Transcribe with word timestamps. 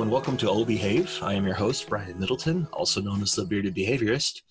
And 0.00 0.12
welcome 0.12 0.36
to 0.36 0.48
Oh 0.48 0.64
Behave. 0.64 1.18
I 1.22 1.34
am 1.34 1.44
your 1.44 1.56
host, 1.56 1.88
Brian 1.88 2.20
Middleton, 2.20 2.68
also 2.72 3.00
known 3.00 3.20
as 3.20 3.34
the 3.34 3.44
Bearded 3.44 3.74
Behaviorist. 3.74 4.42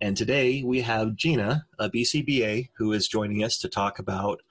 And 0.00 0.16
today 0.16 0.62
we 0.62 0.80
have 0.82 1.16
Gina, 1.16 1.66
a 1.80 1.90
BCBA, 1.90 2.70
who 2.74 2.92
is 2.92 3.08
joining 3.08 3.42
us 3.42 3.58
to 3.58 3.68
talk 3.68 3.98
about 3.98 4.42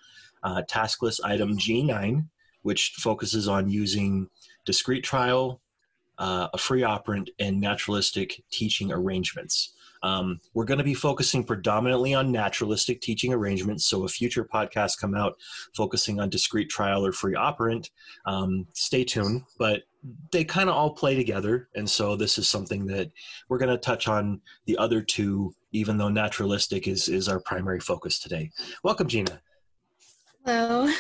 uh, 0.44 0.62
task 0.68 1.02
list 1.02 1.22
item 1.24 1.58
G9, 1.58 2.28
which 2.64 2.92
focuses 2.98 3.48
on 3.48 3.70
using 3.70 4.28
discrete 4.66 5.06
trial, 5.06 5.62
uh, 6.18 6.50
a 6.54 6.58
free 6.58 6.84
operant, 6.84 7.30
and 7.40 7.62
naturalistic 7.62 8.44
teaching 8.52 8.92
arrangements. 8.92 9.74
Um, 10.04 10.42
we're 10.54 10.66
going 10.66 10.80
to 10.80 10.84
be 10.84 10.94
focusing 10.94 11.46
predominantly 11.46 12.14
on 12.14 12.30
naturalistic 12.30 13.00
teaching 13.00 13.32
arrangements. 13.34 13.86
So, 13.86 14.04
if 14.04 14.12
future 14.12 14.44
podcasts 14.44 15.00
come 15.00 15.16
out 15.16 15.38
focusing 15.74 16.20
on 16.20 16.30
discrete 16.30 16.70
trial 16.70 17.06
or 17.06 17.14
free 17.14 17.36
operant, 17.36 17.90
um, 18.26 18.68
stay 18.74 19.06
tuned. 19.06 19.44
But 19.58 19.84
they 20.32 20.44
kind 20.44 20.70
of 20.70 20.76
all 20.76 20.92
play 20.92 21.16
together. 21.16 21.70
And 21.76 21.90
so, 21.90 22.16
this 22.16 22.38
is 22.38 22.50
something 22.50 22.86
that 22.88 23.12
we're 23.50 23.58
going 23.58 23.70
to 23.70 23.78
touch 23.78 24.08
on 24.08 24.42
the 24.66 24.78
other 24.78 25.02
two, 25.02 25.54
even 25.72 25.98
though 25.98 26.10
naturalistic 26.10 26.88
is, 26.88 27.08
is 27.08 27.28
our 27.28 27.40
primary 27.42 27.80
focus 27.80 28.20
today. 28.20 28.52
Welcome, 28.84 29.08
Gina. 29.08 29.42
Hello. 30.46 30.92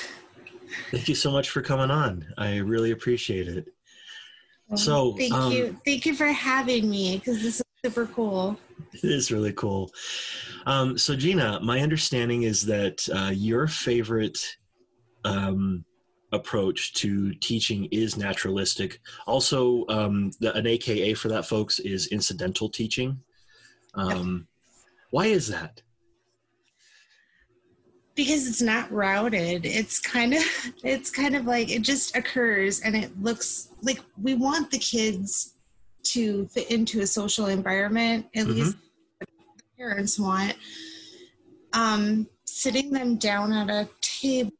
Thank 0.92 1.10
you 1.10 1.16
so 1.16 1.32
much 1.32 1.50
for 1.50 1.62
coming 1.62 1.92
on. 1.92 2.26
I 2.38 2.58
really 2.58 2.92
appreciate 2.92 3.48
it. 3.48 3.66
So, 4.76 5.16
thank 5.18 5.34
um, 5.34 5.52
you. 5.52 5.78
Thank 5.86 6.06
you 6.06 6.16
for 6.16 6.28
having 6.28 6.90
me 6.90 7.18
because 7.18 7.42
this 7.42 7.60
is 7.60 7.64
super 7.84 8.06
cool. 8.08 8.58
It 8.94 9.04
is 9.04 9.32
really 9.32 9.54
cool. 9.54 9.92
Um, 10.66 10.98
so, 10.98 11.16
Gina, 11.16 11.60
my 11.62 11.82
understanding 11.82 12.44
is 12.44 12.66
that 12.68 13.08
uh, 13.14 13.32
your 13.34 13.68
favorite 13.68 14.40
um, 15.26 15.84
approach 16.32 16.94
to 16.94 17.34
teaching 17.36 17.86
is 17.92 18.18
naturalistic. 18.18 19.00
Also, 19.28 19.86
um, 19.90 20.32
the, 20.40 20.54
an 20.56 20.68
AKA 20.68 21.14
for 21.14 21.28
that, 21.28 21.46
folks, 21.46 21.80
is 21.80 22.08
incidental 22.08 22.70
teaching. 22.70 23.20
Um, 23.96 24.48
why 25.09 25.26
is 25.28 25.48
that? 25.50 25.82
Because 28.16 28.48
it's 28.48 28.62
not 28.62 28.92
routed. 28.92 29.66
It's 29.66 30.00
kind 30.00 30.34
of 30.34 30.44
it's 30.84 31.09
kind 31.09 31.36
of 31.36 31.46
like 31.46 31.70
it 31.70 31.82
just 31.82 32.16
occurs 32.16 32.82
and 32.82 32.96
it 32.96 33.12
looks 33.22 33.70
like 33.82 34.00
we 34.22 34.36
want 34.36 34.70
the 34.72 34.78
kids 34.78 35.56
to 36.04 36.48
fit 36.48 36.72
into 36.72 37.02
a 37.02 37.08
social 37.08 37.48
environment, 37.48 38.26
at 38.36 38.48
Mhm. 38.48 38.56
least 38.56 38.78
the 39.19 39.28
parents 39.78 40.19
want. 40.19 40.56
Um, 41.74 42.28
sitting 42.46 42.92
them 42.92 43.16
down 43.16 43.53
at 43.53 43.69
a 43.69 43.90
table 44.02 44.52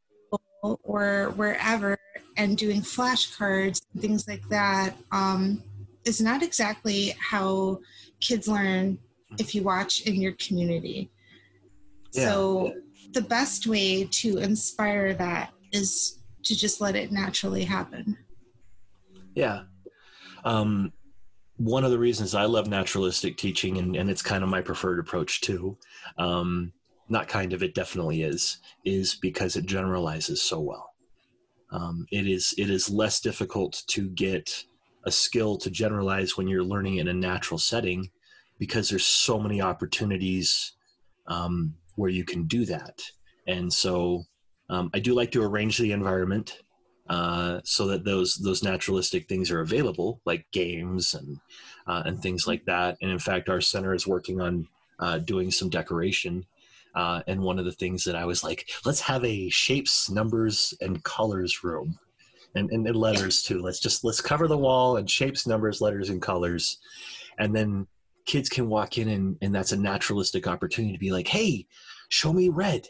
or 0.62 1.32
wherever 1.36 1.98
and 2.36 2.56
doing 2.56 2.80
flashcards 2.80 3.82
and 3.92 4.02
things 4.02 4.26
like 4.28 4.46
that 4.48 4.96
um, 5.10 5.62
is 6.04 6.20
not 6.20 6.42
exactly 6.42 7.14
how 7.20 7.78
kids 8.20 8.48
learn 8.48 8.98
if 9.38 9.54
you 9.54 9.62
watch 9.62 10.02
in 10.02 10.20
your 10.20 10.32
community. 10.32 11.10
Yeah. 12.12 12.28
So 12.28 12.74
the 13.12 13.22
best 13.22 13.66
way 13.66 14.04
to 14.04 14.38
inspire 14.38 15.14
that 15.14 15.52
is 15.72 16.18
to 16.44 16.56
just 16.56 16.80
let 16.80 16.96
it 16.96 17.12
naturally 17.12 17.64
happen. 17.64 18.16
Yeah. 19.34 19.62
Um, 20.44 20.92
one 21.56 21.84
of 21.84 21.90
the 21.90 21.98
reasons 21.98 22.34
I 22.34 22.44
love 22.44 22.66
naturalistic 22.66 23.36
teaching, 23.36 23.78
and, 23.78 23.96
and 23.96 24.10
it's 24.10 24.22
kind 24.22 24.42
of 24.42 24.50
my 24.50 24.60
preferred 24.60 24.98
approach 24.98 25.40
too, 25.40 25.76
um, 26.18 26.72
not 27.08 27.28
kind 27.28 27.52
of, 27.52 27.62
it 27.62 27.74
definitely 27.74 28.22
is, 28.22 28.58
is 28.84 29.14
because 29.14 29.56
it 29.56 29.66
generalizes 29.66 30.42
so 30.42 30.60
well. 30.60 30.92
Um, 31.70 32.06
it 32.12 32.26
is 32.26 32.54
it 32.58 32.68
is 32.68 32.90
less 32.90 33.18
difficult 33.20 33.82
to 33.88 34.08
get 34.10 34.64
a 35.04 35.10
skill 35.10 35.56
to 35.56 35.70
generalize 35.70 36.36
when 36.36 36.46
you're 36.46 36.62
learning 36.62 36.96
in 36.98 37.08
a 37.08 37.14
natural 37.14 37.58
setting 37.58 38.10
because 38.58 38.88
there's 38.88 39.06
so 39.06 39.40
many 39.40 39.60
opportunities 39.60 40.74
um, 41.26 41.74
where 41.96 42.10
you 42.10 42.24
can 42.24 42.46
do 42.46 42.64
that. 42.66 43.00
And 43.48 43.72
so 43.72 44.24
um, 44.68 44.90
I 44.94 45.00
do 45.00 45.14
like 45.14 45.32
to 45.32 45.42
arrange 45.42 45.78
the 45.78 45.92
environment 45.92 46.58
uh, 47.08 47.60
so 47.64 47.86
that 47.88 48.04
those 48.04 48.36
those 48.36 48.62
naturalistic 48.62 49.28
things 49.28 49.50
are 49.50 49.60
available, 49.60 50.20
like 50.24 50.46
games 50.52 51.14
and 51.14 51.38
uh, 51.86 52.02
and 52.06 52.20
things 52.20 52.46
like 52.46 52.64
that. 52.66 52.96
And 53.02 53.10
in 53.10 53.18
fact, 53.18 53.48
our 53.48 53.60
center 53.60 53.94
is 53.94 54.06
working 54.06 54.40
on 54.40 54.68
uh, 54.98 55.18
doing 55.18 55.50
some 55.50 55.68
decoration. 55.68 56.44
Uh, 56.94 57.22
and 57.26 57.40
one 57.40 57.58
of 57.58 57.64
the 57.64 57.72
things 57.72 58.04
that 58.04 58.16
I 58.16 58.24
was 58.24 58.44
like, 58.44 58.68
let's 58.84 59.00
have 59.00 59.24
a 59.24 59.48
shapes, 59.48 60.10
numbers, 60.10 60.74
and 60.80 61.02
colors 61.04 61.64
room, 61.64 61.98
and, 62.54 62.70
and, 62.70 62.86
and 62.86 62.96
letters 62.96 63.42
too. 63.42 63.62
Let's 63.62 63.80
just 63.80 64.04
let's 64.04 64.20
cover 64.20 64.46
the 64.46 64.58
wall 64.58 64.98
and 64.98 65.10
shapes, 65.10 65.46
numbers, 65.46 65.80
letters, 65.80 66.10
and 66.10 66.20
colors, 66.20 66.78
and 67.38 67.56
then 67.56 67.86
kids 68.26 68.48
can 68.48 68.68
walk 68.68 68.98
in 68.98 69.08
and, 69.08 69.36
and 69.42 69.54
that's 69.54 69.72
a 69.72 69.76
naturalistic 69.76 70.46
opportunity 70.46 70.92
to 70.92 70.98
be 70.98 71.10
like, 71.10 71.26
hey, 71.26 71.66
show 72.08 72.32
me 72.32 72.48
red, 72.50 72.86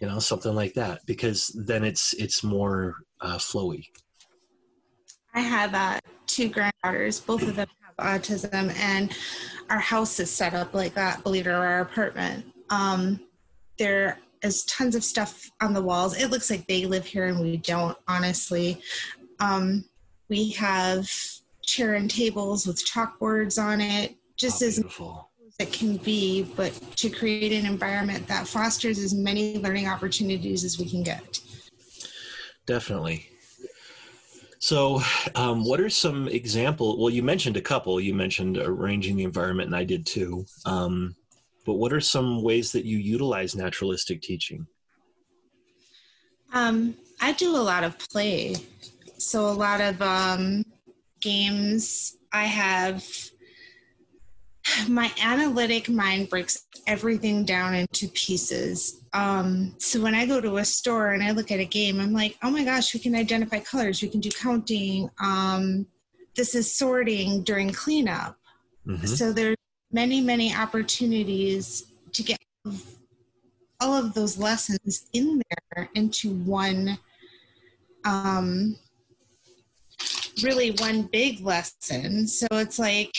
you 0.00 0.08
know, 0.08 0.18
something 0.18 0.54
like 0.54 0.74
that, 0.74 1.00
because 1.06 1.48
then 1.66 1.84
it's 1.84 2.12
it's 2.14 2.42
more 2.42 2.96
uh, 3.20 3.36
flowy. 3.36 3.84
I 5.34 5.40
have 5.40 5.74
uh, 5.74 6.00
two 6.26 6.48
granddaughters. 6.48 7.20
Both 7.20 7.42
of 7.42 7.54
them 7.54 7.68
autism, 8.00 8.74
and 8.76 9.12
our 9.68 9.78
house 9.78 10.18
is 10.20 10.30
set 10.30 10.54
up 10.54 10.74
like 10.74 10.94
that. 10.94 11.22
Believe 11.22 11.46
it 11.46 11.50
or 11.50 11.64
our 11.64 11.80
apartment. 11.80 12.44
Um, 12.70 13.20
there 13.78 14.18
is 14.42 14.64
tons 14.64 14.94
of 14.94 15.04
stuff 15.04 15.50
on 15.60 15.72
the 15.72 15.82
walls. 15.82 16.16
It 16.16 16.30
looks 16.30 16.50
like 16.50 16.66
they 16.66 16.86
live 16.86 17.04
here, 17.04 17.26
and 17.26 17.40
we 17.40 17.58
don't. 17.58 17.96
Honestly, 18.08 18.80
um, 19.38 19.84
we 20.28 20.50
have 20.50 21.10
chair 21.62 21.94
and 21.94 22.10
tables 22.10 22.66
with 22.66 22.84
chalkboards 22.84 23.62
on 23.62 23.80
it, 23.80 24.16
just 24.36 24.62
Oh, 24.62 24.66
as 24.66 24.82
it 25.58 25.72
can 25.72 25.98
be, 25.98 26.42
but 26.56 26.72
to 26.96 27.10
create 27.10 27.52
an 27.52 27.66
environment 27.66 28.26
that 28.28 28.46
fosters 28.46 28.98
as 28.98 29.14
many 29.14 29.58
learning 29.58 29.86
opportunities 29.86 30.64
as 30.64 30.78
we 30.78 30.88
can 30.88 31.02
get. 31.02 31.40
Definitely. 32.66 33.29
So, 34.60 35.00
um, 35.34 35.64
what 35.64 35.80
are 35.80 35.88
some 35.88 36.28
example? 36.28 37.00
Well, 37.00 37.08
you 37.08 37.22
mentioned 37.22 37.56
a 37.56 37.62
couple. 37.62 37.98
You 37.98 38.12
mentioned 38.12 38.58
arranging 38.58 39.16
the 39.16 39.24
environment, 39.24 39.68
and 39.68 39.76
I 39.76 39.84
did 39.84 40.04
too. 40.04 40.44
Um, 40.66 41.16
but 41.64 41.74
what 41.74 41.94
are 41.94 42.00
some 42.00 42.42
ways 42.42 42.70
that 42.72 42.84
you 42.84 42.98
utilize 42.98 43.56
naturalistic 43.56 44.20
teaching? 44.20 44.66
Um, 46.52 46.94
I 47.22 47.32
do 47.32 47.56
a 47.56 47.58
lot 47.58 47.84
of 47.84 47.98
play. 47.98 48.56
So 49.16 49.46
a 49.46 49.52
lot 49.52 49.80
of 49.80 50.00
um, 50.02 50.66
games. 51.22 52.18
I 52.30 52.44
have 52.44 53.02
my 54.88 55.10
analytic 55.22 55.88
mind 55.88 56.28
breaks 56.28 56.66
everything 56.86 57.44
down 57.44 57.74
into 57.74 58.08
pieces. 58.08 59.00
Um, 59.12 59.74
so 59.78 60.00
when 60.00 60.14
I 60.14 60.26
go 60.26 60.40
to 60.40 60.58
a 60.58 60.64
store 60.64 61.12
and 61.12 61.22
I 61.22 61.32
look 61.32 61.50
at 61.50 61.60
a 61.60 61.64
game, 61.64 62.00
I'm 62.00 62.12
like, 62.12 62.36
oh 62.42 62.50
my 62.50 62.64
gosh, 62.64 62.94
we 62.94 63.00
can 63.00 63.14
identify 63.14 63.60
colors, 63.60 64.02
we 64.02 64.08
can 64.08 64.20
do 64.20 64.30
counting. 64.30 65.10
Um, 65.20 65.86
this 66.36 66.54
is 66.54 66.74
sorting 66.74 67.42
during 67.42 67.70
cleanup. 67.70 68.36
Mhm. 68.86 69.08
So 69.08 69.32
there's 69.32 69.56
many, 69.92 70.20
many 70.20 70.54
opportunities 70.54 71.84
to 72.12 72.22
get 72.22 72.38
all 73.80 73.94
of 73.94 74.14
those 74.14 74.38
lessons 74.38 75.08
in 75.12 75.42
there 75.50 75.88
into 75.94 76.30
one 76.30 76.98
um 78.04 78.76
really 80.42 80.70
one 80.72 81.02
big 81.02 81.40
lesson. 81.40 82.26
So 82.26 82.46
it's 82.52 82.78
like 82.78 83.12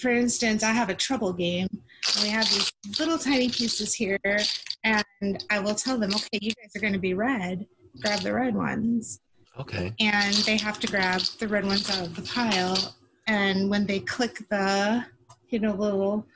for 0.00 0.10
instance, 0.10 0.62
I 0.62 0.72
have 0.72 0.88
a 0.88 0.94
trouble 0.94 1.32
game 1.32 1.68
and 1.70 2.22
we 2.22 2.30
have 2.30 2.48
these 2.50 2.72
little 2.98 3.18
tiny 3.18 3.48
pieces 3.48 3.94
here 3.94 4.18
and 4.84 5.44
I 5.50 5.58
will 5.58 5.74
tell 5.74 5.98
them, 5.98 6.14
okay, 6.14 6.38
you 6.40 6.52
guys 6.52 6.74
are 6.74 6.80
going 6.80 6.94
to 6.94 6.98
be 6.98 7.14
red 7.14 7.66
grab 7.98 8.20
the 8.20 8.32
red 8.32 8.54
ones. 8.54 9.20
Okay. 9.58 9.92
And 10.00 10.34
they 10.34 10.56
have 10.56 10.78
to 10.80 10.86
grab 10.86 11.20
the 11.38 11.48
red 11.48 11.64
ones 11.64 11.90
out 11.90 12.06
of 12.06 12.16
the 12.16 12.22
pile. 12.22 12.94
And 13.26 13.68
when 13.68 13.86
they 13.86 14.00
click 14.00 14.38
the, 14.48 15.04
you 15.48 15.58
know, 15.58 15.72
little, 15.72 16.26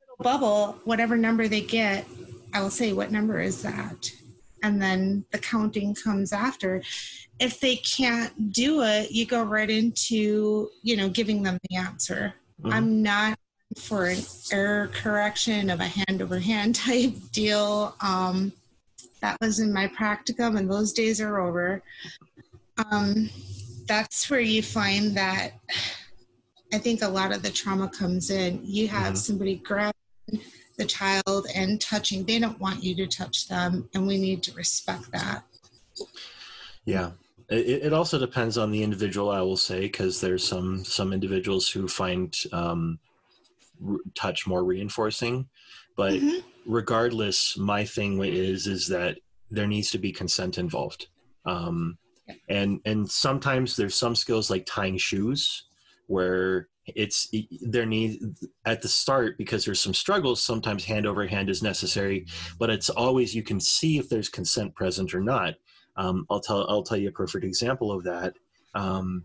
little 0.00 0.16
bubble, 0.20 0.78
whatever 0.84 1.16
number 1.16 1.48
they 1.48 1.62
get, 1.62 2.06
I 2.52 2.60
will 2.60 2.70
say, 2.70 2.92
what 2.92 3.10
number 3.10 3.40
is 3.40 3.62
that? 3.62 4.10
And 4.62 4.80
then 4.80 5.24
the 5.32 5.38
counting 5.38 5.94
comes 5.94 6.32
after. 6.32 6.82
If 7.38 7.60
they 7.60 7.76
can't 7.76 8.52
do 8.52 8.82
it, 8.82 9.10
you 9.10 9.24
go 9.24 9.42
right 9.42 9.70
into, 9.70 10.68
you 10.82 10.96
know, 10.96 11.08
giving 11.08 11.42
them 11.42 11.58
the 11.68 11.76
answer. 11.76 12.34
Mm-hmm. 12.60 12.72
I'm 12.72 13.02
not 13.02 13.38
for 13.76 14.06
an 14.06 14.18
error 14.52 14.88
correction 14.88 15.70
of 15.70 15.80
a 15.80 15.84
hand 15.84 16.20
over 16.22 16.38
hand 16.38 16.74
type 16.74 17.14
deal. 17.32 17.94
Um, 18.00 18.52
that 19.20 19.36
was 19.40 19.60
in 19.60 19.72
my 19.72 19.86
practicum, 19.88 20.58
and 20.58 20.70
those 20.70 20.92
days 20.92 21.20
are 21.20 21.40
over. 21.40 21.82
Um, 22.90 23.28
that's 23.86 24.30
where 24.30 24.40
you 24.40 24.62
find 24.62 25.16
that 25.16 25.52
I 26.72 26.78
think 26.78 27.02
a 27.02 27.08
lot 27.08 27.32
of 27.32 27.42
the 27.42 27.50
trauma 27.50 27.88
comes 27.88 28.30
in. 28.30 28.60
You 28.64 28.88
have 28.88 29.08
mm-hmm. 29.08 29.16
somebody 29.16 29.56
grabbing 29.56 29.94
the 30.78 30.84
child 30.86 31.46
and 31.54 31.80
touching. 31.80 32.24
They 32.24 32.38
don't 32.38 32.58
want 32.60 32.82
you 32.82 32.94
to 32.96 33.06
touch 33.06 33.48
them, 33.48 33.88
and 33.94 34.06
we 34.06 34.18
need 34.18 34.42
to 34.44 34.52
respect 34.54 35.10
that. 35.12 35.42
Yeah. 36.84 37.10
It, 37.50 37.84
it 37.84 37.92
also 37.92 38.18
depends 38.18 38.56
on 38.56 38.70
the 38.70 38.82
individual, 38.82 39.30
I 39.30 39.40
will 39.40 39.56
say, 39.56 39.80
because 39.80 40.20
there's 40.20 40.46
some 40.46 40.84
some 40.84 41.12
individuals 41.12 41.68
who 41.68 41.88
find 41.88 42.34
um, 42.52 42.98
touch 44.14 44.46
more 44.46 44.64
reinforcing, 44.64 45.48
but 45.96 46.14
mm-hmm. 46.14 46.38
regardless, 46.66 47.58
my 47.58 47.84
thing 47.84 48.22
is 48.22 48.66
is 48.66 48.86
that 48.88 49.18
there 49.50 49.66
needs 49.66 49.90
to 49.90 49.98
be 49.98 50.12
consent 50.12 50.58
involved. 50.58 51.08
Um, 51.44 51.98
and 52.48 52.80
and 52.84 53.10
sometimes 53.10 53.76
there's 53.76 53.94
some 53.94 54.14
skills 54.14 54.50
like 54.50 54.64
tying 54.66 54.96
shoes 54.96 55.64
where 56.06 56.68
it's 56.86 57.28
there 57.62 57.86
need 57.86 58.20
at 58.64 58.82
the 58.82 58.88
start 58.88 59.38
because 59.38 59.64
there's 59.64 59.80
some 59.80 59.94
struggles 59.94 60.42
sometimes 60.42 60.84
hand 60.84 61.06
over 61.06 61.24
hand 61.26 61.48
is 61.48 61.62
necessary 61.62 62.26
but 62.58 62.70
it's 62.70 62.90
always 62.90 63.34
you 63.34 63.44
can 63.44 63.60
see 63.60 63.98
if 63.98 64.08
there's 64.08 64.28
consent 64.28 64.74
present 64.74 65.14
or 65.14 65.20
not 65.20 65.54
um, 66.00 66.26
i'll 66.30 66.40
tell 66.40 66.68
i'll 66.68 66.82
tell 66.82 66.98
you 66.98 67.08
a 67.08 67.12
perfect 67.12 67.44
example 67.44 67.92
of 67.92 68.02
that 68.04 68.34
um, 68.74 69.24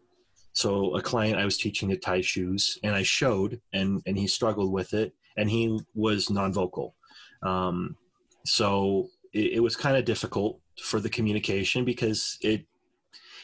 so 0.54 0.96
a 0.96 1.02
client 1.02 1.40
i 1.40 1.46
was 1.46 1.58
teaching 1.58 1.90
to 1.90 1.98
tie 1.98 2.22
shoes 2.22 2.78
and 2.84 2.96
i 2.96 3.04
showed 3.04 3.60
and 3.74 4.02
and 4.06 4.18
he 4.18 4.28
struggled 4.28 4.72
with 4.72 4.94
it 4.94 5.14
and 5.38 5.50
he 5.50 5.80
was 5.94 6.30
non-vocal 6.30 6.96
um, 7.44 7.96
so 8.46 9.08
it, 9.34 9.54
it 9.54 9.60
was 9.60 9.76
kind 9.76 9.98
of 9.98 10.06
difficult 10.06 10.60
for 10.82 11.00
the 11.00 11.10
communication 11.10 11.86
because 11.86 12.38
it 12.42 12.66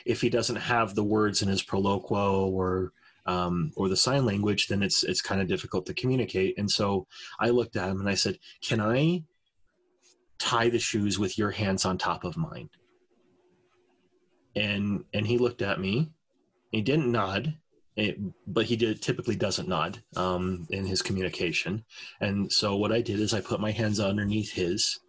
if 0.05 0.21
he 0.21 0.29
doesn't 0.29 0.55
have 0.55 0.95
the 0.95 1.03
words 1.03 1.41
in 1.41 1.47
his 1.49 1.63
proloquo 1.63 2.47
or 2.51 2.91
um, 3.25 3.71
or 3.75 3.87
the 3.87 3.95
sign 3.95 4.25
language, 4.25 4.67
then 4.67 4.81
it's 4.81 5.03
it's 5.03 5.21
kind 5.21 5.41
of 5.41 5.47
difficult 5.47 5.85
to 5.85 5.93
communicate. 5.93 6.57
And 6.57 6.69
so 6.69 7.07
I 7.39 7.49
looked 7.49 7.75
at 7.75 7.89
him 7.89 7.99
and 7.99 8.09
I 8.09 8.15
said, 8.15 8.39
"Can 8.61 8.81
I 8.81 9.23
tie 10.39 10.69
the 10.69 10.79
shoes 10.79 11.19
with 11.19 11.37
your 11.37 11.51
hands 11.51 11.85
on 11.85 11.97
top 11.97 12.23
of 12.23 12.37
mine?" 12.37 12.69
And 14.56 15.06
and 15.13 15.25
he 15.27 15.38
looked 15.38 15.62
at 15.62 15.80
me. 15.80 16.12
He 16.71 16.81
didn't 16.81 17.12
nod, 17.12 17.57
it, 17.95 18.18
but 18.48 18.65
he 18.65 18.75
did 18.75 19.01
typically 19.01 19.36
doesn't 19.36 19.68
nod 19.68 20.01
um, 20.15 20.68
in 20.69 20.86
his 20.86 21.01
communication. 21.01 21.83
And 22.19 22.51
so 22.51 22.75
what 22.75 22.92
I 22.92 23.01
did 23.01 23.19
is 23.19 23.33
I 23.33 23.42
put 23.42 23.59
my 23.59 23.71
hands 23.71 24.00
underneath 24.00 24.53
his, 24.53 25.00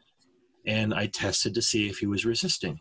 and 0.67 0.93
I 0.93 1.07
tested 1.07 1.55
to 1.55 1.63
see 1.63 1.89
if 1.89 1.99
he 1.99 2.07
was 2.07 2.25
resisting 2.25 2.81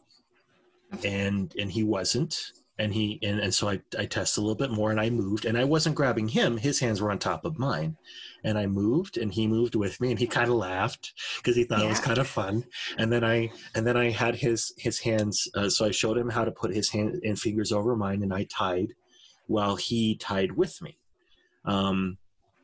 and 1.04 1.54
and 1.58 1.72
he 1.72 1.84
wasn't 1.84 2.52
and 2.81 2.92
he 2.92 3.19
and, 3.22 3.39
and 3.39 3.54
so 3.54 3.69
I, 3.69 3.80
I 3.98 4.06
tested 4.06 4.39
a 4.39 4.42
little 4.42 4.56
bit 4.56 4.72
more 4.72 4.89
and 4.89 5.00
i 5.00 5.10
moved 5.10 5.45
and 5.45 5.56
i 5.56 5.63
wasn't 5.63 5.95
grabbing 5.95 6.28
him. 6.28 6.57
His 6.57 6.80
hands 6.80 7.00
were 7.00 7.12
on 7.12 7.19
top 7.19 7.45
of 7.45 7.60
mine. 7.60 7.95
And 8.44 8.57
i 8.57 8.66
moved 8.66 9.18
and 9.18 9.31
he 9.31 9.45
moved 9.45 9.75
with 9.75 10.01
me 10.01 10.10
and 10.10 10.19
he 10.19 10.25
kind 10.25 10.50
of 10.50 10.56
laughed 10.56 11.13
because 11.38 11.56
he 11.56 11.63
thought 11.63 11.80
yeah. 11.80 11.86
it 11.86 11.89
was 11.89 12.00
kind 12.00 12.18
of 12.18 12.28
fun. 12.28 12.66
And 12.98 13.12
then 13.12 13.24
i 13.24 13.51
and 13.75 13.86
then 13.86 13.98
i 13.98 14.10
had 14.10 14.36
his 14.36 14.74
his 14.78 15.00
hands 15.00 15.48
uh, 15.56 15.69
so 15.69 15.86
i 15.86 15.92
showed 15.92 16.18
him 16.18 16.30
how 16.30 16.44
to 16.44 16.51
put 16.51 16.74
his 16.74 16.89
hand 16.89 17.22
and 17.24 17.39
fingers 17.39 17.72
over 17.72 17.95
mine 17.95 18.24
and 18.24 18.33
i 18.33 18.45
tied 18.45 18.94
while 19.45 19.75
he 19.75 20.16
tied 20.16 20.51
with 20.54 20.81
me. 20.81 20.98
Um, 21.66 22.18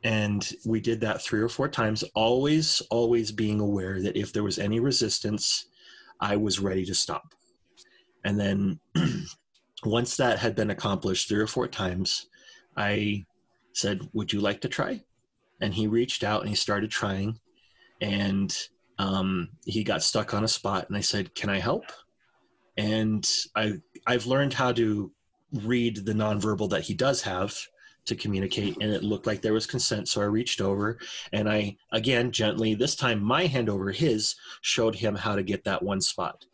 and 0.04 0.52
we 0.66 0.80
did 0.80 1.02
that 1.02 1.22
three 1.22 1.42
or 1.42 1.50
four 1.50 1.68
times 1.68 2.04
always 2.16 2.82
always 2.90 3.32
being 3.32 3.60
aware 3.60 4.02
that 4.02 4.18
if 4.18 4.34
there 4.34 4.44
was 4.44 4.58
any 4.58 4.80
resistance 4.80 5.68
i 6.20 6.36
was 6.36 6.60
ready 6.60 6.86
to 6.86 6.96
stop. 6.96 7.36
And 8.24 8.40
then 8.40 8.80
once 9.86 10.18
that 10.18 10.40
had 10.40 10.56
been 10.56 10.72
accomplished 10.72 11.28
three 11.28 11.40
or 11.40 11.48
four 11.48 11.68
times, 11.68 12.28
I 12.76 13.26
said, 13.74 14.08
Would 14.14 14.34
you 14.34 14.42
like 14.42 14.62
to 14.62 14.70
try? 14.70 15.02
And 15.62 15.74
he 15.74 15.88
reached 15.88 16.24
out 16.24 16.42
and 16.42 16.50
he 16.50 16.56
started 16.56 16.92
trying. 16.92 17.40
And 18.02 18.56
um, 19.00 19.50
he 19.66 19.84
got 19.84 20.04
stuck 20.04 20.34
on 20.34 20.44
a 20.44 20.48
spot. 20.48 20.88
And 20.88 20.98
I 20.98 21.02
said, 21.02 21.36
Can 21.36 21.50
I 21.50 21.60
help? 21.60 21.86
And 22.78 23.28
I, 23.56 23.74
I've 24.06 24.28
learned 24.28 24.54
how 24.54 24.72
to 24.74 25.12
read 25.52 26.06
the 26.06 26.14
nonverbal 26.14 26.70
that 26.70 26.84
he 26.84 26.94
does 26.94 27.22
have 27.22 27.58
to 28.06 28.16
communicate 28.16 28.78
and 28.82 28.92
it 28.92 29.04
looked 29.04 29.28
like 29.28 29.42
there 29.42 29.54
was 29.54 29.66
consent 29.66 30.08
so 30.08 30.22
i 30.22 30.26
reached 30.26 30.62
over 30.62 30.98
and 31.34 31.50
i 31.50 31.76
again 31.92 32.32
gently 32.32 32.74
this 32.74 32.96
time 32.96 33.22
my 33.22 33.46
hand 33.46 33.70
over 33.70 33.92
his 33.92 34.36
showed 34.62 34.96
him 34.96 35.14
how 35.14 35.36
to 35.36 35.44
get 35.44 35.64
that 35.64 35.84
one 35.84 36.00
spot 36.00 36.46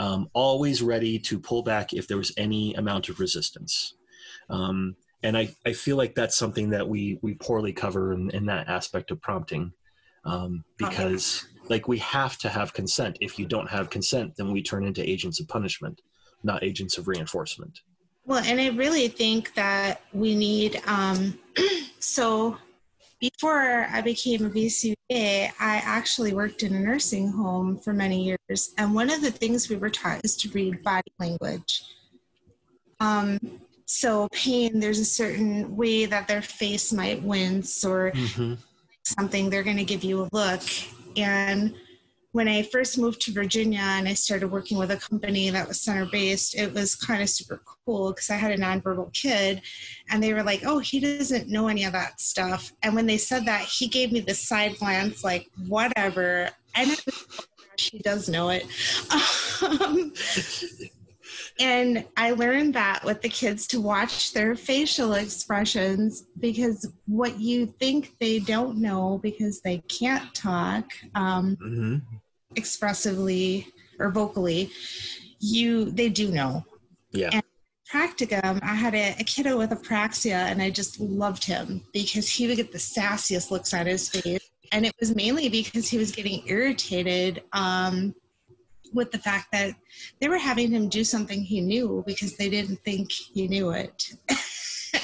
um, 0.00 0.30
always 0.32 0.80
ready 0.80 1.18
to 1.18 1.38
pull 1.38 1.62
back 1.62 1.92
if 1.92 2.08
there 2.08 2.16
was 2.16 2.32
any 2.38 2.72
amount 2.74 3.10
of 3.10 3.20
resistance. 3.20 3.94
Um, 4.48 4.96
and 5.22 5.36
I, 5.36 5.54
I 5.66 5.74
feel 5.74 5.98
like 5.98 6.14
that's 6.14 6.36
something 6.38 6.70
that 6.70 6.88
we, 6.88 7.18
we 7.20 7.34
poorly 7.34 7.74
cover 7.74 8.14
in, 8.14 8.30
in 8.30 8.46
that 8.46 8.68
aspect 8.68 9.10
of 9.10 9.20
prompting 9.20 9.72
um, 10.24 10.64
because 10.78 11.46
like 11.68 11.86
we 11.86 11.98
have 11.98 12.38
to 12.38 12.48
have 12.48 12.72
consent. 12.72 13.18
If 13.20 13.38
you 13.38 13.44
don't 13.44 13.68
have 13.68 13.90
consent, 13.90 14.36
then 14.36 14.50
we 14.50 14.62
turn 14.62 14.86
into 14.86 15.08
agents 15.08 15.38
of 15.38 15.48
punishment, 15.48 16.00
not 16.42 16.64
agents 16.64 16.96
of 16.96 17.06
reinforcement. 17.06 17.80
Well, 18.24 18.42
and 18.42 18.58
I 18.58 18.68
really 18.68 19.08
think 19.08 19.52
that 19.52 20.00
we 20.14 20.34
need, 20.34 20.80
um, 20.86 21.38
so 21.98 22.56
before 23.20 23.86
I 23.90 24.00
became 24.00 24.46
a 24.46 24.50
BCBA, 24.50 24.96
I 25.60 25.76
actually 25.84 26.32
worked 26.32 26.62
in 26.62 26.74
a 26.74 26.80
nursing 26.80 27.30
home 27.30 27.78
for 27.78 27.92
many 27.92 28.24
years. 28.24 28.72
And 28.78 28.94
one 28.94 29.10
of 29.10 29.20
the 29.20 29.30
things 29.30 29.68
we 29.68 29.76
were 29.76 29.90
taught 29.90 30.24
is 30.24 30.36
to 30.38 30.48
read 30.50 30.82
body 30.82 31.12
language. 31.18 31.82
Um, 32.98 33.38
so, 33.84 34.28
pain, 34.32 34.80
there's 34.80 35.00
a 35.00 35.04
certain 35.04 35.76
way 35.76 36.06
that 36.06 36.28
their 36.28 36.42
face 36.42 36.92
might 36.92 37.22
wince 37.22 37.84
or 37.84 38.12
mm-hmm. 38.12 38.54
something, 39.04 39.50
they're 39.50 39.64
going 39.64 39.76
to 39.76 39.84
give 39.84 40.04
you 40.04 40.22
a 40.22 40.28
look. 40.32 40.62
And 41.16 41.74
when 42.32 42.48
I 42.48 42.62
first 42.62 42.96
moved 42.96 43.20
to 43.22 43.32
Virginia 43.32 43.80
and 43.82 44.06
I 44.06 44.14
started 44.14 44.50
working 44.50 44.78
with 44.78 44.92
a 44.92 44.96
company 44.96 45.50
that 45.50 45.66
was 45.66 45.80
center 45.80 46.06
based, 46.06 46.54
it 46.54 46.72
was 46.72 46.94
kind 46.94 47.22
of 47.22 47.28
super 47.28 47.60
cool 47.84 48.12
because 48.12 48.30
I 48.30 48.36
had 48.36 48.52
a 48.52 48.58
nonverbal 48.58 49.12
kid 49.12 49.62
and 50.08 50.22
they 50.22 50.32
were 50.32 50.44
like, 50.44 50.62
oh, 50.64 50.78
he 50.78 51.00
doesn't 51.00 51.48
know 51.48 51.66
any 51.66 51.84
of 51.84 51.92
that 51.92 52.20
stuff. 52.20 52.72
And 52.82 52.94
when 52.94 53.06
they 53.06 53.18
said 53.18 53.46
that, 53.46 53.62
he 53.62 53.88
gave 53.88 54.12
me 54.12 54.20
the 54.20 54.34
side 54.34 54.78
glance, 54.78 55.24
like, 55.24 55.50
whatever. 55.66 56.50
And 56.76 56.90
was, 56.90 57.46
oh 57.76 57.98
does 57.98 58.28
know 58.28 58.50
it. 58.50 58.66
Um, 59.62 60.14
and 61.60 62.06
I 62.16 62.30
learned 62.30 62.74
that 62.74 63.04
with 63.04 63.20
the 63.20 63.28
kids 63.28 63.66
to 63.68 63.80
watch 63.80 64.32
their 64.32 64.56
facial 64.56 65.12
expressions 65.12 66.24
because 66.38 66.90
what 67.06 67.38
you 67.38 67.66
think 67.66 68.14
they 68.18 68.38
don't 68.38 68.78
know 68.78 69.20
because 69.22 69.60
they 69.60 69.78
can't 69.86 70.34
talk 70.34 70.86
um, 71.14 71.56
mm-hmm. 71.62 71.96
expressively 72.56 73.68
or 73.98 74.10
vocally, 74.10 74.70
you 75.38 75.90
they 75.90 76.08
do 76.08 76.30
know. 76.30 76.64
Yeah. 77.10 77.28
And 77.32 77.42
practicum, 77.92 78.60
I 78.62 78.74
had 78.74 78.94
a, 78.94 79.16
a, 79.18 79.24
kiddo 79.24 79.58
with 79.58 79.70
apraxia, 79.70 80.46
and 80.50 80.62
I 80.62 80.70
just 80.70 80.98
loved 81.00 81.44
him 81.44 81.82
because 81.92 82.28
he 82.28 82.46
would 82.46 82.56
get 82.56 82.72
the 82.72 82.78
sassiest 82.78 83.50
looks 83.50 83.74
on 83.74 83.86
his 83.86 84.08
face, 84.08 84.48
and 84.72 84.86
it 84.86 84.94
was 84.98 85.14
mainly 85.14 85.48
because 85.48 85.88
he 85.88 85.98
was 85.98 86.10
getting 86.12 86.42
irritated 86.46 87.42
um, 87.52 88.14
with 88.92 89.10
the 89.10 89.18
fact 89.18 89.46
that 89.52 89.74
they 90.20 90.28
were 90.28 90.38
having 90.38 90.70
him 90.70 90.88
do 90.88 91.04
something 91.04 91.42
he 91.42 91.60
knew 91.60 92.02
because 92.06 92.36
they 92.36 92.48
didn't 92.48 92.80
think 92.84 93.10
he 93.12 93.48
knew 93.48 93.70
it. 93.70 94.12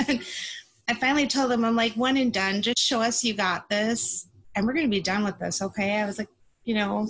and 0.09 0.21
I 0.89 0.95
finally 0.95 1.27
told 1.27 1.51
them, 1.51 1.65
I'm 1.65 1.77
like, 1.77 1.95
one 1.95 2.17
and 2.17 2.33
done, 2.33 2.63
just 2.63 2.79
show 2.79 3.01
us 3.01 3.25
you 3.25 3.35
got 3.35 3.69
this, 3.69 4.29
and 4.55 4.67
we're 4.67 4.73
going 4.73 4.87
to 4.87 4.91
be 4.91 5.03
done 5.03 5.25
with 5.25 5.39
this, 5.39 5.61
okay? 5.63 6.01
I 6.01 6.07
was 6.07 6.19
like, 6.19 6.29
you 6.65 6.75
know, 6.75 7.09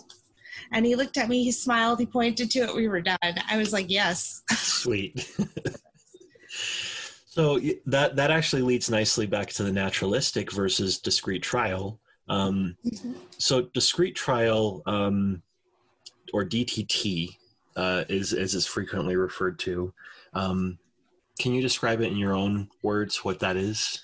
and 0.72 0.84
he 0.86 0.96
looked 0.96 1.16
at 1.16 1.28
me, 1.28 1.44
he 1.44 1.52
smiled, 1.52 1.98
he 1.98 2.06
pointed 2.06 2.50
to 2.52 2.60
it, 2.60 2.74
we 2.74 2.88
were 2.88 3.00
done. 3.00 3.16
I 3.22 3.56
was 3.56 3.72
like, 3.72 3.90
yes. 3.90 4.42
Sweet. 4.52 5.30
so 7.26 7.60
that 7.86 8.16
that 8.16 8.30
actually 8.30 8.62
leads 8.62 8.90
nicely 8.90 9.26
back 9.26 9.48
to 9.50 9.62
the 9.62 9.72
naturalistic 9.72 10.52
versus 10.52 10.98
discrete 10.98 11.42
trial. 11.42 12.00
Um, 12.28 12.76
mm-hmm. 12.84 13.12
So 13.38 13.62
discrete 13.74 14.16
trial 14.16 14.82
um, 14.86 15.42
or 16.32 16.44
DTT 16.44 17.36
uh, 17.76 18.04
is 18.08 18.32
is 18.32 18.54
is 18.54 18.66
frequently 18.66 19.16
referred 19.16 19.58
to. 19.60 19.92
Um, 20.34 20.78
can 21.38 21.52
you 21.52 21.62
describe 21.62 22.00
it 22.00 22.10
in 22.10 22.16
your 22.16 22.34
own 22.34 22.68
words 22.82 23.24
what 23.24 23.40
that 23.40 23.56
is? 23.56 24.00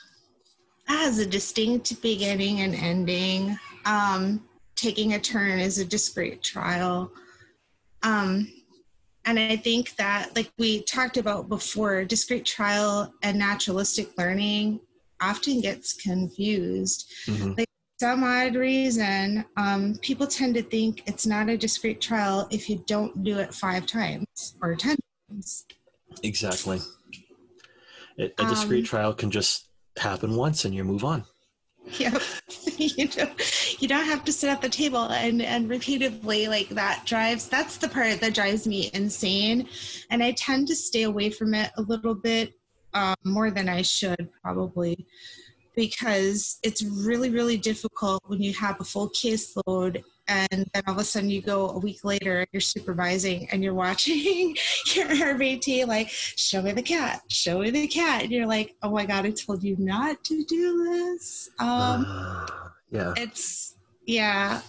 As 0.88 1.19
a 1.19 1.26
distinct 1.26 2.00
beginning 2.02 2.61
and 2.61 2.75
ending. 2.75 3.59
Um, 3.85 4.43
taking 4.76 5.14
a 5.14 5.19
turn 5.19 5.59
is 5.59 5.79
a 5.79 5.85
discrete 5.85 6.43
trial. 6.43 7.11
Um, 8.02 8.52
and 9.25 9.38
I 9.38 9.57
think 9.57 9.95
that, 9.97 10.35
like 10.35 10.50
we 10.59 10.83
talked 10.83 11.17
about 11.17 11.49
before, 11.49 12.05
discrete 12.05 12.45
trial 12.45 13.12
and 13.23 13.38
naturalistic 13.38 14.19
learning 14.19 14.81
often 15.21 15.61
gets 15.61 15.93
confused. 15.93 17.11
Mm-hmm. 17.26 17.52
Like 17.59 17.69
some 18.02 18.25
odd 18.25 18.56
reason, 18.56 19.44
um, 19.56 19.94
people 20.02 20.26
tend 20.26 20.56
to 20.56 20.62
think 20.62 21.04
it's 21.06 21.25
not 21.25 21.49
a 21.49 21.56
discrete 21.56 22.00
trial 22.00 22.49
if 22.50 22.68
you 22.68 22.82
don't 22.88 23.23
do 23.23 23.38
it 23.38 23.54
five 23.54 23.87
times 23.87 24.56
or 24.61 24.75
ten 24.75 24.97
times. 25.30 25.66
Exactly. 26.25 26.80
It, 28.16 28.35
a 28.40 28.44
discrete 28.44 28.80
um, 28.80 28.87
trial 28.87 29.14
can 29.14 29.30
just 29.30 29.68
happen 29.97 30.35
once 30.35 30.64
and 30.64 30.75
you 30.75 30.82
move 30.82 31.04
on. 31.04 31.23
Yep. 31.99 32.21
you 32.76 33.06
don't 33.06 33.80
you 33.80 33.87
don't 33.87 34.06
have 34.06 34.25
to 34.25 34.32
sit 34.32 34.50
at 34.50 34.61
the 34.61 34.68
table 34.68 35.04
and 35.04 35.40
and 35.40 35.71
repeatedly 35.71 36.49
like 36.49 36.71
that 36.71 37.04
drives 37.06 37.49
that's 37.49 37.76
the 37.76 37.88
part 37.88 38.21
that 38.21 38.35
drives 38.35 38.68
me 38.68 38.88
insane 38.94 39.68
and 40.11 40.23
i 40.23 40.30
tend 40.32 40.68
to 40.68 40.76
stay 40.76 41.02
away 41.02 41.28
from 41.28 41.54
it 41.54 41.73
a 41.76 41.82
little 41.82 42.14
bit 42.14 42.52
um, 42.94 43.16
more 43.25 43.50
than 43.50 43.68
i 43.68 43.82
should 43.82 44.28
probably 44.40 45.06
because 45.75 46.59
it's 46.62 46.83
really 46.83 47.31
really 47.31 47.57
difficult 47.57 48.23
when 48.26 48.41
you 48.43 48.52
have 48.52 48.81
a 48.81 48.85
full 48.85 49.09
caseload 49.11 50.02
and 50.29 50.71
then 50.73 50.83
all 50.87 50.95
of 50.95 51.00
a 51.00 51.05
sudden 51.05 51.31
you 51.31 51.43
go 51.43 51.71
a 51.71 51.79
week 51.79 52.05
later 52.05 52.47
you're 52.52 52.61
supervising 52.61 53.49
and 53.50 53.62
you're 53.62 53.75
watching 53.75 54.57
your 54.95 55.07
RBT 55.07 55.87
like 55.87 56.09
show 56.09 56.62
me 56.62 56.73
the 56.73 56.83
cat 56.83 57.23
show 57.29 57.61
me 57.61 57.71
the 57.71 57.87
cat. 57.87 58.23
And 58.23 58.33
you're 58.33 58.47
like 58.47 58.76
oh 58.83 58.91
my 58.91 59.07
god 59.07 59.26
I 59.26 59.31
told 59.31 59.62
you 59.62 59.76
not 59.79 60.23
to 60.25 60.45
do 60.45 60.85
this. 60.85 61.50
Um 61.59 62.07
yeah. 62.91 63.14
it's 63.17 63.75
yeah 64.07 64.61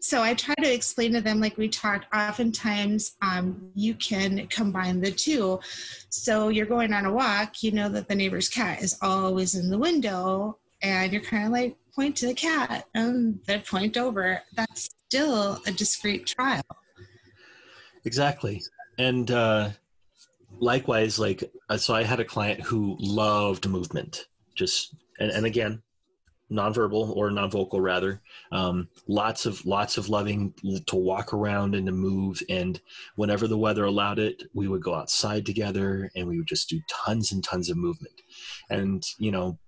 so 0.00 0.22
I 0.22 0.34
try 0.34 0.54
to 0.54 0.72
explain 0.72 1.12
to 1.12 1.20
them, 1.20 1.40
like 1.40 1.56
we 1.56 1.68
talked, 1.68 2.06
oftentimes 2.14 3.12
um, 3.22 3.70
you 3.74 3.94
can 3.94 4.46
combine 4.48 5.00
the 5.00 5.10
two. 5.10 5.60
So 6.08 6.48
you're 6.48 6.66
going 6.66 6.92
on 6.92 7.06
a 7.06 7.12
walk, 7.12 7.62
you 7.62 7.72
know 7.72 7.88
that 7.90 8.08
the 8.08 8.14
neighbor's 8.14 8.48
cat 8.48 8.82
is 8.82 8.98
always 9.02 9.54
in 9.54 9.70
the 9.70 9.78
window, 9.78 10.58
and 10.82 11.12
you're 11.12 11.22
kind 11.22 11.46
of 11.46 11.52
like, 11.52 11.76
point 11.94 12.16
to 12.16 12.26
the 12.26 12.34
cat 12.34 12.86
and 12.94 13.40
then 13.46 13.60
point 13.62 13.96
over. 13.96 14.40
That's 14.54 14.90
still 15.08 15.60
a 15.66 15.72
discrete 15.72 16.24
trial. 16.26 16.62
Exactly. 18.04 18.62
And 18.96 19.30
uh, 19.30 19.70
likewise, 20.58 21.18
like, 21.18 21.50
uh, 21.68 21.76
so 21.76 21.94
I 21.94 22.04
had 22.04 22.20
a 22.20 22.24
client 22.24 22.60
who 22.60 22.96
loved 23.00 23.68
movement, 23.68 24.26
just, 24.54 24.94
and, 25.18 25.30
and 25.30 25.46
again, 25.46 25.82
nonverbal 26.50 27.16
or 27.16 27.30
non-vocal 27.30 27.80
rather. 27.80 28.20
Um, 28.52 28.88
lots 29.06 29.46
of 29.46 29.64
lots 29.64 29.98
of 29.98 30.08
loving 30.08 30.54
to 30.86 30.96
walk 30.96 31.32
around 31.32 31.74
and 31.74 31.86
to 31.86 31.92
move. 31.92 32.42
And 32.48 32.80
whenever 33.16 33.46
the 33.46 33.58
weather 33.58 33.84
allowed 33.84 34.18
it 34.18 34.42
we 34.54 34.68
would 34.68 34.82
go 34.82 34.94
outside 34.94 35.46
together 35.46 36.10
and 36.14 36.26
we 36.26 36.38
would 36.38 36.48
just 36.48 36.68
do 36.68 36.80
tons 36.88 37.32
and 37.32 37.42
tons 37.42 37.70
of 37.70 37.76
movement. 37.76 38.20
And 38.68 39.04
you 39.18 39.30
know 39.30 39.58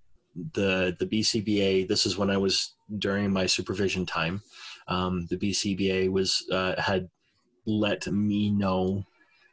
the 0.54 0.96
the 0.98 1.04
bcba 1.04 1.86
this 1.86 2.06
is 2.06 2.16
when 2.16 2.30
i 2.30 2.38
was 2.38 2.74
during 2.98 3.30
my 3.30 3.44
supervision 3.44 4.06
time 4.06 4.40
um, 4.88 5.26
the 5.28 5.36
bcba 5.36 6.10
was 6.10 6.42
uh, 6.50 6.80
had 6.80 7.10
let 7.66 8.06
me 8.06 8.50
know 8.50 9.04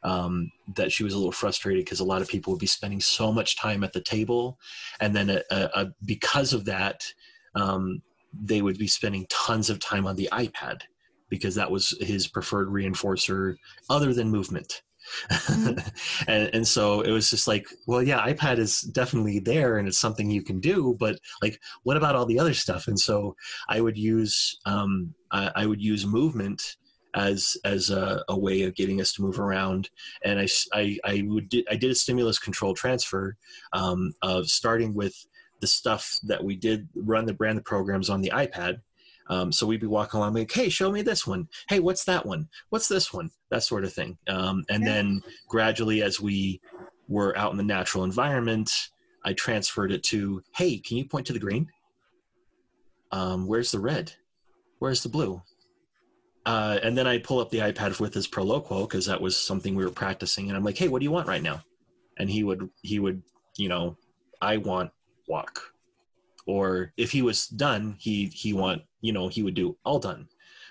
um, 0.02 0.50
that 0.76 0.92
she 0.92 1.04
was 1.04 1.12
a 1.12 1.16
little 1.16 1.32
frustrated 1.32 1.84
because 1.84 2.00
a 2.00 2.04
lot 2.04 2.22
of 2.22 2.28
people 2.28 2.52
would 2.52 2.60
be 2.60 2.66
spending 2.66 3.00
so 3.00 3.32
much 3.32 3.58
time 3.58 3.84
at 3.84 3.92
the 3.92 4.00
table. 4.00 4.58
And 4.98 5.14
then 5.14 5.30
uh, 5.30 5.68
uh, 5.74 5.86
because 6.04 6.52
of 6.52 6.64
that 6.64 7.12
um, 7.54 8.02
they 8.32 8.62
would 8.62 8.78
be 8.78 8.86
spending 8.86 9.26
tons 9.28 9.70
of 9.70 9.80
time 9.80 10.06
on 10.06 10.16
the 10.16 10.28
iPad 10.32 10.82
because 11.28 11.54
that 11.54 11.70
was 11.70 11.96
his 12.00 12.26
preferred 12.26 12.68
reinforcer 12.68 13.56
other 13.88 14.12
than 14.12 14.30
movement. 14.30 14.82
Mm-hmm. 15.30 15.78
and, 16.28 16.54
and 16.54 16.68
so 16.68 17.00
it 17.00 17.10
was 17.10 17.30
just 17.30 17.48
like, 17.48 17.66
well, 17.86 18.02
yeah, 18.02 18.26
iPad 18.26 18.58
is 18.58 18.82
definitely 18.82 19.38
there 19.38 19.78
and 19.78 19.88
it's 19.88 19.98
something 19.98 20.30
you 20.30 20.42
can 20.42 20.60
do, 20.60 20.96
but 20.98 21.18
like, 21.42 21.60
what 21.84 21.96
about 21.96 22.16
all 22.16 22.26
the 22.26 22.38
other 22.38 22.54
stuff? 22.54 22.88
And 22.88 22.98
so 22.98 23.34
I 23.68 23.80
would 23.80 23.96
use, 23.96 24.58
um, 24.66 25.14
I, 25.30 25.50
I 25.56 25.66
would 25.66 25.82
use 25.82 26.04
movement 26.06 26.76
as 27.14 27.56
as 27.64 27.90
a, 27.90 28.22
a, 28.28 28.38
way 28.38 28.62
of 28.62 28.76
getting 28.76 29.00
us 29.00 29.12
to 29.12 29.22
move 29.22 29.40
around. 29.40 29.90
And 30.24 30.38
I, 30.38 30.46
I, 30.72 30.98
I 31.04 31.24
would 31.26 31.52
I 31.68 31.74
did 31.74 31.90
a 31.90 31.94
stimulus 31.94 32.38
control 32.38 32.72
transfer 32.72 33.36
um, 33.72 34.12
of 34.22 34.46
starting 34.46 34.94
with 34.94 35.26
the 35.60 35.66
stuff 35.66 36.18
that 36.24 36.42
we 36.42 36.56
did 36.56 36.88
run 36.94 37.26
the 37.26 37.34
brand 37.34 37.58
the 37.58 37.62
programs 37.62 38.10
on 38.10 38.20
the 38.20 38.32
iPad. 38.34 38.80
Um, 39.28 39.52
so 39.52 39.66
we'd 39.66 39.80
be 39.80 39.86
walking 39.86 40.18
along, 40.18 40.34
like, 40.34 40.50
"Hey, 40.50 40.68
show 40.68 40.90
me 40.90 41.02
this 41.02 41.26
one. 41.26 41.48
Hey, 41.68 41.78
what's 41.78 42.04
that 42.04 42.26
one? 42.26 42.48
What's 42.70 42.88
this 42.88 43.12
one?" 43.12 43.30
That 43.50 43.62
sort 43.62 43.84
of 43.84 43.92
thing. 43.92 44.18
Um, 44.28 44.64
and 44.68 44.84
then 44.84 45.22
gradually, 45.48 46.02
as 46.02 46.20
we 46.20 46.60
were 47.08 47.36
out 47.38 47.52
in 47.52 47.56
the 47.56 47.62
natural 47.62 48.04
environment, 48.04 48.90
I 49.24 49.32
transferred 49.34 49.92
it 49.92 50.02
to, 50.04 50.42
"Hey, 50.56 50.78
can 50.78 50.96
you 50.96 51.04
point 51.04 51.26
to 51.28 51.32
the 51.32 51.38
green? 51.38 51.68
Um, 53.12 53.46
where's 53.46 53.70
the 53.70 53.78
red? 53.78 54.12
Where's 54.80 55.02
the 55.02 55.08
blue?" 55.08 55.42
Uh, 56.46 56.80
and 56.82 56.96
then 56.96 57.06
I 57.06 57.18
pull 57.18 57.38
up 57.38 57.50
the 57.50 57.58
iPad 57.58 58.00
with 58.00 58.14
his 58.14 58.26
Proloquo 58.26 58.88
because 58.88 59.06
that 59.06 59.20
was 59.20 59.36
something 59.36 59.76
we 59.76 59.84
were 59.84 59.90
practicing, 59.90 60.48
and 60.48 60.56
I'm 60.56 60.64
like, 60.64 60.78
"Hey, 60.78 60.88
what 60.88 60.98
do 61.00 61.04
you 61.04 61.12
want 61.12 61.28
right 61.28 61.42
now?" 61.42 61.62
And 62.18 62.28
he 62.28 62.42
would 62.42 62.68
he 62.82 62.98
would 62.98 63.22
you 63.56 63.68
know, 63.68 63.96
I 64.40 64.56
want 64.56 64.90
walk. 65.30 65.60
Or 66.46 66.92
if 66.96 67.10
he 67.12 67.22
was 67.22 67.46
done 67.46 67.96
he 67.98 68.26
he 68.26 68.52
want 68.52 68.82
you 69.00 69.12
know 69.12 69.28
he 69.28 69.42
would 69.42 69.54
do 69.54 69.76
all 69.84 69.98
done. 69.98 70.28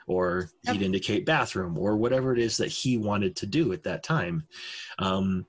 Or 0.08 0.50
yep. 0.64 0.76
he'd 0.76 0.86
indicate 0.86 1.26
bathroom 1.26 1.78
or 1.78 1.96
whatever 1.96 2.34
it 2.34 2.40
is 2.40 2.58
that 2.58 2.70
he 2.70 2.98
wanted 2.98 3.36
to 3.38 3.46
do 3.46 3.74
at 3.74 3.84
that 3.84 4.04
time. 4.04 4.48
Um, 4.98 5.46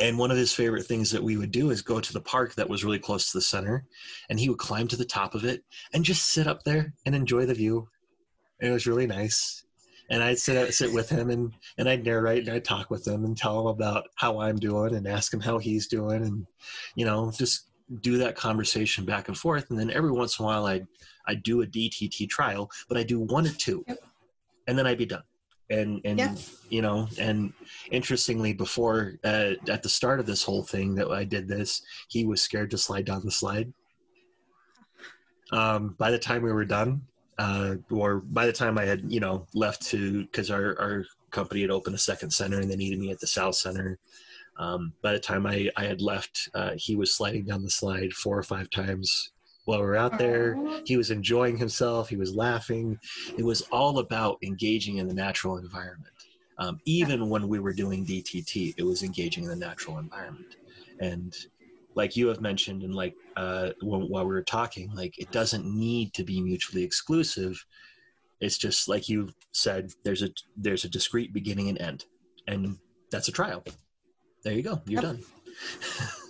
and 0.00 0.18
one 0.18 0.30
of 0.30 0.36
his 0.36 0.52
favorite 0.52 0.84
things 0.84 1.10
that 1.10 1.22
we 1.22 1.36
would 1.36 1.50
do 1.50 1.70
is 1.70 1.82
go 1.82 2.00
to 2.00 2.12
the 2.12 2.20
park 2.20 2.54
that 2.54 2.68
was 2.68 2.84
really 2.84 2.98
close 2.98 3.30
to 3.30 3.38
the 3.38 3.42
center 3.42 3.86
and 4.28 4.38
he 4.38 4.48
would 4.48 4.58
climb 4.58 4.88
to 4.88 4.96
the 4.96 5.04
top 5.04 5.34
of 5.34 5.44
it 5.44 5.64
and 5.92 6.04
just 6.04 6.28
sit 6.28 6.46
up 6.46 6.62
there 6.64 6.92
and 7.04 7.14
enjoy 7.14 7.46
the 7.46 7.54
view. 7.54 7.88
It 8.60 8.70
was 8.70 8.86
really 8.86 9.06
nice. 9.06 9.64
And 10.08 10.22
I'd 10.22 10.38
sit 10.38 10.72
sit 10.72 10.92
with 10.92 11.08
him 11.08 11.30
and 11.30 11.52
and 11.78 11.88
I'd 11.88 12.04
narrate 12.04 12.46
and 12.46 12.54
I'd 12.54 12.64
talk 12.64 12.90
with 12.90 13.06
him 13.06 13.24
and 13.24 13.36
tell 13.36 13.60
him 13.60 13.66
about 13.66 14.08
how 14.14 14.38
I'm 14.40 14.56
doing 14.56 14.94
and 14.94 15.08
ask 15.08 15.34
him 15.34 15.40
how 15.40 15.58
he's 15.58 15.88
doing 15.88 16.22
and 16.22 16.46
you 16.94 17.04
know 17.04 17.32
just 17.36 17.66
do 18.00 18.18
that 18.18 18.36
conversation 18.36 19.04
back 19.04 19.28
and 19.28 19.36
forth. 19.36 19.70
And 19.70 19.78
then 19.78 19.90
every 19.90 20.10
once 20.10 20.38
in 20.38 20.44
a 20.44 20.46
while, 20.46 20.66
I 20.66 20.82
I 21.26 21.34
do 21.34 21.62
a 21.62 21.66
DTT 21.66 22.28
trial, 22.28 22.70
but 22.88 22.96
I 22.96 23.02
do 23.02 23.20
one 23.20 23.46
or 23.46 23.52
two, 23.52 23.84
yep. 23.88 23.98
and 24.66 24.78
then 24.78 24.86
I'd 24.86 24.98
be 24.98 25.06
done. 25.06 25.22
And 25.70 26.00
and 26.04 26.18
yep. 26.18 26.38
you 26.68 26.82
know, 26.82 27.08
and 27.18 27.52
interestingly, 27.90 28.52
before 28.52 29.18
uh, 29.24 29.54
at 29.68 29.82
the 29.82 29.88
start 29.88 30.20
of 30.20 30.26
this 30.26 30.44
whole 30.44 30.62
thing 30.62 30.94
that 30.94 31.10
I 31.10 31.24
did 31.24 31.48
this, 31.48 31.82
he 32.08 32.24
was 32.24 32.40
scared 32.40 32.70
to 32.70 32.78
slide 32.78 33.04
down 33.04 33.22
the 33.24 33.30
slide. 33.30 33.72
Um, 35.52 35.94
by 35.98 36.10
the 36.10 36.18
time 36.18 36.42
we 36.42 36.52
were 36.52 36.64
done, 36.64 37.02
uh, 37.38 37.76
or 37.90 38.18
by 38.20 38.46
the 38.46 38.52
time 38.52 38.78
I 38.78 38.84
had 38.84 39.12
you 39.12 39.20
know 39.20 39.46
left 39.54 39.82
to 39.88 40.22
because 40.22 40.50
our 40.50 40.78
our 40.78 41.04
company 41.30 41.62
had 41.62 41.70
opened 41.70 41.96
a 41.96 41.98
second 41.98 42.30
center 42.30 42.60
and 42.60 42.70
they 42.70 42.76
needed 42.76 43.00
me 43.00 43.10
at 43.10 43.18
the 43.18 43.26
south 43.26 43.56
center 43.56 43.98
um, 44.58 44.92
by 45.02 45.12
the 45.12 45.18
time 45.18 45.46
I, 45.46 45.70
I 45.76 45.84
had 45.84 46.00
left, 46.00 46.48
uh, 46.54 46.72
he 46.76 46.96
was 46.96 47.14
sliding 47.14 47.44
down 47.44 47.62
the 47.62 47.70
slide 47.70 48.12
four 48.12 48.38
or 48.38 48.42
five 48.42 48.70
times 48.70 49.32
while 49.66 49.80
we 49.80 49.86
were 49.86 49.96
out 49.96 50.18
there. 50.18 50.56
He 50.86 50.96
was 50.96 51.10
enjoying 51.10 51.58
himself. 51.58 52.08
He 52.08 52.16
was 52.16 52.34
laughing. 52.34 52.98
It 53.36 53.44
was 53.44 53.62
all 53.72 53.98
about 53.98 54.38
engaging 54.42 54.96
in 54.96 55.08
the 55.08 55.14
natural 55.14 55.58
environment. 55.58 56.14
Um, 56.58 56.80
even 56.86 57.28
when 57.28 57.48
we 57.48 57.58
were 57.58 57.74
doing 57.74 58.06
DTT, 58.06 58.74
it 58.78 58.82
was 58.82 59.02
engaging 59.02 59.44
in 59.44 59.50
the 59.50 59.56
natural 59.56 59.98
environment. 59.98 60.56
And 61.00 61.34
like 61.94 62.16
you 62.16 62.28
have 62.28 62.40
mentioned, 62.40 62.82
and 62.82 62.94
like 62.94 63.14
uh, 63.36 63.70
while 63.82 64.24
we 64.24 64.32
were 64.32 64.42
talking, 64.42 64.90
like 64.94 65.18
it 65.18 65.30
doesn't 65.32 65.66
need 65.66 66.14
to 66.14 66.24
be 66.24 66.40
mutually 66.40 66.82
exclusive. 66.82 67.62
It's 68.40 68.56
just 68.56 68.88
like 68.88 69.08
you 69.08 69.30
said. 69.52 69.92
There's 70.02 70.22
a 70.22 70.30
there's 70.56 70.84
a 70.84 70.88
discrete 70.88 71.34
beginning 71.34 71.68
and 71.68 71.80
end, 71.80 72.04
and 72.46 72.78
that's 73.10 73.28
a 73.28 73.32
trial 73.32 73.64
there 74.46 74.54
you 74.54 74.62
go. 74.62 74.80
You're 74.86 75.02
done. 75.02 75.24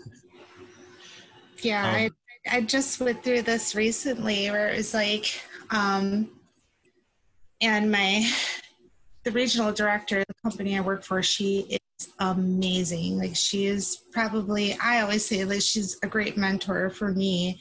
yeah, 1.63 1.87
um, 1.87 1.95
I 1.95 2.11
I 2.51 2.61
just 2.63 2.99
went 2.99 3.23
through 3.23 3.43
this 3.43 3.75
recently 3.75 4.51
where 4.51 4.69
it 4.69 4.79
was 4.79 4.95
like, 4.95 5.39
um, 5.69 6.31
and 7.61 7.93
my 7.93 8.27
the 9.25 9.33
regional 9.33 9.71
director 9.71 10.21
of 10.21 10.27
the 10.29 10.35
company 10.43 10.79
I 10.79 10.81
work 10.81 11.05
for, 11.05 11.23
she 11.23 11.79
is 11.99 12.09
amazing. 12.19 13.19
Like 13.19 13.37
she 13.37 13.67
is 13.67 14.05
probably 14.13 14.79
I 14.83 15.03
always 15.03 15.27
say 15.27 15.45
that 15.45 15.63
she's 15.63 15.99
a 16.03 16.07
great 16.07 16.39
mentor 16.39 16.89
for 16.89 17.13
me. 17.13 17.61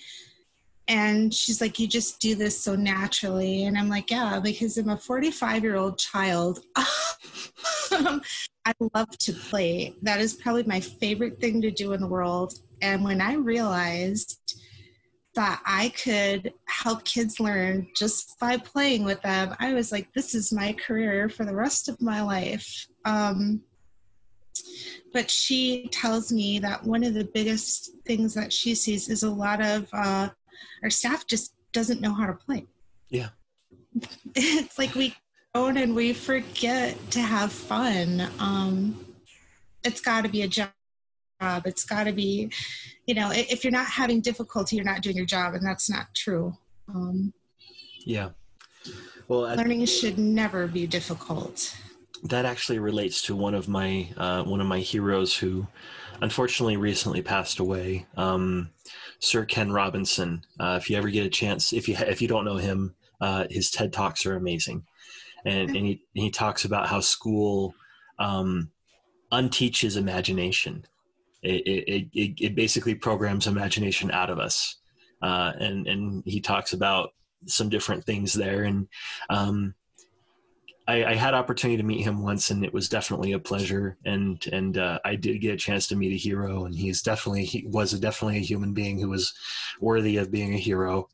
and 0.88 1.34
she's 1.34 1.60
like 1.60 1.80
you 1.80 1.88
just 1.88 2.22
do 2.22 2.36
this 2.36 2.56
so 2.62 2.76
naturally 2.76 3.66
and 3.66 3.76
i'm 3.76 3.90
like 3.90 4.12
yeah 4.12 4.40
because 4.40 4.78
i'm 4.78 4.90
a 4.90 4.98
45 4.98 5.64
year 5.64 5.78
old 5.78 5.98
child 5.98 6.60
i 8.65 8.74
love 8.93 9.10
to 9.17 9.34
play 9.34 9.93
that 10.01 10.19
is 10.19 10.34
probably 10.34 10.63
my 10.63 10.79
favorite 10.79 11.39
thing 11.39 11.62
to 11.62 11.72
do 11.72 11.93
in 11.93 12.01
the 12.01 12.07
world 12.07 12.53
and 12.81 13.03
when 13.03 13.22
i 13.22 13.34
realized 13.34 14.62
that 15.36 15.62
i 15.65 15.89
could 15.89 16.53
help 16.67 17.03
kids 17.03 17.39
learn 17.39 17.88
just 17.95 18.39
by 18.39 18.57
playing 18.57 19.03
with 19.03 19.22
them 19.22 19.55
i 19.60 19.74
was 19.74 19.91
like 19.91 20.12
this 20.13 20.34
is 20.34 20.53
my 20.53 20.74
career 20.74 21.29
for 21.29 21.45
the 21.45 21.55
rest 21.55 21.89
of 21.89 22.01
my 22.01 22.22
life 22.22 22.88
um, 23.05 23.62
but 25.13 25.29
she 25.29 25.88
tells 25.91 26.31
me 26.31 26.60
that 26.60 26.84
one 26.84 27.03
of 27.03 27.13
the 27.13 27.29
biggest 27.34 27.91
things 28.05 28.34
that 28.34 28.51
she 28.51 28.75
sees 28.75 29.10
is 29.10 29.24
a 29.24 29.29
lot 29.29 29.62
of 29.62 29.88
uh, 29.93 30.29
our 30.84 30.89
staff 30.89 31.25
just 31.25 31.53
doesn't 31.72 32.01
know 32.01 32.13
how 32.13 32.27
to 32.27 32.34
play. 32.34 32.65
Yeah. 33.10 33.29
It's 34.36 34.77
like 34.77 34.93
we 34.95 35.15
and 35.56 35.96
we 35.96 36.12
forget 36.12 36.98
to 37.12 37.22
have 37.22 37.52
fun. 37.52 38.28
Um, 38.40 39.06
it's 39.86 40.02
got 40.02 40.24
to 40.24 40.30
be 40.30 40.42
a 40.42 40.48
job. 40.48 40.70
It's 41.42 41.86
got 41.86 42.04
to 42.06 42.12
be, 42.12 42.52
you 43.06 43.16
know, 43.16 43.32
if 43.32 43.64
you're 43.64 43.72
not 43.72 43.88
having 43.88 44.20
difficulty, 44.20 44.76
you're 44.76 44.86
not 44.86 45.02
doing 45.02 45.16
your 45.16 45.26
job, 45.26 45.54
and 45.54 45.66
that's 45.66 45.90
not 45.90 46.08
true. 46.14 46.54
Um, 46.94 47.34
yeah. 48.06 48.30
Well, 49.28 49.46
I, 49.46 49.56
learning 49.56 49.86
should 49.86 50.18
never 50.18 50.68
be 50.68 50.86
difficult 50.88 51.76
that 52.24 52.46
actually 52.46 52.80
relates 52.80 53.22
to 53.22 53.36
one 53.36 53.54
of 53.54 53.68
my 53.68 54.10
uh, 54.18 54.44
one 54.44 54.62
of 54.62 54.68
my 54.68 54.80
heroes 54.80 55.36
who 55.36 55.68
unfortunately 56.22 56.78
recently 56.78 57.22
passed 57.22 57.60
away 57.60 58.06
um, 58.18 58.70
sir 59.20 59.44
ken 59.46 59.72
robinson 59.72 60.44
uh, 60.60 60.80
if 60.82 60.90
you 60.90 60.98
ever 60.98 61.10
get 61.10 61.26
a 61.26 61.30
chance 61.30 61.74
if 61.74 61.90
you 61.90 61.96
if 62.00 62.22
you 62.22 62.28
don't 62.28 62.46
know 62.46 62.56
him 62.56 62.96
uh, 63.22 63.46
his 63.50 63.70
ted 63.70 63.92
talks 63.92 64.26
are 64.26 64.36
amazing 64.36 64.84
and, 65.46 65.70
and 65.75 65.86
he, 65.86 66.02
he 66.14 66.30
talks 66.30 66.66
about 66.66 66.88
how 66.88 67.00
school 67.00 67.74
um, 68.20 68.70
unteaches 69.32 69.98
imagination 69.98 70.86
it, 71.44 71.62
it, 71.68 72.08
it, 72.14 72.34
it, 72.42 72.56
basically 72.56 72.96
programs 72.96 73.46
imagination 73.46 74.10
out 74.12 74.30
of 74.30 74.40
us 74.40 74.78
uh, 75.22 75.52
and 75.60 75.88
and 75.88 76.24
he 76.25 76.40
talks 76.40 76.74
about 76.74 77.10
some 77.46 77.70
different 77.70 78.04
things 78.04 78.34
there 78.34 78.64
and 78.64 78.88
um, 79.30 79.75
I, 80.88 81.06
I, 81.06 81.16
had 81.16 81.34
opportunity 81.34 81.78
to 81.78 81.88
meet 81.88 82.04
him 82.04 82.22
once, 82.22 82.52
and 82.52 82.64
it 82.64 82.74
was 82.74 82.90
definitely 82.90 83.32
a 83.32 83.40
pleasure. 83.40 83.98
And 84.06 84.46
and 84.52 84.78
uh, 84.78 85.00
I 85.04 85.16
did 85.16 85.42
get 85.42 85.54
a 85.54 85.58
chance 85.58 85.88
to 85.88 85.96
meet 85.96 86.14
a 86.14 86.18
hero, 86.18 86.66
and 86.66 86.75
he's 86.75 87.02
definitely 87.02 87.46
he 87.46 87.66
was 87.68 87.94
a, 87.94 88.00
definitely 88.00 88.38
a 88.38 88.42
human 88.42 88.74
being 88.74 89.00
who 89.00 89.10
was 89.10 89.34
worthy 89.80 90.18
of 90.18 90.32
being 90.32 90.54
a 90.54 90.60
hero, 90.60 91.10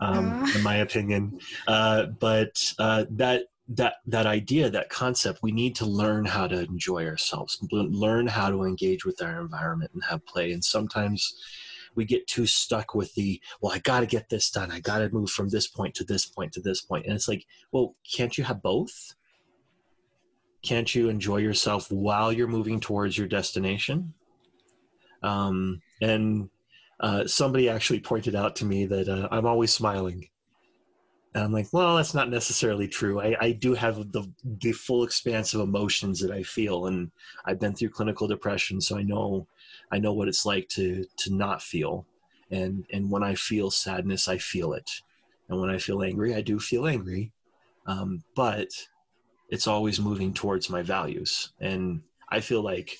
um, 0.00 0.42
uh. 0.42 0.48
in 0.56 0.62
my 0.62 0.76
opinion. 0.76 1.38
Uh, 1.68 2.06
but 2.06 2.74
uh, 2.78 3.04
that 3.10 3.44
that 3.76 3.94
that 4.06 4.26
idea, 4.26 4.70
that 4.70 4.90
concept, 4.90 5.40
we 5.42 5.52
need 5.52 5.74
to 5.76 5.86
learn 5.86 6.24
how 6.24 6.46
to 6.46 6.60
enjoy 6.60 7.06
ourselves, 7.06 7.58
learn 7.70 8.26
how 8.26 8.50
to 8.50 8.64
engage 8.64 9.04
with 9.04 9.22
our 9.22 9.40
environment 9.40 9.90
and 9.94 10.02
have 10.04 10.24
play. 10.26 10.52
And 10.52 10.64
sometimes 10.64 11.34
we 11.94 12.04
get 12.04 12.26
too 12.26 12.46
stuck 12.46 12.94
with 12.94 13.14
the 13.14 13.38
well 13.60 13.72
i 13.72 13.78
got 13.78 14.00
to 14.00 14.06
get 14.06 14.28
this 14.28 14.50
done. 14.50 14.70
I 14.70 14.80
got 14.80 14.98
to 14.98 15.10
move 15.10 15.30
from 15.30 15.48
this 15.48 15.66
point 15.66 15.94
to 15.96 16.04
this 16.04 16.26
point 16.26 16.52
to 16.52 16.60
this 16.60 16.80
point. 16.80 17.06
And 17.06 17.14
it's 17.14 17.28
like 17.28 17.46
well 17.70 17.96
can't 18.10 18.36
you 18.36 18.44
have 18.44 18.62
both? 18.62 19.14
Can't 20.62 20.94
you 20.94 21.08
enjoy 21.08 21.38
yourself 21.38 21.90
while 21.90 22.32
you're 22.32 22.46
moving 22.46 22.80
towards 22.80 23.18
your 23.18 23.26
destination? 23.26 24.14
Um, 25.22 25.82
and 26.00 26.48
uh, 27.00 27.26
somebody 27.26 27.68
actually 27.68 28.00
pointed 28.00 28.34
out 28.36 28.56
to 28.56 28.64
me 28.64 28.86
that 28.86 29.08
uh, 29.08 29.28
i'm 29.32 29.46
always 29.46 29.74
smiling 29.74 30.28
and 31.34 31.44
I'm 31.44 31.52
like, 31.52 31.68
well, 31.72 31.96
that's 31.96 32.14
not 32.14 32.28
necessarily 32.28 32.86
true. 32.86 33.20
I, 33.20 33.36
I 33.40 33.52
do 33.52 33.74
have 33.74 34.12
the 34.12 34.30
the 34.44 34.72
full 34.72 35.04
expanse 35.04 35.54
of 35.54 35.62
emotions 35.62 36.20
that 36.20 36.30
I 36.30 36.42
feel, 36.42 36.86
and 36.86 37.10
I've 37.46 37.60
been 37.60 37.74
through 37.74 37.90
clinical 37.90 38.28
depression, 38.28 38.80
so 38.80 38.98
I 38.98 39.02
know 39.02 39.46
I 39.90 39.98
know 39.98 40.12
what 40.12 40.28
it's 40.28 40.44
like 40.44 40.68
to 40.70 41.04
to 41.18 41.34
not 41.34 41.62
feel. 41.62 42.06
And 42.50 42.84
and 42.92 43.10
when 43.10 43.22
I 43.22 43.34
feel 43.34 43.70
sadness, 43.70 44.28
I 44.28 44.38
feel 44.38 44.74
it. 44.74 44.90
And 45.48 45.58
when 45.60 45.70
I 45.70 45.78
feel 45.78 46.02
angry, 46.02 46.34
I 46.34 46.42
do 46.42 46.58
feel 46.58 46.86
angry. 46.86 47.32
Um, 47.86 48.22
but 48.36 48.68
it's 49.48 49.66
always 49.66 50.00
moving 50.00 50.32
towards 50.32 50.70
my 50.70 50.82
values. 50.82 51.52
And 51.60 52.02
I 52.30 52.40
feel 52.40 52.62
like 52.62 52.98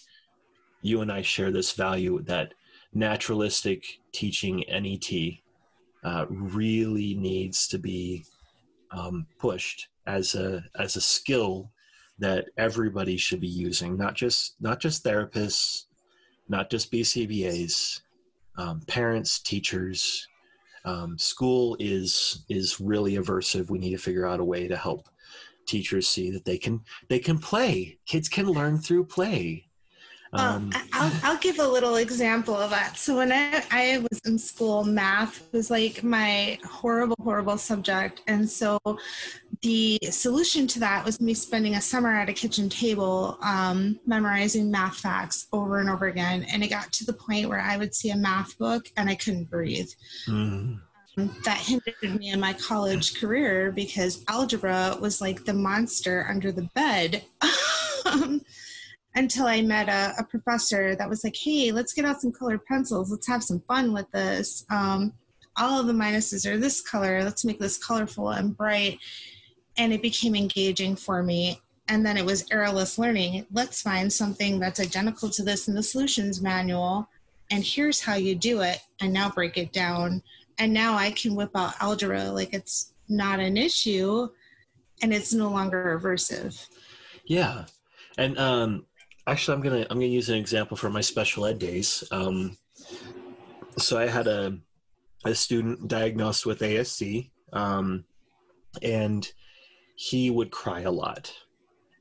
you 0.83 1.00
and 1.00 1.12
I 1.12 1.22
share 1.22 1.50
this 1.50 1.72
value 1.72 2.20
that 2.22 2.54
naturalistic 2.92 3.85
teaching 4.12 4.64
NET 4.68 5.41
uh, 6.04 6.26
really 6.28 7.14
needs 7.14 7.68
to 7.68 7.78
be 7.78 8.24
um, 8.90 9.26
pushed 9.38 9.88
as 10.06 10.34
a 10.34 10.64
as 10.78 10.96
a 10.96 11.00
skill 11.00 11.70
that 12.18 12.46
everybody 12.56 13.16
should 13.16 13.40
be 13.40 13.48
using, 13.48 13.96
not 13.96 14.14
just 14.14 14.54
not 14.60 14.80
just 14.80 15.04
therapists, 15.04 15.84
not 16.48 16.70
just 16.70 16.92
BCBAs, 16.92 18.00
um, 18.56 18.80
parents, 18.86 19.40
teachers. 19.40 20.26
Um, 20.84 21.16
school 21.16 21.76
is 21.78 22.44
is 22.48 22.80
really 22.80 23.14
aversive. 23.14 23.70
We 23.70 23.78
need 23.78 23.92
to 23.92 23.98
figure 23.98 24.26
out 24.26 24.40
a 24.40 24.44
way 24.44 24.68
to 24.68 24.76
help 24.76 25.08
teachers 25.66 26.08
see 26.08 26.30
that 26.30 26.44
they 26.44 26.58
can 26.58 26.80
they 27.08 27.18
can 27.18 27.38
play. 27.38 27.98
Kids 28.06 28.28
can 28.28 28.46
learn 28.46 28.78
through 28.78 29.06
play. 29.06 29.66
Um, 30.34 30.70
well, 30.72 30.82
I'll, 30.94 31.12
I'll, 31.22 31.38
give 31.38 31.58
a 31.58 31.66
little 31.66 31.96
example 31.96 32.54
of 32.54 32.70
that. 32.70 32.96
So 32.96 33.16
when 33.16 33.30
I, 33.32 33.62
I 33.70 33.98
was 33.98 34.18
in 34.24 34.38
school, 34.38 34.82
math 34.82 35.46
was 35.52 35.70
like 35.70 36.02
my 36.02 36.58
horrible, 36.64 37.16
horrible 37.22 37.58
subject. 37.58 38.22
And 38.26 38.48
so 38.48 38.78
the 39.60 39.98
solution 40.10 40.66
to 40.68 40.80
that 40.80 41.04
was 41.04 41.20
me 41.20 41.34
spending 41.34 41.74
a 41.74 41.82
summer 41.82 42.14
at 42.14 42.30
a 42.30 42.32
kitchen 42.32 42.70
table 42.70 43.38
um, 43.42 44.00
memorizing 44.06 44.70
math 44.70 44.96
facts 44.96 45.48
over 45.52 45.80
and 45.80 45.90
over 45.90 46.06
again. 46.06 46.46
And 46.50 46.64
it 46.64 46.68
got 46.68 46.92
to 46.92 47.04
the 47.04 47.12
point 47.12 47.50
where 47.50 47.60
I 47.60 47.76
would 47.76 47.94
see 47.94 48.10
a 48.10 48.16
math 48.16 48.56
book 48.56 48.86
and 48.96 49.10
I 49.10 49.16
couldn't 49.16 49.50
breathe. 49.50 49.90
Mm. 50.28 50.80
that 51.44 51.58
hindered 51.58 52.18
me 52.18 52.30
in 52.30 52.40
my 52.40 52.54
college 52.54 53.20
career 53.20 53.70
because 53.70 54.24
algebra 54.28 54.96
was 54.98 55.20
like 55.20 55.44
the 55.44 55.52
monster 55.52 56.26
under 56.30 56.52
the 56.52 56.70
bed. 56.74 57.22
Um, 58.04 58.42
until 59.14 59.46
I 59.46 59.61
met 59.62 59.88
a, 59.88 60.14
a, 60.18 60.25
professor 60.25 60.96
that 60.96 61.09
was 61.09 61.22
like, 61.22 61.37
hey, 61.37 61.70
let's 61.70 61.92
get 61.92 62.05
out 62.05 62.20
some 62.20 62.33
colored 62.33 62.64
pencils. 62.64 63.11
Let's 63.11 63.27
have 63.27 63.42
some 63.42 63.61
fun 63.61 63.92
with 63.92 64.11
this. 64.11 64.64
Um, 64.70 65.12
all 65.57 65.81
of 65.81 65.87
the 65.87 65.92
minuses 65.92 66.46
are 66.46 66.57
this 66.57 66.81
color. 66.81 67.22
Let's 67.22 67.44
make 67.44 67.59
this 67.59 67.77
colorful 67.77 68.31
and 68.31 68.57
bright. 68.57 68.98
And 69.77 69.92
it 69.92 70.03
became 70.03 70.35
engaging 70.35 70.96
for 70.96 71.22
me. 71.22 71.61
And 71.88 72.07
then 72.07 72.16
it 72.16 72.25
was 72.25 72.48
errorless 72.51 72.98
learning. 72.98 73.46
Let's 73.53 73.83
find 73.83 74.11
something 74.11 74.59
that's 74.59 74.81
identical 74.81 75.29
to 75.31 75.42
this 75.42 75.68
in 75.68 75.75
the 75.75 75.83
solutions 75.83 76.40
manual. 76.40 77.09
And 77.51 77.62
here's 77.64 78.01
how 78.01 78.14
you 78.14 78.35
do 78.35 78.62
it. 78.62 78.81
And 79.01 79.12
now 79.12 79.31
break 79.31 79.59
it 79.59 79.72
down. 79.72 80.22
And 80.59 80.72
now 80.72 80.94
I 80.94 81.11
can 81.11 81.35
whip 81.35 81.51
out 81.55 81.75
algebra 81.81 82.31
like 82.31 82.55
it's 82.55 82.92
not 83.09 83.40
an 83.40 83.57
issue 83.57 84.29
and 85.03 85.12
it's 85.12 85.35
no 85.35 85.51
longer 85.51 85.98
aversive. 86.01 86.66
Yeah. 87.27 87.64
And 88.16 88.38
um, 88.38 88.87
actually, 89.26 89.56
I'm 89.56 89.62
gonna 89.62 89.87
I'm 89.90 89.98
gonna 89.98 90.06
use 90.06 90.28
an 90.28 90.37
example 90.37 90.76
from 90.76 90.92
my 90.92 91.00
special 91.00 91.46
ed 91.46 91.58
days. 91.58 92.04
Um, 92.11 92.56
so 93.78 93.98
I 93.98 94.06
had 94.06 94.26
a 94.26 94.58
a 95.24 95.35
student 95.35 95.87
diagnosed 95.87 96.44
with 96.46 96.61
asc 96.61 97.30
um, 97.52 98.04
and 98.82 99.30
he 99.94 100.30
would 100.30 100.50
cry 100.50 100.80
a 100.80 100.90
lot. 100.90 101.32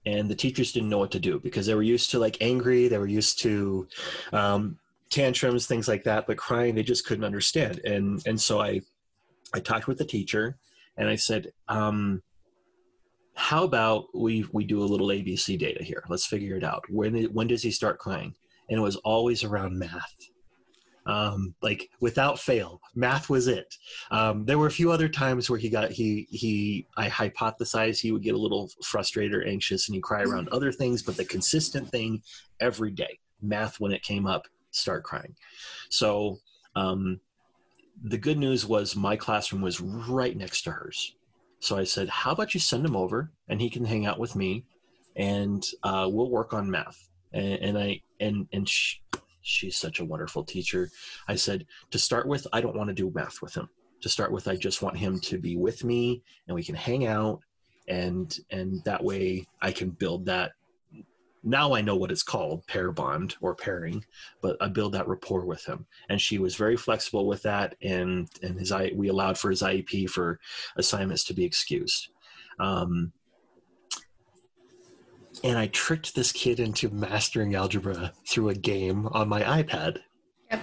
And 0.05 0.27
the 0.27 0.35
teachers 0.35 0.71
didn't 0.71 0.89
know 0.89 0.97
what 0.97 1.11
to 1.11 1.19
do 1.19 1.39
because 1.39 1.67
they 1.67 1.75
were 1.75 1.83
used 1.83 2.09
to 2.11 2.19
like 2.19 2.37
angry, 2.41 2.87
they 2.87 2.97
were 2.97 3.05
used 3.05 3.39
to 3.41 3.87
um, 4.33 4.79
tantrums, 5.11 5.67
things 5.67 5.87
like 5.87 6.03
that, 6.05 6.25
but 6.25 6.37
crying 6.37 6.73
they 6.73 6.83
just 6.83 7.05
couldn't 7.05 7.25
understand. 7.25 7.81
And 7.85 8.21
and 8.25 8.39
so 8.41 8.61
I 8.61 8.81
I 9.53 9.59
talked 9.59 9.87
with 9.87 9.99
the 9.99 10.05
teacher 10.05 10.57
and 10.97 11.07
I 11.07 11.15
said, 11.15 11.51
um, 11.67 12.23
how 13.33 13.63
about 13.63 14.05
we 14.13 14.45
we 14.51 14.63
do 14.63 14.83
a 14.83 14.85
little 14.85 15.07
ABC 15.07 15.57
data 15.57 15.83
here? 15.83 16.03
Let's 16.09 16.25
figure 16.25 16.55
it 16.55 16.63
out. 16.63 16.83
When 16.89 17.23
when 17.33 17.47
does 17.47 17.63
he 17.63 17.71
start 17.71 17.99
crying? 17.99 18.35
And 18.69 18.79
it 18.79 18.81
was 18.81 18.95
always 18.97 19.43
around 19.43 19.77
math. 19.77 20.15
Um, 21.05 21.55
like 21.61 21.89
without 21.99 22.39
fail, 22.39 22.79
math 22.93 23.29
was 23.29 23.47
it. 23.47 23.75
Um, 24.11 24.45
there 24.45 24.59
were 24.59 24.67
a 24.67 24.71
few 24.71 24.91
other 24.91 25.09
times 25.09 25.49
where 25.49 25.57
he 25.57 25.69
got 25.69 25.91
he 25.91 26.27
he 26.29 26.87
I 26.95 27.09
hypothesized 27.09 27.99
he 27.99 28.11
would 28.11 28.23
get 28.23 28.35
a 28.35 28.39
little 28.39 28.69
frustrated 28.83 29.33
or 29.33 29.45
anxious 29.47 29.87
and 29.87 29.95
he'd 29.95 30.03
cry 30.03 30.21
around 30.23 30.49
other 30.49 30.71
things, 30.71 31.01
but 31.01 31.17
the 31.17 31.25
consistent 31.25 31.89
thing 31.89 32.21
every 32.59 32.91
day, 32.91 33.19
math 33.41 33.79
when 33.79 33.91
it 33.91 34.03
came 34.03 34.27
up, 34.27 34.47
start 34.69 35.03
crying. 35.03 35.35
So 35.89 36.37
um, 36.75 37.19
the 38.03 38.17
good 38.17 38.37
news 38.37 38.65
was 38.65 38.95
my 38.95 39.15
classroom 39.15 39.61
was 39.61 39.81
right 39.81 40.35
next 40.37 40.61
to 40.63 40.71
hers. 40.71 41.15
So 41.61 41.77
I 41.77 41.85
said, 41.85 42.09
how 42.09 42.31
about 42.31 42.53
you 42.53 42.59
send 42.59 42.85
him 42.85 42.95
over 42.95 43.31
and 43.47 43.61
he 43.61 43.69
can 43.69 43.85
hang 43.85 44.05
out 44.05 44.19
with 44.19 44.35
me 44.35 44.65
and 45.15 45.63
uh, 45.83 46.09
we'll 46.11 46.29
work 46.29 46.53
on 46.53 46.69
math. 46.69 46.97
And, 47.33 47.53
and 47.53 47.77
I, 47.77 48.01
and, 48.19 48.47
and 48.51 48.67
she, 48.67 48.97
she's 49.41 49.77
such 49.77 49.99
a 49.99 50.05
wonderful 50.05 50.43
teacher. 50.43 50.89
I 51.27 51.35
said, 51.35 51.65
to 51.91 51.99
start 51.99 52.27
with, 52.27 52.47
I 52.51 52.61
don't 52.61 52.75
want 52.75 52.89
to 52.89 52.93
do 52.93 53.11
math 53.13 53.41
with 53.41 53.55
him. 53.55 53.69
to 54.01 54.09
start 54.09 54.31
with 54.31 54.47
i 54.47 54.55
just 54.55 54.81
want 54.81 54.97
him 54.97 55.19
to 55.19 55.37
be 55.37 55.55
with 55.55 55.83
me 55.83 56.23
and 56.47 56.55
we 56.55 56.63
can 56.63 56.75
hang 56.75 57.05
out 57.05 57.39
and 57.87 58.39
and 58.49 58.83
that 58.83 59.03
way 59.03 59.45
i 59.61 59.71
can 59.71 59.89
build 59.91 60.25
that 60.25 60.51
now 61.43 61.73
I 61.73 61.81
know 61.81 61.95
what 61.95 62.11
it's 62.11 62.23
called, 62.23 62.65
pair 62.67 62.91
bond 62.91 63.35
or 63.41 63.55
pairing, 63.55 64.05
but 64.41 64.57
I 64.61 64.67
build 64.67 64.93
that 64.93 65.07
rapport 65.07 65.45
with 65.45 65.65
him. 65.65 65.85
And 66.09 66.21
she 66.21 66.37
was 66.37 66.55
very 66.55 66.77
flexible 66.77 67.27
with 67.27 67.41
that, 67.43 67.75
and 67.81 68.29
and 68.43 68.59
his 68.59 68.71
I 68.71 68.91
we 68.95 69.07
allowed 69.07 69.37
for 69.37 69.49
his 69.49 69.61
IEP 69.61 70.09
for 70.09 70.39
assignments 70.77 71.23
to 71.25 71.33
be 71.33 71.43
excused. 71.43 72.09
Um, 72.59 73.11
and 75.43 75.57
I 75.57 75.67
tricked 75.67 76.13
this 76.13 76.31
kid 76.31 76.59
into 76.59 76.89
mastering 76.89 77.55
algebra 77.55 78.13
through 78.27 78.49
a 78.49 78.55
game 78.55 79.07
on 79.07 79.27
my 79.27 79.41
iPad. 79.63 79.99
Yep. 80.51 80.61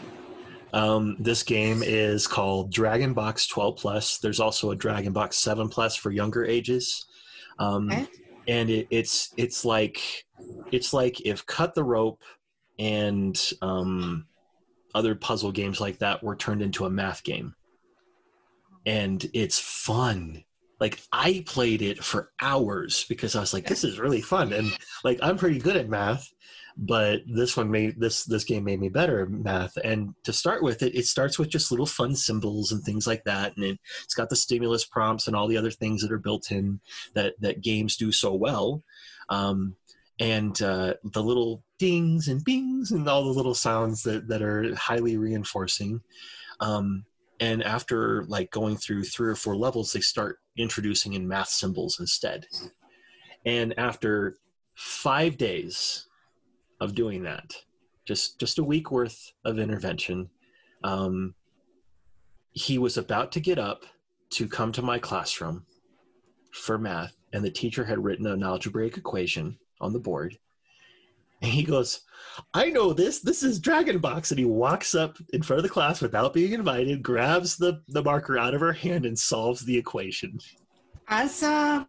Um, 0.73 1.17
this 1.19 1.43
game 1.43 1.83
is 1.83 2.27
called 2.27 2.71
Dragon 2.71 3.14
Box 3.14 3.47
12 3.47 3.77
Plus. 3.77 4.19
There's 4.19 4.41
also 4.41 4.71
a 4.71 4.77
Dragon 4.77 5.12
Box 5.12 5.38
7 5.38 5.69
Plus 5.69 5.97
for 5.97 6.11
younger 6.11 6.45
ages. 6.45 7.07
Um, 7.59 7.91
okay. 7.91 8.07
And 8.49 8.71
it, 8.71 8.89
it's 8.91 9.33
it's 9.37 9.65
like 9.65 10.27
it's 10.73 10.93
like 10.93 11.21
if 11.21 11.47
Cut 11.47 11.75
the 11.75 11.85
Rope 11.85 12.23
and 12.79 13.39
um, 13.63 14.27
other 14.95 15.15
puzzle 15.15 15.53
games 15.53 15.81
like 15.81 15.99
that 15.99 16.23
were 16.23 16.37
turned 16.37 16.63
into 16.63 16.85
a 16.85 16.91
math 16.91 17.23
game. 17.23 17.55
And 18.87 19.29
it's 19.35 19.59
fun. 19.59 20.45
Like 20.81 21.01
I 21.13 21.45
played 21.47 21.83
it 21.83 22.03
for 22.03 22.33
hours 22.41 23.05
because 23.09 23.37
I 23.37 23.41
was 23.41 23.53
like, 23.53 23.67
this 23.67 23.85
is 23.85 23.99
really 23.99 24.23
fun. 24.23 24.53
And 24.53 24.73
like 25.05 25.19
I'm 25.23 25.37
pretty 25.37 25.59
good 25.59 25.77
at 25.77 25.89
math, 25.89 26.33
but 26.81 27.23
this 27.27 27.57
one 27.57 27.71
made 27.71 27.99
this 27.99 28.25
this 28.25 28.45
game 28.45 28.62
made 28.62 28.79
me 28.79 28.88
better 28.88 29.23
at 29.23 29.31
math. 29.31 29.77
And 29.83 30.14
to 30.23 30.33
start 30.33 30.62
with 30.62 30.83
it, 30.83 30.95
it 30.95 31.07
starts 31.07 31.37
with 31.37 31.49
just 31.49 31.73
little 31.73 31.87
fun 31.87 32.14
symbols 32.14 32.71
and 32.71 32.83
things 32.85 33.05
like 33.05 33.25
that. 33.25 33.57
And 33.57 33.64
it, 33.64 33.81
it's 34.05 34.14
got 34.14 34.31
the 34.31 34.37
stimulus 34.37 34.85
prompts 34.85 35.27
and 35.27 35.35
all 35.35 35.49
the 35.49 35.57
other 35.57 35.73
things 35.73 36.03
that 36.03 36.12
are 36.12 36.19
built 36.19 36.53
in 36.53 36.81
that 37.14 37.35
that 37.41 37.62
games 37.62 37.97
do 37.97 38.12
so 38.12 38.33
well. 38.33 38.85
Um, 39.29 39.75
and 40.21 40.61
uh, 40.62 40.95
the 41.03 41.23
little 41.23 41.64
dings 41.79 42.29
and 42.29 42.45
bings 42.45 42.93
and 42.93 43.09
all 43.09 43.25
the 43.25 43.31
little 43.31 43.55
sounds 43.55 44.05
that, 44.05 44.29
that 44.29 44.43
are 44.43 44.75
highly 44.77 45.17
reinforcing. 45.17 46.01
Um, 46.61 47.05
and 47.41 47.62
after 47.62 48.25
like 48.25 48.51
going 48.51 48.77
through 48.77 49.05
three 49.05 49.29
or 49.29 49.37
four 49.37 49.57
levels, 49.57 49.93
they 49.93 50.01
start 50.01 50.38
introducing 50.57 51.14
in 51.14 51.27
math 51.27 51.49
symbols 51.49 51.99
instead. 52.01 52.47
And 53.45 53.79
after 53.79 54.38
five 54.75 55.37
days 55.37 56.08
of 56.81 56.95
doing 56.95 57.23
that, 57.25 57.55
just 58.05 58.38
just 58.38 58.59
a 58.59 58.64
week 58.64 58.91
worth 58.91 59.33
of 59.45 59.59
intervention, 59.59 60.29
um, 60.85 61.35
he 62.53 62.79
was 62.79 62.97
about 62.97 63.33
to 63.33 63.41
get 63.41 63.59
up 63.59 63.85
to 64.31 64.49
come 64.49 64.73
to 64.73 64.83
my 64.83 64.99
classroom 64.99 65.64
for 66.53 66.79
math, 66.79 67.17
and 67.33 67.45
the 67.45 67.51
teacher 67.51 67.85
had 67.85 68.03
written 68.03 68.27
an 68.27 68.43
algebraic 68.43 68.97
equation 68.97 69.59
on 69.81 69.93
the 69.93 70.01
board. 70.01 70.38
And 71.41 71.53
he 71.53 71.62
goes, 71.62 72.01
I 72.53 72.71
know 72.71 72.93
this. 72.93 73.21
This 73.21 73.45
is 73.45 73.61
Dragon 73.61 73.99
Box. 73.99 74.33
And 74.33 74.41
he 74.41 74.45
walks 74.45 74.95
up 74.95 75.19
in 75.33 75.43
front 75.43 75.59
of 75.59 75.62
the 75.62 75.69
class 75.69 76.01
without 76.01 76.35
being 76.35 76.53
invited, 76.53 77.03
grabs 77.03 77.57
the, 77.57 77.81
the 77.88 78.03
marker 78.03 78.38
out 78.38 78.55
of 78.55 78.61
her 78.61 78.73
hand, 78.73 79.07
and 79.07 79.17
solves 79.17 79.64
the 79.64 79.77
equation. 79.77 80.41
Awesome. 81.11 81.87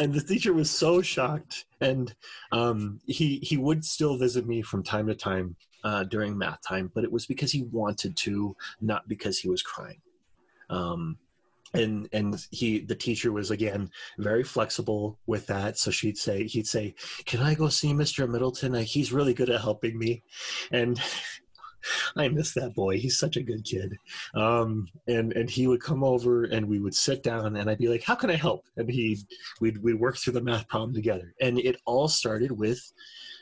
And 0.00 0.14
the 0.14 0.24
teacher 0.26 0.52
was 0.52 0.70
so 0.70 1.02
shocked. 1.02 1.66
And 1.80 2.14
um, 2.52 3.00
he, 3.06 3.38
he 3.38 3.56
would 3.56 3.84
still 3.84 4.16
visit 4.16 4.46
me 4.46 4.62
from 4.62 4.82
time 4.82 5.06
to 5.08 5.14
time 5.14 5.56
uh, 5.84 6.04
during 6.04 6.36
math 6.36 6.60
time, 6.66 6.90
but 6.94 7.04
it 7.04 7.12
was 7.12 7.26
because 7.26 7.52
he 7.52 7.62
wanted 7.64 8.16
to, 8.16 8.56
not 8.80 9.08
because 9.08 9.38
he 9.38 9.48
was 9.48 9.62
crying. 9.62 10.00
Um, 10.70 11.18
and 11.74 12.08
and 12.12 12.46
he 12.50 12.78
the 12.78 12.94
teacher 12.94 13.32
was 13.32 13.50
again 13.50 13.90
very 14.18 14.44
flexible 14.44 15.18
with 15.26 15.46
that 15.46 15.76
so 15.78 15.90
she'd 15.90 16.16
say 16.16 16.44
he'd 16.44 16.66
say 16.66 16.94
can 17.24 17.40
i 17.40 17.54
go 17.54 17.68
see 17.68 17.92
mr 17.92 18.28
middleton 18.28 18.72
he's 18.74 19.12
really 19.12 19.34
good 19.34 19.50
at 19.50 19.60
helping 19.60 19.98
me 19.98 20.22
and 20.70 21.00
I 22.16 22.28
miss 22.28 22.52
that 22.54 22.74
boy. 22.74 22.98
He's 22.98 23.18
such 23.18 23.36
a 23.36 23.42
good 23.42 23.64
kid. 23.64 23.96
Um, 24.34 24.88
and 25.06 25.32
and 25.32 25.50
he 25.50 25.66
would 25.66 25.82
come 25.82 26.04
over 26.04 26.44
and 26.44 26.66
we 26.66 26.80
would 26.80 26.94
sit 26.94 27.22
down 27.22 27.56
and 27.56 27.70
I'd 27.70 27.78
be 27.78 27.88
like, 27.88 28.02
"How 28.02 28.14
can 28.14 28.30
I 28.30 28.36
help?" 28.36 28.66
And 28.76 28.90
he 28.90 29.18
we'd 29.60 29.82
we'd 29.82 30.00
work 30.00 30.16
through 30.16 30.34
the 30.34 30.42
math 30.42 30.68
problem 30.68 30.94
together. 30.94 31.34
And 31.40 31.58
it 31.58 31.76
all 31.84 32.08
started 32.08 32.52
with 32.52 32.80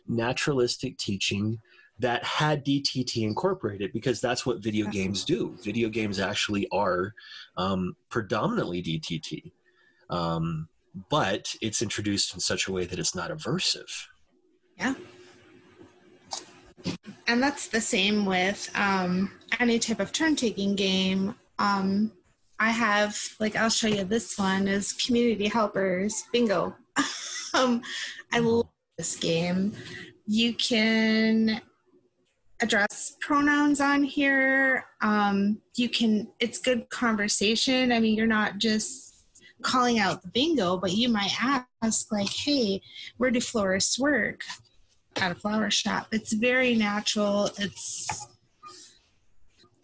naturalistic 0.07 0.99
teaching 0.99 1.59
that 1.99 2.25
had 2.25 2.65
DTT 2.65 3.23
incorporated 3.23 3.93
because 3.93 4.21
that's 4.21 4.45
what 4.45 4.63
video 4.63 4.87
games 4.89 5.25
do. 5.25 5.57
Video 5.63 5.89
games 5.89 6.19
actually 6.19 6.67
are 6.73 7.15
um, 7.57 7.95
predominantly 8.11 8.83
DTT, 8.83 9.53
um, 10.11 10.69
but 11.09 11.55
it's 11.63 11.83
introduced 11.83 12.35
in 12.35 12.41
such 12.41 12.67
a 12.67 12.73
way 12.73 12.85
that 12.85 12.99
it's 12.99 13.15
not 13.15 13.31
aversive. 13.31 14.07
Yeah. 14.77 14.95
And 17.27 17.43
that's 17.43 17.69
the 17.69 17.81
same 17.81 18.27
with 18.27 18.71
um, 18.75 19.31
any 19.59 19.79
type 19.79 20.01
of 20.01 20.13
turn 20.13 20.37
taking 20.37 20.75
game. 20.75 21.35
Um, 21.59 22.13
I 22.59 22.71
have, 22.71 23.19
like, 23.41 23.57
I'll 23.57 23.71
show 23.71 23.89
you 23.89 24.05
this 24.05 24.39
one 24.39 24.69
is 24.69 24.93
Community 24.93 25.49
Helpers 25.49 26.25
Bingo. 26.33 26.75
um, 27.55 27.83
I 28.33 28.39
love 28.39 28.69
this 28.97 29.17
game. 29.17 29.75
You 30.27 30.55
can 30.55 31.61
address 32.63 33.17
pronouns 33.21 33.81
on 33.81 34.05
here. 34.05 34.87
Um, 35.01 35.61
you 35.77 35.89
can, 35.89 36.29
it's 36.41 36.59
good 36.59 36.89
conversation. 36.91 37.91
I 37.91 38.01
mean, 38.01 38.17
you're 38.17 38.27
not 38.27 38.59
just 38.59 39.27
calling 39.63 39.99
out 39.99 40.23
the 40.23 40.29
bingo, 40.29 40.77
but 40.77 40.93
you 40.93 41.09
might 41.09 41.33
ask, 41.83 42.13
like, 42.13 42.31
hey, 42.31 42.81
where 43.17 43.31
do 43.31 43.41
florists 43.41 43.99
work? 43.99 44.43
At 45.21 45.33
a 45.33 45.35
flower 45.35 45.71
shop. 45.71 46.09
It's 46.13 46.33
very 46.33 46.75
natural. 46.75 47.51
It's, 47.59 48.27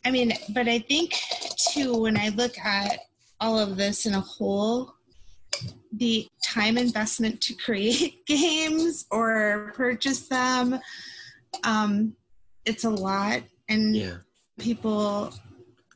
I 0.05 0.11
mean, 0.11 0.33
but 0.51 0.69
I 0.69 0.81
think 0.81 1.15
too, 1.73 1.97
when 1.97 2.19
I 2.19 2.31
look 2.31 2.59
at 2.59 2.99
all 3.41 3.59
of 3.59 3.77
this 3.77 4.07
in 4.07 4.15
a 4.15 4.21
whole, 4.21 4.95
the 5.93 6.29
time 6.45 6.79
investment 6.79 7.41
to 7.43 7.55
create 7.55 8.25
games 8.27 9.07
or 9.11 9.73
purchase 9.75 10.29
them 10.29 10.81
um, 11.65 12.15
it's 12.65 12.85
a 12.85 12.91
lot 12.91 13.43
and 13.69 13.97
yeah. 13.97 14.17
people 14.59 15.33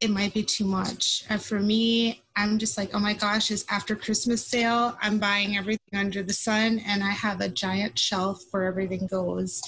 it 0.04 0.10
might 0.10 0.34
be 0.34 0.42
too 0.42 0.66
much. 0.66 1.24
Uh, 1.30 1.38
for 1.38 1.58
me 1.58 2.22
i'm 2.36 2.58
just 2.58 2.76
like 2.76 2.90
oh 2.94 2.98
my 2.98 3.14
gosh 3.14 3.50
it's 3.50 3.64
after 3.70 3.94
christmas 3.94 4.44
sale 4.44 4.96
i'm 5.00 5.18
buying 5.18 5.56
everything 5.56 5.98
under 5.98 6.22
the 6.22 6.32
sun 6.32 6.80
and 6.86 7.02
i 7.02 7.10
have 7.10 7.40
a 7.40 7.48
giant 7.48 7.98
shelf 7.98 8.42
where 8.50 8.64
everything 8.64 9.06
goes. 9.06 9.62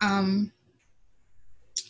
Um 0.00 0.52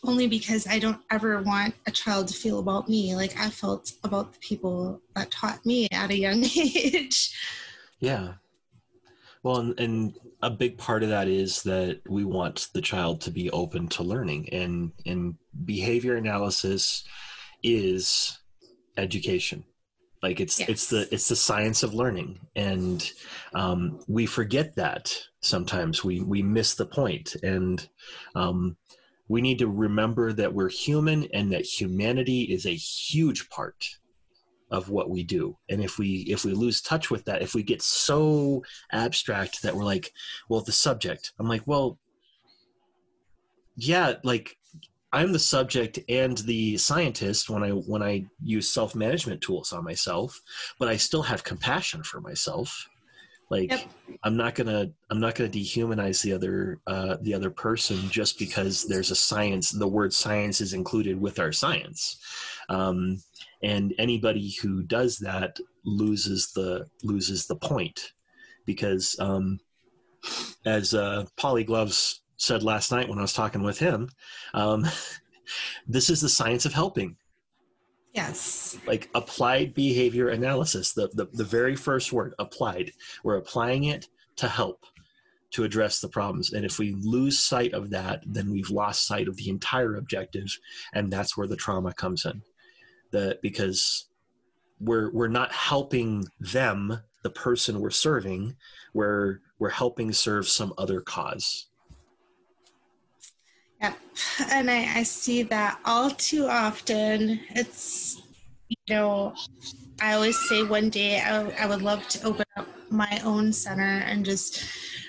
only 0.05 0.27
because 0.27 0.67
i 0.67 0.79
don't 0.79 1.01
ever 1.11 1.43
want 1.43 1.75
a 1.87 1.91
child 1.91 2.29
to 2.29 2.35
feel 2.35 2.59
about 2.59 2.89
me. 2.89 3.15
Like 3.15 3.39
i 3.39 3.49
felt 3.51 3.93
about 4.05 4.33
the 4.33 4.39
people 4.39 5.01
that 5.15 5.31
taught 5.31 5.65
me 5.65 5.89
at 5.93 6.11
a 6.11 6.19
young 6.19 6.45
age. 6.57 7.37
Yeah. 8.01 8.35
Well, 9.43 9.59
and, 9.59 9.81
and, 9.81 10.15
a 10.43 10.51
big 10.51 10.77
part 10.77 11.03
of 11.03 11.09
that 11.09 11.29
is 11.29 11.63
that 11.63 12.01
we 12.09 12.25
want 12.25 12.69
the 12.75 12.81
child 12.83 13.23
to 13.23 13.31
be 13.31 13.51
open 13.53 13.89
to 13.89 14.03
learning, 14.03 14.51
and 14.51 14.93
and 15.07 15.35
behavior 15.65 16.17
analysis 16.17 17.05
is 17.67 18.39
education. 18.97 19.65
Like 20.23 20.41
it's 20.41 20.59
yes. 20.59 20.69
it's 20.69 20.87
the 20.89 21.09
it's 21.13 21.29
the 21.29 21.37
science 21.37 21.83
of 21.83 21.95
learning, 21.95 22.41
and 22.57 23.13
um, 23.55 24.01
we 24.09 24.25
forget 24.25 24.75
that 24.77 25.15
sometimes. 25.41 26.03
We 26.03 26.21
we 26.21 26.43
miss 26.43 26.75
the 26.75 26.87
point, 26.87 27.37
and 27.43 27.87
um, 28.35 28.77
we 29.29 29.43
need 29.43 29.59
to 29.59 29.69
remember 29.69 30.33
that 30.33 30.55
we're 30.55 30.71
human, 30.71 31.29
and 31.35 31.53
that 31.53 31.67
humanity 31.67 32.43
is 32.43 32.67
a 32.67 32.75
huge 32.75 33.51
part 33.51 33.85
of 34.71 34.91
what 34.91 35.11
we 35.11 35.23
do 35.23 35.57
and 35.69 35.81
if 35.81 35.97
we 35.97 36.27
if 36.29 36.45
we 36.45 36.53
lose 36.53 36.81
touch 36.81 37.09
with 37.09 37.25
that 37.25 37.41
if 37.41 37.55
we 37.55 37.63
get 37.63 37.81
so 37.81 38.61
abstract 38.91 39.63
that 39.63 39.77
we're 39.77 39.85
like 39.85 40.13
well 40.49 40.61
the 40.61 40.73
subject 40.73 41.33
i'm 41.39 41.47
like 41.47 41.63
well 41.67 42.01
yeah 43.77 44.15
like 44.25 44.57
i'm 45.13 45.33
the 45.33 45.39
subject 45.39 45.99
and 46.09 46.39
the 46.39 46.77
scientist 46.77 47.49
when 47.49 47.63
i 47.63 47.71
when 47.71 48.03
i 48.03 48.25
use 48.43 48.71
self-management 48.71 49.41
tools 49.41 49.73
on 49.73 49.85
myself 49.85 50.41
but 50.79 50.89
i 50.89 50.97
still 50.97 51.23
have 51.23 51.45
compassion 51.45 52.03
for 52.03 52.21
myself 52.21 52.89
like 53.51 53.71
yep. 53.71 53.81
i'm 54.25 54.37
not 54.37 54.55
gonna 54.55 54.91
i'm 55.11 55.21
not 55.21 55.35
gonna 55.35 55.51
dehumanize 55.51 56.23
the 56.23 56.33
other 56.33 56.81
uh, 56.87 57.17
the 57.23 57.33
other 57.33 57.51
person 57.51 57.97
just 58.11 58.39
because 58.39 58.85
there's 58.85 59.11
a 59.11 59.17
science 59.17 59.71
the 59.71 59.87
word 59.87 60.13
science 60.13 60.61
is 60.61 60.73
included 60.73 61.21
with 61.21 61.39
our 61.39 61.53
science 61.53 62.19
um, 62.69 63.21
and 63.63 63.95
anybody 63.99 64.55
who 64.61 64.83
does 64.83 65.19
that 65.19 65.59
loses 65.85 66.53
the 66.53 66.87
loses 67.05 67.47
the 67.47 67.57
point 67.57 68.13
because 68.65 69.17
um, 69.21 69.61
as 70.65 70.95
uh, 70.95 71.25
Paulie 71.39 71.67
Gavoni 71.67 72.21
said 72.37 72.63
last 72.63 72.93
night 72.93 73.09
when 73.09 73.19
I 73.19 73.23
was 73.23 73.33
talking 73.33 73.63
with 73.63 73.79
him, 73.79 74.11
um, 74.55 74.85
this 75.89 76.11
is 76.11 76.21
the 76.21 76.29
science 76.29 76.65
of 76.65 76.73
helping. 76.73 77.17
Yes. 78.13 78.79
Like 78.87 79.11
applied 79.15 79.75
behavior 79.75 80.31
analysis, 80.31 80.93
the, 80.95 81.09
the, 81.13 81.27
the 81.33 81.45
very 81.45 81.77
first 81.77 82.13
word, 82.13 82.35
applied. 82.39 82.93
We're 83.23 83.37
applying 83.37 83.85
it 83.85 84.09
to 84.37 84.49
help 84.49 84.87
to 85.51 85.65
address 85.65 86.01
the 86.01 86.09
problems. 86.09 86.53
And 86.53 86.65
if 86.65 86.79
we 86.79 86.93
lose 86.93 87.39
sight 87.39 87.73
of 87.73 87.91
that, 87.91 88.23
then 88.27 88.51
we've 88.51 88.71
lost 88.71 89.07
sight 89.07 89.29
of 89.29 89.37
the 89.37 89.49
entire 89.49 89.97
objective. 89.97 90.49
And 90.95 91.13
that's 91.13 91.37
where 91.37 91.47
the 91.47 91.57
trauma 91.57 91.93
comes 91.93 92.25
in. 92.25 92.43
The, 93.11 93.39
because 93.43 94.09
we're, 94.81 95.13
we're 95.13 95.29
not 95.29 95.53
helping 95.53 96.25
them, 96.41 97.01
the 97.23 97.31
person 97.31 97.81
we're 97.81 97.91
serving, 97.91 98.57
we're, 98.95 99.41
we're 99.59 99.71
helping 99.71 100.13
serve 100.13 100.49
some 100.49 100.73
other 100.79 101.01
cause. 101.01 101.69
Yep. 103.81 103.99
And 104.53 104.71
I, 104.71 104.99
I 104.99 105.03
see 105.03 105.43
that 105.45 105.81
all 105.85 106.11
too 106.11 106.47
often. 106.47 107.41
It's, 107.51 108.23
you 108.69 108.77
know, 108.89 109.35
I 110.01 110.15
always 110.15 110.39
say 110.49 110.63
one 110.63 110.91
day 110.91 111.21
I, 111.21 111.51
I 111.63 111.67
would 111.67 111.83
love 111.83 112.07
to 112.09 112.27
open 112.27 112.47
up 112.57 112.67
my 112.91 113.21
own 113.25 113.53
center 113.53 114.03
and 114.07 114.25
just 114.25 114.65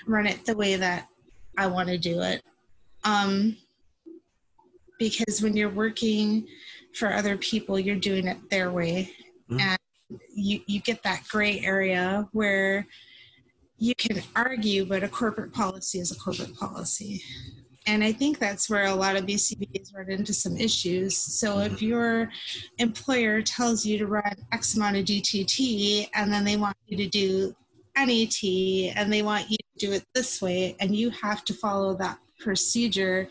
run 0.06 0.26
it 0.26 0.44
the 0.44 0.56
way 0.56 0.76
that 0.76 1.08
I 1.56 1.66
want 1.66 1.88
to 1.88 1.98
do 1.98 2.20
it. 2.22 2.42
Um, 3.04 3.56
because 4.98 5.40
when 5.40 5.56
you're 5.56 5.70
working 5.70 6.46
for 6.94 7.12
other 7.12 7.36
people, 7.36 7.78
you're 7.78 7.96
doing 7.96 8.26
it 8.26 8.50
their 8.50 8.70
way. 8.70 9.12
Mm-hmm. 9.50 9.60
And 9.60 10.20
you, 10.34 10.60
you 10.66 10.80
get 10.80 11.02
that 11.04 11.26
gray 11.28 11.60
area 11.60 12.28
where 12.32 12.86
you 13.78 13.94
can 13.94 14.22
argue, 14.34 14.84
but 14.84 15.04
a 15.04 15.08
corporate 15.08 15.52
policy 15.52 16.00
is 16.00 16.10
a 16.10 16.16
corporate 16.16 16.56
policy. 16.56 17.22
And 17.88 18.04
I 18.04 18.12
think 18.12 18.38
that's 18.38 18.68
where 18.68 18.84
a 18.84 18.94
lot 18.94 19.16
of 19.16 19.24
BCBAs 19.24 19.96
run 19.96 20.10
into 20.10 20.34
some 20.34 20.58
issues. 20.58 21.16
So 21.16 21.60
if 21.60 21.72
mm-hmm. 21.72 21.86
your 21.86 22.30
employer 22.76 23.40
tells 23.40 23.86
you 23.86 23.96
to 23.96 24.06
run 24.06 24.36
X 24.52 24.76
amount 24.76 24.98
of 24.98 25.06
DTT 25.06 26.10
and 26.14 26.30
then 26.30 26.44
they 26.44 26.58
want 26.58 26.76
you 26.86 26.98
to 26.98 27.08
do 27.08 27.56
NET 27.96 28.44
and 28.94 29.10
they 29.10 29.22
want 29.22 29.50
you 29.50 29.56
to 29.56 29.86
do 29.86 29.92
it 29.92 30.04
this 30.14 30.42
way 30.42 30.76
and 30.80 30.94
you 30.94 31.08
have 31.08 31.46
to 31.46 31.54
follow 31.54 31.94
that 31.94 32.18
procedure, 32.38 33.30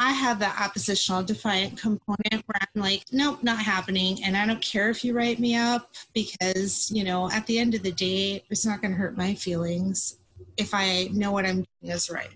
I 0.00 0.10
have 0.10 0.40
that 0.40 0.60
oppositional 0.60 1.22
defiant 1.22 1.78
component 1.78 2.42
where 2.46 2.60
I'm 2.60 2.82
like, 2.82 3.04
nope, 3.12 3.44
not 3.44 3.58
happening. 3.58 4.24
And 4.24 4.36
I 4.36 4.44
don't 4.44 4.60
care 4.60 4.90
if 4.90 5.04
you 5.04 5.14
write 5.14 5.38
me 5.38 5.54
up 5.54 5.94
because, 6.14 6.90
you 6.90 7.04
know, 7.04 7.30
at 7.30 7.46
the 7.46 7.60
end 7.60 7.76
of 7.76 7.84
the 7.84 7.92
day, 7.92 8.42
it's 8.50 8.66
not 8.66 8.82
going 8.82 8.90
to 8.90 8.98
hurt 8.98 9.16
my 9.16 9.34
feelings 9.36 10.16
if 10.56 10.74
I 10.74 11.08
know 11.12 11.30
what 11.30 11.46
I'm 11.46 11.64
doing 11.82 11.94
is 11.94 12.10
right. 12.10 12.30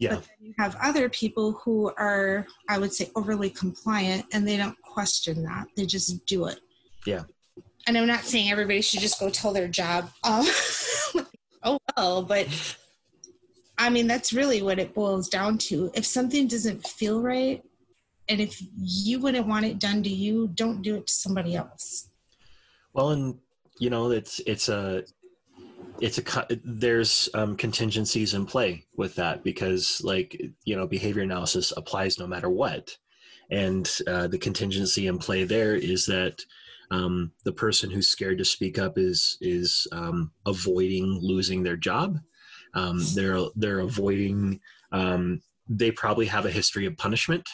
Yeah. 0.00 0.14
But 0.14 0.24
then 0.24 0.46
you 0.46 0.54
have 0.58 0.76
other 0.82 1.08
people 1.10 1.52
who 1.62 1.92
are, 1.98 2.46
I 2.68 2.78
would 2.78 2.92
say, 2.92 3.10
overly 3.14 3.50
compliant 3.50 4.24
and 4.32 4.48
they 4.48 4.56
don't 4.56 4.80
question 4.82 5.42
that. 5.44 5.66
They 5.76 5.84
just 5.84 6.24
do 6.26 6.46
it. 6.46 6.58
Yeah. 7.06 7.24
And 7.86 7.96
I'm 7.96 8.06
not 8.06 8.24
saying 8.24 8.50
everybody 8.50 8.80
should 8.80 9.00
just 9.00 9.20
go 9.20 9.28
tell 9.28 9.52
their 9.52 9.68
job, 9.68 10.10
um, 10.24 10.46
oh 11.62 11.78
well, 11.96 12.22
but 12.22 12.48
I 13.76 13.90
mean, 13.90 14.06
that's 14.06 14.32
really 14.32 14.62
what 14.62 14.78
it 14.78 14.94
boils 14.94 15.28
down 15.28 15.58
to. 15.58 15.90
If 15.94 16.06
something 16.06 16.46
doesn't 16.46 16.86
feel 16.86 17.20
right, 17.22 17.62
and 18.28 18.40
if 18.40 18.62
you 18.76 19.20
wouldn't 19.20 19.46
want 19.46 19.66
it 19.66 19.78
done 19.78 20.02
to 20.02 20.10
you, 20.10 20.48
don't 20.48 20.82
do 20.82 20.96
it 20.96 21.06
to 21.06 21.12
somebody 21.12 21.56
else. 21.56 22.08
Well, 22.92 23.10
and 23.10 23.38
you 23.78 23.90
know, 23.90 24.10
it's 24.10 24.40
it's 24.46 24.68
a 24.68 25.04
it's 26.00 26.18
a 26.18 26.46
there's 26.64 27.28
um, 27.34 27.56
contingencies 27.56 28.34
in 28.34 28.46
play 28.46 28.84
with 28.96 29.14
that 29.16 29.42
because, 29.44 30.00
like 30.04 30.40
you 30.64 30.76
know, 30.76 30.86
behavior 30.86 31.22
analysis 31.22 31.72
applies 31.76 32.18
no 32.18 32.26
matter 32.26 32.48
what, 32.48 32.96
and 33.50 33.90
uh, 34.06 34.26
the 34.26 34.38
contingency 34.38 35.06
in 35.06 35.18
play 35.18 35.44
there 35.44 35.74
is 35.74 36.06
that 36.06 36.40
um, 36.90 37.32
the 37.44 37.52
person 37.52 37.90
who's 37.90 38.08
scared 38.08 38.38
to 38.38 38.44
speak 38.44 38.78
up 38.78 38.98
is 38.98 39.36
is 39.40 39.86
um, 39.92 40.32
avoiding 40.46 41.18
losing 41.20 41.62
their 41.62 41.76
job 41.76 42.18
um, 42.74 43.02
they're 43.14 43.40
they're 43.56 43.80
avoiding. 43.80 44.60
Um, 44.92 45.42
they 45.68 45.90
probably 45.90 46.26
have 46.26 46.46
a 46.46 46.50
history 46.50 46.86
of 46.86 46.96
punishment 46.96 47.48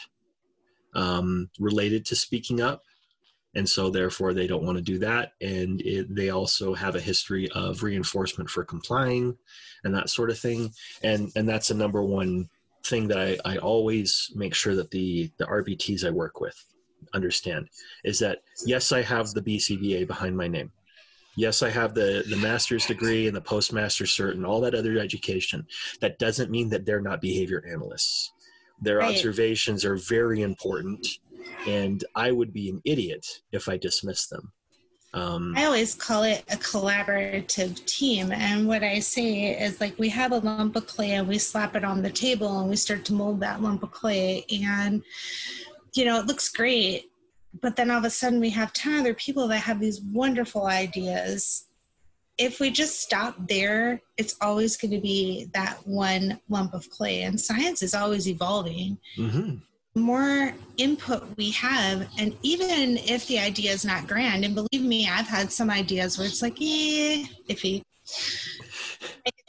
um, 0.95 1.49
related 1.59 2.03
to 2.05 2.15
speaking 2.15 2.61
up, 2.61 2.81
and 3.57 3.67
so 3.67 3.89
therefore 3.89 4.33
they 4.33 4.45
don't 4.45 4.63
want 4.63 4.77
to 4.77 4.83
do 4.83 4.99
that. 4.99 5.33
And 5.41 5.81
it, 5.81 6.13
they 6.13 6.29
also 6.29 6.75
have 6.75 6.95
a 6.95 7.01
history 7.01 7.49
of 7.55 7.81
reinforcement 7.81 8.49
for 8.49 8.63
complying, 8.63 9.35
and 9.83 9.93
that 9.95 10.09
sort 10.09 10.29
of 10.29 10.39
thing. 10.39 10.71
And 11.03 11.31
and 11.35 11.49
that's 11.49 11.69
the 11.69 11.73
number 11.73 12.03
one 12.03 12.49
thing 12.85 13.07
that 13.09 13.17
I, 13.17 13.37
I 13.43 13.57
always 13.57 14.31
make 14.35 14.53
sure 14.53 14.75
that 14.75 14.91
the 14.91 15.31
the 15.37 15.45
RBTs 15.45 16.05
I 16.05 16.11
work 16.11 16.39
with 16.39 16.55
understand 17.13 17.67
is 18.03 18.19
that 18.19 18.43
yes, 18.65 18.91
I 18.91 19.01
have 19.01 19.31
the 19.31 19.41
BCBA 19.41 20.07
behind 20.07 20.37
my 20.37 20.47
name 20.47 20.71
yes 21.37 21.61
i 21.61 21.69
have 21.69 21.93
the 21.93 22.23
the 22.29 22.35
master's 22.37 22.87
degree 22.87 23.27
and 23.27 23.35
the 23.35 23.41
postmaster 23.41 24.05
cert 24.05 24.31
and 24.31 24.45
all 24.45 24.59
that 24.59 24.73
other 24.73 24.97
education 24.97 25.63
that 26.01 26.17
doesn't 26.17 26.49
mean 26.49 26.67
that 26.67 26.83
they're 26.83 26.99
not 26.99 27.21
behavior 27.21 27.63
analysts 27.71 28.33
their 28.81 28.97
right. 28.97 29.11
observations 29.11 29.85
are 29.85 29.95
very 29.95 30.41
important 30.41 31.19
and 31.67 32.03
i 32.15 32.31
would 32.31 32.53
be 32.53 32.69
an 32.69 32.81
idiot 32.85 33.25
if 33.51 33.67
i 33.69 33.77
dismissed 33.77 34.29
them 34.29 34.51
um, 35.13 35.53
I 35.55 35.63
always 35.63 35.95
call 35.95 36.23
it 36.23 36.43
a 36.51 36.57
collaborative 36.57 37.83
team. 37.85 38.31
And 38.31 38.67
what 38.67 38.83
I 38.83 38.99
say 38.99 39.57
is 39.57 39.79
like 39.79 39.97
we 39.97 40.09
have 40.09 40.33
a 40.33 40.37
lump 40.37 40.75
of 40.75 40.85
clay 40.85 41.11
and 41.11 41.27
we 41.27 41.37
slap 41.37 41.77
it 41.77 41.85
on 41.85 42.03
the 42.03 42.11
table 42.11 42.59
and 42.59 42.69
we 42.69 42.75
start 42.75 43.05
to 43.05 43.13
mold 43.13 43.39
that 43.39 43.61
lump 43.61 43.81
of 43.81 43.91
clay. 43.91 44.45
And, 44.51 45.01
you 45.95 46.05
know, 46.05 46.19
it 46.19 46.27
looks 46.27 46.49
great 46.49 47.09
but 47.61 47.75
then 47.75 47.91
all 47.91 47.99
of 47.99 48.05
a 48.05 48.09
sudden 48.09 48.39
we 48.39 48.49
have 48.49 48.73
10 48.73 48.99
other 48.99 49.13
people 49.13 49.47
that 49.47 49.59
have 49.59 49.79
these 49.79 50.01
wonderful 50.01 50.65
ideas 50.67 51.65
if 52.37 52.59
we 52.59 52.69
just 52.69 53.01
stop 53.01 53.35
there 53.47 54.01
it's 54.17 54.35
always 54.41 54.77
going 54.77 54.91
to 54.91 54.99
be 54.99 55.49
that 55.53 55.77
one 55.85 56.39
lump 56.49 56.73
of 56.73 56.89
clay 56.89 57.23
and 57.23 57.39
science 57.39 57.81
is 57.81 57.93
always 57.93 58.27
evolving 58.27 58.97
mm-hmm. 59.17 59.55
More 59.99 60.53
input 60.77 61.27
we 61.37 61.51
have 61.51 62.07
and 62.17 62.35
even 62.43 62.97
if 62.97 63.25
the 63.27 63.39
idea 63.39 63.71
is 63.71 63.83
not 63.83 64.07
grand 64.07 64.45
and 64.45 64.55
believe 64.55 64.83
me 64.83 65.07
i've 65.09 65.27
had 65.27 65.51
some 65.51 65.69
ideas 65.69 66.17
where 66.17 66.27
it's 66.27 66.41
like 66.41 66.57
eh 66.61 67.25
iffy 67.49 67.81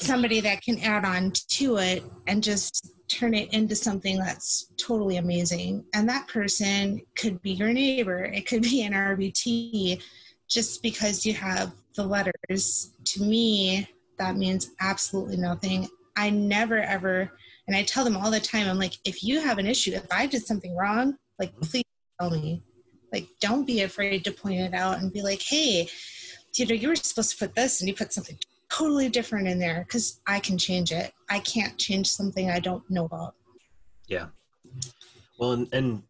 somebody 0.01 0.41
that 0.41 0.63
can 0.63 0.79
add 0.81 1.05
on 1.05 1.33
to 1.49 1.77
it 1.77 2.03
and 2.27 2.43
just 2.43 2.91
turn 3.09 3.35
it 3.35 3.53
into 3.53 3.75
something 3.75 4.19
that's 4.19 4.73
totally 4.77 5.17
amazing. 5.17 5.85
And 5.95 6.09
that 6.09 6.29
person 6.29 7.01
could 7.17 7.41
be 7.43 7.53
your 7.53 7.73
neighbor, 7.73 8.25
it 8.25 8.47
could 8.47 8.63
be 8.63 8.83
an 8.83 8.93
RBT 8.93 10.03
just 10.49 10.83
because 10.83 11.27
you 11.27 11.35
have 11.35 11.73
the 11.95 12.05
letters. 12.05 12.93
To 13.05 13.23
me, 13.23 13.89
that 14.19 14.37
means 14.37 14.71
absolutely 14.81 15.37
nothing. 15.37 15.89
I 16.17 16.31
never 16.31 16.79
ever, 16.79 17.33
and 17.69 17.77
I 17.77 17.83
tell 17.83 18.03
them 18.03 18.17
all 18.17 18.31
the 18.31 18.41
time, 18.41 18.67
I'm 18.67 18.79
like, 18.79 18.95
if 19.05 19.23
you 19.23 19.41
have 19.41 19.59
an 19.59 19.67
issue, 19.67 19.93
if 19.93 20.11
I 20.11 20.27
did 20.27 20.45
something 20.45 20.75
wrong, 20.75 21.17
like, 21.39 21.55
please 21.61 21.85
tell 22.19 22.31
me. 22.31 22.63
Like, 23.13 23.29
don't 23.41 23.67
be 23.67 23.83
afraid 23.83 24.25
to 24.25 24.33
point 24.33 24.61
it 24.61 24.75
out 24.75 24.99
and 24.99 25.13
be 25.13 25.23
like, 25.23 25.43
hey, 25.43 25.89
you 26.57 26.67
know, 26.67 26.75
you 26.75 26.89
were 26.89 26.97
supposed 26.97 27.31
to 27.33 27.37
put 27.37 27.55
this 27.55 27.81
and 27.81 27.89
you 27.89 27.95
put 27.95 28.13
something 28.13 28.39
totally 28.71 29.11
different 29.11 29.49
in 29.49 29.59
there 29.59 29.85
because 29.87 30.21
I 30.27 30.41
can 30.41 30.57
change 30.57 30.93
it. 30.93 31.13
I 31.29 31.41
can't 31.41 31.77
change 31.79 32.11
something 32.11 32.51
I 32.51 32.59
don't 32.59 32.83
know 32.91 33.05
about. 33.05 33.35
Yeah. 34.07 34.29
Well, 35.39 35.53
and, 35.53 35.69
and 35.73 36.03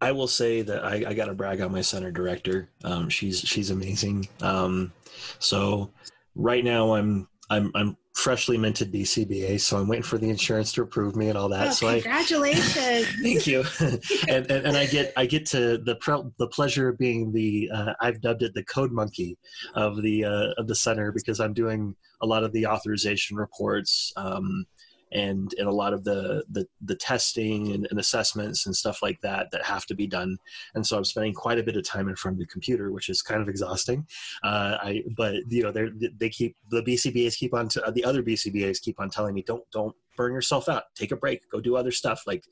I 0.00 0.12
will 0.12 0.28
say 0.28 0.62
that 0.62 0.84
I, 0.84 1.04
I 1.08 1.14
got 1.14 1.26
to 1.26 1.34
brag 1.34 1.60
on 1.60 1.72
my 1.72 1.82
center 1.82 2.12
director. 2.12 2.68
Um, 2.84 3.08
she's 3.08 3.40
she's 3.40 3.70
amazing. 3.70 4.28
Um, 4.40 4.92
so 5.40 5.90
right 6.36 6.64
now 6.64 6.94
I'm 6.94 7.28
I'm 7.50 7.70
I'm 7.74 7.96
freshly 8.14 8.56
minted 8.56 8.92
BCBA, 8.92 9.60
so 9.60 9.78
I'm 9.78 9.88
waiting 9.88 10.04
for 10.04 10.18
the 10.18 10.30
insurance 10.30 10.72
to 10.72 10.82
approve 10.82 11.16
me 11.16 11.28
and 11.28 11.36
all 11.36 11.48
that. 11.48 11.68
Oh, 11.68 11.72
so 11.72 11.92
congratulations! 11.92 12.76
I, 12.78 13.04
thank 13.22 13.46
you. 13.46 13.64
and, 14.28 14.50
and, 14.50 14.66
and 14.68 14.76
I 14.76 14.86
get 14.86 15.12
I 15.16 15.26
get 15.26 15.46
to 15.46 15.78
the 15.78 15.96
pre- 15.96 16.22
the 16.38 16.46
pleasure 16.48 16.88
of 16.88 16.98
being 16.98 17.32
the 17.32 17.68
uh, 17.74 17.92
I've 18.00 18.20
dubbed 18.20 18.42
it 18.42 18.54
the 18.54 18.64
code 18.64 18.92
monkey 18.92 19.36
of 19.74 20.00
the 20.02 20.24
uh, 20.24 20.48
of 20.58 20.68
the 20.68 20.74
center 20.74 21.12
because 21.12 21.40
I'm 21.40 21.52
doing 21.52 21.94
a 22.22 22.26
lot 22.26 22.44
of 22.44 22.52
the 22.52 22.66
authorization 22.66 23.36
reports. 23.36 24.12
Um, 24.16 24.64
and 25.12 25.54
and 25.58 25.68
a 25.68 25.72
lot 25.72 25.92
of 25.92 26.04
the 26.04 26.44
the, 26.50 26.66
the 26.82 26.94
testing 26.94 27.72
and, 27.72 27.86
and, 27.90 27.98
assessments 27.98 28.66
and 28.66 28.74
stuff 28.74 29.02
like 29.02 29.20
that 29.20 29.50
that 29.50 29.64
have 29.64 29.86
to 29.86 29.94
be 29.94 30.06
done. 30.06 30.38
And 30.74 30.86
so 30.86 30.96
I'm 30.96 31.04
spending 31.04 31.34
quite 31.34 31.58
a 31.58 31.62
bit 31.62 31.76
of 31.76 31.84
time 31.84 32.08
in 32.08 32.16
front 32.16 32.36
of 32.36 32.38
the 32.38 32.46
computer, 32.46 32.92
which 32.92 33.08
is 33.08 33.22
kind 33.22 33.42
of 33.42 33.48
exhausting. 33.48 34.06
Uh, 34.42 34.76
I 34.80 35.02
but 35.16 35.34
you 35.48 35.62
know 35.62 35.72
they 35.72 35.90
they 36.18 36.28
keep 36.28 36.56
the 36.70 36.82
BCBAs 36.82 37.36
keep 37.36 37.54
on 37.54 37.68
t- 37.68 37.80
the 37.92 38.04
other 38.04 38.22
BCBAs 38.22 38.80
keep 38.80 39.00
on 39.00 39.10
telling 39.10 39.34
me 39.34 39.42
don't 39.42 39.64
don't 39.70 39.94
burn 40.16 40.32
yourself 40.34 40.68
out 40.68 40.84
take 40.94 41.12
a 41.12 41.16
break 41.16 41.48
go 41.50 41.60
do 41.60 41.76
other 41.76 41.90
stuff 41.90 42.24
like 42.26 42.44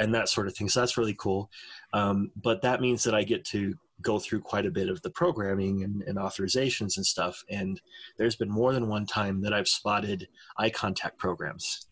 and 0.00 0.12
that 0.12 0.28
sort 0.28 0.48
of 0.48 0.56
thing 0.56 0.68
so 0.68 0.80
that's 0.80 0.98
really 0.98 1.14
cool 1.16 1.48
um, 1.92 2.32
but 2.42 2.60
that 2.62 2.80
means 2.80 3.04
that 3.04 3.14
i 3.14 3.22
get 3.22 3.44
to 3.44 3.72
go 4.02 4.18
through 4.18 4.40
quite 4.40 4.66
a 4.66 4.70
bit 4.70 4.88
of 4.88 5.00
the 5.02 5.10
programming 5.10 5.84
and, 5.84 6.02
and, 6.02 6.18
authorizations 6.18 6.96
and 6.96 7.06
stuff. 7.06 7.42
And 7.48 7.80
there's 8.16 8.36
been 8.36 8.50
more 8.50 8.72
than 8.72 8.88
one 8.88 9.06
time 9.06 9.40
that 9.42 9.52
I've 9.52 9.68
spotted 9.68 10.28
eye 10.58 10.70
contact 10.70 11.18
programs. 11.18 11.86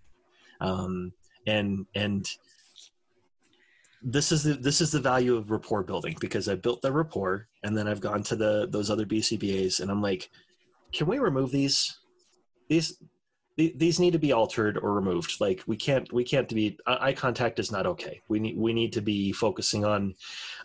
Um, 0.60 1.12
and, 1.46 1.86
and 1.94 2.28
this 4.02 4.32
is 4.32 4.42
the 4.42 4.54
this 4.54 4.80
is 4.80 4.92
the 4.92 5.00
value 5.00 5.36
of 5.36 5.50
rapport 5.50 5.82
building 5.82 6.16
because 6.20 6.48
I 6.48 6.54
built 6.54 6.80
the 6.80 6.90
rapport 6.90 7.48
and 7.64 7.76
then 7.76 7.86
I've 7.86 8.00
gone 8.00 8.22
to 8.24 8.36
the 8.36 8.66
those 8.70 8.90
other 8.90 9.04
BCBAs 9.04 9.80
and 9.80 9.90
I'm 9.90 10.00
like, 10.00 10.30
can 10.92 11.06
we 11.06 11.18
remove 11.18 11.50
these? 11.50 11.98
These 12.68 13.02
these 13.68 14.00
need 14.00 14.12
to 14.12 14.18
be 14.18 14.32
altered 14.32 14.78
or 14.78 14.92
removed. 14.92 15.40
Like 15.40 15.62
we 15.66 15.76
can't 15.76 16.12
we 16.12 16.24
can't 16.24 16.48
be 16.48 16.78
eye 16.86 17.12
contact 17.12 17.58
is 17.58 17.72
not 17.72 17.86
okay. 17.86 18.20
We 18.28 18.40
need 18.40 18.56
we 18.56 18.72
need 18.72 18.92
to 18.94 19.02
be 19.02 19.32
focusing 19.32 19.84
on 19.84 20.14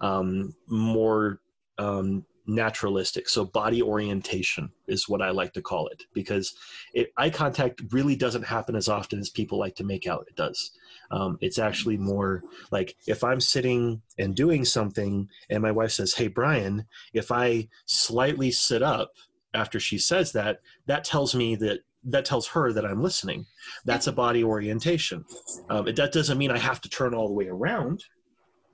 um, 0.02 0.56
more 0.68 1.40
um, 1.78 2.26
naturalistic. 2.48 3.28
So 3.28 3.46
body 3.46 3.82
orientation 3.82 4.72
is 4.88 5.10
what 5.10 5.22
I 5.22 5.32
like 5.32 5.54
to 5.54 5.62
call 5.62 5.88
it 5.88 6.04
because 6.14 6.56
it, 6.94 7.12
eye 7.18 7.30
contact 7.30 7.82
really 7.92 8.16
doesn't 8.16 8.46
happen 8.46 8.76
as 8.76 8.88
often 8.88 9.20
as 9.20 9.30
people 9.30 9.58
like 9.58 9.76
to 9.76 9.84
make 9.84 10.08
out 10.08 10.26
it 10.28 10.36
does. 10.36 10.72
Um, 11.12 11.38
it's 11.42 11.60
actually 11.60 11.98
more 11.98 12.44
like 12.72 12.96
if 13.08 13.24
I'm 13.24 13.40
sitting 13.40 14.02
and 14.18 14.36
doing 14.36 14.66
something 14.66 15.30
and 15.50 15.62
my 15.62 15.72
wife 15.72 15.92
says, 15.92 16.14
Hey, 16.14 16.28
Brian, 16.28 16.86
if 17.14 17.32
I 17.32 17.70
slightly 17.86 18.52
sit 18.52 18.84
up 18.84 19.12
after 19.56 19.80
she 19.80 19.98
says 19.98 20.32
that, 20.34 20.60
that 20.86 21.04
tells 21.04 21.34
me 21.34 21.56
that 21.56 21.80
that 22.06 22.26
tells 22.26 22.48
her 22.48 22.72
that 22.72 22.86
I'm 22.86 23.02
listening. 23.02 23.46
That's 23.84 24.08
a 24.08 24.12
body 24.12 24.44
orientation. 24.44 25.26
Um, 25.70 25.88
it, 25.88 25.96
that 25.96 26.12
doesn't 26.12 26.38
mean 26.38 26.52
I 26.52 26.58
have 26.58 26.80
to 26.82 26.90
turn 26.90 27.14
all 27.14 27.28
the 27.28 27.34
way 27.34 27.48
around. 27.48 28.04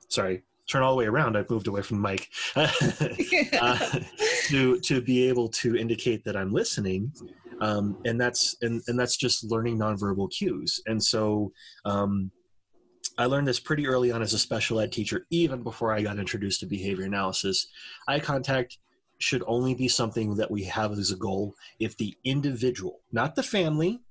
Sorry, 0.09 0.43
turn 0.69 0.83
all 0.83 0.91
the 0.91 0.97
way 0.97 1.05
around. 1.05 1.37
I've 1.37 1.49
moved 1.49 1.67
away 1.67 1.81
from 1.81 2.01
the 2.01 2.09
mic 2.09 2.27
uh, 2.55 3.99
to 4.47 4.79
to 4.81 5.01
be 5.01 5.27
able 5.27 5.47
to 5.49 5.77
indicate 5.77 6.23
that 6.25 6.35
I'm 6.35 6.51
listening, 6.51 7.13
um, 7.61 7.97
and 8.05 8.19
that's 8.19 8.57
and 8.61 8.81
and 8.87 8.99
that's 8.99 9.17
just 9.17 9.45
learning 9.45 9.77
nonverbal 9.79 10.29
cues. 10.31 10.81
And 10.85 11.01
so. 11.01 11.51
Um, 11.85 12.31
I 13.17 13.25
learned 13.25 13.47
this 13.47 13.59
pretty 13.59 13.87
early 13.87 14.11
on 14.11 14.21
as 14.21 14.33
a 14.33 14.39
special 14.39 14.79
ed 14.79 14.91
teacher, 14.91 15.25
even 15.31 15.63
before 15.63 15.91
I 15.91 16.01
got 16.01 16.17
introduced 16.17 16.61
to 16.61 16.65
behavior 16.65 17.03
analysis. 17.03 17.67
Eye 18.07 18.19
contact 18.19 18.77
should 19.21 19.43
only 19.47 19.73
be 19.73 19.87
something 19.87 20.35
that 20.35 20.51
we 20.51 20.63
have 20.63 20.91
as 20.93 21.11
a 21.11 21.15
goal. 21.15 21.55
If 21.79 21.97
the 21.97 22.15
individual, 22.23 23.01
not 23.11 23.35
the 23.35 23.43
family, 23.43 24.01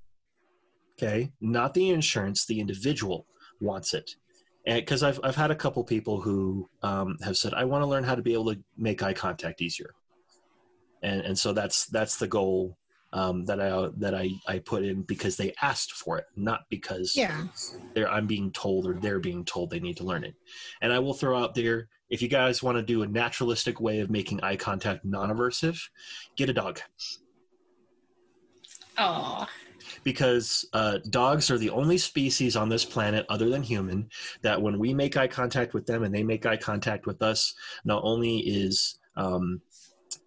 okay, 0.98 1.32
not 1.40 1.74
the 1.74 1.90
insurance, 1.90 2.46
the 2.46 2.60
individual 2.60 3.26
wants 3.60 3.94
it. 3.94 4.10
Because 4.66 5.02
I've 5.02 5.18
I've 5.24 5.36
had 5.36 5.50
a 5.50 5.56
couple 5.56 5.82
people 5.84 6.20
who 6.20 6.68
um, 6.82 7.16
have 7.22 7.36
said 7.36 7.54
I 7.54 7.64
want 7.64 7.82
to 7.82 7.86
learn 7.86 8.04
how 8.04 8.14
to 8.14 8.22
be 8.22 8.34
able 8.34 8.54
to 8.54 8.60
make 8.76 9.02
eye 9.02 9.14
contact 9.14 9.62
easier, 9.62 9.94
and 11.02 11.22
and 11.22 11.38
so 11.38 11.54
that's 11.54 11.86
that's 11.86 12.18
the 12.18 12.28
goal 12.28 12.76
um, 13.12 13.44
that 13.44 13.60
I 13.60 13.88
that 13.96 14.14
I 14.14 14.30
I 14.46 14.58
put 14.58 14.84
in 14.84 15.02
because 15.02 15.36
they 15.36 15.52
asked 15.62 15.92
for 15.92 16.18
it, 16.18 16.26
not 16.36 16.62
because 16.68 17.14
yeah 17.16 17.46
I'm 18.08 18.26
being 18.26 18.50
told 18.52 18.86
or 18.86 18.94
they're 18.94 19.20
being 19.20 19.44
told 19.44 19.70
they 19.70 19.80
need 19.80 19.96
to 19.98 20.04
learn 20.04 20.24
it. 20.24 20.34
And 20.80 20.92
I 20.92 20.98
will 20.98 21.14
throw 21.14 21.38
out 21.38 21.54
there 21.54 21.88
if 22.08 22.20
you 22.22 22.28
guys 22.28 22.62
want 22.62 22.76
to 22.76 22.82
do 22.82 23.02
a 23.02 23.06
naturalistic 23.06 23.80
way 23.80 24.00
of 24.00 24.10
making 24.10 24.42
eye 24.42 24.56
contact 24.56 25.04
non-aversive, 25.04 25.80
get 26.36 26.50
a 26.50 26.52
dog. 26.52 26.80
Oh, 28.98 29.46
because 30.04 30.64
uh, 30.72 30.98
dogs 31.10 31.50
are 31.50 31.58
the 31.58 31.70
only 31.70 31.98
species 31.98 32.56
on 32.56 32.68
this 32.68 32.84
planet 32.84 33.26
other 33.28 33.48
than 33.48 33.62
human 33.62 34.08
that 34.42 34.60
when 34.60 34.78
we 34.78 34.94
make 34.94 35.16
eye 35.16 35.28
contact 35.28 35.74
with 35.74 35.86
them 35.86 36.02
and 36.02 36.14
they 36.14 36.22
make 36.22 36.46
eye 36.46 36.56
contact 36.56 37.06
with 37.06 37.22
us 37.22 37.54
not 37.84 38.02
only 38.04 38.38
is 38.38 38.98
um, 39.16 39.60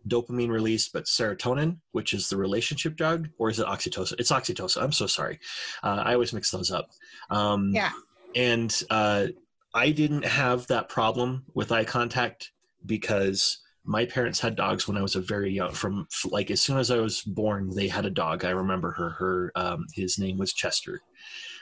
dopamine 0.08 0.50
release, 0.50 0.90
but 0.90 1.06
serotonin 1.06 1.78
which 1.92 2.14
is 2.14 2.30
the 2.30 2.38
relationship 2.38 2.96
drug 2.96 3.30
or 3.38 3.50
is 3.50 3.60
it 3.60 3.66
oxytocin 3.68 4.20
it's 4.20 4.32
oxytocin 4.32 4.82
i'm 4.82 4.92
so 4.92 5.08
sorry 5.08 5.40
uh, 5.84 6.04
i 6.06 6.14
always 6.14 6.34
mix 6.34 6.52
those 6.52 6.72
up 6.72 6.90
um, 7.30 7.72
yeah 7.74 7.92
and 8.36 8.84
uh, 8.90 9.28
i 9.74 9.92
didn't 9.92 10.26
have 10.26 10.68
that 10.68 10.90
problem 10.90 11.46
with 11.54 11.72
eye 11.72 11.86
contact 11.86 12.52
because 12.86 13.60
my 13.86 14.06
parents 14.06 14.40
had 14.40 14.56
dogs 14.56 14.88
when 14.88 14.98
I 14.98 15.02
was 15.02 15.16
a 15.16 15.22
very 15.22 15.52
young. 15.52 15.72
From 15.72 16.08
like 16.26 16.52
as 16.52 16.62
soon 16.62 16.78
as 16.78 16.90
I 16.90 17.00
was 17.00 17.22
born, 17.22 17.70
they 17.76 17.88
had 17.88 18.06
a 18.06 18.10
dog. 18.10 18.46
I 18.46 18.52
remember 18.52 18.92
her. 18.92 19.10
Her 19.10 19.52
um, 19.56 19.86
his 19.94 20.18
name 20.18 20.38
was 20.38 20.54
Chester. 20.54 21.02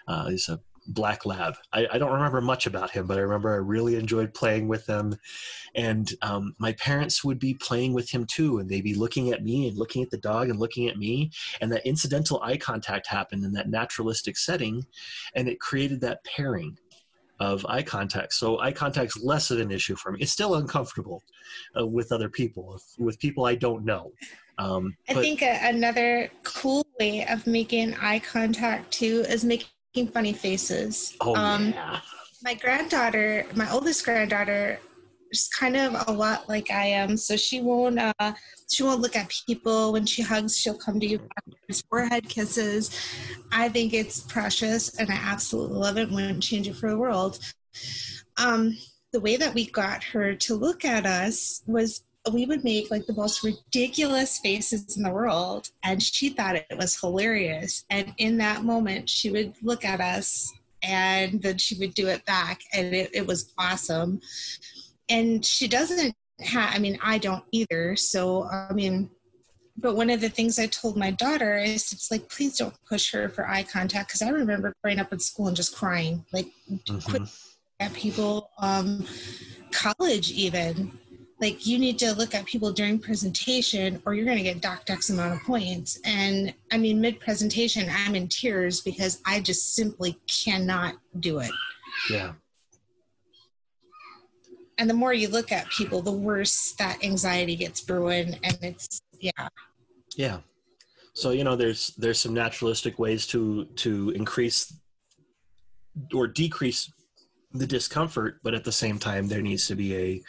Uh, 0.08 0.30
he's 0.30 0.48
a 0.48 0.60
black 0.94 1.26
lab. 1.26 1.56
I, 1.74 1.88
I, 1.92 1.98
don't 1.98 2.12
remember 2.12 2.42
much 2.42 2.66
about 2.68 2.92
him, 2.92 3.08
but 3.08 3.18
I 3.18 3.22
remember 3.22 3.54
I 3.54 3.58
really 3.58 3.96
enjoyed 3.96 4.34
playing 4.34 4.68
with 4.68 4.86
them. 4.86 5.16
And 5.76 6.12
um, 6.22 6.56
my 6.60 6.74
parents 6.74 7.24
would 7.24 7.40
be 7.40 7.54
playing 7.54 7.94
with 7.94 8.10
him 8.10 8.26
too, 8.26 8.60
and 8.60 8.70
they'd 8.70 8.84
be 8.84 8.96
looking 8.96 9.32
at 9.32 9.44
me 9.44 9.68
and 9.68 9.78
looking 9.78 10.04
at 10.04 10.10
the 10.10 10.18
dog 10.18 10.50
and 10.50 10.60
looking 10.60 10.88
at 10.88 10.98
me. 10.98 11.32
And 11.62 11.72
that 11.72 11.86
incidental 11.86 12.42
eye 12.42 12.58
contact 12.58 13.08
happened 13.08 13.44
in 13.44 13.54
that 13.54 13.70
naturalistic 13.70 14.38
setting, 14.38 14.86
and 15.36 15.48
it 15.48 15.60
created 15.60 16.02
that 16.02 16.24
pairing 16.24 16.78
of 17.40 17.66
eye 17.68 17.82
contact. 17.82 18.34
So 18.34 18.60
eye 18.60 18.72
contact's 18.72 19.18
less 19.18 19.50
of 19.50 19.60
an 19.60 19.72
issue 19.72 19.96
for 19.96 20.12
me. 20.12 20.20
It's 20.22 20.32
still 20.32 20.56
uncomfortable 20.56 21.24
uh, 21.80 21.88
with 21.88 22.12
other 22.12 22.30
people, 22.30 22.80
with 23.00 23.20
people 23.20 23.46
I 23.46 23.56
don't 23.56 23.84
know. 23.84 24.12
Um, 24.60 24.96
I 25.10 25.16
but, 25.16 25.22
think 25.22 25.42
a, 25.42 25.60
another 25.64 26.30
cool 26.44 26.86
way 27.00 27.26
of 27.28 27.48
making 27.48 27.96
eye 27.96 28.20
contact 28.20 28.92
too 28.92 29.26
is 29.28 29.44
making 29.44 29.70
funny 30.14 30.34
faces. 30.34 31.16
Oh 31.22 31.36
um, 31.36 31.70
yeah. 31.70 32.00
My 32.44 32.54
granddaughter, 32.56 33.46
my 33.56 33.72
oldest 33.72 34.04
granddaughter, 34.04 34.80
is 35.32 35.48
kind 35.48 35.78
of 35.78 35.96
a 36.08 36.12
lot 36.12 36.50
like 36.50 36.72
I 36.72 36.88
am. 36.88 37.18
So 37.18 37.36
she 37.38 37.62
won't 37.62 38.00
uh, 38.00 38.34
she 38.70 38.84
won't 38.84 39.02
look 39.02 39.16
at 39.16 39.32
people 39.48 39.94
when 39.94 40.06
she 40.06 40.22
hugs. 40.22 40.58
She'll 40.58 40.78
come 40.78 41.00
to 41.00 41.08
you, 41.08 41.20
forehead 41.90 42.28
kisses. 42.28 42.92
I 43.52 43.70
think 43.70 43.94
it's 43.94 44.22
precious, 44.22 44.98
and 44.98 45.10
I 45.10 45.16
absolutely 45.16 45.78
love 45.78 45.98
it. 45.98 46.10
Wouldn't 46.10 46.44
change 46.44 46.68
it 46.68 46.76
for 46.76 46.90
the 46.90 46.98
world. 46.98 47.40
Um, 48.38 48.78
the 49.12 49.20
way 49.20 49.36
that 49.36 49.54
we 49.54 49.70
got 49.70 50.04
her 50.06 50.36
to 50.36 50.56
look 50.56 50.86
at 50.86 51.06
us 51.06 51.62
was 51.68 52.04
we 52.32 52.46
would 52.46 52.64
make 52.64 52.92
like 52.92 53.06
the 53.06 53.14
most 53.14 53.44
ridiculous 53.44 54.40
faces 54.40 54.96
in 54.96 55.04
the 55.04 55.10
world 55.10 55.70
and 55.84 56.04
she 56.04 56.30
thought 56.30 56.56
it 56.56 56.78
was 56.78 57.00
hilarious. 57.00 57.84
And 57.90 58.14
in 58.18 58.38
that 58.38 58.64
moment 58.64 59.10
she 59.10 59.32
would 59.32 59.56
look 59.62 59.84
at 59.84 60.00
us 60.02 60.54
and 60.84 61.42
then 61.42 61.58
she 61.58 61.78
would 61.78 61.94
do 61.94 62.08
it 62.08 62.26
back 62.26 62.62
and 62.74 62.94
it, 62.94 63.10
it 63.14 63.26
was 63.26 63.54
awesome. 63.58 64.22
And 65.10 65.44
she 65.44 65.68
doesn't 65.68 66.16
have 66.42 66.74
i 66.74 66.80
mean 66.80 66.98
i 67.02 67.18
don't 67.18 67.44
either 67.52 67.96
so 67.96 68.44
i 68.46 68.74
mean 68.74 69.10
but 69.78 69.96
one 69.96 70.10
of 70.10 70.22
the 70.22 70.30
things 70.30 70.60
i 70.60 70.68
told 70.68 70.98
my 70.98 71.12
daughter 71.12 71.58
is 71.58 71.92
it's 71.92 72.12
like 72.12 72.28
please 72.30 72.58
don't 72.58 72.76
push 72.88 73.12
her 73.12 73.30
for 73.30 73.48
eye 73.48 73.64
contact 73.64 74.10
because 74.10 74.22
i 74.22 74.30
remember 74.30 74.74
growing 74.84 75.00
up 75.00 75.12
in 75.14 75.20
school 75.20 75.48
and 75.48 75.56
just 75.56 75.76
crying 75.76 76.26
like 76.34 76.48
mm-hmm. 76.70 77.00
quit 77.00 77.22
at 77.80 77.94
people 77.94 78.50
um 78.60 79.06
college 79.72 80.32
even 80.32 80.92
like 81.42 81.66
you 81.66 81.80
need 81.80 81.98
to 81.98 82.14
look 82.14 82.36
at 82.36 82.46
people 82.46 82.72
during 82.72 83.00
presentation 83.00 84.02
or 84.06 84.14
you're 84.14 84.26
going 84.26 84.38
to 84.38 84.44
get 84.44 84.62
docked 84.62 84.92
x 84.92 85.10
amount 85.10 85.34
of 85.34 85.42
points. 85.42 86.00
And 86.06 86.54
i 86.72 86.78
mean 86.78 87.02
mid 87.02 87.20
presentation 87.20 87.90
i'm 87.92 88.16
in 88.16 88.28
tears 88.28 88.80
because 88.82 89.20
i 89.26 89.40
just 89.40 89.76
simply 89.76 90.18
cannot 90.30 90.96
do 91.20 91.40
it. 91.40 91.52
Yeah. 92.10 92.34
And 94.78 94.90
the 94.90 94.94
more 94.94 95.14
you 95.14 95.28
look 95.28 95.52
at 95.52 95.68
people 95.70 96.02
the 96.02 96.12
worse 96.12 96.74
that 96.78 97.04
anxiety 97.04 97.56
gets 97.56 97.82
brewing 97.82 98.40
and 98.44 98.58
it's 98.62 99.02
yeah. 99.20 99.50
Yeah. 100.16 100.38
So 101.14 101.32
you 101.32 101.44
know 101.44 101.56
there's 101.56 101.88
there's 101.98 102.20
some 102.20 102.36
naturalistic 102.36 103.00
ways 103.00 103.26
to 103.28 103.66
to 103.66 104.12
increase 104.12 104.74
or 106.14 106.28
decrease 106.28 106.92
the 107.54 107.68
discomfort 107.68 108.40
but 108.44 108.54
at 108.54 108.64
the 108.64 108.72
same 108.72 108.98
time 108.98 109.28
there 109.28 109.42
needs 109.42 109.68
to 109.68 109.76
be 109.76 109.94
a 109.94 110.22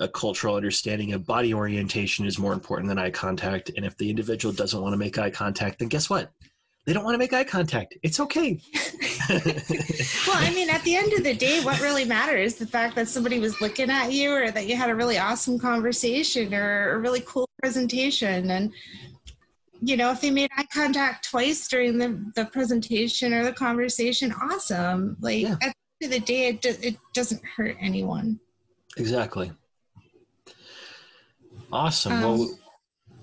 a 0.00 0.08
cultural 0.08 0.54
understanding 0.54 1.12
of 1.12 1.26
body 1.26 1.52
orientation 1.52 2.26
is 2.26 2.38
more 2.38 2.52
important 2.52 2.88
than 2.88 2.98
eye 2.98 3.10
contact 3.10 3.70
and 3.76 3.84
if 3.84 3.96
the 3.96 4.08
individual 4.08 4.54
doesn't 4.54 4.80
want 4.80 4.92
to 4.92 4.96
make 4.96 5.18
eye 5.18 5.30
contact 5.30 5.78
then 5.78 5.88
guess 5.88 6.08
what 6.08 6.30
they 6.88 6.94
don't 6.94 7.04
want 7.04 7.16
to 7.16 7.18
make 7.18 7.34
eye 7.34 7.44
contact. 7.44 7.98
It's 8.02 8.18
okay. 8.18 8.58
well, 9.28 10.38
I 10.38 10.50
mean, 10.54 10.70
at 10.70 10.82
the 10.84 10.96
end 10.96 11.12
of 11.12 11.22
the 11.22 11.34
day, 11.34 11.60
what 11.60 11.78
really 11.82 12.06
matters 12.06 12.54
the 12.54 12.66
fact 12.66 12.96
that 12.96 13.08
somebody 13.08 13.38
was 13.38 13.60
looking 13.60 13.90
at 13.90 14.10
you 14.10 14.32
or 14.32 14.50
that 14.50 14.66
you 14.66 14.74
had 14.74 14.88
a 14.88 14.94
really 14.94 15.18
awesome 15.18 15.58
conversation 15.58 16.54
or 16.54 16.92
a 16.92 16.98
really 16.98 17.20
cool 17.26 17.46
presentation. 17.60 18.50
And, 18.52 18.72
you 19.82 19.98
know, 19.98 20.10
if 20.12 20.22
they 20.22 20.30
made 20.30 20.48
eye 20.56 20.64
contact 20.72 21.28
twice 21.28 21.68
during 21.68 21.98
the, 21.98 22.32
the 22.34 22.46
presentation 22.46 23.34
or 23.34 23.44
the 23.44 23.52
conversation, 23.52 24.32
awesome. 24.32 25.18
Like, 25.20 25.42
yeah. 25.42 25.56
at 25.60 25.74
the 26.00 26.04
end 26.04 26.04
of 26.04 26.10
the 26.10 26.20
day, 26.20 26.46
it, 26.46 26.62
do, 26.62 26.74
it 26.80 26.96
doesn't 27.12 27.44
hurt 27.44 27.76
anyone. 27.82 28.40
Exactly. 28.96 29.52
Awesome. 31.72 32.12
Um, 32.12 32.22
well, 32.22 32.58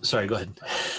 sorry 0.02 0.28
go 0.28 0.36
ahead. 0.36 0.54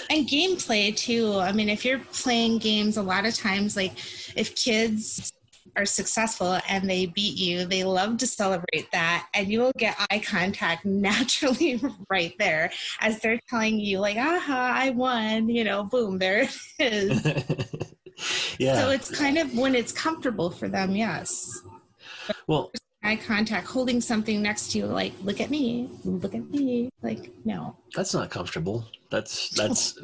and 0.09 0.27
gameplay 0.27 0.95
too. 0.95 1.35
I 1.37 1.51
mean 1.51 1.69
if 1.69 1.85
you're 1.85 1.99
playing 1.99 2.57
games 2.59 2.97
a 2.97 3.03
lot 3.03 3.25
of 3.25 3.33
times 3.35 3.75
like 3.75 3.93
if 4.35 4.55
kids 4.55 5.31
are 5.75 5.85
successful 5.85 6.59
and 6.67 6.89
they 6.89 7.05
beat 7.05 7.37
you 7.37 7.63
they 7.65 7.83
love 7.83 8.17
to 8.17 8.25
celebrate 8.25 8.91
that 8.91 9.27
and 9.35 9.47
you 9.47 9.59
will 9.59 9.71
get 9.77 9.95
eye 10.09 10.19
contact 10.19 10.85
naturally 10.85 11.79
right 12.09 12.33
there 12.39 12.71
as 12.99 13.19
they're 13.19 13.39
telling 13.47 13.79
you 13.79 13.99
like 13.99 14.17
aha 14.17 14.71
i 14.73 14.89
won 14.89 15.47
you 15.47 15.63
know 15.63 15.83
boom 15.83 16.17
there 16.17 16.49
it 16.79 16.93
is. 16.93 17.83
Yeah. 18.57 18.81
So 18.81 18.89
it's 18.89 19.11
kind 19.11 19.37
of 19.37 19.55
when 19.55 19.75
it's 19.75 19.91
comfortable 19.91 20.49
for 20.49 20.67
them 20.67 20.95
yes. 20.95 21.61
Well 22.47 22.71
eye 23.07 23.15
contact, 23.15 23.67
holding 23.67 24.01
something 24.01 24.41
next 24.41 24.71
to 24.71 24.79
you, 24.79 24.85
like, 24.85 25.13
look 25.23 25.41
at 25.41 25.49
me, 25.49 25.89
look 26.03 26.35
at 26.35 26.49
me. 26.49 26.89
Like, 27.01 27.31
no. 27.45 27.75
That's 27.95 28.13
not 28.13 28.29
comfortable. 28.29 28.85
That's, 29.09 29.49
that's, 29.55 29.97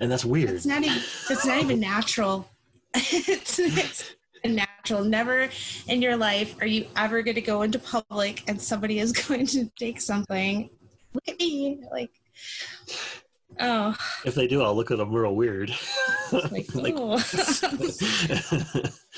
and 0.00 0.10
that's 0.10 0.24
weird. 0.24 0.50
It's 0.50 0.66
not 0.66 0.82
even, 0.82 0.98
it's 0.98 1.46
not 1.46 1.60
even 1.60 1.80
natural. 1.80 2.48
it's, 2.94 3.58
it's 3.58 4.14
natural. 4.44 5.04
Never 5.04 5.48
in 5.86 6.02
your 6.02 6.16
life 6.16 6.56
are 6.60 6.66
you 6.66 6.86
ever 6.96 7.22
going 7.22 7.36
to 7.36 7.40
go 7.40 7.62
into 7.62 7.78
public 7.78 8.42
and 8.48 8.60
somebody 8.60 8.98
is 8.98 9.12
going 9.28 9.46
to 9.46 9.70
take 9.78 10.00
something. 10.00 10.70
Look 11.14 11.28
at 11.28 11.38
me. 11.38 11.82
Like, 11.90 12.10
oh. 13.60 13.96
If 14.24 14.34
they 14.34 14.46
do, 14.46 14.62
I'll 14.62 14.74
look 14.74 14.90
at 14.90 14.98
them 14.98 15.12
real 15.12 15.34
weird. 15.34 15.74
Like, 16.32 16.72
like 16.76 16.94
well, 16.94 17.16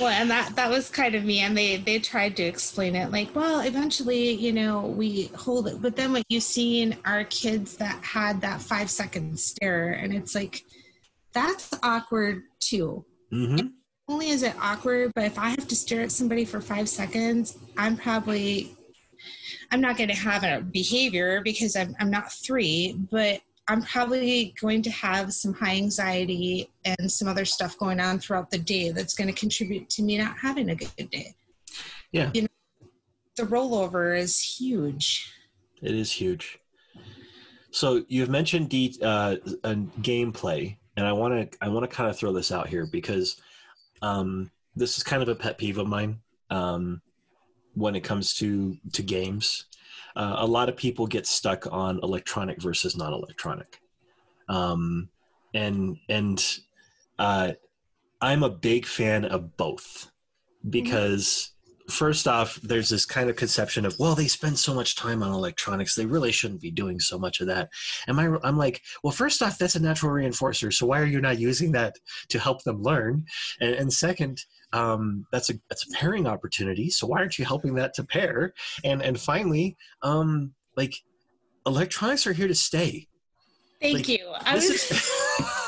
and 0.08 0.30
that 0.30 0.52
that 0.54 0.70
was 0.70 0.88
kind 0.88 1.14
of 1.14 1.24
me. 1.24 1.40
And 1.40 1.54
they 1.54 1.76
they 1.76 1.98
tried 1.98 2.38
to 2.38 2.42
explain 2.42 2.96
it 2.96 3.12
like, 3.12 3.34
well, 3.34 3.60
eventually, 3.60 4.30
you 4.30 4.50
know, 4.50 4.86
we 4.86 5.26
hold 5.36 5.68
it. 5.68 5.82
But 5.82 5.94
then 5.94 6.14
what 6.14 6.24
you've 6.30 6.42
seen 6.42 6.96
are 7.04 7.24
kids 7.24 7.76
that 7.76 8.02
had 8.02 8.40
that 8.40 8.62
five 8.62 8.88
second 8.88 9.38
stare, 9.38 9.92
and 9.92 10.14
it's 10.14 10.34
like, 10.34 10.62
that's 11.34 11.68
awkward 11.82 12.44
too. 12.60 13.04
Mm-hmm 13.30 13.66
only 14.08 14.30
is 14.30 14.42
it 14.42 14.54
awkward, 14.60 15.12
but 15.14 15.24
if 15.24 15.38
I 15.38 15.50
have 15.50 15.66
to 15.68 15.76
stare 15.76 16.02
at 16.02 16.12
somebody 16.12 16.44
for 16.44 16.60
five 16.60 16.88
seconds, 16.88 17.56
I'm 17.76 17.96
probably 17.96 18.76
I'm 19.70 19.80
not 19.80 19.96
going 19.96 20.10
to 20.10 20.14
have 20.14 20.44
a 20.44 20.60
behavior 20.60 21.40
because 21.42 21.76
I'm 21.76 21.96
I'm 21.98 22.10
not 22.10 22.30
three, 22.30 22.96
but 23.10 23.40
I'm 23.68 23.82
probably 23.82 24.54
going 24.60 24.82
to 24.82 24.90
have 24.90 25.32
some 25.32 25.54
high 25.54 25.76
anxiety 25.76 26.70
and 26.84 27.10
some 27.10 27.28
other 27.28 27.44
stuff 27.44 27.78
going 27.78 28.00
on 28.00 28.18
throughout 28.18 28.50
the 28.50 28.58
day 28.58 28.90
that's 28.90 29.14
going 29.14 29.32
to 29.32 29.38
contribute 29.38 29.88
to 29.90 30.02
me 30.02 30.18
not 30.18 30.36
having 30.38 30.70
a 30.70 30.74
good 30.74 31.10
day. 31.10 31.34
Yeah. 32.10 32.30
You 32.34 32.42
know, 32.42 32.48
the 33.36 33.44
rollover 33.44 34.18
is 34.18 34.38
huge. 34.38 35.32
It 35.80 35.94
is 35.94 36.10
huge. 36.10 36.58
So 37.70 38.04
you've 38.08 38.28
mentioned 38.28 38.68
de- 38.68 38.98
uh, 39.00 39.36
gameplay, 40.00 40.76
and 40.96 41.06
I 41.06 41.12
want 41.12 41.52
to 41.52 41.58
I 41.62 41.68
want 41.68 41.88
to 41.88 41.96
kind 41.96 42.10
of 42.10 42.18
throw 42.18 42.32
this 42.32 42.52
out 42.52 42.68
here 42.68 42.86
because 42.86 43.40
um, 44.02 44.50
this 44.76 44.98
is 44.98 45.02
kind 45.02 45.22
of 45.22 45.28
a 45.28 45.34
pet 45.34 45.56
peeve 45.56 45.78
of 45.78 45.86
mine 45.86 46.20
um, 46.50 47.00
when 47.74 47.96
it 47.96 48.02
comes 48.02 48.34
to 48.34 48.76
to 48.92 49.02
games. 49.02 49.64
Uh, 50.16 50.36
a 50.38 50.46
lot 50.46 50.68
of 50.68 50.76
people 50.76 51.06
get 51.06 51.26
stuck 51.26 51.66
on 51.70 52.00
electronic 52.02 52.60
versus 52.60 52.96
non-electronic, 52.96 53.80
um, 54.48 55.08
and 55.54 55.96
and 56.08 56.58
uh, 57.18 57.52
I'm 58.20 58.42
a 58.42 58.50
big 58.50 58.86
fan 58.86 59.24
of 59.24 59.56
both 59.56 60.10
because 60.68 61.52
first 61.88 62.28
off, 62.28 62.56
there's 62.62 62.88
this 62.88 63.04
kind 63.04 63.28
of 63.28 63.36
conception 63.36 63.84
of, 63.84 63.98
well, 63.98 64.14
they 64.14 64.28
spend 64.28 64.58
so 64.58 64.74
much 64.74 64.96
time 64.96 65.22
on 65.22 65.32
electronics, 65.32 65.94
they 65.94 66.06
really 66.06 66.32
shouldn't 66.32 66.60
be 66.60 66.70
doing 66.70 67.00
so 67.00 67.18
much 67.18 67.40
of 67.40 67.46
that. 67.48 67.70
And 68.06 68.16
my, 68.16 68.36
I'm 68.42 68.56
like, 68.56 68.82
well, 69.02 69.12
first 69.12 69.42
off, 69.42 69.58
that's 69.58 69.76
a 69.76 69.82
natural 69.82 70.12
reinforcer, 70.12 70.72
so 70.72 70.86
why 70.86 71.00
are 71.00 71.06
you 71.06 71.20
not 71.20 71.38
using 71.38 71.72
that 71.72 71.96
to 72.28 72.38
help 72.38 72.62
them 72.64 72.82
learn? 72.82 73.24
And, 73.60 73.74
and 73.74 73.92
second, 73.92 74.40
um, 74.72 75.26
that's 75.30 75.50
a 75.50 75.54
that's 75.68 75.86
a 75.86 75.92
pairing 75.92 76.26
opportunity. 76.26 76.88
So 76.88 77.06
why 77.06 77.18
aren't 77.18 77.38
you 77.38 77.44
helping 77.44 77.74
that 77.74 77.92
to 77.94 78.04
pair? 78.04 78.54
And 78.84 79.02
and 79.02 79.20
finally, 79.20 79.76
um, 80.02 80.54
like, 80.76 80.94
electronics 81.66 82.26
are 82.26 82.32
here 82.32 82.48
to 82.48 82.54
stay. 82.54 83.06
Thank 83.82 83.96
like, 83.98 84.08
you. 84.08 84.32
I 84.40 84.54
was. 84.54 84.64
Is, 84.64 85.10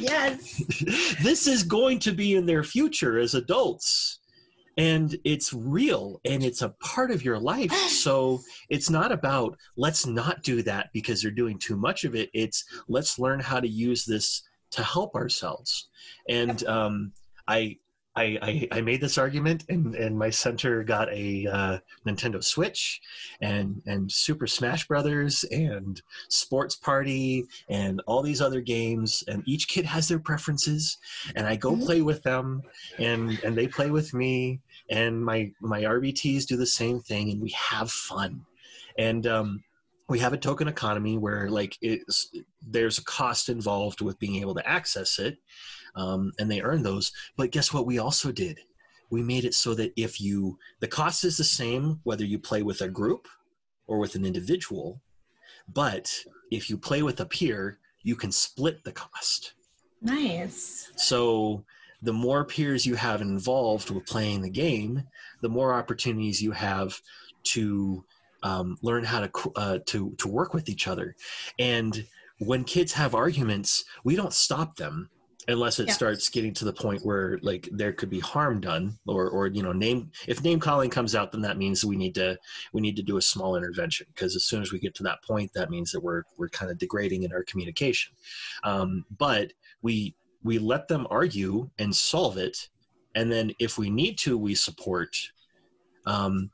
yes. 0.00 1.16
this 1.22 1.46
is 1.46 1.62
going 1.62 1.98
to 2.00 2.12
be 2.12 2.34
in 2.34 2.46
their 2.46 2.64
future 2.64 3.18
as 3.18 3.34
adults 3.34 4.17
and 4.78 5.18
it's 5.24 5.52
real 5.52 6.20
and 6.24 6.42
it's 6.42 6.62
a 6.62 6.70
part 6.80 7.10
of 7.10 7.24
your 7.24 7.38
life. 7.38 7.72
So 7.98 8.40
it's 8.70 8.88
not 8.88 9.10
about 9.10 9.58
let's 9.76 10.06
not 10.06 10.42
do 10.42 10.62
that 10.62 10.90
because 10.94 11.20
they're 11.20 11.32
doing 11.32 11.58
too 11.58 11.76
much 11.76 12.04
of 12.04 12.14
it. 12.14 12.30
It's 12.32 12.64
let's 12.86 13.18
learn 13.18 13.40
how 13.40 13.58
to 13.58 13.68
use 13.68 14.04
this 14.04 14.42
to 14.70 14.84
help 14.84 15.14
ourselves. 15.16 15.88
And 16.28 16.64
um, 16.66 17.12
i 17.48 17.76
I, 18.18 18.38
I, 18.42 18.68
I, 18.72 18.80
made 18.80 19.00
this 19.00 19.16
argument, 19.16 19.64
and, 19.68 19.94
and 19.94 20.18
my 20.18 20.28
center 20.28 20.82
got 20.82 21.08
a 21.12 21.46
uh, 21.46 21.78
Nintendo 22.04 22.42
Switch, 22.42 23.00
and 23.40 23.80
and 23.86 24.10
Super 24.10 24.48
Smash 24.48 24.88
Brothers, 24.88 25.44
and 25.44 26.02
Sports 26.28 26.74
Party, 26.74 27.44
and 27.68 28.02
all 28.06 28.22
these 28.22 28.40
other 28.40 28.60
games. 28.60 29.22
And 29.28 29.44
each 29.46 29.68
kid 29.68 29.84
has 29.84 30.08
their 30.08 30.18
preferences, 30.18 30.98
and 31.36 31.46
I 31.46 31.54
go 31.54 31.72
mm-hmm. 31.72 31.84
play 31.84 32.02
with 32.02 32.22
them, 32.24 32.62
and 32.98 33.38
and 33.44 33.56
they 33.56 33.68
play 33.68 33.90
with 33.90 34.12
me, 34.12 34.60
and 34.90 35.24
my 35.24 35.52
my 35.60 35.82
RBTs 35.82 36.46
do 36.46 36.56
the 36.56 36.66
same 36.66 36.98
thing, 37.00 37.30
and 37.30 37.40
we 37.40 37.50
have 37.50 37.90
fun, 37.90 38.44
and 38.98 39.26
um, 39.28 39.62
we 40.08 40.18
have 40.18 40.32
a 40.32 40.38
token 40.38 40.66
economy 40.66 41.18
where 41.18 41.48
like 41.50 41.76
it's 41.80 42.32
there's 42.66 42.98
a 42.98 43.04
cost 43.04 43.48
involved 43.48 44.00
with 44.00 44.18
being 44.18 44.36
able 44.36 44.54
to 44.56 44.68
access 44.68 45.20
it, 45.20 45.38
um, 45.98 46.32
and 46.38 46.50
they 46.50 46.62
earn 46.62 46.82
those. 46.82 47.12
But 47.36 47.50
guess 47.50 47.72
what? 47.72 47.86
We 47.86 47.98
also 47.98 48.32
did. 48.32 48.60
We 49.10 49.22
made 49.22 49.44
it 49.44 49.54
so 49.54 49.74
that 49.74 49.92
if 49.96 50.20
you 50.20 50.58
the 50.80 50.88
cost 50.88 51.24
is 51.24 51.36
the 51.36 51.44
same 51.44 52.00
whether 52.04 52.24
you 52.24 52.38
play 52.38 52.62
with 52.62 52.80
a 52.80 52.88
group 52.88 53.26
or 53.86 53.98
with 53.98 54.14
an 54.14 54.24
individual, 54.24 55.00
but 55.74 56.14
if 56.50 56.70
you 56.70 56.78
play 56.78 57.02
with 57.02 57.20
a 57.20 57.26
peer, 57.26 57.78
you 58.02 58.16
can 58.16 58.30
split 58.30 58.84
the 58.84 58.92
cost. 58.92 59.54
Nice. 60.00 60.92
So 60.96 61.64
the 62.02 62.12
more 62.12 62.44
peers 62.44 62.86
you 62.86 62.94
have 62.94 63.20
involved 63.20 63.90
with 63.90 64.06
playing 64.06 64.42
the 64.42 64.50
game, 64.50 65.02
the 65.40 65.48
more 65.48 65.74
opportunities 65.74 66.40
you 66.40 66.52
have 66.52 67.00
to 67.44 68.04
um, 68.42 68.76
learn 68.82 69.04
how 69.04 69.20
to 69.26 69.30
uh, 69.56 69.78
to 69.86 70.14
to 70.18 70.28
work 70.28 70.54
with 70.54 70.68
each 70.68 70.86
other. 70.86 71.16
And 71.58 72.06
when 72.38 72.62
kids 72.62 72.92
have 72.92 73.14
arguments, 73.14 73.84
we 74.04 74.14
don't 74.14 74.32
stop 74.32 74.76
them 74.76 75.10
unless 75.48 75.80
it 75.80 75.88
yeah. 75.88 75.94
starts 75.94 76.28
getting 76.28 76.52
to 76.52 76.64
the 76.64 76.72
point 76.72 77.04
where 77.04 77.38
like 77.42 77.68
there 77.72 77.92
could 77.92 78.10
be 78.10 78.20
harm 78.20 78.60
done 78.60 78.96
or 79.06 79.28
or 79.30 79.46
you 79.46 79.62
know 79.62 79.72
name 79.72 80.10
if 80.28 80.44
name 80.44 80.60
calling 80.60 80.90
comes 80.90 81.14
out 81.14 81.32
then 81.32 81.40
that 81.40 81.56
means 81.56 81.84
we 81.84 81.96
need 81.96 82.14
to 82.14 82.38
we 82.72 82.80
need 82.80 82.94
to 82.96 83.02
do 83.02 83.16
a 83.16 83.22
small 83.22 83.56
intervention 83.56 84.06
because 84.14 84.36
as 84.36 84.44
soon 84.44 84.60
as 84.60 84.72
we 84.72 84.78
get 84.78 84.94
to 84.94 85.02
that 85.02 85.22
point 85.24 85.50
that 85.54 85.70
means 85.70 85.90
that 85.90 86.00
we're 86.00 86.22
we're 86.36 86.50
kind 86.50 86.70
of 86.70 86.78
degrading 86.78 87.22
in 87.22 87.32
our 87.32 87.42
communication. 87.44 88.14
Um, 88.62 89.04
but 89.16 89.52
we 89.82 90.14
we 90.44 90.58
let 90.58 90.86
them 90.86 91.06
argue 91.10 91.68
and 91.78 91.94
solve 91.94 92.36
it 92.36 92.68
and 93.14 93.32
then 93.32 93.52
if 93.58 93.78
we 93.78 93.90
need 93.90 94.18
to 94.18 94.38
we 94.38 94.54
support. 94.54 95.16
Um, 96.06 96.50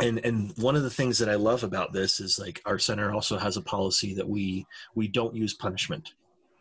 and 0.00 0.24
and 0.24 0.56
one 0.58 0.76
of 0.76 0.84
the 0.84 0.90
things 0.90 1.18
that 1.18 1.28
i 1.28 1.34
love 1.34 1.64
about 1.64 1.92
this 1.92 2.20
is 2.20 2.38
like 2.38 2.62
our 2.64 2.78
center 2.78 3.12
also 3.12 3.36
has 3.36 3.56
a 3.56 3.62
policy 3.62 4.14
that 4.14 4.28
we 4.28 4.64
we 4.94 5.08
don't 5.08 5.34
use 5.34 5.54
punishment. 5.54 6.14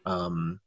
Um, 0.07 0.59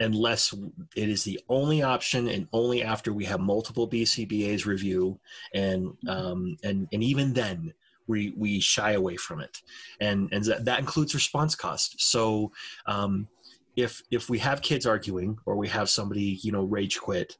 unless 0.00 0.54
it 0.94 1.08
is 1.08 1.24
the 1.24 1.40
only 1.48 1.82
option 1.82 2.28
and 2.28 2.46
only 2.52 2.82
after 2.82 3.12
we 3.12 3.24
have 3.24 3.40
multiple 3.40 3.88
bcbas 3.88 4.66
review 4.66 5.18
and 5.54 5.96
um, 6.08 6.56
and 6.62 6.86
and 6.92 7.02
even 7.02 7.32
then 7.32 7.72
we 8.06 8.32
we 8.36 8.60
shy 8.60 8.92
away 8.92 9.16
from 9.16 9.40
it. 9.40 9.62
And 10.00 10.28
and 10.32 10.44
that, 10.44 10.64
that 10.64 10.78
includes 10.78 11.14
response 11.14 11.54
cost. 11.54 12.00
So 12.00 12.52
um, 12.86 13.28
if 13.76 14.02
if 14.10 14.28
we 14.30 14.38
have 14.38 14.62
kids 14.62 14.86
arguing 14.86 15.38
or 15.46 15.56
we 15.56 15.68
have 15.68 15.90
somebody 15.90 16.38
you 16.42 16.52
know 16.52 16.64
rage 16.64 16.98
quit 16.98 17.36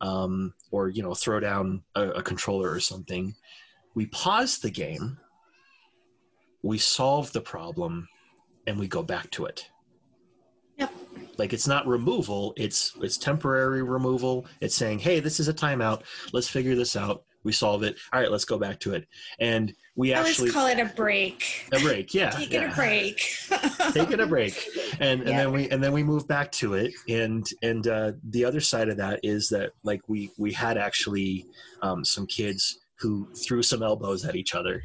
um, 0.00 0.54
or 0.70 0.88
you 0.88 1.02
know 1.02 1.14
throw 1.14 1.40
down 1.40 1.82
a, 1.94 2.10
a 2.10 2.22
controller 2.22 2.70
or 2.70 2.80
something 2.80 3.34
we 3.94 4.06
pause 4.06 4.58
the 4.58 4.70
game 4.70 5.18
we 6.62 6.78
solve 6.78 7.30
the 7.32 7.40
problem 7.40 8.08
and 8.66 8.78
we 8.78 8.88
go 8.88 9.02
back 9.02 9.30
to 9.30 9.44
it. 9.44 9.68
Yep 10.78 10.92
like 11.38 11.52
it's 11.52 11.66
not 11.66 11.86
removal 11.86 12.52
it's 12.56 12.92
it's 13.00 13.18
temporary 13.18 13.82
removal. 13.82 14.46
It's 14.60 14.74
saying 14.74 15.00
hey 15.00 15.20
this 15.20 15.40
is 15.40 15.48
a 15.48 15.54
timeout. 15.54 16.02
Let's 16.32 16.48
figure 16.48 16.74
this 16.74 16.96
out. 16.96 17.24
We 17.42 17.52
solve 17.52 17.82
it. 17.82 17.96
All 18.12 18.20
right 18.20 18.30
let's 18.30 18.44
go 18.44 18.58
back 18.58 18.80
to 18.80 18.94
it. 18.94 19.06
And 19.38 19.74
we 19.96 20.12
I 20.12 20.20
actually 20.20 20.50
call 20.50 20.66
it 20.66 20.78
a 20.78 20.86
break. 20.96 21.68
A 21.72 21.78
break 21.80 22.14
yeah 22.14 22.30
taking 22.30 22.62
yeah. 22.62 22.72
a 22.72 22.74
break. 22.74 23.20
Taking 23.92 24.20
a 24.20 24.26
break. 24.26 24.66
And 24.98 25.20
and 25.20 25.38
then 25.38 25.52
we 25.52 25.68
and 25.68 25.82
then 25.82 25.92
we 25.92 26.02
move 26.02 26.26
back 26.26 26.50
to 26.52 26.74
it. 26.74 26.94
And 27.08 27.46
and 27.62 27.86
uh, 27.86 28.12
the 28.30 28.44
other 28.44 28.60
side 28.60 28.88
of 28.88 28.96
that 28.96 29.20
is 29.22 29.48
that 29.50 29.72
like 29.82 30.00
we 30.08 30.30
we 30.38 30.52
had 30.52 30.78
actually 30.78 31.46
um, 31.82 32.04
some 32.04 32.26
kids 32.26 32.83
who 33.04 33.28
threw 33.34 33.62
some 33.62 33.82
elbows 33.82 34.24
at 34.24 34.34
each 34.34 34.54
other 34.54 34.82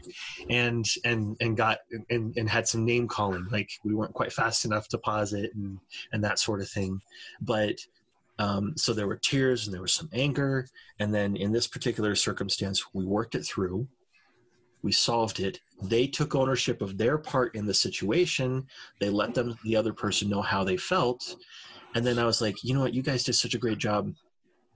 and 0.49 0.85
and 1.05 1.37
and 1.39 1.55
got 1.55 1.79
and, 2.09 2.35
and 2.35 2.49
had 2.49 2.67
some 2.67 2.83
name 2.83 3.07
calling 3.07 3.47
like 3.49 3.69
we 3.85 3.93
weren't 3.93 4.13
quite 4.13 4.33
fast 4.33 4.65
enough 4.65 4.89
to 4.89 4.97
pause 4.97 5.31
it 5.31 5.55
and 5.55 5.79
and 6.11 6.21
that 6.21 6.37
sort 6.37 6.59
of 6.59 6.67
thing 6.67 6.99
but 7.39 7.79
um, 8.39 8.73
so 8.77 8.93
there 8.93 9.07
were 9.07 9.17
tears 9.17 9.67
and 9.67 9.73
there 9.73 9.81
was 9.81 9.93
some 9.93 10.09
anger. 10.13 10.65
And 10.99 11.13
then 11.13 11.35
in 11.35 11.51
this 11.51 11.67
particular 11.67 12.15
circumstance, 12.15 12.83
we 12.93 13.05
worked 13.05 13.35
it 13.35 13.43
through. 13.43 13.85
We 14.81 14.93
solved 14.93 15.41
it. 15.41 15.59
They 15.83 16.07
took 16.07 16.35
ownership 16.35 16.81
of 16.81 16.97
their 16.97 17.17
part 17.17 17.53
in 17.53 17.65
the 17.65 17.73
situation. 17.73 18.65
They 19.01 19.09
let 19.09 19.33
them, 19.33 19.59
the 19.65 19.75
other 19.75 19.91
person, 19.91 20.29
know 20.29 20.41
how 20.41 20.63
they 20.63 20.77
felt. 20.77 21.35
And 21.95 22.05
then 22.05 22.17
I 22.17 22.25
was 22.25 22.39
like, 22.39 22.63
you 22.63 22.73
know 22.73 22.79
what? 22.79 22.93
You 22.93 23.01
guys 23.01 23.25
did 23.25 23.33
such 23.33 23.55
a 23.55 23.59
great 23.59 23.77
job. 23.77 24.13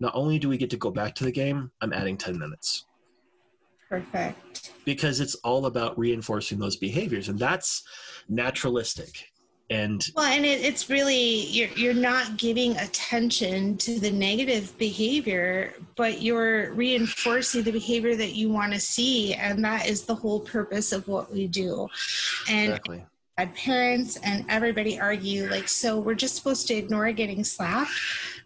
Not 0.01 0.13
only 0.13 0.39
do 0.39 0.49
we 0.49 0.57
get 0.57 0.69
to 0.71 0.77
go 0.77 0.91
back 0.91 1.15
to 1.15 1.23
the 1.23 1.31
game, 1.31 1.71
I'm 1.79 1.93
adding 1.93 2.17
10 2.17 2.37
minutes. 2.37 2.85
Perfect. 3.89 4.71
because 4.85 5.19
it's 5.19 5.35
all 5.35 5.65
about 5.65 5.97
reinforcing 5.97 6.59
those 6.59 6.75
behaviors 6.75 7.29
and 7.29 7.37
that's 7.37 7.83
naturalistic 8.29 9.33
and 9.69 10.07
Well, 10.15 10.25
and 10.25 10.45
it, 10.45 10.61
it's 10.61 10.89
really 10.89 11.45
you're 11.47 11.69
you're 11.69 11.93
not 11.93 12.37
giving 12.37 12.77
attention 12.77 13.77
to 13.77 13.99
the 13.99 14.11
negative 14.11 14.77
behavior, 14.77 15.73
but 15.95 16.21
you're 16.21 16.73
reinforcing 16.73 17.63
the 17.63 17.71
behavior 17.71 18.15
that 18.15 18.33
you 18.33 18.49
want 18.49 18.73
to 18.73 18.79
see, 18.79 19.33
and 19.33 19.63
that 19.63 19.87
is 19.87 20.03
the 20.03 20.15
whole 20.15 20.41
purpose 20.41 20.91
of 20.91 21.07
what 21.07 21.31
we 21.31 21.47
do. 21.47 21.87
And 22.49 22.71
exactly 22.71 23.05
had 23.37 23.55
parents 23.55 24.17
and 24.23 24.45
everybody 24.47 24.99
argue 24.99 25.49
like, 25.49 25.67
so 25.67 25.99
we're 25.99 26.13
just 26.13 26.35
supposed 26.35 26.67
to 26.67 26.75
ignore 26.75 27.11
getting 27.11 27.43
slapped. 27.43 27.91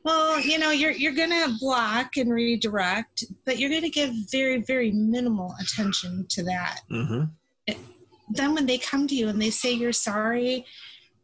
Well, 0.08 0.40
you 0.40 0.58
know, 0.58 0.72
you're 0.72 0.92
you're 0.92 1.12
gonna 1.14 1.58
block 1.60 2.16
and 2.16 2.32
redirect, 2.34 3.26
but 3.46 3.60
you're 3.60 3.70
gonna 3.70 3.90
give 3.90 4.14
very 4.32 4.62
very 4.62 4.90
minimal 4.92 5.54
attention 5.60 6.26
to 6.30 6.44
that. 6.44 6.80
hmm 6.90 7.24
Then 8.30 8.54
when 8.54 8.66
they 8.66 8.78
come 8.78 9.06
to 9.08 9.14
you 9.16 9.28
and 9.28 9.42
they 9.42 9.50
say 9.50 9.74
you're 9.74 9.92
sorry, 9.92 10.66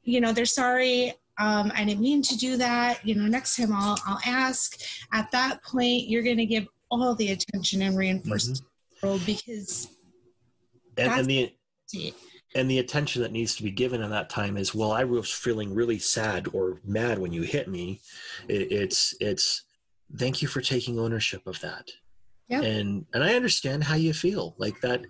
you 0.03 0.19
know 0.19 0.33
they're 0.33 0.45
sorry. 0.63 1.13
Um, 1.39 1.71
I 1.73 1.85
didn't 1.85 2.01
mean 2.01 2.21
to 2.23 2.35
do 2.37 2.57
that. 2.57 3.05
You 3.07 3.15
know, 3.15 3.25
next 3.25 3.55
time 3.55 3.71
I'll 3.73 3.97
I'll 4.05 4.19
ask. 4.25 4.77
At 5.13 5.31
that 5.31 5.63
point, 5.63 6.09
you're 6.09 6.21
gonna 6.23 6.45
give 6.45 6.67
all 6.91 7.15
the 7.15 7.31
attention 7.31 7.81
and 7.83 7.97
reinforce 7.97 8.47
the 8.47 8.61
world 9.01 9.21
because 9.25 9.87
and, 10.97 11.07
That's- 11.07 11.19
and 11.21 11.29
the 11.29 11.53
and 12.55 12.69
the 12.69 12.79
attention 12.79 13.21
that 13.21 13.31
needs 13.31 13.55
to 13.55 13.63
be 13.63 13.71
given 13.71 14.01
in 14.01 14.09
that 14.11 14.29
time 14.29 14.57
is 14.57 14.73
well 14.75 14.91
i 14.91 15.03
was 15.03 15.31
feeling 15.31 15.73
really 15.73 15.99
sad 15.99 16.47
or 16.53 16.79
mad 16.85 17.17
when 17.19 17.33
you 17.33 17.41
hit 17.41 17.67
me 17.67 17.99
it, 18.47 18.71
it's 18.71 19.15
it's 19.19 19.63
thank 20.17 20.41
you 20.41 20.47
for 20.47 20.61
taking 20.61 20.99
ownership 20.99 21.45
of 21.47 21.59
that 21.61 21.89
Yeah. 22.47 22.61
and 22.61 23.05
and 23.13 23.23
i 23.23 23.33
understand 23.35 23.83
how 23.83 23.95
you 23.95 24.13
feel 24.13 24.55
like 24.57 24.79
that 24.81 25.01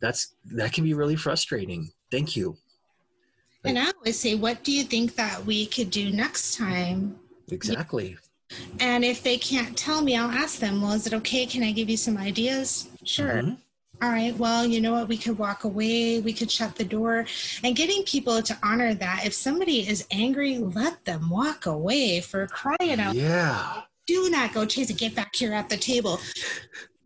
that's 0.00 0.34
that 0.52 0.72
can 0.72 0.84
be 0.84 0.94
really 0.94 1.16
frustrating 1.16 1.90
thank 2.10 2.36
you 2.36 2.56
and 3.66 3.78
I 3.78 3.90
always 3.96 4.20
say, 4.20 4.34
what 4.34 4.62
do 4.62 4.70
you 4.72 4.84
think 4.84 5.14
that 5.14 5.46
we 5.46 5.64
could 5.64 5.90
do 5.90 6.10
next 6.10 6.54
time 6.58 7.18
exactly 7.50 8.16
And 8.78 9.02
if 9.04 9.22
they 9.22 9.38
can't 9.38 9.74
tell 9.76 10.02
me, 10.02 10.16
I'll 10.16 10.30
ask 10.30 10.58
them, 10.58 10.82
well, 10.82 10.92
is 10.92 11.06
it 11.06 11.14
okay? 11.14 11.46
Can 11.46 11.62
I 11.62 11.72
give 11.72 11.88
you 11.88 11.96
some 11.96 12.18
ideas? 12.18 12.88
Sure. 13.04 13.40
Mhm. 13.42 13.56
All 14.02 14.10
right. 14.10 14.36
Well, 14.36 14.66
you 14.66 14.80
know 14.80 14.92
what? 14.92 15.08
We 15.08 15.16
could 15.16 15.38
walk 15.38 15.64
away. 15.64 16.20
We 16.20 16.32
could 16.32 16.50
shut 16.50 16.76
the 16.76 16.84
door. 16.84 17.26
And 17.62 17.74
getting 17.74 18.02
people 18.04 18.42
to 18.42 18.58
honor 18.62 18.92
that. 18.94 19.22
If 19.24 19.32
somebody 19.34 19.88
is 19.88 20.06
angry, 20.10 20.58
let 20.58 21.04
them 21.04 21.30
walk 21.30 21.66
away 21.66 22.20
for 22.20 22.46
crying 22.48 23.00
out. 23.00 23.14
yeah 23.14 23.82
Do 24.06 24.28
not 24.30 24.52
go 24.52 24.66
chase 24.66 24.90
it. 24.90 24.98
Get 24.98 25.14
back 25.14 25.34
here 25.34 25.54
at 25.54 25.68
the 25.70 25.76
table. 25.78 26.20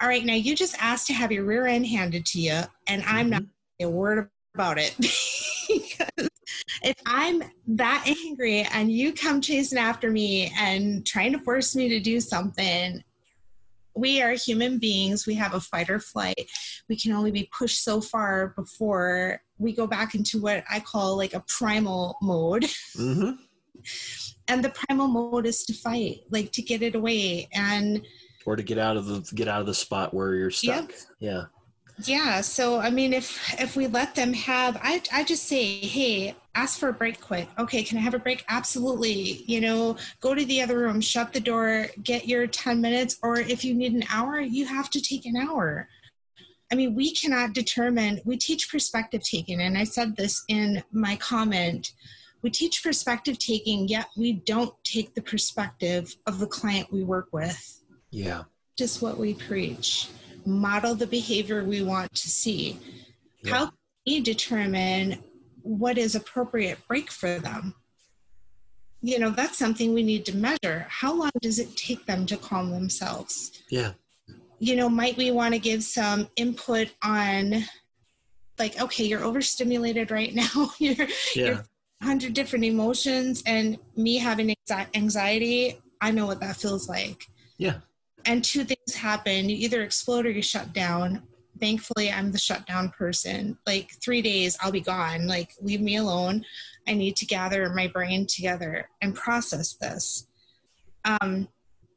All 0.00 0.08
right. 0.08 0.24
Now, 0.24 0.34
you 0.34 0.56
just 0.56 0.76
asked 0.82 1.06
to 1.08 1.12
have 1.12 1.30
your 1.30 1.44
rear 1.44 1.66
end 1.66 1.86
handed 1.86 2.24
to 2.26 2.40
you, 2.40 2.62
and 2.88 3.04
I'm 3.06 3.30
not 3.30 3.42
Mhm. 3.42 3.48
a 3.82 3.88
word 3.88 4.28
about 4.54 4.78
it. 4.78 4.96
because 5.68 6.28
if 6.82 6.94
I'm 7.06 7.42
that 7.68 8.04
angry 8.24 8.62
and 8.72 8.90
you 8.90 9.12
come 9.12 9.40
chasing 9.40 9.78
after 9.78 10.10
me 10.10 10.52
and 10.58 11.06
trying 11.06 11.32
to 11.32 11.38
force 11.40 11.76
me 11.76 11.88
to 11.90 12.00
do 12.00 12.20
something, 12.20 13.02
we 13.98 14.22
are 14.22 14.32
human 14.32 14.78
beings. 14.78 15.26
We 15.26 15.34
have 15.34 15.54
a 15.54 15.60
fight 15.60 15.90
or 15.90 15.98
flight. 15.98 16.48
We 16.88 16.96
can 16.96 17.12
only 17.12 17.30
be 17.30 17.50
pushed 17.56 17.82
so 17.82 18.00
far 18.00 18.54
before 18.56 19.42
we 19.58 19.72
go 19.72 19.86
back 19.86 20.14
into 20.14 20.40
what 20.40 20.64
I 20.70 20.80
call 20.80 21.16
like 21.16 21.34
a 21.34 21.44
primal 21.48 22.16
mode. 22.22 22.66
hmm 22.96 23.32
And 24.48 24.64
the 24.64 24.70
primal 24.70 25.08
mode 25.08 25.46
is 25.46 25.64
to 25.66 25.74
fight, 25.74 26.20
like 26.30 26.52
to 26.52 26.62
get 26.62 26.82
it 26.82 26.94
away. 26.94 27.48
And 27.52 28.02
or 28.46 28.56
to 28.56 28.62
get 28.62 28.78
out 28.78 28.96
of 28.96 29.04
the 29.06 29.20
get 29.34 29.46
out 29.46 29.60
of 29.60 29.66
the 29.66 29.74
spot 29.74 30.14
where 30.14 30.34
you're 30.34 30.50
stuck 30.50 30.94
yeah 31.20 31.44
Yeah, 32.04 32.40
so 32.42 32.78
I 32.78 32.90
mean, 32.90 33.12
if 33.12 33.60
if 33.60 33.76
we 33.76 33.86
let 33.86 34.14
them 34.14 34.32
have, 34.32 34.78
I 34.82 35.02
I 35.12 35.24
just 35.24 35.44
say, 35.44 35.80
hey, 35.80 36.34
ask 36.54 36.78
for 36.78 36.88
a 36.88 36.92
break 36.92 37.20
quick. 37.20 37.48
Okay, 37.58 37.82
can 37.82 37.98
I 37.98 38.00
have 38.00 38.14
a 38.14 38.18
break? 38.18 38.44
Absolutely. 38.48 39.44
You 39.46 39.60
know, 39.60 39.96
go 40.20 40.34
to 40.34 40.44
the 40.44 40.62
other 40.62 40.78
room, 40.78 41.00
shut 41.00 41.32
the 41.32 41.40
door, 41.40 41.86
get 42.02 42.28
your 42.28 42.46
ten 42.46 42.80
minutes, 42.80 43.18
or 43.22 43.38
if 43.40 43.64
you 43.64 43.74
need 43.74 43.94
an 43.94 44.04
hour, 44.10 44.38
you 44.40 44.66
have 44.66 44.90
to 44.90 45.00
take 45.00 45.26
an 45.26 45.36
hour. 45.36 45.88
I 46.70 46.74
mean, 46.74 46.94
we 46.94 47.14
cannot 47.14 47.52
determine. 47.52 48.20
We 48.24 48.36
teach 48.36 48.70
perspective 48.70 49.22
taking, 49.24 49.60
and 49.60 49.76
I 49.76 49.84
said 49.84 50.16
this 50.16 50.44
in 50.48 50.82
my 50.92 51.16
comment. 51.16 51.92
We 52.42 52.50
teach 52.50 52.84
perspective 52.84 53.38
taking, 53.40 53.88
yet 53.88 54.06
we 54.16 54.34
don't 54.34 54.72
take 54.84 55.14
the 55.14 55.22
perspective 55.22 56.14
of 56.26 56.38
the 56.38 56.46
client 56.46 56.92
we 56.92 57.02
work 57.02 57.28
with 57.32 57.78
yeah 58.10 58.44
just 58.76 59.02
what 59.02 59.18
we 59.18 59.34
preach 59.34 60.08
model 60.48 60.94
the 60.94 61.06
behavior 61.06 61.64
we 61.64 61.82
want 61.82 62.12
to 62.14 62.28
see. 62.28 62.78
Yeah. 63.42 63.54
how 63.54 63.66
can 63.66 63.74
we 64.06 64.20
determine 64.20 65.22
what 65.62 65.98
is 65.98 66.14
appropriate 66.14 66.78
break 66.88 67.10
for 67.10 67.38
them? 67.38 67.74
You 69.00 69.18
know 69.18 69.30
that's 69.30 69.58
something 69.58 69.94
we 69.94 70.02
need 70.02 70.26
to 70.26 70.36
measure. 70.36 70.86
How 70.88 71.14
long 71.14 71.30
does 71.40 71.58
it 71.58 71.76
take 71.76 72.06
them 72.06 72.26
to 72.26 72.36
calm 72.36 72.70
themselves? 72.70 73.62
Yeah. 73.70 73.92
You 74.58 74.74
know 74.74 74.88
might 74.88 75.16
we 75.16 75.30
want 75.30 75.54
to 75.54 75.60
give 75.60 75.84
some 75.84 76.28
input 76.36 76.88
on 77.02 77.64
like 78.58 78.80
okay 78.80 79.04
you're 79.04 79.22
overstimulated 79.22 80.10
right 80.10 80.34
now. 80.42 80.70
You're 80.78 81.06
yeah. 81.34 81.62
100 82.00 82.32
different 82.32 82.64
emotions 82.64 83.42
and 83.44 83.76
me 83.96 84.18
having 84.18 84.54
anxiety 84.94 85.80
i 86.00 86.12
know 86.12 86.26
what 86.26 86.40
that 86.40 86.56
feels 86.56 86.88
like. 86.88 87.26
Yeah 87.56 87.78
and 88.28 88.44
two 88.44 88.62
things 88.62 88.94
happen. 88.94 89.48
You 89.48 89.56
either 89.56 89.82
explode 89.82 90.26
or 90.26 90.30
you 90.30 90.42
shut 90.42 90.72
down. 90.72 91.22
Thankfully 91.58 92.12
i'm 92.12 92.30
the 92.30 92.38
shutdown 92.38 92.90
person. 92.90 93.58
Like 93.66 93.90
three 94.00 94.22
days 94.22 94.56
i'll 94.60 94.70
be 94.70 94.80
gone. 94.80 95.26
Like 95.26 95.54
leave 95.60 95.80
me 95.80 95.96
alone. 95.96 96.44
I 96.86 96.92
need 96.92 97.16
to 97.16 97.26
gather 97.26 97.68
my 97.70 97.88
brain 97.88 98.26
together 98.26 98.88
and 99.02 99.14
process 99.14 99.74
this. 99.74 100.26
Um, 101.04 101.48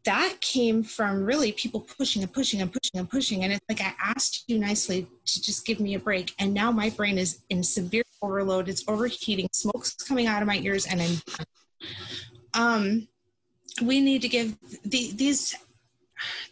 that 0.04 0.38
came 0.42 0.82
from 0.82 1.24
really 1.24 1.52
people 1.52 1.82
pushing 1.82 2.24
and 2.24 2.34
pushing 2.34 2.62
and 2.62 2.72
pushing 2.72 2.98
and 3.00 3.10
pushing. 3.10 3.44
And 3.44 3.54
it's 3.54 3.66
like 3.70 3.82
i 3.82 3.94
asked 4.02 4.46
you 4.48 4.58
nicely 4.58 5.08
to 5.26 5.42
just 5.42 5.66
give 5.66 5.80
me 5.80 5.94
a 5.94 6.00
break. 6.00 6.34
And 6.40 6.54
now 6.54 6.72
my 6.72 6.90
brain 6.90 7.18
is 7.18 7.42
in 7.50 7.62
severe 7.62 8.04
overload. 8.22 8.70
It's 8.70 8.84
overheating. 8.88 9.50
Smoke's 9.52 9.94
coming 9.94 10.28
out 10.28 10.42
of 10.42 10.48
my 10.48 10.58
ears 10.58 10.88
and 10.88 11.02
i'm 11.02 11.22
um, 12.54 13.08
we 13.82 14.02
need 14.02 14.22
to 14.24 14.28
give 14.28 14.58
the, 14.84 15.12
these 15.14 15.56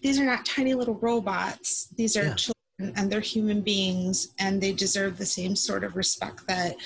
these 0.02 0.20
are 0.20 0.26
not 0.26 0.46
tiny 0.46 0.74
little 0.74 0.96
robots. 0.96 1.88
These 1.96 2.16
are 2.18 2.26
Yeah. 2.26 2.36
children 2.36 2.94
and 2.96 3.12
they're 3.12 3.20
human 3.20 3.62
beings 3.62 4.30
and 4.40 4.62
they 4.62 4.72
deserve 4.72 5.18
the 5.18 5.26
same 5.26 5.56
sort 5.56 5.84
of 5.84 5.96
respect 5.96 6.48
that 6.48 6.78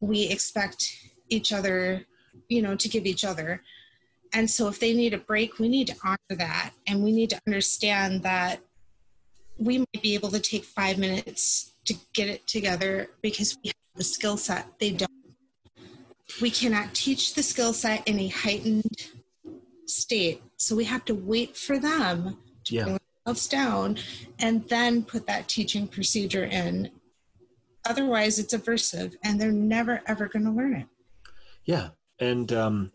we 0.00 0.24
expect 0.24 0.92
each 1.30 1.52
other 1.52 2.06
you 2.48 2.62
know 2.62 2.76
to 2.76 2.88
give 2.88 3.06
each 3.06 3.24
other. 3.24 3.62
And 4.32 4.50
so 4.50 4.68
if 4.68 4.78
they 4.78 4.92
need 4.92 5.14
a 5.14 5.18
break 5.18 5.58
we 5.58 5.68
need 5.68 5.86
to 5.88 5.96
honor 6.04 6.36
that 6.36 6.72
and 6.86 7.02
we 7.02 7.12
need 7.12 7.30
to 7.30 7.40
understand 7.46 8.22
that 8.22 8.60
we 9.58 9.78
might 9.78 10.02
be 10.02 10.14
able 10.14 10.30
to 10.30 10.40
take 10.40 10.64
five 10.64 10.98
minutes 10.98 11.72
to 11.86 11.94
get 12.12 12.28
it 12.28 12.46
together 12.46 13.10
because 13.22 13.56
we 13.62 13.68
have 13.68 13.96
the 13.96 14.04
skill 14.04 14.36
set. 14.36 14.78
They 14.78 14.92
don't. 14.92 15.10
We 16.40 16.50
cannot 16.50 16.94
teach 16.94 17.34
the 17.34 17.42
skill 17.42 17.72
set 17.72 18.06
in 18.06 18.20
a 18.20 18.28
heightened 18.28 19.08
state 19.88 20.42
so 20.56 20.74
we 20.76 20.84
have 20.84 21.04
to 21.04 21.14
wait 21.14 21.56
for 21.56 21.78
them 21.78 22.38
to 22.64 22.74
Yeah. 22.74 22.84
bring 22.84 22.98
themselves 23.24 23.48
down 23.48 23.98
and 24.38 24.66
then 24.68 25.02
put 25.04 25.26
that 25.26 25.48
teaching 25.48 25.86
procedure 25.88 26.44
in 26.44 26.90
otherwise 27.86 28.38
it's 28.38 28.54
aversive 28.54 29.16
and 29.24 29.40
they're 29.40 29.52
never 29.52 30.02
ever 30.06 30.28
going 30.28 30.44
to 30.44 30.50
learn 30.50 30.74
it 30.74 30.86
Yeah, 31.64 31.88
and 32.20 32.52
um, 32.52 32.92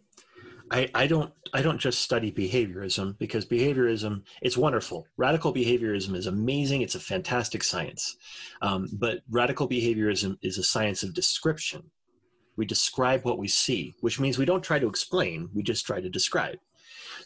I, 0.72 0.89
I 0.96 1.08
don't 1.08 1.32
I 1.54 1.62
don't 1.62 1.78
just 1.78 2.02
study 2.02 2.32
behaviorism 2.32 3.16
because 3.20 3.46
behaviorism 3.46 4.24
it's 4.41 4.58
wonderful. 4.58 5.06
Radical 5.18 5.54
behaviorism 5.54 6.16
is 6.16 6.26
amazing. 6.26 6.82
It's 6.82 6.96
a 6.96 7.00
fantastic 7.00 7.64
science, 7.64 8.18
um, 8.62 8.88
but 8.94 9.22
radical 9.30 9.68
behaviorism 9.70 10.38
is 10.41 10.58
a 10.58 10.64
science 10.64 11.04
of 11.04 11.14
description. 11.14 11.84
We 12.58 12.66
describe 12.66 13.24
what 13.24 13.38
we 13.38 13.48
see, 13.48 13.94
which 14.02 14.20
means 14.20 14.38
we 14.38 14.46
don't 14.46 14.64
try 14.64 14.80
to 14.80 14.88
explain. 14.88 15.50
We 15.54 15.62
just 15.64 15.86
try 15.86 16.02
to 16.02 16.10
describe. 16.10 16.58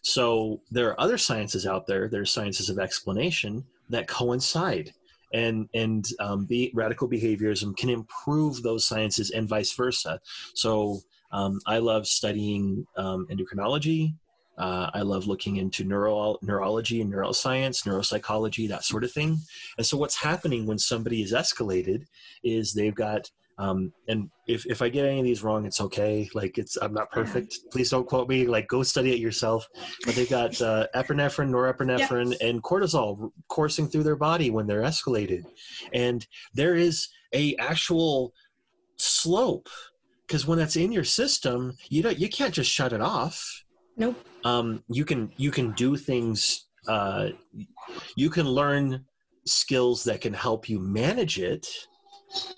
So 0.03 0.61
there 0.71 0.89
are 0.89 0.99
other 0.99 1.17
sciences 1.17 1.65
out 1.65 1.87
there. 1.87 2.07
There 2.07 2.21
are 2.21 2.25
sciences 2.25 2.69
of 2.69 2.79
explanation 2.79 3.63
that 3.89 4.07
coincide, 4.07 4.93
and 5.33 5.67
and 5.73 6.05
um, 6.19 6.45
be, 6.45 6.71
radical 6.73 7.09
behaviorism 7.09 7.75
can 7.75 7.89
improve 7.89 8.63
those 8.63 8.85
sciences 8.85 9.31
and 9.31 9.47
vice 9.47 9.73
versa. 9.73 10.19
So 10.53 11.01
um, 11.31 11.59
I 11.65 11.79
love 11.79 12.07
studying 12.07 12.85
um, 12.95 13.27
endocrinology. 13.31 14.13
Uh, 14.57 14.89
I 14.93 15.01
love 15.01 15.27
looking 15.27 15.57
into 15.57 15.83
neuro- 15.83 16.37
neurology 16.41 17.01
and 17.01 17.13
neuroscience, 17.13 17.85
neuropsychology, 17.85 18.67
that 18.69 18.83
sort 18.83 19.03
of 19.03 19.11
thing. 19.11 19.37
And 19.77 19.85
so, 19.85 19.97
what's 19.97 20.15
happening 20.15 20.65
when 20.65 20.79
somebody 20.79 21.21
is 21.21 21.31
escalated 21.31 22.05
is 22.43 22.73
they've 22.73 22.95
got 22.95 23.29
Um, 23.59 23.91
and 24.07 24.29
if, 24.45 24.65
if 24.67 24.81
I 24.81 24.89
get 24.89 25.05
any 25.05 25.19
of 25.19 25.25
these 25.25 25.43
wrong, 25.43 25.65
it's 25.65 25.81
okay. 25.81 26.29
Like 26.33 26.57
it's, 26.57 26.77
I'm 26.77 26.93
not 26.93 27.11
perfect. 27.11 27.57
Please 27.71 27.89
don't 27.89 28.07
quote 28.07 28.29
me. 28.29 28.45
Like 28.45 28.67
go 28.67 28.83
study 28.83 29.11
it 29.11 29.19
yourself. 29.19 29.67
But 30.05 30.15
they've 30.15 30.29
got 30.29 30.61
uh, 30.61 30.87
epinephrine, 30.95 31.49
norepinephrine, 31.49 32.31
yep. 32.31 32.41
and 32.41 32.61
cortisol 32.61 33.31
coursing 33.47 33.87
through 33.87 34.03
their 34.03 34.15
body 34.15 34.51
when 34.51 34.67
they're 34.67 34.83
escalated. 34.83 35.43
And 35.91 36.25
there 36.53 36.75
is 36.75 37.09
a 37.33 37.55
actual 37.55 38.33
slope 38.97 39.69
because 40.27 40.45
when 40.45 40.59
that's 40.59 40.75
in 40.75 40.91
your 40.91 41.03
system, 41.03 41.73
you 41.89 42.03
don't, 42.03 42.19
you 42.19 42.29
can't 42.29 42.53
just 42.53 42.71
shut 42.71 42.93
it 42.93 43.01
off. 43.01 43.63
Nope. 43.95 44.23
Um, 44.43 44.83
you 44.89 45.05
can, 45.05 45.31
you 45.37 45.49
can 45.49 45.71
do 45.71 45.95
things, 45.95 46.67
uh, 46.87 47.29
you 48.15 48.29
can 48.29 48.47
learn 48.47 49.05
skills 49.45 50.03
that 50.03 50.21
can 50.21 50.33
help 50.33 50.69
you 50.69 50.79
manage 50.79 51.39
it 51.39 51.67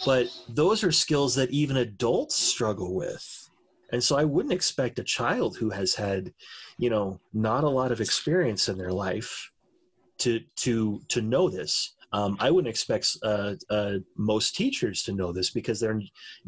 but 0.06 0.28
those 0.48 0.84
are 0.84 0.92
skills 0.92 1.36
that 1.36 1.52
even 1.52 1.78
adults 1.78 2.36
struggle 2.36 2.96
with. 2.96 3.50
And 3.92 4.04
so 4.04 4.18
i 4.18 4.24
wouldn't 4.24 4.54
expect 4.54 5.00
a 5.00 5.04
child 5.04 5.58
who 5.58 5.70
has 5.72 5.96
had 5.96 6.34
you 6.78 6.90
know 6.90 7.20
not 7.34 7.64
a 7.64 7.70
lot 7.70 7.92
of 7.92 8.02
experience 8.02 8.70
in 8.70 8.78
their 8.78 8.92
life 8.92 9.52
to 10.20 10.42
to 10.58 11.02
to 11.08 11.22
know 11.22 11.50
this. 11.50 11.96
Um, 12.12 12.38
i 12.40 12.50
wouldn't 12.50 12.70
expect 12.70 13.18
uh, 13.24 13.54
uh, 13.70 13.98
most 14.16 14.56
teachers 14.56 15.04
to 15.04 15.14
know 15.14 15.32
this 15.32 15.52
because 15.52 15.80
they 15.80 15.90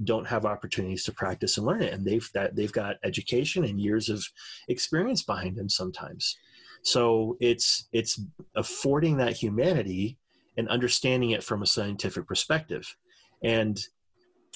don't 0.03 0.27
have 0.27 0.45
opportunities 0.45 1.03
to 1.05 1.11
practice 1.11 1.57
and 1.57 1.65
learn 1.65 1.81
it. 1.81 1.93
And 1.93 2.05
they've 2.05 2.29
that 2.33 2.55
they've 2.55 2.71
got 2.71 2.97
education 3.03 3.65
and 3.65 3.79
years 3.79 4.09
of 4.09 4.23
experience 4.67 5.23
behind 5.23 5.55
them 5.55 5.69
sometimes. 5.69 6.37
So 6.83 7.37
it's 7.39 7.87
it's 7.91 8.21
affording 8.55 9.17
that 9.17 9.33
humanity 9.33 10.17
and 10.57 10.67
understanding 10.67 11.31
it 11.31 11.43
from 11.43 11.61
a 11.61 11.67
scientific 11.67 12.27
perspective 12.27 12.95
and 13.43 13.79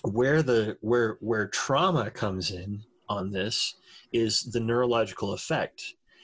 where 0.04 0.44
the 0.44 0.78
where 0.82 1.18
where 1.22 1.48
trauma 1.48 2.12
comes 2.12 2.52
in 2.52 2.84
on 3.10 3.32
this 3.32 3.76
is 4.14 4.44
the 4.44 4.60
neurological 4.60 5.34
effect. 5.34 5.84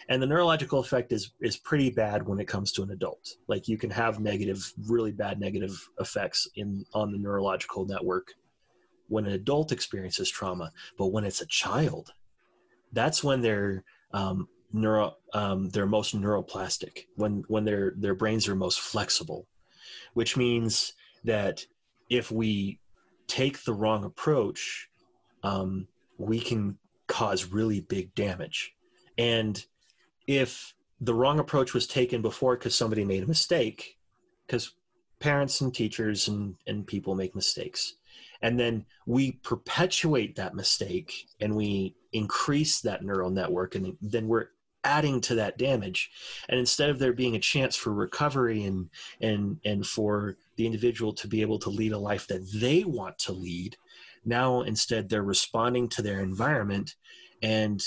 And 0.09 0.22
the 0.22 0.28
neurological 0.28 0.80
effect 0.80 1.12
is 1.12 1.32
is 1.41 1.57
pretty 1.57 1.89
bad 1.89 2.28
when 2.28 2.39
it 2.39 2.47
comes 2.47 2.72
to 2.74 2.84
an 2.84 2.91
adult. 2.91 3.36
Like 3.47 3.68
you 3.68 3.78
can 3.78 3.89
have 3.91 4.20
negative 4.20 4.74
really 4.88 5.12
bad 5.12 5.39
negative 5.39 5.78
effects 5.99 6.47
in 6.55 6.86
on 6.93 7.12
the 7.12 7.18
neurological 7.18 7.86
network 7.86 8.34
when 9.07 9.26
an 9.26 9.34
adult 9.34 9.72
experiences 9.72 10.30
trauma. 10.30 10.72
But 10.97 11.07
when 11.07 11.24
it's 11.24 11.41
a 11.41 11.47
child 11.47 12.14
that's 12.91 13.24
when 13.24 13.41
they're 13.41 13.84
um, 14.14 14.47
neuro 14.74 15.16
um, 15.34 15.70
they're 15.70 15.86
most 15.86 16.16
neuroplastic 16.16 17.05
when 17.16 17.43
when 17.47 17.66
their 17.66 17.93
their 17.97 18.16
brains 18.16 18.47
are 18.47 18.55
most 18.55 18.80
flexible 18.80 19.47
which 20.14 20.38
means 20.38 20.93
that 21.24 21.66
if 22.12 22.30
we 22.30 22.78
take 23.28 23.64
the 23.64 23.74
wrong 23.74 24.03
approach, 24.03 24.89
um, 25.43 25.88
we 26.18 26.41
can 26.41 26.78
cause 27.07 27.45
really 27.45 27.80
big 27.80 28.14
damage. 28.16 28.76
And 29.18 29.66
if 30.28 30.76
the 30.99 31.14
wrong 31.14 31.39
approach 31.39 31.74
was 31.74 31.88
taken 31.88 32.22
before 32.22 32.57
because 32.57 32.76
somebody 32.76 33.05
made 33.05 33.24
a 33.24 33.28
mistake, 33.28 33.97
because 34.45 34.74
parents 35.20 35.62
and 35.62 35.74
teachers 35.74 36.28
and, 36.28 36.55
and 36.68 36.86
people 36.86 37.16
make 37.16 37.34
mistakes, 37.34 37.95
and 38.41 38.59
then 38.59 38.86
we 39.05 39.32
perpetuate 39.43 40.36
that 40.36 40.53
mistake 40.53 41.28
and 41.39 41.55
we 41.55 41.95
increase 42.12 42.82
that 42.82 43.05
neural 43.05 43.30
network, 43.30 43.76
and 43.76 43.95
then 44.01 44.28
we're 44.28 44.47
adding 44.84 45.21
to 45.21 45.36
that 45.36 45.57
damage. 45.57 46.09
And 46.49 46.59
instead 46.59 46.89
of 46.89 46.99
there 46.99 47.13
being 47.13 47.36
a 47.36 47.39
chance 47.39 47.75
for 47.75 47.93
recovery 47.93 48.63
and 48.65 48.89
and 49.21 49.59
and 49.65 49.86
for 49.86 50.38
the 50.55 50.65
individual 50.65 51.13
to 51.13 51.27
be 51.27 51.41
able 51.41 51.59
to 51.59 51.69
lead 51.69 51.91
a 51.91 51.97
life 51.97 52.27
that 52.27 52.47
they 52.53 52.84
want 52.84 53.17
to 53.19 53.32
lead 53.32 53.77
now 54.25 54.61
instead 54.61 55.09
they're 55.09 55.23
responding 55.23 55.88
to 55.89 56.01
their 56.01 56.19
environment 56.19 56.95
and 57.41 57.82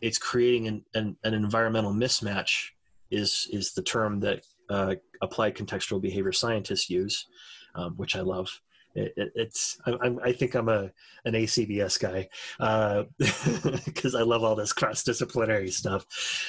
it's 0.00 0.18
creating 0.18 0.66
an, 0.68 0.84
an, 0.94 1.16
an 1.24 1.34
environmental 1.34 1.92
mismatch 1.92 2.70
is 3.10 3.48
is 3.52 3.72
the 3.72 3.82
term 3.82 4.20
that 4.20 4.44
uh, 4.70 4.94
applied 5.20 5.54
contextual 5.54 6.00
behavior 6.00 6.32
scientists 6.32 6.88
use 6.88 7.26
um, 7.74 7.94
which 7.96 8.16
i 8.16 8.20
love 8.20 8.60
it, 8.94 9.12
it, 9.16 9.32
it's 9.34 9.78
I, 9.86 10.16
I, 10.22 10.32
think 10.32 10.54
I'm 10.54 10.68
a 10.68 10.90
an 11.24 11.34
ACBS 11.34 11.98
guy 11.98 12.28
because 13.88 14.14
uh, 14.14 14.18
I 14.18 14.22
love 14.22 14.44
all 14.44 14.54
this 14.54 14.72
cross 14.72 15.02
disciplinary 15.02 15.70
stuff. 15.70 16.06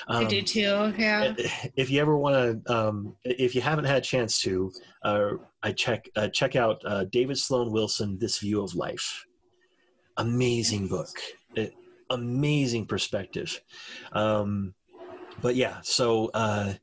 Um, 0.08 0.26
I 0.26 0.30
do 0.30 0.41
too. 0.41 0.93
Yeah. 0.98 1.34
If 1.76 1.89
you 1.89 2.02
ever 2.02 2.18
want 2.18 2.66
to, 2.66 2.74
um, 2.74 3.16
if 3.24 3.56
you 3.56 3.62
haven't 3.62 3.86
had 3.86 3.98
a 3.98 4.02
chance 4.02 4.39
to, 4.41 4.72
uh, 5.04 5.32
I 5.64 5.72
check 5.72 6.10
uh, 6.16 6.28
check 6.30 6.56
out 6.56 6.82
uh, 6.86 7.06
David 7.06 7.38
Sloan 7.38 7.72
Wilson, 7.72 8.18
This 8.20 8.39
View 8.39 8.62
of 8.62 8.76
Life. 8.76 9.26
Amazing 10.18 10.88
book. 10.88 11.10
It, 11.56 11.74
amazing 12.10 12.86
perspective. 12.86 13.60
Um, 14.14 14.74
but 15.41 15.56
yeah, 15.56 15.80
so 15.82 16.30
uh, 16.34 16.74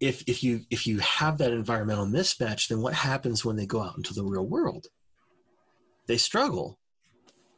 if 0.00 0.22
if 0.26 0.42
you 0.42 0.62
if 0.70 0.86
you 0.86 0.98
have 0.98 1.38
that 1.38 1.52
environmental 1.52 2.06
mismatch, 2.06 2.68
then 2.68 2.80
what 2.80 2.94
happens 2.94 3.44
when 3.44 3.56
they 3.56 3.66
go 3.66 3.82
out 3.82 3.96
into 3.96 4.12
the 4.12 4.24
real 4.24 4.46
world? 4.46 4.88
They 6.06 6.16
struggle 6.16 6.78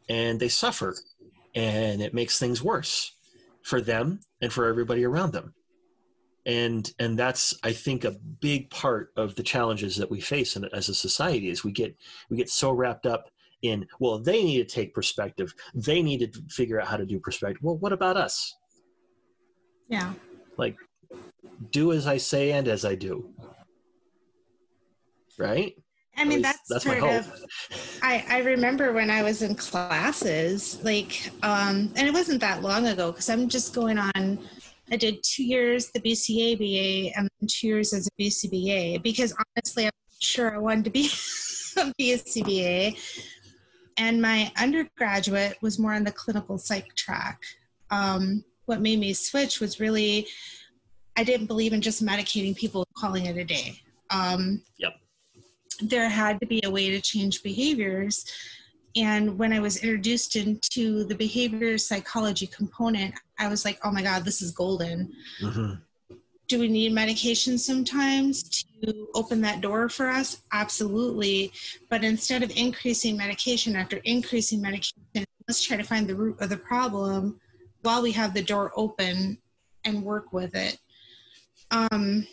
and 0.08 0.40
they 0.40 0.48
suffer 0.48 0.96
and 1.54 2.02
it 2.02 2.14
makes 2.14 2.38
things 2.38 2.62
worse 2.62 3.14
for 3.62 3.80
them 3.80 4.20
and 4.40 4.52
for 4.52 4.66
everybody 4.66 5.04
around 5.04 5.32
them. 5.32 5.54
And 6.46 6.90
and 6.98 7.18
that's 7.18 7.54
i 7.62 7.72
think 7.72 8.04
a 8.04 8.12
big 8.40 8.70
part 8.70 9.10
of 9.16 9.34
the 9.34 9.42
challenges 9.42 9.96
that 9.96 10.10
we 10.10 10.20
face 10.20 10.56
in, 10.56 10.64
as 10.72 10.88
a 10.88 10.94
society 10.94 11.50
is 11.50 11.62
we 11.62 11.72
get 11.72 11.94
we 12.30 12.38
get 12.38 12.48
so 12.48 12.70
wrapped 12.70 13.04
up 13.04 13.28
in 13.60 13.86
well 14.00 14.18
they 14.18 14.42
need 14.42 14.66
to 14.66 14.74
take 14.74 14.94
perspective. 14.94 15.52
They 15.74 16.00
need 16.00 16.20
to 16.20 16.42
figure 16.48 16.80
out 16.80 16.88
how 16.88 16.96
to 16.96 17.04
do 17.04 17.20
perspective. 17.20 17.62
Well 17.62 17.76
what 17.76 17.92
about 17.92 18.16
us? 18.16 18.56
Yeah. 19.88 20.14
Like 20.56 20.76
do 21.70 21.92
as 21.92 22.06
i 22.06 22.16
say 22.16 22.52
and 22.52 22.66
as 22.68 22.84
i 22.84 22.94
do. 22.94 23.28
Right 25.38 25.74
I 26.18 26.24
mean, 26.24 26.42
that's, 26.42 26.68
that's 26.68 26.84
sort 26.84 27.02
of. 27.02 27.32
I 28.02 28.24
I 28.28 28.38
remember 28.40 28.92
when 28.92 29.10
I 29.10 29.22
was 29.22 29.42
in 29.42 29.54
classes, 29.54 30.82
like, 30.82 31.30
um, 31.42 31.92
and 31.96 32.08
it 32.08 32.12
wasn't 32.12 32.40
that 32.40 32.62
long 32.62 32.86
ago 32.88 33.12
because 33.12 33.28
I'm 33.28 33.48
just 33.48 33.74
going 33.74 33.98
on. 33.98 34.38
I 34.90 34.96
did 34.96 35.22
two 35.22 35.44
years 35.44 35.90
the 35.90 36.00
BCaBA 36.00 37.12
and 37.16 37.28
two 37.48 37.68
years 37.68 37.92
as 37.92 38.08
a 38.08 38.22
BCBA 38.22 39.02
because 39.02 39.34
honestly, 39.56 39.86
I'm 39.86 39.92
sure 40.18 40.54
I 40.54 40.58
wanted 40.58 40.84
to 40.84 40.90
be 40.90 41.06
a 41.76 41.92
BCBA. 42.00 42.98
And 43.98 44.22
my 44.22 44.50
undergraduate 44.56 45.58
was 45.60 45.78
more 45.78 45.94
on 45.94 46.04
the 46.04 46.12
clinical 46.12 46.56
psych 46.56 46.94
track. 46.94 47.40
Um, 47.90 48.44
what 48.66 48.80
made 48.80 49.00
me 49.00 49.12
switch 49.12 49.60
was 49.60 49.80
really 49.80 50.26
I 51.16 51.24
didn't 51.24 51.46
believe 51.46 51.72
in 51.72 51.80
just 51.80 52.04
medicating 52.04 52.56
people, 52.56 52.86
calling 52.96 53.26
it 53.26 53.36
a 53.36 53.44
day. 53.44 53.80
Um, 54.10 54.62
yep 54.78 54.94
there 55.80 56.08
had 56.08 56.40
to 56.40 56.46
be 56.46 56.60
a 56.64 56.70
way 56.70 56.90
to 56.90 57.00
change 57.00 57.42
behaviors. 57.42 58.24
And 58.96 59.38
when 59.38 59.52
I 59.52 59.60
was 59.60 59.76
introduced 59.78 60.36
into 60.36 61.04
the 61.04 61.14
behavior 61.14 61.78
psychology 61.78 62.46
component, 62.46 63.14
I 63.38 63.48
was 63.48 63.64
like, 63.64 63.78
oh 63.84 63.92
my 63.92 64.02
God, 64.02 64.24
this 64.24 64.42
is 64.42 64.50
golden. 64.50 65.12
Mm-hmm. 65.40 65.74
Do 66.48 66.58
we 66.58 66.68
need 66.68 66.92
medication 66.92 67.58
sometimes 67.58 68.42
to 68.82 69.08
open 69.14 69.42
that 69.42 69.60
door 69.60 69.88
for 69.88 70.08
us? 70.08 70.42
Absolutely. 70.52 71.52
But 71.90 72.04
instead 72.04 72.42
of 72.42 72.50
increasing 72.56 73.16
medication 73.16 73.76
after 73.76 73.98
increasing 73.98 74.62
medication, 74.62 74.96
let's 75.46 75.62
try 75.62 75.76
to 75.76 75.84
find 75.84 76.08
the 76.08 76.14
root 76.14 76.40
of 76.40 76.48
the 76.48 76.56
problem 76.56 77.38
while 77.82 78.02
we 78.02 78.12
have 78.12 78.32
the 78.32 78.42
door 78.42 78.72
open 78.76 79.38
and 79.84 80.02
work 80.02 80.32
with 80.32 80.54
it. 80.54 80.78
Um, 81.70 82.26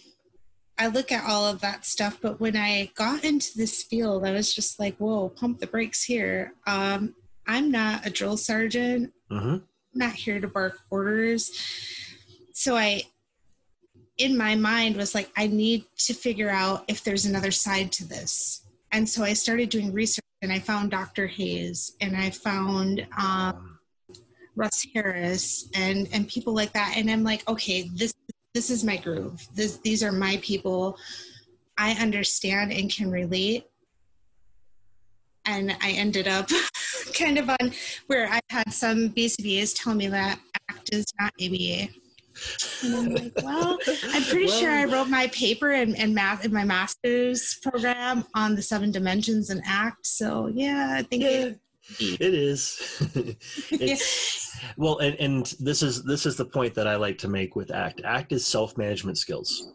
I 0.77 0.87
look 0.87 1.11
at 1.11 1.23
all 1.25 1.45
of 1.45 1.61
that 1.61 1.85
stuff, 1.85 2.19
but 2.21 2.39
when 2.39 2.57
I 2.57 2.91
got 2.95 3.23
into 3.23 3.57
this 3.57 3.83
field, 3.83 4.25
I 4.25 4.31
was 4.31 4.53
just 4.53 4.79
like, 4.79 4.97
whoa, 4.97 5.29
pump 5.29 5.59
the 5.59 5.67
brakes 5.67 6.03
here. 6.03 6.53
Um, 6.67 7.15
I'm 7.47 7.71
not 7.71 8.05
a 8.05 8.09
drill 8.09 8.37
sergeant. 8.37 9.13
I'm 9.53 9.63
not 9.93 10.13
here 10.13 10.41
to 10.41 10.47
bark 10.47 10.79
orders. 10.89 11.51
So 12.53 12.75
I, 12.75 13.03
in 14.17 14.37
my 14.37 14.55
mind, 14.55 14.97
was 14.97 15.15
like, 15.15 15.29
I 15.37 15.47
need 15.47 15.85
to 15.99 16.13
figure 16.13 16.49
out 16.49 16.83
if 16.87 17.03
there's 17.03 17.25
another 17.25 17.51
side 17.51 17.91
to 17.93 18.05
this. 18.07 18.65
And 18.91 19.07
so 19.07 19.23
I 19.23 19.33
started 19.33 19.69
doing 19.69 19.93
research 19.93 20.25
and 20.41 20.51
I 20.51 20.59
found 20.59 20.91
Dr. 20.91 21.27
Hayes 21.27 21.95
and 22.01 22.15
I 22.17 22.29
found 22.29 23.07
um, 23.17 23.79
Russ 24.55 24.85
Harris 24.93 25.69
and, 25.73 26.07
and 26.11 26.27
people 26.27 26.53
like 26.53 26.73
that. 26.73 26.95
And 26.97 27.09
I'm 27.09 27.23
like, 27.23 27.47
okay, 27.47 27.89
this 27.93 28.13
this 28.55 28.69
is 28.69 28.85
my 28.85 28.95
groove. 28.95 29.45
This, 29.53 29.77
these 29.79 30.01
are 30.01 30.13
my 30.13 30.39
people. 30.41 30.97
I 31.77 31.91
understand 32.01 32.71
and 32.71 32.89
can 32.91 33.11
relate. 33.11 33.65
And 35.45 35.75
I 35.81 35.91
ended 35.91 36.27
up 36.27 36.49
kind 37.13 37.37
of 37.37 37.49
on 37.49 37.73
where 38.07 38.27
I 38.31 38.39
had 38.49 38.73
some 38.73 39.09
BCBAs 39.09 39.73
tell 39.75 39.93
me 39.93 40.07
that 40.07 40.39
ACT 40.69 40.89
is 40.93 41.05
not 41.19 41.33
ABA. 41.39 41.89
And 42.83 42.95
I'm 42.95 43.13
like, 43.13 43.33
well, 43.43 43.77
I'm 44.05 44.23
pretty 44.23 44.45
well, 44.45 44.59
sure 44.59 44.71
I 44.71 44.85
wrote 44.85 45.09
my 45.09 45.27
paper 45.27 45.73
in, 45.73 45.93
in 45.95 46.13
math 46.13 46.45
in 46.45 46.53
my 46.53 46.63
master's 46.63 47.59
program 47.61 48.23
on 48.33 48.55
the 48.55 48.61
seven 48.61 48.89
dimensions 48.89 49.49
and 49.49 49.61
ACT. 49.65 50.05
So 50.07 50.47
yeah, 50.47 50.95
I 50.97 51.03
think 51.03 51.23
yeah, 51.23 51.29
it, 51.29 51.59
it 51.99 52.33
is. 52.33 52.81
it's, 53.71 54.59
well, 54.77 54.99
and, 54.99 55.15
and 55.15 55.45
this 55.59 55.83
is 55.83 56.03
this 56.03 56.25
is 56.25 56.35
the 56.35 56.45
point 56.45 56.73
that 56.75 56.87
I 56.87 56.95
like 56.95 57.17
to 57.19 57.27
make 57.27 57.55
with 57.55 57.71
ACT. 57.71 58.01
ACT 58.03 58.31
is 58.31 58.45
self 58.45 58.77
management 58.77 59.17
skills. 59.17 59.73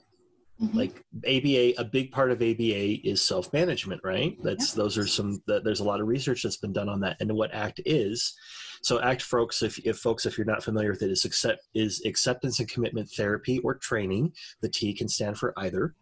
Mm-hmm. 0.60 0.76
Like 0.76 1.04
ABA, 1.26 1.80
a 1.80 1.84
big 1.84 2.12
part 2.12 2.30
of 2.30 2.42
ABA 2.42 3.08
is 3.08 3.22
self 3.22 3.52
management, 3.52 4.00
right? 4.04 4.36
That's 4.42 4.74
yeah. 4.74 4.82
those 4.82 4.98
are 4.98 5.06
some. 5.06 5.42
There's 5.46 5.80
a 5.80 5.84
lot 5.84 6.00
of 6.00 6.08
research 6.08 6.42
that's 6.42 6.58
been 6.58 6.72
done 6.72 6.88
on 6.88 7.00
that, 7.00 7.16
and 7.20 7.32
what 7.32 7.54
ACT 7.54 7.80
is. 7.86 8.34
So 8.82 8.98
ACT, 9.00 9.22
folks, 9.22 9.62
if, 9.62 9.78
if 9.80 9.98
folks, 9.98 10.24
if 10.24 10.38
you're 10.38 10.46
not 10.46 10.64
familiar 10.64 10.90
with 10.90 11.02
it, 11.02 11.10
is 11.10 11.24
accept 11.24 11.66
is 11.74 12.02
acceptance 12.06 12.60
and 12.60 12.68
commitment 12.68 13.10
therapy 13.10 13.58
or 13.60 13.74
training. 13.74 14.32
The 14.62 14.68
T 14.68 14.92
can 14.94 15.08
stand 15.08 15.38
for 15.38 15.52
either. 15.58 15.94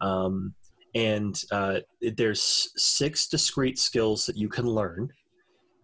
Um, 0.00 0.54
and 0.94 1.42
uh, 1.50 1.80
there's 2.00 2.72
six 2.76 3.28
discrete 3.28 3.78
skills 3.78 4.24
that 4.26 4.36
you 4.36 4.48
can 4.48 4.66
learn 4.66 5.12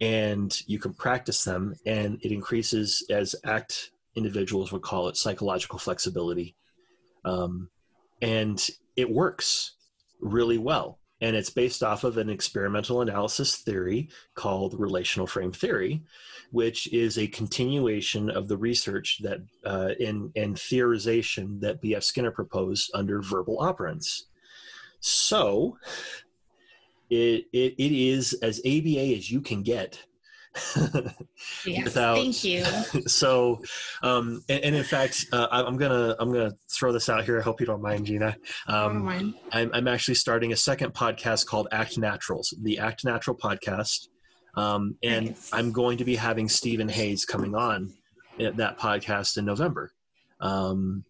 and 0.03 0.61
you 0.67 0.79
can 0.79 0.93
practice 0.93 1.45
them 1.45 1.75
and 1.87 2.19
it 2.23 2.33
increases 2.33 3.07
as 3.09 3.35
act 3.45 3.93
individuals 4.17 4.73
would 4.73 4.83
call 4.83 5.09
it 5.09 5.17
psychological 5.17 5.79
flexibility 5.79 6.55
um, 7.25 7.71
and 8.21 8.69
it 8.97 9.11
works 9.11 9.73
really 10.21 10.59
well. 10.59 10.99
And 11.21 11.37
it's 11.37 11.51
based 11.51 11.85
off 11.85 12.03
of 12.03 12.19
an 12.19 12.29
experimental 12.29 13.01
analysis 13.01 13.57
theory 13.57 14.09
called 14.35 14.75
relational 14.79 15.29
frame 15.29 15.53
theory, 15.53 16.03
which 16.51 16.93
is 16.93 17.17
a 17.17 17.29
continuation 17.29 18.29
of 18.29 18.49
the 18.49 18.57
research 18.57 19.21
that 19.23 19.39
uh, 19.65 19.91
in, 20.01 20.33
and 20.35 20.57
theorization 20.57 21.61
that 21.61 21.81
B.F. 21.81 22.03
Skinner 22.03 22.33
proposed 22.33 22.91
under 22.93 23.23
verbal 23.23 23.59
operants. 23.59 24.23
So 24.99 25.79
it, 27.13 27.47
it, 27.53 27.75
it 27.79 27.93
is 27.93 28.33
as 28.43 28.61
ABA 28.61 29.17
as 29.17 29.31
you 29.31 29.41
can 29.41 29.63
get. 29.63 30.03
Yes, 31.67 31.85
without 31.85 32.17
thank 32.17 32.45
you. 32.45 32.65
So 33.07 33.63
um 34.03 34.43
and, 34.49 34.63
and 34.65 34.77
in 34.77 34.85
fact 34.85 35.27
uh, 35.33 35.49
i'm 35.51 35.77
gonna 35.77 36.15
i'm 36.21 36.31
gonna 36.31 36.53
throw 36.71 36.93
this 36.93 37.09
out 37.09 37.25
here. 37.25 37.39
I 37.39 37.43
hope 37.43 37.59
you 37.61 37.67
don't 37.67 37.81
mind 37.81 38.05
gina. 38.05 38.37
Um 38.69 39.05
mind. 39.05 39.35
I'm, 39.51 39.71
I'm 39.73 39.89
actually 39.89 40.15
starting 40.15 40.53
a 40.53 40.57
second 40.57 40.93
podcast 40.93 41.47
called 41.47 41.69
act 41.73 41.97
naturals 41.97 42.55
the 42.63 42.79
act 42.79 43.05
natural 43.05 43.37
podcast. 43.37 44.09
Um 44.55 44.97
and 45.03 45.29
nice. 45.29 45.51
i'm 45.53 45.73
going 45.73 45.97
to 45.99 46.05
be 46.05 46.17
having 46.17 46.49
steven 46.49 46.89
hayes 46.89 47.25
coming 47.25 47.55
on 47.55 47.91
that 48.39 48.79
podcast 48.79 49.39
in 49.39 49.47
november. 49.47 49.91
Um 50.41 51.05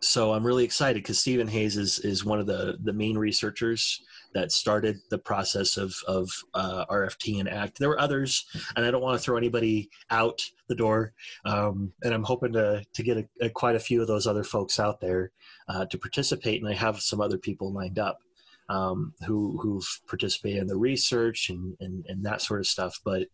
so 0.00 0.32
i'm 0.32 0.44
really 0.46 0.64
excited 0.64 1.02
because 1.02 1.18
steven 1.18 1.46
hayes 1.46 1.76
is 1.76 1.98
is 2.00 2.24
one 2.24 2.40
of 2.40 2.46
the 2.46 2.78
the 2.82 2.92
main 2.92 3.18
researchers 3.18 4.00
that 4.34 4.52
started 4.52 4.98
the 5.10 5.18
process 5.18 5.76
of 5.76 5.94
of 6.06 6.30
uh, 6.54 6.86
RFT 6.86 7.40
and 7.40 7.48
ACT. 7.48 7.78
There 7.78 7.88
were 7.88 8.00
others, 8.00 8.46
and 8.76 8.84
I 8.84 8.90
don't 8.90 9.02
want 9.02 9.18
to 9.18 9.22
throw 9.22 9.36
anybody 9.36 9.90
out 10.10 10.42
the 10.68 10.74
door. 10.74 11.12
Um, 11.44 11.92
and 12.02 12.14
I'm 12.14 12.24
hoping 12.24 12.52
to 12.54 12.84
to 12.92 13.02
get 13.02 13.18
a, 13.18 13.28
a, 13.40 13.50
quite 13.50 13.76
a 13.76 13.80
few 13.80 14.00
of 14.00 14.08
those 14.08 14.26
other 14.26 14.44
folks 14.44 14.80
out 14.80 15.00
there 15.00 15.32
uh, 15.68 15.86
to 15.86 15.98
participate. 15.98 16.62
And 16.62 16.70
I 16.70 16.74
have 16.74 17.00
some 17.00 17.20
other 17.20 17.38
people 17.38 17.72
lined 17.72 17.98
up 17.98 18.20
um, 18.68 19.12
who 19.26 19.58
who've 19.60 20.00
participated 20.06 20.60
in 20.60 20.66
the 20.66 20.76
research 20.76 21.50
and 21.50 21.76
and, 21.80 22.04
and 22.08 22.24
that 22.24 22.42
sort 22.42 22.60
of 22.60 22.66
stuff. 22.66 23.00
But 23.04 23.28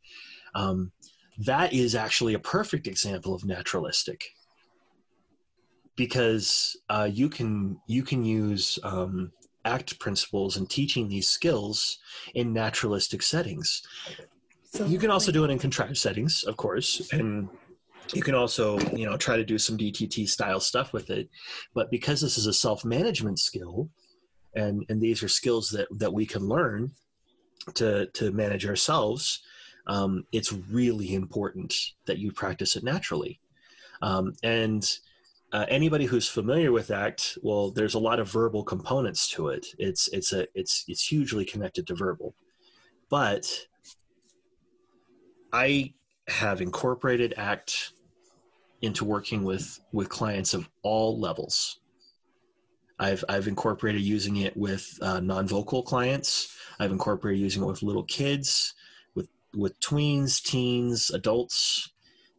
um, 0.54 0.92
that 1.38 1.72
is 1.72 1.94
actually 1.94 2.34
a 2.34 2.40
perfect 2.40 2.86
example 2.86 3.34
of 3.34 3.44
naturalistic 3.44 4.24
because 5.96 6.76
uh, 6.88 7.08
you 7.12 7.28
can 7.28 7.78
you 7.86 8.02
can 8.02 8.24
use 8.24 8.78
um, 8.82 9.32
act 9.64 9.98
principles 9.98 10.56
and 10.56 10.68
teaching 10.68 11.08
these 11.08 11.28
skills 11.28 11.98
in 12.34 12.52
naturalistic 12.52 13.22
settings. 13.22 13.82
So 14.64 14.84
you 14.86 14.98
can 14.98 15.10
also 15.10 15.32
do 15.32 15.44
it 15.44 15.50
in 15.50 15.58
contrived 15.58 15.96
settings, 15.96 16.44
of 16.44 16.56
course, 16.56 17.08
and 17.12 17.48
you 18.12 18.22
can 18.22 18.34
also, 18.34 18.78
you 18.94 19.06
know, 19.06 19.16
try 19.16 19.36
to 19.36 19.44
do 19.44 19.58
some 19.58 19.76
DTT 19.76 20.28
style 20.28 20.60
stuff 20.60 20.92
with 20.92 21.10
it. 21.10 21.28
But 21.74 21.90
because 21.90 22.20
this 22.20 22.38
is 22.38 22.46
a 22.46 22.52
self-management 22.52 23.38
skill, 23.38 23.88
and 24.54 24.84
and 24.88 25.00
these 25.00 25.22
are 25.22 25.28
skills 25.28 25.70
that 25.70 25.88
that 25.98 26.12
we 26.12 26.26
can 26.26 26.48
learn 26.48 26.90
to 27.74 28.06
to 28.06 28.30
manage 28.30 28.66
ourselves, 28.66 29.42
um, 29.86 30.24
it's 30.32 30.52
really 30.52 31.14
important 31.14 31.74
that 32.06 32.18
you 32.18 32.32
practice 32.32 32.76
it 32.76 32.84
naturally. 32.84 33.40
Um, 34.02 34.34
and 34.42 34.88
uh, 35.52 35.64
anybody 35.68 36.04
who's 36.04 36.28
familiar 36.28 36.72
with 36.72 36.90
ACT, 36.90 37.38
well, 37.42 37.70
there's 37.70 37.94
a 37.94 37.98
lot 37.98 38.20
of 38.20 38.30
verbal 38.30 38.62
components 38.62 39.28
to 39.30 39.48
it. 39.48 39.66
It's 39.78 40.08
it's 40.08 40.32
a 40.32 40.46
it's 40.54 40.84
it's 40.88 41.06
hugely 41.06 41.44
connected 41.44 41.86
to 41.86 41.94
verbal, 41.94 42.34
but 43.08 43.66
I 45.52 45.94
have 46.28 46.60
incorporated 46.60 47.32
ACT 47.38 47.92
into 48.82 49.04
working 49.04 49.42
with 49.42 49.80
with 49.92 50.10
clients 50.10 50.52
of 50.52 50.68
all 50.82 51.18
levels. 51.18 51.80
I've 52.98 53.24
I've 53.28 53.48
incorporated 53.48 54.02
using 54.02 54.36
it 54.38 54.54
with 54.56 54.98
uh, 55.00 55.20
non-vocal 55.20 55.82
clients. 55.82 56.54
I've 56.78 56.92
incorporated 56.92 57.40
using 57.40 57.62
it 57.62 57.66
with 57.66 57.82
little 57.82 58.04
kids, 58.04 58.74
with 59.14 59.28
with 59.54 59.80
tweens, 59.80 60.42
teens, 60.42 61.10
adults 61.10 61.90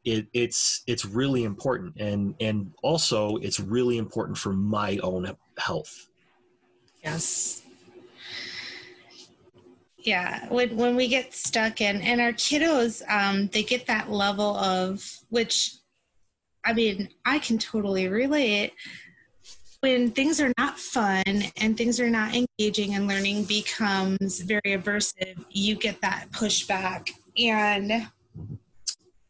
it, 0.04 0.28
it's 0.34 0.84
it's 0.88 1.06
really 1.06 1.44
important. 1.44 1.96
And 1.98 2.36
and 2.40 2.74
also 2.84 3.38
it's 3.38 3.60
really 3.60 3.98
important 3.98 4.38
for 4.38 4.54
my 4.54 4.98
own 5.04 5.36
health. 5.58 6.08
Yes. 7.04 7.64
Yeah 10.00 10.48
when, 10.50 10.76
when 10.78 10.96
we 10.96 11.08
get 11.08 11.34
stuck 11.34 11.82
in 11.82 12.02
and 12.02 12.22
our 12.22 12.32
kiddos 12.32 13.02
um, 13.10 13.48
they 13.48 13.64
get 13.64 13.86
that 13.88 14.10
level 14.10 14.56
of 14.56 15.06
which 15.30 15.76
i 16.66 16.74
mean 16.74 17.10
i 17.26 17.40
can 17.40 17.58
totally 17.58 18.08
relate. 18.08 18.74
When 19.82 20.12
things 20.12 20.42
are 20.42 20.52
not 20.58 20.78
fun 20.78 21.24
and 21.56 21.78
things 21.78 22.02
are 22.02 22.10
not 22.10 22.36
engaging 22.36 22.96
and 22.96 23.08
learning 23.08 23.46
becomes 23.46 24.42
very 24.42 24.62
aversive 24.66 25.38
you 25.52 25.76
get 25.76 26.02
that 26.02 26.28
pushback. 26.32 27.12
And 27.38 28.10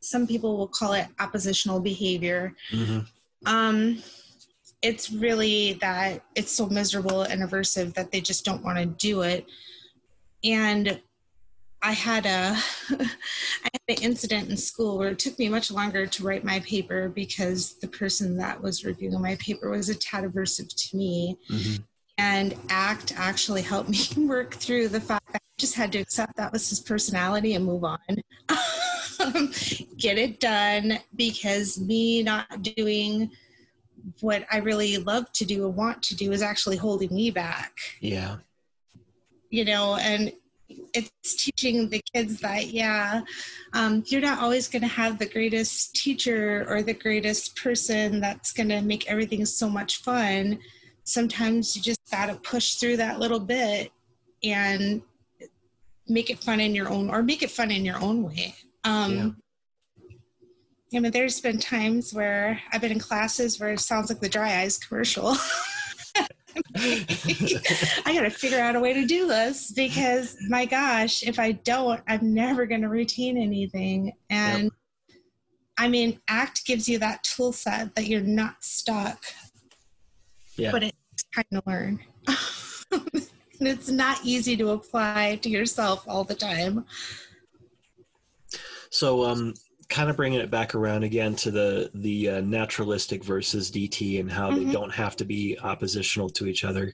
some 0.09 0.25
people 0.25 0.57
will 0.57 0.67
call 0.67 0.93
it 0.93 1.07
oppositional 1.19 1.79
behavior. 1.79 2.53
Mm-hmm. 2.71 2.99
Um, 3.45 4.01
it's 4.81 5.11
really 5.11 5.73
that 5.81 6.23
it's 6.35 6.51
so 6.51 6.67
miserable 6.67 7.23
and 7.23 7.41
aversive 7.41 7.93
that 7.93 8.11
they 8.11 8.21
just 8.21 8.43
don't 8.43 8.63
want 8.63 8.77
to 8.79 8.85
do 8.85 9.21
it. 9.21 9.45
And 10.43 10.99
I 11.81 11.91
had 11.91 12.25
a 12.25 12.57
I 12.89 13.69
had 13.71 13.97
an 13.97 14.03
incident 14.03 14.49
in 14.49 14.57
school 14.57 14.97
where 14.97 15.09
it 15.09 15.19
took 15.19 15.37
me 15.37 15.47
much 15.47 15.69
longer 15.71 16.07
to 16.07 16.23
write 16.23 16.43
my 16.43 16.59
paper 16.61 17.09
because 17.09 17.75
the 17.79 17.87
person 17.87 18.35
that 18.37 18.61
was 18.61 18.83
reviewing 18.83 19.21
my 19.21 19.35
paper 19.35 19.69
was 19.69 19.89
a 19.89 19.95
tad 19.95 20.23
aversive 20.23 20.73
to 20.89 20.97
me. 20.97 21.37
Mm-hmm. 21.49 21.83
And 22.17 22.55
ACT 22.69 23.13
actually 23.15 23.61
helped 23.61 23.89
me 24.17 24.25
work 24.25 24.55
through 24.55 24.87
the 24.87 25.01
fact 25.01 25.31
that 25.33 25.41
I 25.41 25.55
just 25.59 25.75
had 25.75 25.91
to 25.91 25.99
accept 25.99 26.35
that 26.37 26.51
was 26.51 26.67
his 26.69 26.79
personality 26.79 27.53
and 27.53 27.65
move 27.65 27.83
on. 27.83 27.99
get 29.97 30.17
it 30.17 30.39
done 30.39 30.99
because 31.15 31.79
me 31.79 32.23
not 32.23 32.61
doing 32.61 33.31
what 34.21 34.45
I 34.51 34.57
really 34.57 34.97
love 34.97 35.31
to 35.33 35.45
do 35.45 35.65
and 35.65 35.75
want 35.75 36.01
to 36.03 36.15
do 36.15 36.31
is 36.31 36.41
actually 36.41 36.77
holding 36.77 37.13
me 37.13 37.31
back. 37.31 37.73
Yeah. 37.99 38.37
You 39.49 39.65
know, 39.65 39.95
and 39.95 40.31
it's 40.93 41.43
teaching 41.43 41.89
the 41.89 42.01
kids 42.13 42.39
that, 42.41 42.67
yeah, 42.67 43.21
um, 43.73 44.03
you're 44.07 44.21
not 44.21 44.39
always 44.39 44.67
going 44.67 44.83
to 44.83 44.87
have 44.87 45.19
the 45.19 45.25
greatest 45.25 45.95
teacher 45.95 46.65
or 46.69 46.81
the 46.81 46.93
greatest 46.93 47.55
person 47.55 48.21
that's 48.21 48.51
going 48.53 48.69
to 48.69 48.81
make 48.81 49.09
everything 49.09 49.45
so 49.45 49.69
much 49.69 50.01
fun. 50.01 50.59
Sometimes 51.03 51.75
you 51.75 51.81
just 51.81 51.99
got 52.11 52.27
to 52.27 52.35
push 52.35 52.75
through 52.75 52.97
that 52.97 53.19
little 53.19 53.39
bit 53.39 53.91
and 54.43 55.01
make 56.07 56.29
it 56.29 56.39
fun 56.39 56.59
in 56.59 56.73
your 56.73 56.89
own, 56.89 57.09
or 57.09 57.21
make 57.21 57.43
it 57.43 57.51
fun 57.51 57.71
in 57.71 57.83
your 57.83 57.99
own 58.01 58.23
way. 58.23 58.55
Um, 58.83 59.15
yeah. 59.15 60.97
I 60.97 60.99
mean, 61.01 61.11
there's 61.11 61.39
been 61.39 61.59
times 61.59 62.13
where 62.13 62.59
I've 62.71 62.81
been 62.81 62.91
in 62.91 62.99
classes 62.99 63.59
where 63.59 63.71
it 63.71 63.79
sounds 63.79 64.09
like 64.09 64.19
the 64.19 64.29
dry 64.29 64.61
eyes 64.61 64.77
commercial. 64.77 65.35
I 66.75 68.11
got 68.13 68.21
to 68.21 68.29
figure 68.29 68.59
out 68.59 68.75
a 68.75 68.79
way 68.79 68.93
to 68.93 69.05
do 69.05 69.27
this 69.27 69.71
because 69.71 70.35
my 70.49 70.65
gosh, 70.65 71.23
if 71.23 71.39
I 71.39 71.51
don't, 71.51 72.01
I'm 72.07 72.33
never 72.33 72.65
going 72.65 72.81
to 72.81 72.89
retain 72.89 73.37
anything. 73.37 74.13
And 74.29 74.63
yep. 74.63 74.73
I 75.77 75.87
mean, 75.87 76.19
ACT 76.27 76.65
gives 76.65 76.89
you 76.89 76.99
that 76.99 77.23
tool 77.23 77.53
set 77.53 77.95
that 77.95 78.07
you're 78.07 78.21
not 78.21 78.63
stuck, 78.63 79.23
yeah. 80.57 80.71
but 80.71 80.83
it's 80.83 81.23
kind 81.33 81.47
to 81.53 81.63
learn. 81.67 81.99
and 82.91 83.67
it's 83.67 83.89
not 83.89 84.19
easy 84.23 84.57
to 84.57 84.71
apply 84.71 85.39
to 85.43 85.49
yourself 85.49 86.03
all 86.07 86.23
the 86.23 86.35
time. 86.35 86.85
So, 88.89 89.25
um, 89.25 89.53
kind 89.89 90.09
of 90.09 90.15
bringing 90.15 90.39
it 90.39 90.51
back 90.51 90.75
around 90.75 91.03
again 91.03 91.35
to 91.35 91.51
the 91.51 91.89
the 91.95 92.29
uh, 92.29 92.41
naturalistic 92.41 93.23
versus 93.23 93.71
DT 93.71 94.19
and 94.19 94.31
how 94.31 94.51
mm-hmm. 94.51 94.67
they 94.67 94.71
don't 94.71 94.93
have 94.93 95.15
to 95.17 95.25
be 95.25 95.57
oppositional 95.61 96.29
to 96.29 96.45
each 96.45 96.63
other. 96.63 96.93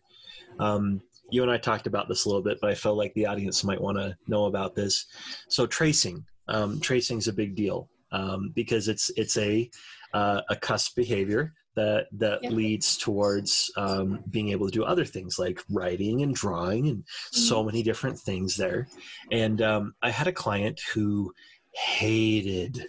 Um, 0.59 1.01
you 1.29 1.41
and 1.41 1.51
I 1.51 1.57
talked 1.57 1.87
about 1.87 2.07
this 2.07 2.25
a 2.25 2.29
little 2.29 2.43
bit, 2.43 2.59
but 2.61 2.69
I 2.69 2.75
felt 2.75 2.97
like 2.97 3.13
the 3.13 3.25
audience 3.25 3.63
might 3.63 3.81
want 3.81 3.97
to 3.97 4.15
know 4.27 4.45
about 4.45 4.75
this. 4.75 5.05
So 5.49 5.65
tracing, 5.65 6.23
um, 6.47 6.79
tracing 6.79 7.17
is 7.17 7.27
a 7.27 7.33
big 7.33 7.55
deal 7.55 7.89
um, 8.11 8.51
because 8.55 8.87
it's 8.87 9.11
it's 9.15 9.37
a 9.37 9.69
uh, 10.13 10.41
a 10.49 10.55
cusp 10.55 10.95
behavior 10.95 11.53
that 11.75 12.07
that 12.13 12.41
yeah. 12.41 12.49
leads 12.49 12.97
towards 12.97 13.71
um, 13.75 14.23
being 14.29 14.49
able 14.49 14.65
to 14.67 14.71
do 14.71 14.83
other 14.83 15.05
things 15.05 15.37
like 15.37 15.61
writing 15.69 16.21
and 16.21 16.33
drawing 16.35 16.87
and 16.87 16.97
mm-hmm. 16.99 17.37
so 17.37 17.63
many 17.63 17.83
different 17.83 18.17
things 18.17 18.55
there. 18.55 18.87
And 19.31 19.61
um, 19.61 19.95
I 20.01 20.09
had 20.09 20.27
a 20.27 20.31
client 20.31 20.79
who 20.93 21.33
hated 21.76 22.88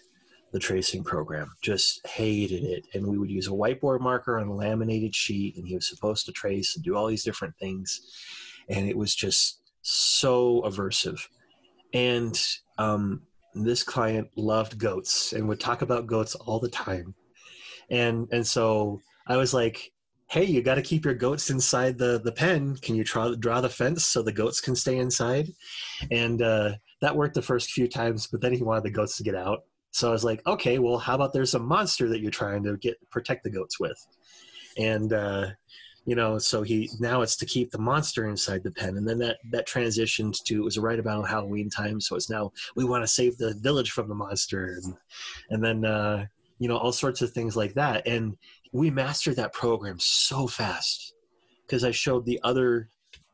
the 0.52 0.58
tracing 0.58 1.04
program, 1.04 1.50
just 1.60 2.06
hated 2.06 2.62
it. 2.64 2.86
And 2.94 3.06
we 3.06 3.18
would 3.18 3.30
use 3.30 3.48
a 3.48 3.50
whiteboard 3.50 4.00
marker 4.00 4.38
on 4.38 4.48
a 4.48 4.54
laminated 4.54 5.14
sheet, 5.14 5.56
and 5.56 5.66
he 5.66 5.74
was 5.74 5.88
supposed 5.88 6.24
to 6.26 6.32
trace 6.32 6.76
and 6.76 6.84
do 6.84 6.96
all 6.96 7.06
these 7.06 7.24
different 7.24 7.56
things. 7.58 8.00
And 8.68 8.88
it 8.88 8.96
was 8.96 9.14
just 9.14 9.60
so 9.82 10.62
aversive. 10.62 11.20
And 11.92 12.40
um, 12.78 13.22
this 13.54 13.82
client 13.82 14.28
loved 14.36 14.78
goats 14.78 15.32
and 15.32 15.48
would 15.48 15.60
talk 15.60 15.82
about 15.82 16.06
goats 16.06 16.34
all 16.34 16.58
the 16.58 16.68
time. 16.68 17.14
And 17.90 18.28
and 18.32 18.46
so 18.46 19.00
I 19.26 19.36
was 19.36 19.54
like, 19.54 19.92
hey, 20.28 20.44
you 20.44 20.60
got 20.60 20.74
to 20.74 20.82
keep 20.82 21.04
your 21.04 21.14
goats 21.14 21.50
inside 21.50 21.98
the 21.98 22.20
the 22.24 22.32
pen. 22.32 22.76
Can 22.76 22.94
you 22.94 23.04
draw 23.04 23.34
draw 23.34 23.60
the 23.60 23.68
fence 23.68 24.04
so 24.04 24.22
the 24.22 24.32
goats 24.32 24.60
can 24.60 24.74
stay 24.74 24.98
inside? 24.98 25.52
And 26.10 26.42
uh, 26.42 26.72
that 27.00 27.16
worked 27.16 27.34
the 27.34 27.42
first 27.42 27.70
few 27.70 27.88
times, 27.88 28.26
but 28.26 28.40
then 28.40 28.52
he 28.52 28.62
wanted 28.62 28.84
the 28.84 28.90
goats 28.90 29.16
to 29.16 29.22
get 29.22 29.34
out. 29.34 29.64
So 29.92 30.08
I 30.08 30.12
was 30.12 30.24
like, 30.24 30.46
okay, 30.46 30.78
well, 30.78 30.98
how 30.98 31.14
about 31.14 31.32
there's 31.32 31.54
a 31.54 31.58
monster 31.58 32.08
that 32.08 32.20
you're 32.20 32.30
trying 32.30 32.62
to 32.64 32.76
get 32.76 32.96
protect 33.10 33.44
the 33.44 33.50
goats 33.50 33.80
with, 33.80 33.98
and 34.76 35.12
uh, 35.12 35.46
you 36.06 36.14
know, 36.14 36.38
so 36.38 36.62
he 36.62 36.90
now 37.00 37.22
it's 37.22 37.36
to 37.36 37.46
keep 37.46 37.70
the 37.70 37.78
monster 37.78 38.28
inside 38.28 38.62
the 38.62 38.70
pen, 38.70 38.96
and 38.96 39.08
then 39.08 39.18
that 39.18 39.38
that 39.50 39.66
transitioned 39.66 40.42
to 40.44 40.58
it 40.60 40.64
was 40.64 40.78
right 40.78 40.98
about 40.98 41.28
Halloween 41.28 41.70
time, 41.70 42.00
so 42.00 42.14
it's 42.14 42.30
now 42.30 42.52
we 42.74 42.84
want 42.84 43.02
to 43.02 43.08
save 43.08 43.36
the 43.38 43.54
village 43.60 43.90
from 43.90 44.08
the 44.08 44.14
monster, 44.14 44.78
and 44.82 44.94
and 45.50 45.64
then 45.64 45.84
uh, 45.84 46.26
you 46.58 46.68
know 46.68 46.76
all 46.76 46.92
sorts 46.92 47.22
of 47.22 47.32
things 47.32 47.56
like 47.56 47.74
that, 47.74 48.06
and 48.06 48.36
we 48.72 48.90
mastered 48.90 49.36
that 49.36 49.52
program 49.52 49.98
so 49.98 50.46
fast 50.46 51.14
because 51.66 51.84
I 51.84 51.90
showed 51.90 52.24
the 52.24 52.40
other 52.42 52.88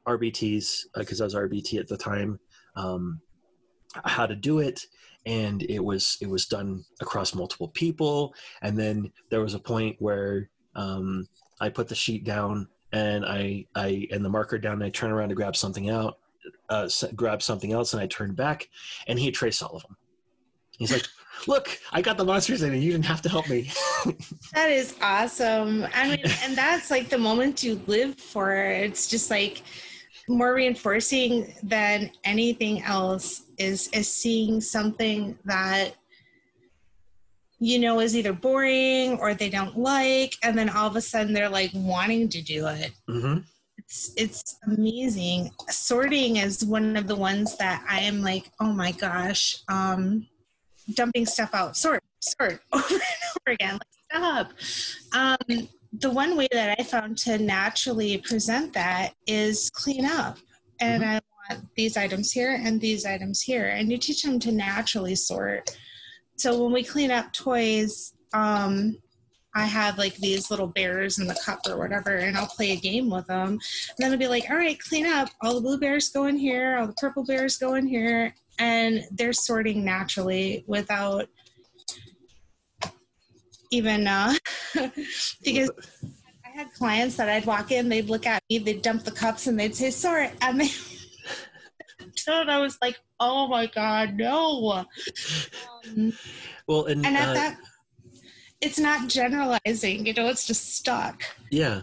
RBTs 0.07 0.87
because 0.97 1.21
uh, 1.21 1.25
I 1.25 1.27
was 1.27 1.35
RBT 1.35 1.79
at 1.79 1.89
the 1.89 1.97
time. 1.97 2.39
Um, 2.77 3.21
how 4.05 4.27
to 4.27 4.35
do 4.35 4.61
it 4.61 4.81
and 5.27 5.63
it 5.65 5.81
was 5.81 6.17
it 6.21 6.29
was 6.29 6.47
done 6.47 6.85
across 7.01 7.35
multiple 7.35 7.69
people 7.69 8.35
and 8.63 8.79
then 8.79 9.11
there 9.31 9.41
was 9.41 9.55
a 9.55 9.59
point 9.59 9.97
where 9.99 10.49
um, 10.75 11.27
i 11.61 11.69
put 11.69 11.89
the 11.89 11.95
sheet 11.95 12.25
down 12.25 12.67
and 12.93 13.25
i 13.25 13.65
i 13.75 14.07
and 14.11 14.25
the 14.25 14.29
marker 14.29 14.59
down 14.59 14.75
and 14.75 14.85
i 14.85 14.91
turn 14.91 15.11
around 15.11 15.29
to 15.29 15.35
grab 15.35 15.57
something 15.57 15.91
out 15.91 16.19
uh, 16.71 16.89
grab 17.15 17.43
something 17.43 17.73
else 17.73 17.93
and 17.93 18.03
i 18.03 18.07
turn 18.07 18.35
back 18.35 18.69
and 19.07 19.19
he 19.19 19.31
traced 19.31 19.63
all 19.63 19.77
of 19.77 19.83
them 19.83 19.97
he's 20.79 20.93
like 20.93 21.07
look 21.47 21.79
i 21.93 22.01
got 22.01 22.17
the 22.17 22.25
monsters 22.25 22.63
in 22.63 22.73
and 22.73 22.83
you 22.83 22.93
didn't 22.93 23.05
have 23.05 23.23
to 23.23 23.29
help 23.29 23.49
me. 23.49 23.71
That 24.55 24.71
is 24.71 24.95
awesome. 25.01 25.87
I 25.95 26.09
mean 26.09 26.25
and 26.43 26.57
that's 26.57 26.91
like 26.91 27.09
the 27.09 27.19
moment 27.19 27.63
you 27.63 27.81
live 27.87 28.19
for 28.19 28.55
it's 28.55 29.09
just 29.09 29.31
like 29.31 29.63
more 30.29 30.55
reinforcing 30.55 31.55
than 31.63 32.11
anything 32.25 32.83
else 32.83 33.43
is 33.59 33.89
is 33.89 34.13
seeing 34.13 34.61
something 34.61 35.39
that 35.45 35.93
you 37.59 37.79
know 37.79 38.01
is 38.01 38.17
either 38.17 38.33
boring 38.33 39.19
or 39.21 39.35
they 39.35 39.49
don't 39.49 39.79
like 39.79 40.35
and 40.43 40.57
then 40.57 40.69
all 40.69 40.87
of 40.87 40.97
a 40.97 41.01
sudden 41.01 41.33
they're 41.33 41.49
like 41.49 41.71
wanting 41.75 42.29
to 42.29 42.43
do 42.43 42.67
it. 42.67 42.93
Mm-hmm. 43.09 43.39
it's 43.79 44.13
it's 44.17 44.59
amazing. 44.67 45.51
Sorting 45.71 46.37
is 46.37 46.65
one 46.65 46.97
of 46.97 47.07
the 47.07 47.17
ones 47.17 47.57
that 47.57 47.85
i 47.89 48.01
am 48.01 48.23
like 48.23 48.51
oh 48.61 48.73
my 48.73 48.93
gosh 48.93 49.57
um 49.69 50.27
dumping 50.95 51.27
stuff 51.27 51.51
out 51.55 51.77
sort 51.77 52.03
sort 52.21 52.61
over 52.73 52.95
and 52.95 53.01
over 53.01 53.53
again 53.53 53.73
like 53.73 53.83
stop 54.11 54.53
um 55.13 55.69
the 55.93 56.11
one 56.11 56.37
way 56.37 56.49
that 56.53 56.79
I 56.79 56.83
found 56.83 57.19
to 57.19 57.39
naturally 57.39 58.19
present 58.19 58.73
that 58.73 59.13
is 59.27 59.71
clean 59.71 60.05
up. 60.05 60.39
And 60.81 61.03
mm-hmm. 61.03 61.17
I 61.17 61.55
want 61.55 61.69
these 61.77 61.97
items 61.97 62.33
here 62.33 62.59
and 62.63 62.81
these 62.81 63.05
items 63.05 63.43
here. 63.43 63.67
And 63.67 63.91
you 63.91 63.99
teach 63.99 64.23
them 64.23 64.41
to 64.41 64.53
naturally 64.53 65.15
sort. 65.15 65.77
So 66.37 66.63
when 66.63 66.73
we 66.73 66.83
clean 66.83 67.11
up 67.11 67.33
toys, 67.33 68.15
um, 68.33 68.97
I 69.55 69.67
have 69.67 69.99
like 69.99 70.15
these 70.17 70.51
little 70.51 70.69
bears 70.69 71.19
in 71.19 71.27
the 71.27 71.39
cup 71.45 71.61
or 71.69 71.77
whatever, 71.77 72.17
and 72.17 72.39
I'll 72.39 72.47
play 72.47 72.71
a 72.71 72.77
game 72.77 73.11
with 73.11 73.27
them. 73.27 73.51
And 73.51 73.61
then 73.99 74.13
I'll 74.13 74.19
be 74.19 74.27
like, 74.27 74.49
all 74.49 74.57
right, 74.57 74.81
clean 74.81 75.05
up. 75.05 75.29
All 75.43 75.55
the 75.55 75.61
blue 75.61 75.79
bears 75.79 76.09
go 76.09 76.25
in 76.25 76.39
here, 76.39 76.79
all 76.79 76.87
the 76.87 76.95
purple 76.95 77.23
bears 77.23 77.59
go 77.59 77.75
in 77.75 77.87
here. 77.87 78.35
And 78.59 79.05
they're 79.11 79.33
sorting 79.33 79.85
naturally 79.85 80.65
without 80.67 81.29
even 83.73 84.07
uh, 84.07 84.35
because 85.45 85.71
I 86.45 86.49
had 86.55 86.73
clients 86.75 87.17
that 87.17 87.29
I'd 87.29 87.47
walk 87.47 87.73
in, 87.73 87.89
they'd 87.89 88.11
look 88.11 88.27
at 88.27 88.43
me, 88.49 88.59
they'd 88.59 88.83
dump 88.83 89.05
the 89.05 89.11
cups, 89.11 89.47
and 89.47 89.59
they'd 89.59 89.75
say 89.75 89.91
sorry, 89.91 90.31
and 90.43 90.61
they. 90.61 90.69
and 92.29 92.51
I 92.51 92.59
was 92.59 92.79
like, 92.83 93.01
"Oh 93.19 93.49
my 93.49 93.67
god, 93.67 94.15
no!" 94.15 94.85
Um, 95.89 96.13
well, 96.69 96.85
and, 96.85 97.05
and 97.05 97.17
at 97.17 97.29
uh, 97.29 97.35
that, 97.35 97.59
it's 98.61 98.79
not 98.79 99.09
generalizing. 99.09 100.07
You 100.07 100.13
know, 100.13 100.29
it's 100.29 100.47
just 100.47 100.77
stuck. 100.77 101.23
Yeah, 101.51 101.83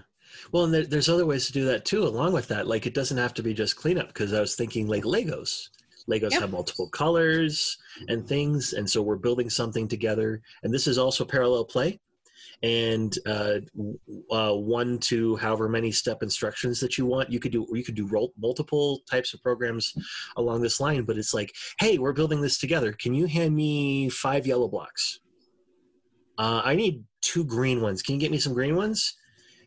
well, 0.51 0.65
and 0.65 0.73
there, 0.73 0.85
there's 0.85 1.09
other 1.09 1.25
ways 1.25 1.47
to 1.47 1.53
do 1.53 1.65
that 1.65 1.85
too. 1.85 2.03
Along 2.03 2.33
with 2.33 2.47
that, 2.49 2.67
like 2.67 2.85
it 2.85 2.93
doesn't 2.93 3.17
have 3.17 3.33
to 3.35 3.43
be 3.43 3.53
just 3.53 3.75
cleanup. 3.75 4.07
Because 4.07 4.33
I 4.33 4.39
was 4.39 4.55
thinking 4.55 4.87
like 4.87 5.03
Legos. 5.03 5.69
Legos 6.09 6.31
yep. 6.31 6.41
have 6.41 6.51
multiple 6.51 6.89
colors 6.89 7.77
and 8.07 8.27
things, 8.27 8.73
and 8.73 8.89
so 8.89 9.01
we're 9.01 9.15
building 9.15 9.49
something 9.49 9.87
together. 9.87 10.41
And 10.63 10.73
this 10.73 10.87
is 10.87 10.97
also 10.97 11.25
parallel 11.25 11.65
play, 11.65 11.99
and 12.63 13.17
uh, 13.25 13.59
uh, 14.31 14.53
one 14.53 14.99
to 14.99 15.35
however 15.37 15.69
many 15.69 15.91
step 15.91 16.23
instructions 16.23 16.79
that 16.79 16.97
you 16.97 17.05
want. 17.05 17.31
You 17.31 17.39
could 17.39 17.51
do 17.51 17.67
you 17.71 17.83
could 17.83 17.95
do 17.95 18.29
multiple 18.37 19.01
types 19.09 19.33
of 19.33 19.41
programs 19.41 19.93
along 20.37 20.61
this 20.61 20.79
line. 20.79 21.03
But 21.03 21.17
it's 21.17 21.33
like, 21.33 21.53
hey, 21.79 21.97
we're 21.97 22.13
building 22.13 22.41
this 22.41 22.57
together. 22.57 22.93
Can 22.93 23.13
you 23.13 23.25
hand 23.25 23.55
me 23.55 24.09
five 24.09 24.45
yellow 24.45 24.67
blocks? 24.67 25.19
Uh, 26.37 26.61
I 26.63 26.75
need 26.75 27.03
two 27.21 27.43
green 27.43 27.81
ones. 27.81 28.01
Can 28.01 28.15
you 28.15 28.21
get 28.21 28.31
me 28.31 28.39
some 28.39 28.53
green 28.53 28.75
ones? 28.75 29.15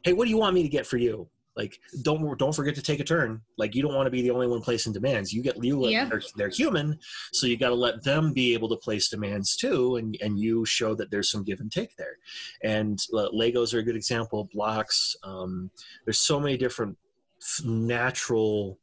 Hey, 0.04 0.14
what 0.14 0.24
do 0.24 0.30
you 0.30 0.38
want 0.38 0.54
me 0.54 0.62
to 0.62 0.68
get 0.68 0.86
for 0.86 0.96
you? 0.96 1.28
Like 1.57 1.78
don't 2.03 2.38
don't 2.38 2.55
forget 2.55 2.74
to 2.74 2.82
take 2.82 3.00
a 3.00 3.05
turn. 3.05 3.40
Like 3.59 3.74
you 3.74 3.82
don't 3.82 3.94
want 3.94 4.07
to 4.07 4.11
be 4.11 4.22
the 4.22 4.30
only 4.30 4.46
one 4.46 4.62
placing 4.62 4.92
demands. 4.92 5.32
You 5.32 5.42
get 5.42 5.62
you 5.62 5.86
yeah. 5.88 6.07
they're, 6.07 6.22
they're 6.36 6.48
human 6.48 6.98
so 7.32 7.46
you 7.46 7.57
got 7.57 7.68
to 7.68 7.74
let 7.74 8.03
them 8.03 8.32
be 8.32 8.55
able 8.55 8.68
to 8.70 8.76
place 8.76 9.09
demands 9.09 9.57
too 9.57 9.96
and 9.96 10.16
and 10.22 10.38
you 10.38 10.64
show 10.64 10.94
that 10.94 11.11
there's 11.11 11.30
some 11.30 11.44
give 11.44 11.61
and 11.61 11.70
take 11.70 11.94
there. 11.96 12.16
And 12.62 12.98
uh, 13.12 13.28
legos 13.34 13.74
are 13.74 13.80
a 13.80 13.82
good 13.82 13.96
example 13.96 14.48
blocks 14.53 15.14
um, 15.24 15.70
there's 16.05 16.20
so 16.20 16.40
many 16.40 16.57
different 16.57 16.96
natural 17.64 18.78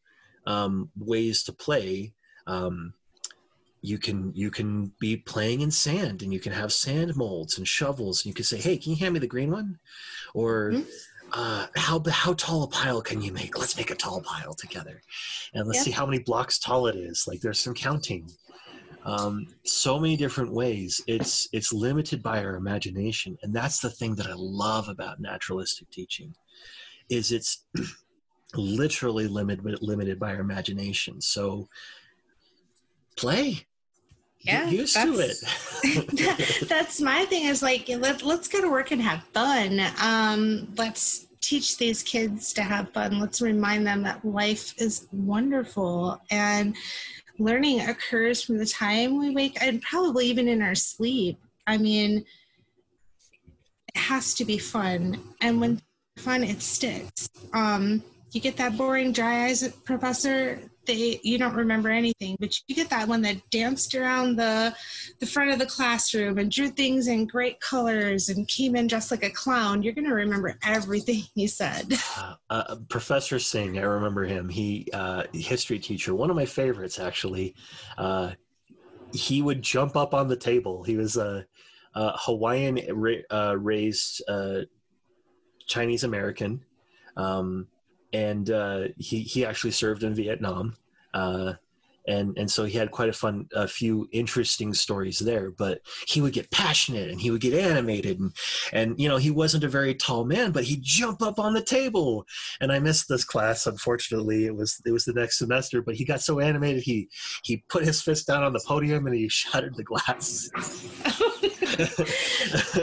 um, 0.45 0.89
ways 0.97 1.43
to 1.43 1.53
play. 1.53 2.13
Um, 2.45 2.93
you 3.81 3.97
can 3.97 4.33
you 4.35 4.51
can 4.51 4.91
be 4.99 5.15
playing 5.15 5.61
in 5.61 5.71
sand 5.71 6.21
and 6.21 6.33
you 6.33 6.39
can 6.39 6.51
have 6.51 6.73
sand 6.73 7.15
molds 7.15 7.57
and 7.57 7.65
shovels 7.65 8.19
and 8.19 8.25
you 8.25 8.33
can 8.33 8.43
say 8.43 8.57
hey 8.57 8.77
can 8.77 8.91
you 8.91 8.97
hand 8.97 9.13
me 9.13 9.19
the 9.19 9.27
green 9.27 9.49
one? 9.49 9.79
Or 10.35 10.71
mm-hmm 10.73 10.89
uh, 11.33 11.67
how 11.75 12.01
how 12.09 12.33
tall 12.33 12.63
a 12.63 12.67
pile 12.67 13.01
can 13.01 13.21
you 13.21 13.31
make? 13.31 13.57
Let's 13.57 13.77
make 13.77 13.91
a 13.91 13.95
tall 13.95 14.21
pile 14.21 14.53
together, 14.53 15.01
and 15.53 15.67
let's 15.67 15.79
yep. 15.79 15.85
see 15.85 15.91
how 15.91 16.05
many 16.05 16.19
blocks 16.19 16.59
tall 16.59 16.87
it 16.87 16.95
is. 16.95 17.25
Like 17.27 17.41
there's 17.41 17.59
some 17.59 17.73
counting. 17.73 18.29
Um, 19.05 19.47
so 19.63 19.97
many 19.99 20.17
different 20.17 20.51
ways. 20.51 21.01
It's 21.07 21.47
it's 21.53 21.71
limited 21.71 22.21
by 22.21 22.43
our 22.43 22.55
imagination, 22.55 23.37
and 23.43 23.53
that's 23.53 23.79
the 23.79 23.89
thing 23.89 24.15
that 24.15 24.27
I 24.27 24.33
love 24.35 24.89
about 24.89 25.19
naturalistic 25.19 25.89
teaching, 25.89 26.35
is 27.09 27.31
it's 27.31 27.65
literally 28.55 29.27
limited 29.27 29.81
limited 29.81 30.19
by 30.19 30.33
our 30.33 30.41
imagination. 30.41 31.21
So 31.21 31.67
play 33.15 33.65
yeah, 34.41 34.69
used 34.69 34.95
to 34.95 35.19
it. 35.19 36.67
that's 36.69 37.01
my 37.01 37.25
thing 37.25 37.45
is 37.45 37.61
like 37.61 37.87
let, 37.89 38.23
let's 38.23 38.47
go 38.47 38.61
to 38.61 38.69
work 38.69 38.91
and 38.91 39.01
have 39.01 39.23
fun. 39.33 39.81
Um, 40.01 40.73
let's 40.77 41.27
teach 41.41 41.77
these 41.77 42.03
kids 42.03 42.53
to 42.53 42.61
have 42.61 42.91
fun. 42.91 43.19
Let's 43.19 43.41
remind 43.41 43.85
them 43.85 44.03
that 44.03 44.23
life 44.23 44.73
is 44.77 45.07
wonderful. 45.11 46.21
And 46.31 46.75
learning 47.37 47.81
occurs 47.81 48.41
from 48.43 48.57
the 48.57 48.65
time 48.65 49.17
we 49.17 49.31
wake 49.31 49.57
and 49.61 49.81
probably 49.81 50.27
even 50.27 50.47
in 50.47 50.61
our 50.61 50.75
sleep. 50.75 51.37
I 51.67 51.77
mean 51.77 52.25
it 53.87 53.97
has 53.97 54.33
to 54.35 54.45
be 54.45 54.57
fun. 54.57 55.19
And 55.41 55.59
when 55.59 55.81
fun 56.17 56.43
it 56.43 56.61
sticks. 56.61 57.29
Um, 57.53 58.03
you 58.31 58.41
get 58.41 58.57
that 58.57 58.77
boring 58.77 59.11
dry 59.11 59.45
eyes 59.45 59.67
professor 59.85 60.59
they 60.85 61.19
you 61.23 61.37
don't 61.37 61.55
remember 61.55 61.89
anything 61.89 62.35
but 62.39 62.59
you 62.67 62.75
get 62.75 62.89
that 62.89 63.07
one 63.07 63.21
that 63.21 63.37
danced 63.51 63.93
around 63.95 64.35
the 64.35 64.73
the 65.19 65.25
front 65.25 65.51
of 65.51 65.59
the 65.59 65.65
classroom 65.65 66.37
and 66.37 66.51
drew 66.51 66.69
things 66.69 67.07
in 67.07 67.25
great 67.25 67.59
colors 67.59 68.29
and 68.29 68.47
came 68.47 68.75
in 68.75 68.87
dressed 68.87 69.11
like 69.11 69.23
a 69.23 69.29
clown. 69.29 69.83
You're 69.83 69.93
going 69.93 70.07
to 70.07 70.13
remember 70.13 70.57
everything 70.63 71.23
he 71.35 71.47
said. 71.47 71.93
Uh, 72.19 72.33
uh, 72.49 72.75
professor 72.89 73.39
singh 73.39 73.77
i 73.77 73.81
remember 73.81 74.25
him. 74.25 74.49
He 74.49 74.87
uh, 74.93 75.23
history 75.31 75.79
teacher 75.79 76.13
one 76.13 76.29
of 76.29 76.35
my 76.35 76.45
favorites 76.45 76.99
actually. 76.99 77.55
Uh, 77.97 78.31
he 79.13 79.41
would 79.41 79.61
jump 79.61 79.95
up 79.95 80.13
on 80.13 80.27
the 80.27 80.35
table. 80.35 80.83
He 80.83 80.97
was 80.97 81.17
a, 81.17 81.45
hawaiian 81.95 82.79
uh, 83.31 83.57
raised 83.57 84.23
uh, 84.27 84.61
chinese 85.67 86.03
american. 86.03 86.63
Um, 87.15 87.67
and 88.13 88.49
uh, 88.49 88.87
he 88.97 89.21
he 89.21 89.45
actually 89.45 89.71
served 89.71 90.03
in 90.03 90.15
Vietnam, 90.15 90.75
uh, 91.13 91.53
and 92.07 92.37
and 92.37 92.49
so 92.49 92.65
he 92.65 92.77
had 92.77 92.91
quite 92.91 93.09
a 93.09 93.13
fun, 93.13 93.47
a 93.53 93.67
few 93.67 94.07
interesting 94.11 94.73
stories 94.73 95.19
there. 95.19 95.51
But 95.51 95.81
he 96.07 96.21
would 96.21 96.33
get 96.33 96.49
passionate 96.49 97.09
and 97.09 97.21
he 97.21 97.29
would 97.29 97.41
get 97.41 97.53
animated, 97.53 98.19
and 98.19 98.33
and 98.73 98.99
you 98.99 99.07
know 99.07 99.17
he 99.17 99.31
wasn't 99.31 99.63
a 99.63 99.69
very 99.69 99.93
tall 99.93 100.25
man, 100.25 100.51
but 100.51 100.63
he'd 100.63 100.81
jump 100.83 101.21
up 101.21 101.39
on 101.39 101.53
the 101.53 101.61
table. 101.61 102.25
And 102.61 102.71
I 102.71 102.79
missed 102.79 103.07
this 103.07 103.23
class, 103.23 103.67
unfortunately. 103.67 104.45
It 104.45 104.55
was 104.55 104.81
it 104.85 104.91
was 104.91 105.05
the 105.05 105.13
next 105.13 105.37
semester, 105.37 105.81
but 105.81 105.95
he 105.95 106.05
got 106.05 106.21
so 106.21 106.39
animated 106.39 106.83
he 106.83 107.09
he 107.43 107.63
put 107.69 107.85
his 107.85 108.01
fist 108.01 108.27
down 108.27 108.43
on 108.43 108.53
the 108.53 108.63
podium 108.65 109.05
and 109.05 109.15
he 109.15 109.29
shattered 109.29 109.75
the 109.75 109.83
glass. 109.83 110.49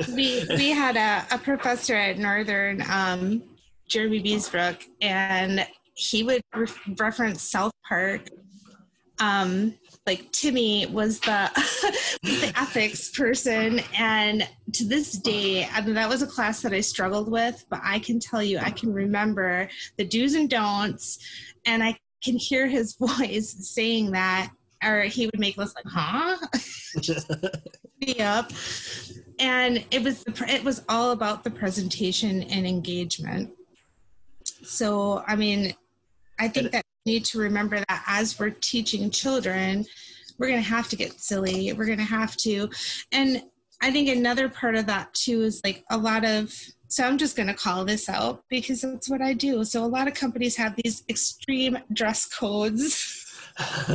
we 0.15 0.47
we 0.51 0.71
had 0.71 0.97
a, 0.97 1.35
a 1.35 1.39
professor 1.39 1.95
at 1.95 2.19
Northern. 2.19 2.83
Um, 2.89 3.43
Jeremy 3.89 4.23
Beesbrook, 4.23 4.83
and 5.01 5.67
he 5.95 6.23
would 6.23 6.43
re- 6.55 6.67
reference 6.99 7.43
South 7.43 7.73
Park. 7.89 8.29
Um, 9.19 9.75
like 10.07 10.31
Timmy 10.33 10.87
was 10.87 11.21
the 11.21 11.51
was 12.23 12.41
the 12.41 12.53
ethics 12.57 13.11
person, 13.11 13.81
and 13.99 14.47
to 14.73 14.85
this 14.85 15.13
day, 15.13 15.67
I 15.73 15.81
mean, 15.81 15.95
that 15.95 16.09
was 16.09 16.23
a 16.23 16.27
class 16.27 16.61
that 16.63 16.73
I 16.73 16.81
struggled 16.81 17.31
with. 17.31 17.65
But 17.71 17.81
I 17.83 17.99
can 17.99 18.21
tell 18.21 18.43
you, 18.43 18.59
I 18.59 18.71
can 18.71 18.93
remember 18.93 19.69
the 19.97 20.05
do's 20.05 20.35
and 20.35 20.51
don'ts, 20.51 21.19
and 21.65 21.83
I 21.83 21.99
can 22.23 22.37
hear 22.37 22.67
his 22.67 22.97
voice 23.01 23.57
saying 23.75 24.11
that, 24.13 24.51
or 24.85 25.03
he 25.03 25.27
would 25.27 25.41
make 25.41 25.59
us 25.59 25.75
like, 25.75 25.87
"Huh." 25.89 26.37
me 28.01 28.21
up 28.21 28.53
and 29.39 29.85
it 29.91 30.03
was 30.03 30.23
it 30.49 30.63
was 30.63 30.83
all 30.89 31.13
about 31.13 31.45
the 31.45 31.51
presentation 31.51 32.43
and 32.45 32.67
engagement 32.67 33.56
so, 34.47 35.25
I 35.27 35.37
mean, 35.37 35.75
I 36.39 36.49
think 36.49 36.73
that 36.73 36.85
we 37.05 37.13
need 37.13 37.25
to 37.27 37.39
remember 37.39 37.79
that 37.89 38.05
as 38.07 38.39
we're 38.39 38.51
teaching 38.51 39.11
children, 39.11 39.87
we're 40.39 40.49
going 40.49 40.63
to 40.63 40.69
have 40.69 40.89
to 40.89 40.97
get 40.97 41.21
silly. 41.21 41.73
We're 41.73 41.87
going 41.87 41.99
to 41.99 42.05
have 42.05 42.37
to. 42.39 42.69
And 43.13 43.43
I 43.83 43.91
think 43.91 44.09
another 44.09 44.49
part 44.49 44.75
of 44.75 44.87
that 44.87 45.13
too 45.15 45.43
is 45.43 45.61
like 45.65 45.85
a 45.91 45.97
lot 45.97 46.25
of, 46.25 46.53
so 46.89 47.05
I'm 47.05 47.19
just 47.19 47.37
going 47.37 47.49
to 47.49 47.55
call 47.55 47.85
this 47.85 48.09
out 48.09 48.45
because 48.49 48.83
that's 48.83 49.09
what 49.09 49.23
I 49.23 49.33
do. 49.33 49.65
So 49.65 49.85
a 49.85 49.87
lot 49.87 50.09
of 50.09 50.15
companies 50.15 50.57
have 50.57 50.77
these 50.83 51.05
extreme 51.09 51.79
dress 51.93 52.27
codes. 52.27 53.23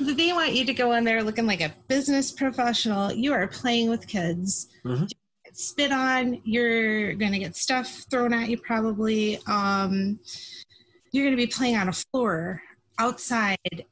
they 0.00 0.32
want 0.32 0.52
you 0.52 0.64
to 0.66 0.74
go 0.74 0.92
in 0.92 1.04
there 1.04 1.22
looking 1.22 1.46
like 1.46 1.62
a 1.62 1.72
business 1.88 2.30
professional. 2.30 3.12
You 3.12 3.32
are 3.32 3.46
playing 3.46 3.88
with 3.88 4.06
kids. 4.06 4.68
Mm-hmm 4.84 5.06
spit 5.52 5.92
on. 5.92 6.40
You're 6.44 7.14
going 7.14 7.32
to 7.32 7.38
get 7.38 7.56
stuff 7.56 8.04
thrown 8.10 8.32
at 8.32 8.48
you, 8.48 8.58
probably. 8.58 9.38
Um, 9.46 10.18
you're 11.12 11.24
going 11.24 11.36
to 11.36 11.42
be 11.42 11.46
playing 11.46 11.76
on 11.76 11.88
a 11.88 11.92
floor 11.92 12.62
outside. 12.98 13.84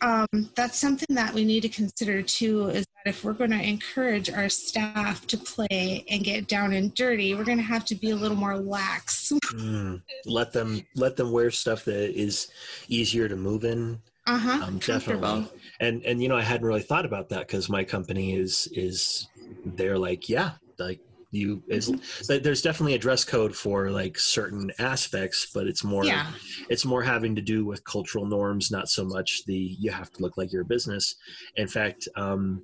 Um, 0.00 0.26
that's 0.54 0.78
something 0.78 1.14
that 1.16 1.32
we 1.32 1.44
need 1.44 1.62
to 1.62 1.68
consider 1.68 2.20
too 2.20 2.68
is 2.68 2.84
that 2.84 3.08
if 3.08 3.24
we're 3.24 3.32
going 3.32 3.52
to 3.52 3.62
encourage 3.62 4.28
our 4.28 4.50
staff 4.50 5.26
to 5.28 5.38
play 5.38 6.04
and 6.10 6.22
get 6.22 6.46
down 6.46 6.74
and 6.74 6.94
dirty 6.94 7.34
we're 7.34 7.44
going 7.44 7.56
to 7.56 7.64
have 7.64 7.86
to 7.86 7.94
be 7.94 8.10
a 8.10 8.16
little 8.16 8.36
more 8.36 8.58
lax 8.58 9.32
mm, 9.54 10.02
let 10.26 10.52
them 10.52 10.84
let 10.94 11.16
them 11.16 11.32
wear 11.32 11.50
stuff 11.50 11.86
that 11.86 12.10
is 12.10 12.48
easier 12.88 13.28
to 13.28 13.36
move 13.36 13.64
in 13.64 13.98
uh-huh 14.26 14.64
um, 14.64 14.78
definitely 14.78 15.48
and 15.80 16.02
and 16.02 16.22
you 16.22 16.28
know 16.28 16.36
i 16.36 16.42
hadn't 16.42 16.66
really 16.66 16.82
thought 16.82 17.06
about 17.06 17.30
that 17.30 17.46
because 17.46 17.70
my 17.70 17.82
company 17.82 18.36
is 18.36 18.68
is 18.72 19.28
they're 19.64 19.98
like, 19.98 20.28
yeah, 20.28 20.52
like 20.78 21.00
you 21.34 21.62
is 21.68 21.90
mm-hmm. 21.90 22.42
there's 22.42 22.62
definitely 22.62 22.94
a 22.94 22.98
dress 22.98 23.24
code 23.24 23.54
for 23.54 23.90
like 23.90 24.18
certain 24.18 24.70
aspects 24.78 25.50
but 25.52 25.66
it's 25.66 25.82
more 25.82 26.04
yeah. 26.04 26.30
it's 26.68 26.84
more 26.84 27.02
having 27.02 27.34
to 27.34 27.42
do 27.42 27.64
with 27.64 27.84
cultural 27.84 28.24
norms 28.24 28.70
not 28.70 28.88
so 28.88 29.04
much 29.04 29.44
the 29.46 29.76
you 29.80 29.90
have 29.90 30.12
to 30.12 30.22
look 30.22 30.36
like 30.36 30.52
your 30.52 30.64
business 30.64 31.16
in 31.56 31.66
fact 31.66 32.08
um 32.16 32.62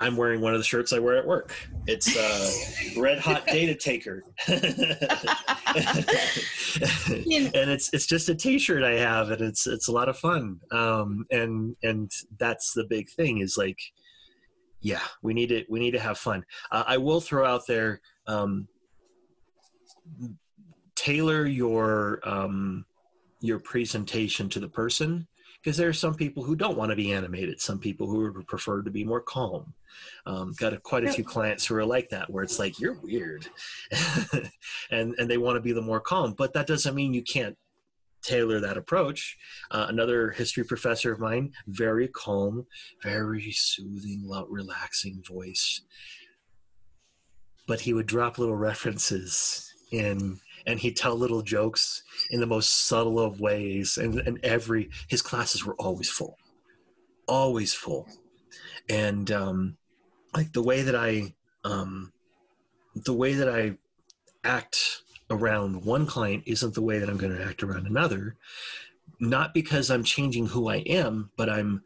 I'm 0.00 0.16
wearing 0.16 0.40
one 0.40 0.52
of 0.52 0.58
the 0.58 0.64
shirts 0.64 0.92
I 0.92 0.98
wear 0.98 1.16
at 1.16 1.24
work. 1.24 1.54
It's 1.86 2.16
uh, 2.16 3.00
Red 3.00 3.20
Hot 3.20 3.46
Data 3.52 3.72
Taker, 3.72 4.24
and 4.48 4.58
it's 7.70 7.88
it's 7.92 8.06
just 8.06 8.28
a 8.28 8.34
T-shirt 8.34 8.82
I 8.82 8.94
have, 8.94 9.30
and 9.30 9.40
it's 9.40 9.68
it's 9.68 9.86
a 9.86 9.92
lot 9.92 10.08
of 10.08 10.18
fun. 10.18 10.58
Um, 10.72 11.24
and 11.30 11.76
and 11.84 12.10
that's 12.40 12.72
the 12.72 12.82
big 12.82 13.10
thing 13.10 13.38
is 13.38 13.56
like 13.56 13.78
yeah, 14.82 15.00
we 15.22 15.32
need 15.32 15.48
to 15.48 15.64
we 15.68 15.80
need 15.80 15.92
to 15.92 16.00
have 16.00 16.18
fun. 16.18 16.44
Uh, 16.70 16.84
I 16.86 16.98
will 16.98 17.20
throw 17.20 17.46
out 17.46 17.66
there 17.66 18.00
um, 18.26 18.68
tailor 20.96 21.46
your 21.46 22.20
um, 22.24 22.84
your 23.40 23.60
presentation 23.60 24.48
to 24.50 24.60
the 24.60 24.68
person 24.68 25.26
because 25.62 25.76
there 25.76 25.88
are 25.88 25.92
some 25.92 26.14
people 26.14 26.42
who 26.42 26.56
don't 26.56 26.76
want 26.76 26.90
to 26.90 26.96
be 26.96 27.12
animated 27.12 27.60
some 27.60 27.78
people 27.78 28.08
who 28.08 28.32
would 28.32 28.46
prefer 28.48 28.82
to 28.82 28.90
be 28.90 29.04
more 29.04 29.20
calm. 29.20 29.72
Um, 30.26 30.52
got 30.56 30.72
a, 30.72 30.78
quite 30.78 31.04
a 31.04 31.12
few 31.12 31.22
clients 31.22 31.66
who 31.66 31.76
are 31.76 31.84
like 31.84 32.08
that 32.08 32.28
where 32.28 32.42
it's 32.42 32.58
like 32.58 32.80
you're 32.80 32.98
weird. 33.00 33.46
And 34.90 35.14
and 35.18 35.30
they 35.30 35.38
want 35.38 35.56
to 35.56 35.60
be 35.60 35.72
the 35.72 35.80
more 35.80 36.00
calm 36.00 36.34
but 36.36 36.52
that 36.52 36.66
doesn't 36.66 36.94
mean 36.94 37.14
you 37.14 37.22
can't 37.22 37.56
tailor 38.22 38.60
that 38.60 38.76
approach. 38.76 39.36
Uh, 39.70 39.86
another 39.88 40.30
history 40.30 40.64
professor 40.64 41.12
of 41.12 41.20
mine, 41.20 41.52
very 41.66 42.08
calm, 42.08 42.66
very 43.02 43.50
soothing, 43.52 44.28
relaxing 44.48 45.22
voice. 45.26 45.82
But 47.66 47.80
he 47.80 47.94
would 47.94 48.06
drop 48.06 48.38
little 48.38 48.56
references 48.56 49.72
in 49.92 50.40
and 50.66 50.78
he'd 50.78 50.96
tell 50.96 51.16
little 51.16 51.42
jokes 51.42 52.02
in 52.30 52.40
the 52.40 52.46
most 52.46 52.86
subtle 52.86 53.18
of 53.18 53.40
ways 53.40 53.98
and, 53.98 54.18
and 54.20 54.38
every 54.42 54.90
his 55.08 55.22
classes 55.22 55.64
were 55.64 55.74
always 55.74 56.08
full 56.08 56.38
always 57.28 57.74
full 57.74 58.08
and 58.88 59.30
um 59.30 59.76
like 60.34 60.52
the 60.52 60.62
way 60.62 60.82
that 60.82 60.96
i 60.96 61.32
um 61.64 62.12
the 63.04 63.12
way 63.12 63.34
that 63.34 63.48
i 63.48 63.76
act 64.44 65.01
around 65.32 65.84
one 65.84 66.06
client 66.06 66.44
isn't 66.46 66.74
the 66.74 66.82
way 66.82 66.98
that 66.98 67.08
I'm 67.08 67.16
going 67.16 67.36
to 67.36 67.44
act 67.44 67.62
around 67.62 67.86
another. 67.86 68.36
Not 69.18 69.54
because 69.54 69.90
I'm 69.90 70.04
changing 70.04 70.46
who 70.46 70.68
I 70.68 70.76
am, 70.76 71.30
but 71.36 71.48
I'm 71.48 71.82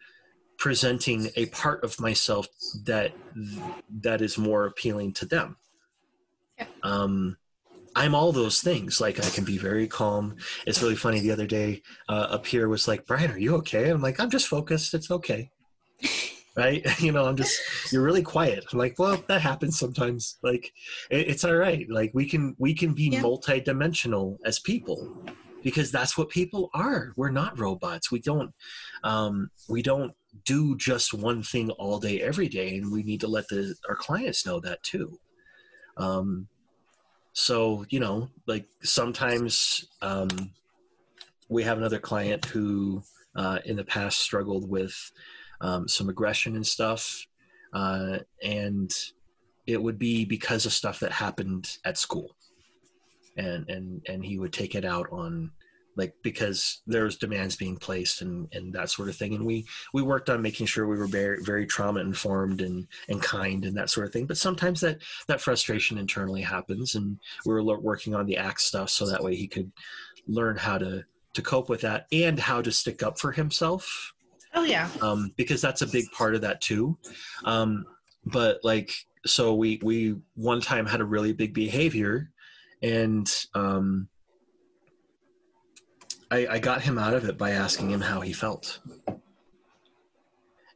presenting 0.59 1.31
a 1.37 1.47
part 1.47 1.85
of 1.85 2.01
myself 2.01 2.49
that 2.85 3.13
that 4.03 4.21
is 4.21 4.37
more 4.39 4.67
appealing 4.67 5.13
to 5.15 5.27
them. 5.27 5.57
Um, 6.83 7.37
I'm 7.95 8.15
all 8.15 8.33
those 8.33 8.61
things. 8.61 9.01
Like 9.01 9.25
I 9.25 9.31
can 9.31 9.45
be 9.45 9.59
very 9.59 9.87
calm. 9.87 10.37
It's 10.67 10.83
really 10.83 10.97
funny. 10.97 11.21
The 11.21 11.33
other 11.33 11.47
day, 11.47 11.83
uh, 12.09 12.27
up 12.31 12.47
here 12.47 12.69
was 12.69 12.89
like, 12.89 13.07
Brian, 13.07 13.31
are 13.31 13.39
you 13.39 13.55
okay? 13.57 13.91
I'm 13.91 14.03
like, 14.03 14.19
I'm 14.21 14.31
just 14.31 14.49
focused. 14.49 14.95
It's 14.95 15.11
okay 15.11 15.51
right? 16.57 16.85
You 17.01 17.13
know, 17.13 17.27
I'm 17.27 17.37
just 17.37 17.61
you're 17.93 18.03
really 18.03 18.23
quiet. 18.23 18.65
I'm 18.73 18.79
like, 18.79 18.99
well, 18.99 19.23
that 19.29 19.41
happens 19.41 19.79
sometimes. 19.79 20.39
Like, 20.43 20.73
it, 21.11 21.29
it's 21.29 21.45
all 21.45 21.55
right. 21.55 21.87
Like 21.89 22.11
we 22.15 22.27
can 22.27 22.57
we 22.59 22.75
can 22.75 22.95
be 22.95 23.11
yeah. 23.11 23.23
multidimensional 23.23 24.39
as 24.45 24.59
people 24.59 25.17
because 25.63 25.93
that's 25.93 26.17
what 26.17 26.31
people 26.31 26.71
are. 26.75 27.13
We're 27.17 27.31
not 27.31 27.59
robots. 27.59 28.11
We 28.11 28.21
don't 28.21 28.53
um, 29.05 29.51
we 29.69 29.83
don't 29.83 30.13
do 30.45 30.77
just 30.77 31.15
one 31.15 31.43
thing 31.43 31.71
all 31.71 31.99
day 31.99 32.21
every 32.21 32.49
day, 32.49 32.77
and 32.77 32.91
we 32.91 33.03
need 33.03 33.21
to 33.21 33.29
let 33.29 33.49
the 33.49 33.75
our 33.89 33.97
clients 33.97 34.47
know 34.47 34.61
that 34.61 34.83
too. 34.83 35.19
Um, 35.97 36.49
so 37.33 37.85
you 37.91 38.01
know, 38.01 38.31
like 38.47 38.67
sometimes 38.83 39.87
um, 40.03 40.29
we 41.49 41.63
have 41.63 41.79
another 41.79 41.99
client 41.99 42.45
who 42.47 43.03
uh, 43.35 43.59
in 43.65 43.77
the 43.77 43.85
past 43.85 44.21
struggled 44.21 44.69
with 44.69 44.95
um, 45.61 45.89
some 45.89 46.09
aggression 46.09 46.57
and 46.57 46.67
stuff. 46.67 47.27
Uh, 47.73 48.19
and 48.43 48.93
it 49.67 49.83
would 49.83 49.99
be 49.99 50.25
because 50.25 50.67
of 50.67 50.73
stuff 50.73 51.01
that 51.01 51.13
happened 51.13 51.77
at 51.85 51.99
school. 51.99 52.37
And, 53.37 53.69
and, 53.69 54.03
and 54.09 54.25
he 54.25 54.39
would 54.39 54.53
take 54.53 54.75
it 54.75 54.85
out 54.85 55.09
on 55.13 55.51
like 55.97 56.15
because 56.23 56.83
there's 56.87 57.17
demands 57.17 57.57
being 57.57 57.77
placed 57.77 58.21
and 58.23 58.49
and 58.53 58.73
that 58.73 58.91
sort 58.91 59.09
of 59.09 59.17
thing 59.17 59.35
and 59.35 59.45
we 59.45 59.67
we 59.95 60.03
worked 60.03 60.31
on 60.31 60.43
making 60.43 60.67
sure 60.67 60.87
we 60.87 60.99
were 60.99 61.07
very 61.07 61.43
very 61.43 61.67
trauma 61.67 62.01
informed 62.01 62.61
and 62.61 62.87
and 63.09 63.23
kind 63.23 63.65
and 63.65 63.77
that 63.77 63.91
sort 63.91 64.07
of 64.07 64.13
thing 64.13 64.27
but 64.27 64.37
sometimes 64.37 64.81
that 64.81 64.99
that 65.27 65.41
frustration 65.41 65.99
internally 65.99 66.43
happens 66.43 66.95
and 66.95 67.19
we 67.45 67.53
were 67.53 67.81
working 67.81 68.15
on 68.15 68.27
the 68.27 68.37
act 68.37 68.61
stuff 68.61 68.91
so 68.91 69.07
that 69.07 69.25
way 69.25 69.35
he 69.35 69.49
could 69.49 69.73
learn 70.27 70.57
how 70.57 70.79
to 70.79 71.03
to 71.33 71.43
cope 71.43 71.69
with 71.69 71.81
that 71.81 72.07
and 72.13 72.39
how 72.39 72.63
to 72.63 72.71
stick 72.71 73.03
up 73.03 73.19
for 73.19 73.33
himself 73.33 74.13
oh 74.57 74.65
yeah 74.65 74.89
um, 75.01 75.33
because 75.37 75.61
that's 75.61 75.83
a 75.83 75.87
big 75.87 76.11
part 76.13 76.35
of 76.35 76.41
that 76.41 76.61
too 76.61 76.97
um, 77.45 77.87
but 78.25 78.59
like 78.65 78.93
so 79.25 79.55
we 79.55 79.81
we 79.83 80.17
one 80.35 80.61
time 80.61 80.87
had 80.87 81.01
a 81.01 81.05
really 81.05 81.33
big 81.33 81.55
behavior 81.55 82.31
and 82.83 83.47
um, 83.55 84.09
I, 86.31 86.47
I 86.47 86.59
got 86.59 86.83
him 86.83 86.99
out 86.99 87.15
of 87.15 87.29
it 87.29 87.39
by 87.39 87.51
asking 87.51 87.91
him 87.91 88.01
how 88.01 88.21
he 88.21 88.33
felt. 88.33 88.81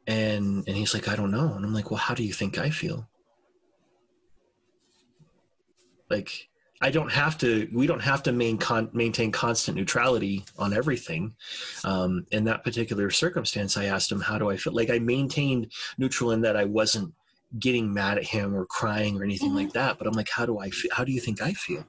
And 0.07 0.65
and 0.67 0.77
he's 0.77 0.95
like, 0.95 1.09
I 1.09 1.17
don't 1.17 1.31
know. 1.31 1.55
And 1.55 1.65
I'm 1.65 1.75
like, 1.75 1.91
well, 1.91 1.99
how 1.99 2.15
do 2.15 2.25
you 2.25 2.33
think 2.33 2.59
I 2.59 2.71
feel? 2.71 3.09
Like, 6.09 6.49
I 6.83 6.91
don't 6.91 7.13
have 7.13 7.37
to. 7.39 7.69
We 7.73 7.87
don't 7.87 8.03
have 8.03 8.23
to 8.25 8.33
main 8.33 8.57
con, 8.57 8.89
maintain 8.93 9.31
constant 9.33 9.77
neutrality 9.77 10.45
on 10.59 10.73
everything. 10.73 11.35
Um, 11.85 12.27
in 12.31 12.45
that 12.45 12.65
particular 12.65 13.11
circumstance, 13.11 13.77
I 13.77 13.85
asked 13.85 14.11
him, 14.11 14.21
"How 14.21 14.39
do 14.39 14.51
I 14.51 14.57
feel?" 14.57 14.73
Like 14.73 14.91
I 14.91 14.99
maintained 14.99 15.73
neutral 15.99 16.33
in 16.33 16.41
that 16.43 16.57
I 16.57 16.65
wasn't 16.65 17.13
getting 17.59 17.93
mad 17.93 18.17
at 18.17 18.25
him 18.25 18.55
or 18.55 18.65
crying 18.65 19.19
or 19.21 19.25
anything 19.25 19.49
mm-hmm. 19.49 19.59
like 19.59 19.73
that. 19.73 19.99
But 19.99 20.07
I'm 20.07 20.15
like, 20.15 20.31
"How 20.31 20.47
do 20.47 20.59
I? 20.59 20.71
Feel? 20.71 20.91
How 20.95 21.05
do 21.05 21.13
you 21.13 21.21
think 21.21 21.43
I 21.43 21.53
feel?" 21.53 21.87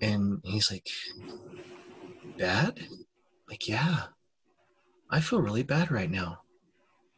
And 0.00 0.40
he's 0.42 0.68
like, 0.68 0.88
bad? 2.36 2.80
Like, 3.48 3.68
yeah, 3.68 4.06
I 5.08 5.20
feel 5.20 5.40
really 5.40 5.62
bad 5.62 5.92
right 5.92 6.10
now. 6.10 6.40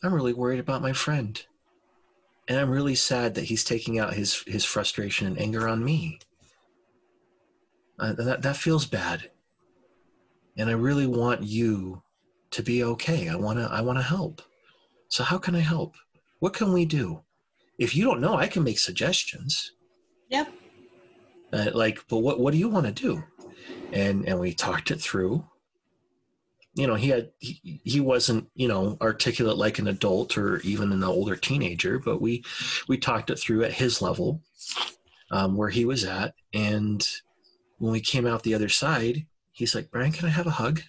I'm 0.02 0.12
really 0.12 0.34
worried 0.34 0.60
about 0.60 0.82
my 0.82 0.92
friend. 0.92 1.42
And 2.46 2.58
I'm 2.58 2.70
really 2.70 2.94
sad 2.94 3.34
that 3.34 3.44
he's 3.44 3.64
taking 3.64 3.98
out 3.98 4.12
his, 4.12 4.42
his 4.46 4.66
frustration 4.66 5.26
and 5.26 5.40
anger 5.40 5.66
on 5.66 5.82
me. 5.82 6.18
Uh, 7.98 8.12
that, 8.14 8.42
that 8.42 8.56
feels 8.56 8.86
bad. 8.86 9.30
And 10.56 10.68
I 10.68 10.72
really 10.72 11.06
want 11.06 11.42
you 11.42 12.02
to 12.50 12.62
be 12.62 12.84
okay. 12.84 13.28
I 13.28 13.36
want 13.36 13.58
to 13.58 13.64
I 13.64 13.80
want 13.80 13.98
to 13.98 14.04
help. 14.04 14.42
So 15.08 15.24
how 15.24 15.38
can 15.38 15.54
I 15.54 15.60
help? 15.60 15.94
What 16.38 16.54
can 16.54 16.72
we 16.72 16.84
do? 16.84 17.22
If 17.78 17.96
you 17.96 18.04
don't 18.04 18.20
know, 18.20 18.36
I 18.36 18.46
can 18.46 18.62
make 18.62 18.78
suggestions. 18.78 19.72
Yep. 20.28 20.52
Uh, 21.52 21.70
like, 21.74 22.04
but 22.08 22.18
what 22.18 22.38
what 22.38 22.52
do 22.52 22.58
you 22.58 22.68
want 22.68 22.86
to 22.86 22.92
do? 22.92 23.24
and 23.92 24.28
and 24.28 24.38
we 24.38 24.52
talked 24.52 24.90
it 24.90 25.00
through 25.00 25.44
you 26.74 26.86
know 26.86 26.94
he 26.94 27.08
had 27.08 27.30
he, 27.38 27.80
he 27.84 28.00
wasn't 28.00 28.46
you 28.54 28.68
know 28.68 28.96
articulate 29.00 29.56
like 29.56 29.78
an 29.78 29.88
adult 29.88 30.36
or 30.36 30.58
even 30.60 30.92
an 30.92 31.04
older 31.04 31.36
teenager 31.36 31.98
but 31.98 32.20
we 32.20 32.44
we 32.88 32.98
talked 32.98 33.30
it 33.30 33.38
through 33.38 33.64
at 33.64 33.72
his 33.72 34.02
level 34.02 34.42
um, 35.30 35.56
where 35.56 35.70
he 35.70 35.84
was 35.84 36.04
at 36.04 36.34
and 36.52 37.06
when 37.78 37.92
we 37.92 38.00
came 38.00 38.26
out 38.26 38.42
the 38.42 38.54
other 38.54 38.68
side 38.68 39.26
he's 39.52 39.74
like 39.74 39.90
brian 39.90 40.12
can 40.12 40.26
i 40.26 40.30
have 40.30 40.46
a 40.46 40.50
hug 40.50 40.80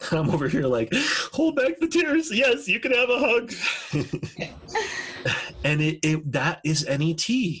i'm 0.12 0.30
over 0.30 0.48
here 0.48 0.66
like 0.66 0.92
hold 1.32 1.56
back 1.56 1.78
the 1.78 1.88
tears 1.88 2.34
yes 2.34 2.68
you 2.68 2.80
can 2.80 2.92
have 2.92 3.10
a 3.10 3.18
hug 3.18 3.52
and 5.64 5.80
it, 5.80 5.98
it 6.02 6.32
that 6.32 6.60
is 6.64 6.86
net 6.86 7.00
it 7.00 7.60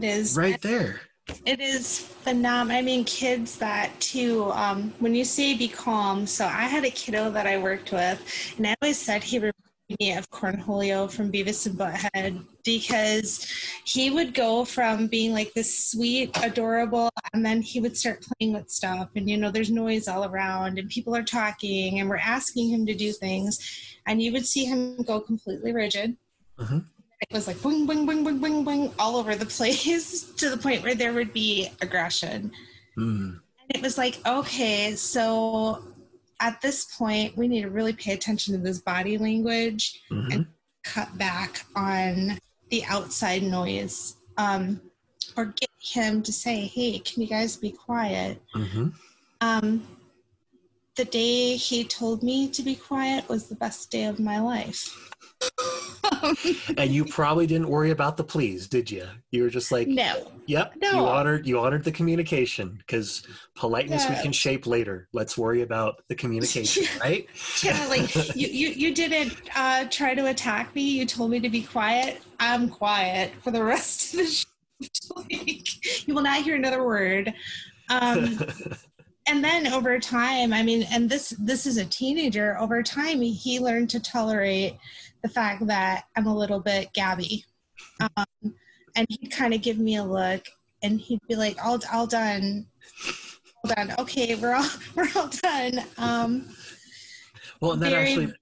is 0.00 0.36
right 0.36 0.60
there 0.62 1.00
it 1.46 1.60
is 1.60 2.00
phenomenal. 2.00 2.78
I 2.78 2.82
mean, 2.82 3.04
kids 3.04 3.56
that 3.58 3.90
too. 4.00 4.50
Um, 4.52 4.92
when 4.98 5.14
you 5.14 5.24
say 5.24 5.56
be 5.56 5.68
calm, 5.68 6.26
so 6.26 6.46
I 6.46 6.64
had 6.64 6.84
a 6.84 6.90
kiddo 6.90 7.30
that 7.30 7.46
I 7.46 7.58
worked 7.58 7.92
with, 7.92 8.20
and 8.56 8.66
I 8.66 8.74
always 8.82 8.98
said 8.98 9.22
he 9.22 9.38
reminded 9.38 9.54
me 10.00 10.12
of 10.12 10.30
Cornholio 10.30 11.10
from 11.10 11.32
Beavis 11.32 11.66
and 11.66 11.78
Butthead 11.78 12.44
because 12.64 13.46
he 13.84 14.10
would 14.10 14.34
go 14.34 14.64
from 14.64 15.06
being 15.06 15.32
like 15.32 15.52
this 15.54 15.90
sweet, 15.90 16.36
adorable, 16.42 17.10
and 17.32 17.44
then 17.44 17.62
he 17.62 17.80
would 17.80 17.96
start 17.96 18.22
playing 18.22 18.52
with 18.54 18.70
stuff, 18.70 19.10
and 19.16 19.28
you 19.28 19.36
know, 19.36 19.50
there's 19.50 19.70
noise 19.70 20.08
all 20.08 20.24
around, 20.24 20.78
and 20.78 20.88
people 20.88 21.14
are 21.14 21.22
talking, 21.22 22.00
and 22.00 22.08
we're 22.08 22.16
asking 22.16 22.68
him 22.68 22.86
to 22.86 22.94
do 22.94 23.12
things, 23.12 23.58
and 24.06 24.22
you 24.22 24.32
would 24.32 24.46
see 24.46 24.64
him 24.64 24.96
go 25.02 25.20
completely 25.20 25.72
rigid. 25.72 26.16
Mm-hmm 26.58 26.78
it 27.22 27.32
was 27.32 27.46
like 27.46 27.56
boing, 27.58 27.86
boing, 27.86 28.04
boing, 28.04 28.24
boing, 28.24 28.40
boing, 28.40 28.64
boing, 28.64 28.92
all 28.98 29.16
over 29.16 29.34
the 29.34 29.46
place 29.56 30.22
to 30.32 30.50
the 30.50 30.56
point 30.56 30.82
where 30.82 30.94
there 30.94 31.12
would 31.12 31.32
be 31.32 31.68
aggression. 31.80 32.50
Mm. 32.98 33.38
And 33.60 33.70
it 33.70 33.82
was 33.82 33.96
like, 33.96 34.18
okay, 34.26 34.94
so 34.94 35.84
at 36.42 36.60
this 36.60 36.84
point, 36.96 37.36
we 37.36 37.46
need 37.46 37.62
to 37.62 37.70
really 37.70 37.92
pay 37.92 38.12
attention 38.12 38.52
to 38.52 38.60
this 38.60 38.80
body 38.80 39.16
language 39.16 40.02
mm-hmm. 40.10 40.32
and 40.32 40.46
cut 40.82 41.16
back 41.16 41.64
on 41.76 42.38
the 42.68 42.84
outside 42.84 43.44
noise. 43.44 44.16
Um, 44.36 44.80
or 45.36 45.46
get 45.46 45.70
him 45.80 46.20
to 46.22 46.32
say, 46.32 46.66
hey, 46.66 46.98
can 46.98 47.22
you 47.22 47.28
guys 47.28 47.56
be 47.56 47.70
quiet? 47.70 48.42
Mm-hmm. 48.54 48.88
Um, 49.40 49.86
the 50.96 51.04
day 51.04 51.56
he 51.56 51.84
told 51.84 52.22
me 52.22 52.48
to 52.50 52.62
be 52.62 52.74
quiet 52.74 53.28
was 53.28 53.48
the 53.48 53.54
best 53.54 53.90
day 53.90 54.04
of 54.04 54.18
my 54.18 54.40
life. 54.40 55.11
and 56.76 56.90
you 56.90 57.04
probably 57.04 57.46
didn't 57.46 57.68
worry 57.68 57.90
about 57.90 58.16
the 58.16 58.24
please, 58.24 58.68
did 58.68 58.90
you? 58.90 59.06
You 59.30 59.42
were 59.42 59.50
just 59.50 59.72
like, 59.72 59.88
no. 59.88 60.30
Yep. 60.46 60.74
No. 60.80 60.90
You 60.90 60.98
honored 60.98 61.46
you 61.46 61.58
honored 61.58 61.84
the 61.84 61.92
communication 61.92 62.76
because 62.78 63.26
politeness 63.54 64.08
we 64.08 64.16
can 64.16 64.32
shape 64.32 64.66
later. 64.66 65.08
Let's 65.12 65.38
worry 65.38 65.62
about 65.62 66.02
the 66.08 66.14
communication, 66.14 66.84
right? 67.00 67.26
yeah, 67.62 67.86
like 67.88 68.14
you, 68.36 68.48
you 68.48 68.68
you 68.68 68.94
didn't 68.94 69.40
uh, 69.54 69.86
try 69.90 70.14
to 70.14 70.26
attack 70.26 70.74
me. 70.74 70.82
You 70.82 71.06
told 71.06 71.30
me 71.30 71.40
to 71.40 71.48
be 71.48 71.62
quiet. 71.62 72.20
I'm 72.40 72.68
quiet 72.68 73.32
for 73.42 73.50
the 73.50 73.62
rest 73.62 74.14
of 74.14 74.20
the 74.20 74.26
show. 74.80 75.14
like, 75.16 76.06
you 76.08 76.14
will 76.14 76.22
not 76.22 76.42
hear 76.42 76.56
another 76.56 76.84
word. 76.84 77.32
Um, 77.88 78.38
and 79.26 79.44
then 79.44 79.68
over 79.68 79.98
time, 80.00 80.52
I 80.52 80.62
mean, 80.62 80.86
and 80.90 81.08
this 81.08 81.30
this 81.38 81.66
is 81.66 81.76
a 81.76 81.84
teenager. 81.84 82.58
Over 82.58 82.82
time, 82.82 83.20
he 83.20 83.60
learned 83.60 83.90
to 83.90 84.00
tolerate 84.00 84.76
the 85.22 85.28
fact 85.28 85.66
that 85.66 86.04
I'm 86.16 86.26
a 86.26 86.36
little 86.36 86.60
bit 86.60 86.92
gabby. 86.92 87.44
Um, 88.00 88.54
and 88.96 89.06
he'd 89.08 89.30
kind 89.30 89.54
of 89.54 89.62
give 89.62 89.78
me 89.78 89.96
a 89.96 90.04
look 90.04 90.44
and 90.82 91.00
he'd 91.00 91.20
be 91.28 91.36
like, 91.36 91.56
all, 91.64 91.78
all 91.92 92.06
done. 92.06 92.66
All 93.64 93.74
done. 93.74 93.94
Okay, 93.98 94.34
we're 94.34 94.54
all, 94.54 94.68
we're 94.94 95.08
all 95.16 95.28
done. 95.28 95.80
Um, 95.98 96.54
well, 97.60 97.72
and 97.72 97.82
that 97.82 97.90
very... 97.90 98.08
actually, 98.08 98.34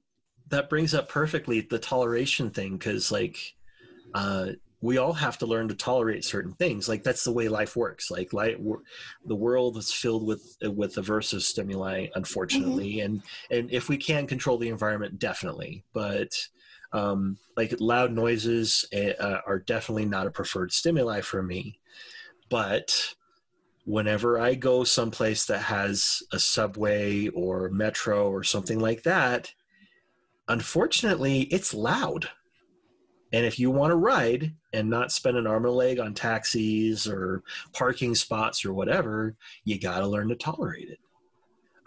that 0.49 0.69
brings 0.69 0.95
up 0.95 1.09
perfectly 1.09 1.61
the 1.61 1.79
toleration 1.79 2.51
thing. 2.51 2.79
Cause 2.79 3.13
like, 3.13 3.55
uh, 4.15 4.53
we 4.83 4.97
all 4.97 5.13
have 5.13 5.37
to 5.39 5.47
learn 5.47 5.69
to 5.69 5.75
tolerate 5.75 6.25
certain 6.25 6.53
things 6.55 6.89
like 6.89 7.03
that's 7.03 7.25
the 7.25 7.33
way 7.33 7.49
life 7.49 7.77
works 7.77 8.11
like 8.11 8.33
life, 8.33 8.57
the 9.27 9.35
world 9.35 9.77
is 9.77 9.93
filled 9.93 10.27
with 10.27 10.57
with 10.63 10.95
aversive 10.95 11.43
stimuli 11.43 12.07
unfortunately 12.15 12.97
mm-hmm. 12.97 13.05
and 13.05 13.23
and 13.51 13.71
if 13.71 13.89
we 13.89 13.97
can 13.97 14.27
control 14.27 14.57
the 14.57 14.69
environment 14.69 15.19
definitely 15.19 15.85
but 15.93 16.35
um, 16.93 17.39
like 17.57 17.75
loud 17.81 18.13
noises 18.13 18.85
eh, 18.93 19.13
uh, 19.13 19.41
are 19.47 19.59
definitely 19.59 20.07
not 20.07 20.27
a 20.27 20.31
preferred 20.31 20.73
stimuli 20.73 21.21
for 21.21 21.43
me. 21.43 21.79
But 22.49 23.15
whenever 23.85 24.39
I 24.39 24.55
go 24.55 24.85
someplace 24.85 25.47
that 25.47 25.63
has 25.63 26.23
a 26.33 26.39
subway 26.39 27.29
or 27.29 27.71
metro 27.71 28.31
or 28.31 28.43
something 28.45 28.79
like 28.79 29.03
that, 29.05 29.53
unfortunately, 30.49 31.43
it's 31.43 31.75
loud. 31.75 32.29
And 33.33 33.47
if 33.47 33.59
you 33.61 33.71
want 33.71 33.93
to 33.93 33.97
ride 33.97 34.53
and 34.73 34.91
not 34.91 35.13
spend 35.13 35.37
an 35.37 35.47
arm 35.47 35.65
and 35.65 35.73
a 35.73 35.77
leg 35.77 36.01
on 36.01 36.15
taxis 36.15 37.07
or 37.07 37.43
parking 37.73 38.15
spots 38.17 38.65
or 38.65 38.73
whatever, 38.73 39.37
you 39.65 39.79
got 39.79 40.01
to 40.01 40.07
learn 40.07 40.29
to 40.29 40.35
tolerate 40.35 40.89
it. 40.89 40.99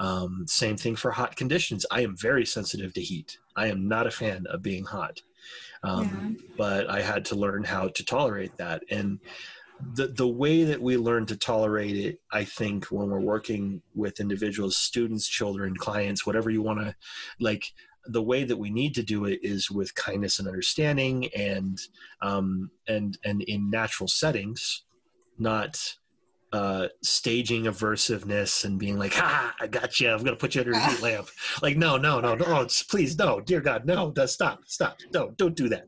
Um, 0.04 0.46
same 0.48 0.76
thing 0.76 0.98
for 0.98 1.12
hot 1.12 1.38
conditions. 1.38 1.86
I 1.90 2.02
am 2.02 2.18
very 2.18 2.46
sensitive 2.46 2.94
to 2.96 3.02
heat. 3.02 3.38
I 3.56 3.68
am 3.68 3.88
not 3.88 4.06
a 4.06 4.12
fan 4.12 4.46
of 4.50 4.62
being 4.62 4.84
hot. 4.84 5.22
Um, 5.82 6.38
yeah. 6.38 6.46
But 6.58 6.90
I 6.90 7.02
had 7.02 7.24
to 7.26 7.36
learn 7.36 7.64
how 7.64 7.88
to 7.88 8.04
tolerate 8.04 8.58
that. 8.58 8.84
And 8.90 9.20
the, 9.96 10.08
the 10.08 10.28
way 10.28 10.66
that 10.66 10.82
we 10.82 10.98
learn 10.98 11.26
to 11.28 11.38
tolerate 11.38 11.96
it, 11.96 12.20
I 12.34 12.44
think, 12.44 12.86
when 12.86 13.10
we're 13.10 13.22
working 13.22 13.82
with 13.96 14.20
individuals, 14.20 14.76
students, 14.76 15.26
children, 15.26 15.74
clients, 15.78 16.26
whatever 16.26 16.50
you 16.50 16.62
want 16.62 16.80
to 16.80 16.94
like, 17.40 17.72
the 18.06 18.22
way 18.22 18.44
that 18.44 18.58
we 18.58 18.70
need 18.70 18.94
to 18.96 19.04
do 19.04 19.24
it 19.24 19.40
is 19.42 19.72
with 19.72 19.96
kindness 19.96 20.40
and 20.40 20.50
understanding 20.50 21.30
and 21.34 21.80
um, 22.22 22.70
and 22.90 23.18
and 23.24 23.42
in 23.44 23.70
natural 23.70 24.10
settings 24.10 24.84
not 25.40 25.96
uh, 26.54 26.88
staging 27.02 27.64
aversiveness 27.64 28.64
and 28.64 28.78
being 28.78 28.98
like, 28.98 29.14
"Ha, 29.16 29.56
I 29.60 29.66
got 29.66 30.00
you. 30.00 30.10
I'm 30.10 30.24
gonna 30.24 30.38
put 30.38 30.54
you 30.54 30.62
under 30.62 30.74
a 30.74 30.90
heat 30.90 31.02
lamp." 31.02 31.28
Like, 31.64 31.78
no, 31.78 31.98
no, 31.98 32.22
no, 32.22 32.36
no, 32.36 32.68
please, 32.90 33.18
no, 33.18 33.42
dear 33.42 33.60
God, 33.60 33.86
no, 33.86 34.14
stop, 34.28 34.62
stop, 34.68 35.00
no, 35.12 35.32
don't 35.32 35.56
do 35.56 35.68
that. 35.70 35.88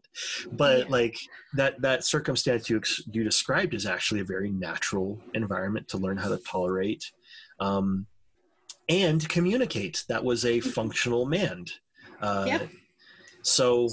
But 0.51 0.79
yeah. 0.79 0.85
like 0.89 1.17
that 1.53 1.79
that 1.81 2.03
circumstance 2.03 2.67
you 2.67 2.81
you 3.11 3.23
described 3.23 3.75
is 3.75 3.85
actually 3.85 4.21
a 4.21 4.25
very 4.25 4.49
natural 4.49 5.21
environment 5.35 5.87
to 5.89 5.99
learn 5.99 6.17
how 6.17 6.29
to 6.29 6.37
tolerate, 6.37 7.11
um, 7.59 8.07
and 8.89 9.27
communicate. 9.29 10.03
That 10.09 10.25
was 10.25 10.45
a 10.45 10.61
functional 10.61 11.27
man. 11.27 11.65
Uh, 12.19 12.45
yep. 12.47 12.69
So 13.43 13.89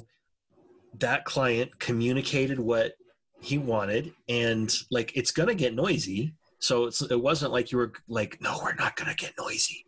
that 1.00 1.26
client 1.26 1.78
communicated 1.78 2.58
what 2.58 2.94
he 3.42 3.58
wanted 3.58 4.12
and 4.28 4.72
like 4.90 5.12
it's 5.16 5.32
gonna 5.32 5.54
get 5.54 5.74
noisy 5.74 6.32
so 6.62 6.90
it 7.10 7.20
wasn't 7.20 7.50
like 7.50 7.72
you 7.72 7.78
were 7.78 7.92
like, 8.08 8.40
no, 8.40 8.60
we're 8.62 8.74
not 8.74 8.94
going 8.94 9.10
to 9.10 9.16
get 9.16 9.34
noisy, 9.36 9.84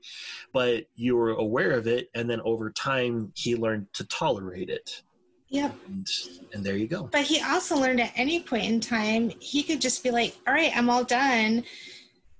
but 0.52 0.86
you 0.96 1.16
were 1.16 1.30
aware 1.30 1.70
of 1.70 1.86
it, 1.86 2.10
and 2.16 2.28
then 2.28 2.40
over 2.40 2.70
time 2.70 3.32
he 3.36 3.54
learned 3.54 3.86
to 3.92 4.04
tolerate 4.08 4.70
it. 4.70 5.02
Yep. 5.50 5.72
And, 5.86 6.08
and 6.52 6.64
there 6.64 6.76
you 6.76 6.88
go. 6.88 7.08
But 7.12 7.22
he 7.22 7.40
also 7.40 7.76
learned 7.76 8.00
at 8.00 8.12
any 8.16 8.40
point 8.40 8.64
in 8.64 8.80
time 8.80 9.30
he 9.38 9.62
could 9.62 9.80
just 9.80 10.02
be 10.02 10.10
like, 10.10 10.34
all 10.48 10.54
right, 10.54 10.76
I'm 10.76 10.90
all 10.90 11.04
done, 11.04 11.62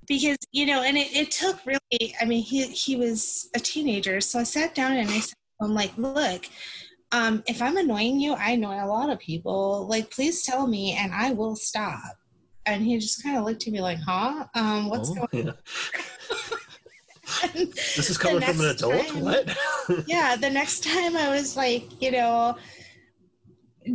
because 0.09 0.37
you 0.51 0.67
know, 0.67 0.83
and 0.83 0.97
it, 0.97 1.15
it 1.15 1.31
took 1.31 1.65
really. 1.65 2.15
I 2.21 2.25
mean, 2.25 2.43
he 2.43 2.67
he 2.67 2.97
was 2.97 3.51
a 3.55 3.61
teenager, 3.61 4.21
so 4.21 4.41
I 4.41 4.43
sat 4.43 4.75
down 4.75 4.97
and 4.97 5.09
I 5.09 5.21
said, 5.21 5.37
I'm 5.63 5.75
like, 5.75 5.97
look. 5.97 6.47
Um, 7.13 7.45
if 7.47 7.63
I'm 7.63 7.77
annoying 7.77 8.19
you, 8.19 8.33
I 8.33 8.53
annoy 8.53 8.83
a 8.83 8.89
lot 8.89 9.09
of 9.09 9.21
people. 9.21 9.87
Like, 9.87 10.11
please 10.11 10.43
tell 10.43 10.67
me, 10.67 10.97
and 10.99 11.13
I 11.15 11.31
will 11.31 11.55
stop 11.55 12.17
and 12.67 12.83
he 12.83 12.99
just 12.99 13.23
kind 13.23 13.37
of 13.37 13.45
looked 13.45 13.67
at 13.67 13.73
me 13.73 13.81
like, 13.81 13.99
"Huh? 13.99 14.47
Um, 14.55 14.89
what's 14.89 15.11
oh, 15.11 15.27
going?" 15.31 15.49
on? 15.49 15.57
this 17.55 18.11
is 18.11 18.19
coming 18.19 18.41
from 18.41 18.61
an 18.61 18.67
adult. 18.67 19.07
Time, 19.07 19.21
what? 19.21 19.57
yeah, 20.07 20.37
the 20.37 20.51
next 20.51 20.85
time 20.85 21.17
I 21.17 21.29
was 21.31 21.57
like, 21.57 22.03
you 22.03 22.11
know, 22.11 22.57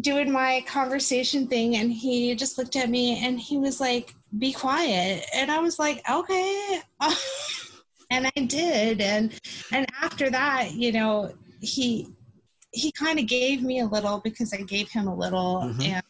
doing 0.01 0.31
my 0.31 0.63
conversation 0.67 1.47
thing, 1.47 1.75
and 1.75 1.91
he 1.91 2.35
just 2.35 2.57
looked 2.57 2.75
at 2.75 2.89
me 2.89 3.23
and 3.25 3.39
he 3.39 3.57
was 3.57 3.79
like, 3.79 4.13
"Be 4.37 4.53
quiet," 4.53 5.25
and 5.33 5.51
I 5.51 5.59
was 5.59 5.79
like, 5.79 6.01
"Okay." 6.09 6.81
and 8.09 8.27
I 8.35 8.41
did, 8.41 9.01
and 9.01 9.33
and 9.71 9.85
after 10.01 10.29
that, 10.29 10.73
you 10.73 10.91
know, 10.91 11.33
he 11.61 12.09
he 12.71 12.91
kind 12.91 13.19
of 13.19 13.25
gave 13.27 13.63
me 13.63 13.79
a 13.79 13.85
little 13.85 14.19
because 14.19 14.53
I 14.53 14.61
gave 14.61 14.89
him 14.89 15.07
a 15.07 15.15
little, 15.15 15.61
mm-hmm. 15.63 15.81
and 15.81 16.03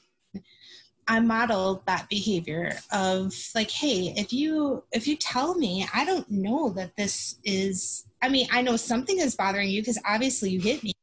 I 1.10 1.20
modeled 1.20 1.84
that 1.88 2.08
behavior 2.08 2.72
of 2.92 3.34
like, 3.56 3.72
hey, 3.72 4.14
if 4.16 4.32
you 4.32 4.84
if 4.92 5.08
you 5.08 5.16
tell 5.18 5.56
me, 5.56 5.88
I 5.92 6.06
don't 6.06 6.30
know 6.30 6.70
that 6.70 6.96
this 6.96 7.38
is 7.44 8.06
I 8.22 8.30
mean, 8.30 8.48
I 8.52 8.62
know 8.62 8.76
something 8.76 9.18
is 9.18 9.36
bothering 9.36 9.70
you 9.70 9.82
because 9.82 10.00
obviously 10.06 10.52
you 10.52 10.62
hit 10.62 10.84
me, 10.84 10.94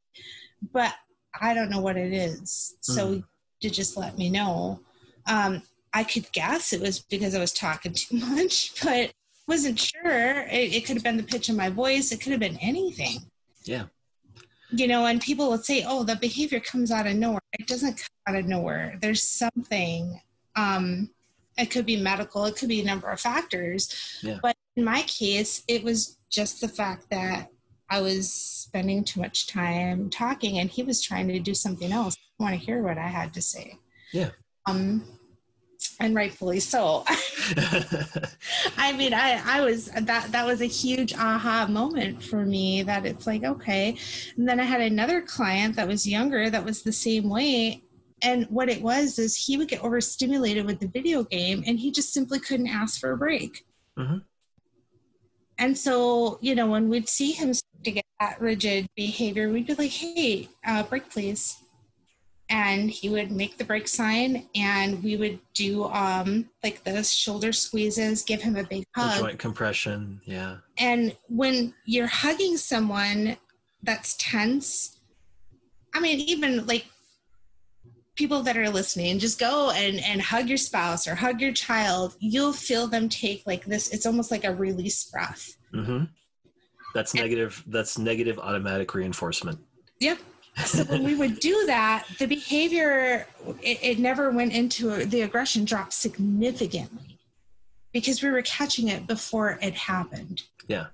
but 0.73 0.95
I 1.41 1.55
don't 1.55 1.71
know 1.71 1.81
what 1.81 1.97
it 1.97 2.13
is. 2.13 2.77
So 2.81 3.17
mm. 3.17 3.25
to 3.63 3.71
just 3.71 3.97
let 3.97 4.17
me 4.17 4.31
know. 4.31 4.81
Um, 5.27 5.63
I 5.93 6.05
could 6.05 6.31
guess 6.33 6.73
it 6.73 6.81
was 6.81 7.01
because 7.01 7.35
I 7.35 7.41
was 7.41 7.53
talking 7.53 7.93
too 7.93 8.17
much, 8.19 8.81
but 8.85 9.13
wasn't 9.49 9.81
sure. 9.81 10.43
It, 10.43 10.75
it 10.75 10.87
could 10.87 10.97
have 10.97 11.05
been 11.05 11.17
the 11.17 11.25
pitch 11.25 11.49
of 11.49 11.57
my 11.57 11.69
voice. 11.69 12.13
It 12.13 12.21
could 12.21 12.31
have 12.31 12.41
been 12.41 12.59
anything. 12.59 13.19
Yeah 13.65 13.87
you 14.71 14.87
know, 14.89 15.07
and 15.07 15.21
people 15.21 15.51
would 15.51 15.65
say, 15.65 15.85
"Oh, 15.87 16.03
the 16.03 16.17
behavior 16.17 16.61
comes 16.61 16.91
out 16.91 17.07
of 17.07 17.17
nowhere." 17.17 17.41
It 17.53 17.67
doesn't 17.67 17.97
come 17.97 18.35
out 18.35 18.41
of 18.41 18.47
nowhere. 18.47 18.99
There's 19.01 19.23
something. 19.23 20.21
Um, 20.55 21.11
it 21.59 21.71
could 21.71 21.87
be 21.87 21.97
medical. 21.97 22.45
It 22.45 22.57
could 22.57 22.69
be 22.69 22.81
a 22.81 22.85
number 22.85 23.09
of 23.09 23.21
factors. 23.21 24.21
Yeah. 24.23 24.39
But 24.43 24.57
in 24.77 24.85
my 24.85 25.03
case, 25.03 25.63
it 25.69 25.83
was 25.83 26.19
just 26.31 26.61
the 26.61 26.69
fact 26.69 27.09
that 27.11 27.51
I 27.89 28.01
was 28.01 28.33
spending 28.33 29.05
too 29.05 29.21
much 29.21 29.47
time 29.47 30.11
talking, 30.11 30.59
and 30.59 30.71
he 30.71 30.83
was 30.83 31.01
trying 31.01 31.29
to 31.29 31.39
do 31.39 31.55
something 31.55 31.93
else. 31.93 32.17
I 32.39 32.43
want 32.43 32.59
to 32.59 32.65
hear 32.65 32.83
what 32.83 32.99
I 32.99 33.07
had 33.09 33.33
to 33.35 33.43
say. 33.43 33.79
Yeah. 34.13 34.31
Um, 34.67 35.16
and 36.01 36.15
rightfully 36.15 36.61
so. 36.61 37.05
I 38.77 38.93
mean, 38.97 39.15
I, 39.15 39.41
I 39.45 39.61
was 39.61 39.87
that 39.87 40.33
that 40.33 40.47
was 40.47 40.61
a 40.61 40.67
huge 40.67 41.15
aha 41.15 41.67
moment 41.69 42.23
for 42.23 42.45
me 42.45 42.83
that 42.83 43.07
it's 43.07 43.27
like 43.27 43.45
okay. 43.45 43.97
And 44.37 44.49
then 44.49 44.61
I 44.61 44.65
had 44.65 44.81
another 44.81 45.21
client 45.21 45.77
that 45.77 45.89
was 45.89 46.07
younger 46.07 46.51
that 46.51 46.65
was 46.65 46.83
the 46.83 46.93
same 46.93 47.29
way. 47.29 47.83
And 48.23 48.47
what 48.47 48.69
it 48.69 48.83
was 48.83 49.19
is 49.19 49.37
he 49.37 49.57
would 49.59 49.69
get 49.69 49.85
overstimulated 49.85 50.65
with 50.65 50.81
the 50.81 50.89
video 50.89 51.23
game, 51.25 51.63
and 51.67 51.79
he 51.79 51.91
just 51.91 52.15
simply 52.15 52.41
couldn't 52.41 52.69
ask 52.69 52.99
for 52.99 53.13
a 53.13 53.17
break. 53.17 53.67
Mm-hmm. 53.99 54.19
And 55.59 55.77
so, 55.77 56.39
you 56.41 56.55
know, 56.55 56.67
when 56.67 56.89
we'd 56.89 57.09
see 57.09 57.33
him 57.33 57.53
to 57.85 57.91
get 57.91 58.05
that 58.21 58.41
rigid 58.41 58.89
behavior, 58.97 59.51
we'd 59.51 59.67
be 59.67 59.75
like, 59.75 59.91
"Hey, 59.91 60.49
uh, 60.67 60.83
break, 60.83 61.11
please." 61.11 61.59
And 62.49 62.91
he 62.91 63.09
would 63.09 63.31
make 63.31 63.59
the 63.59 63.65
break 63.65 63.89
sign 63.89 64.49
and 64.55 65.03
we 65.03 65.17
would 65.17 65.39
do 65.55 65.85
um 65.85 66.49
like 66.63 66.83
the 66.85 67.03
shoulder 67.03 67.53
squeezes 67.53 68.23
give 68.23 68.41
him 68.41 68.57
a 68.57 68.65
big 68.65 68.85
hug. 68.95 69.15
the 69.15 69.21
joint 69.21 69.39
compression 69.39 70.21
yeah. 70.25 70.59
And 70.79 71.17
when 71.29 71.75
you're 71.85 72.07
hugging 72.07 72.57
someone 72.57 73.37
that's 73.83 74.17
tense 74.19 75.01
i 75.95 76.01
mean 76.01 76.21
even 76.21 76.67
like 76.67 76.87
people 78.15 78.43
that 78.43 78.57
are 78.57 78.71
listening 78.71 79.19
just 79.19 79.39
go 79.39 79.71
and 79.71 80.01
and 80.01 80.21
hug 80.21 80.49
your 80.49 80.57
spouse 80.57 81.07
or 81.07 81.15
hug 81.15 81.41
your 81.41 81.53
child. 81.53 82.17
You'll 82.19 82.53
feel 82.53 82.87
them 82.87 83.09
take 83.09 83.43
like 83.47 83.65
this 83.67 83.89
it's 83.93 84.07
almost 84.07 84.31
like 84.31 84.45
a 84.45 84.55
release 84.55 85.05
breath. 85.05 85.57
Mm-hmm. 85.75 86.05
that's 86.95 87.13
and, 87.13 87.21
negative 87.21 87.63
that's 87.67 87.99
negative 87.99 88.39
automatic 88.39 88.95
reinforcement. 88.95 89.59
Yep 90.01 90.19
so 90.65 90.85
when 90.85 91.05
we 91.05 91.15
would 91.15 91.39
do 91.41 91.65
that, 91.67 92.07
the 92.19 92.27
behavior 92.27 93.27
it, 93.63 93.79
it 93.83 93.99
never 93.99 94.31
went 94.31 94.53
into 94.53 95.05
the 95.05 95.23
aggression 95.23 95.65
dropped 95.65 95.93
significantly 95.93 97.19
because 97.93 98.23
we 98.23 98.31
were 98.31 98.43
catching 98.43 98.89
it 98.89 99.07
before 99.07 99.59
it 99.63 99.75
happened. 99.75 100.43
Yeah. 100.69 100.87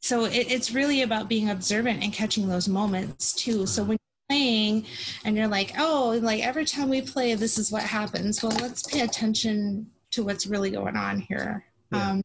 So 0.00 0.24
it, 0.24 0.50
it's 0.50 0.72
really 0.72 1.02
about 1.02 1.28
being 1.28 1.50
observant 1.50 2.02
and 2.02 2.12
catching 2.12 2.48
those 2.48 2.68
moments 2.68 3.32
too. 3.32 3.66
So 3.66 3.82
when 3.82 3.92
you're 3.92 4.36
playing 4.36 4.86
and 5.24 5.36
you're 5.36 5.48
like, 5.48 5.72
oh, 5.78 6.18
like 6.22 6.44
every 6.44 6.64
time 6.64 6.88
we 6.88 7.02
play, 7.02 7.34
this 7.34 7.58
is 7.58 7.70
what 7.70 7.82
happens. 7.82 8.42
Well, 8.42 8.52
let's 8.60 8.82
pay 8.82 9.00
attention 9.00 9.90
to 10.12 10.24
what's 10.24 10.46
really 10.46 10.70
going 10.70 10.96
on 10.96 11.20
here. 11.20 11.64
Yeah. 11.92 12.10
Um, 12.10 12.22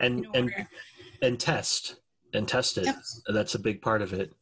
and 0.00 0.26
and 0.34 0.52
and 1.22 1.38
test 1.38 1.96
and 2.32 2.48
test 2.48 2.78
it. 2.78 2.84
Yep. 2.86 2.96
That's 3.28 3.54
a 3.54 3.58
big 3.58 3.80
part 3.80 4.02
of 4.02 4.12
it. 4.12 4.32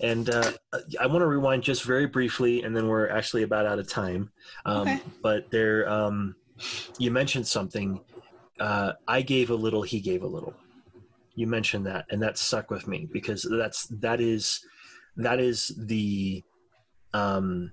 And 0.00 0.30
uh, 0.30 0.52
I 1.00 1.06
want 1.06 1.20
to 1.20 1.26
rewind 1.26 1.62
just 1.62 1.84
very 1.84 2.06
briefly, 2.06 2.62
and 2.62 2.76
then 2.76 2.86
we're 2.86 3.08
actually 3.08 3.42
about 3.42 3.66
out 3.66 3.78
of 3.78 3.88
time. 3.88 4.30
Um, 4.64 4.82
okay. 4.82 5.00
But 5.22 5.50
there, 5.50 5.88
um, 5.88 6.36
you 6.98 7.10
mentioned 7.10 7.46
something. 7.46 8.00
Uh, 8.60 8.92
I 9.06 9.22
gave 9.22 9.50
a 9.50 9.54
little, 9.54 9.82
he 9.82 10.00
gave 10.00 10.22
a 10.22 10.26
little. 10.26 10.54
You 11.34 11.46
mentioned 11.46 11.86
that, 11.86 12.06
and 12.10 12.22
that 12.22 12.38
stuck 12.38 12.70
with 12.70 12.86
me 12.88 13.08
because 13.12 13.46
that's 13.50 13.86
that 14.00 14.20
is 14.20 14.60
that 15.16 15.40
is 15.40 15.72
the 15.78 16.42
um, 17.14 17.72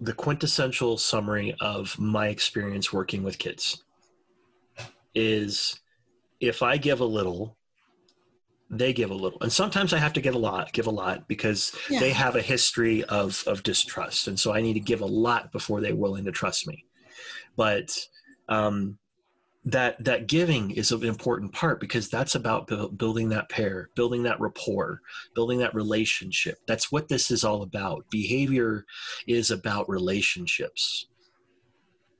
the 0.00 0.12
quintessential 0.12 0.98
summary 0.98 1.54
of 1.60 1.98
my 1.98 2.28
experience 2.28 2.92
working 2.92 3.22
with 3.22 3.38
kids. 3.38 3.82
Is 5.14 5.80
if 6.40 6.62
I 6.62 6.76
give 6.76 7.00
a 7.00 7.04
little, 7.04 7.56
they 8.70 8.92
give 8.92 9.10
a 9.10 9.14
little 9.14 9.38
and 9.42 9.52
sometimes 9.52 9.92
i 9.92 9.98
have 9.98 10.12
to 10.12 10.20
give 10.20 10.34
a 10.34 10.38
lot 10.38 10.72
give 10.72 10.86
a 10.86 10.90
lot 10.90 11.28
because 11.28 11.74
yeah. 11.88 12.00
they 12.00 12.10
have 12.10 12.34
a 12.34 12.42
history 12.42 13.04
of 13.04 13.42
of 13.46 13.62
distrust. 13.62 14.26
And 14.26 14.38
so 14.38 14.52
i 14.52 14.60
need 14.60 14.74
to 14.74 14.80
give 14.80 15.00
a 15.00 15.06
lot 15.06 15.52
before 15.52 15.80
they're 15.80 15.94
willing 15.94 16.24
to 16.24 16.32
trust 16.32 16.66
me. 16.66 16.84
But 17.56 17.96
um 18.48 18.98
that 19.64 20.02
that 20.04 20.28
giving 20.28 20.70
is 20.70 20.92
an 20.92 21.04
important 21.04 21.52
part 21.52 21.80
because 21.80 22.08
that's 22.08 22.36
about 22.36 22.68
bu- 22.68 22.90
building 22.92 23.28
that 23.30 23.48
pair 23.48 23.90
building 23.94 24.22
that 24.24 24.40
rapport 24.40 25.00
building 25.34 25.60
that 25.60 25.74
relationship. 25.74 26.58
That's 26.66 26.90
what 26.90 27.08
this 27.08 27.30
is 27.30 27.44
all 27.44 27.62
about. 27.62 28.10
Behavior 28.10 28.84
is 29.28 29.50
about 29.50 29.88
relationships. 29.88 31.06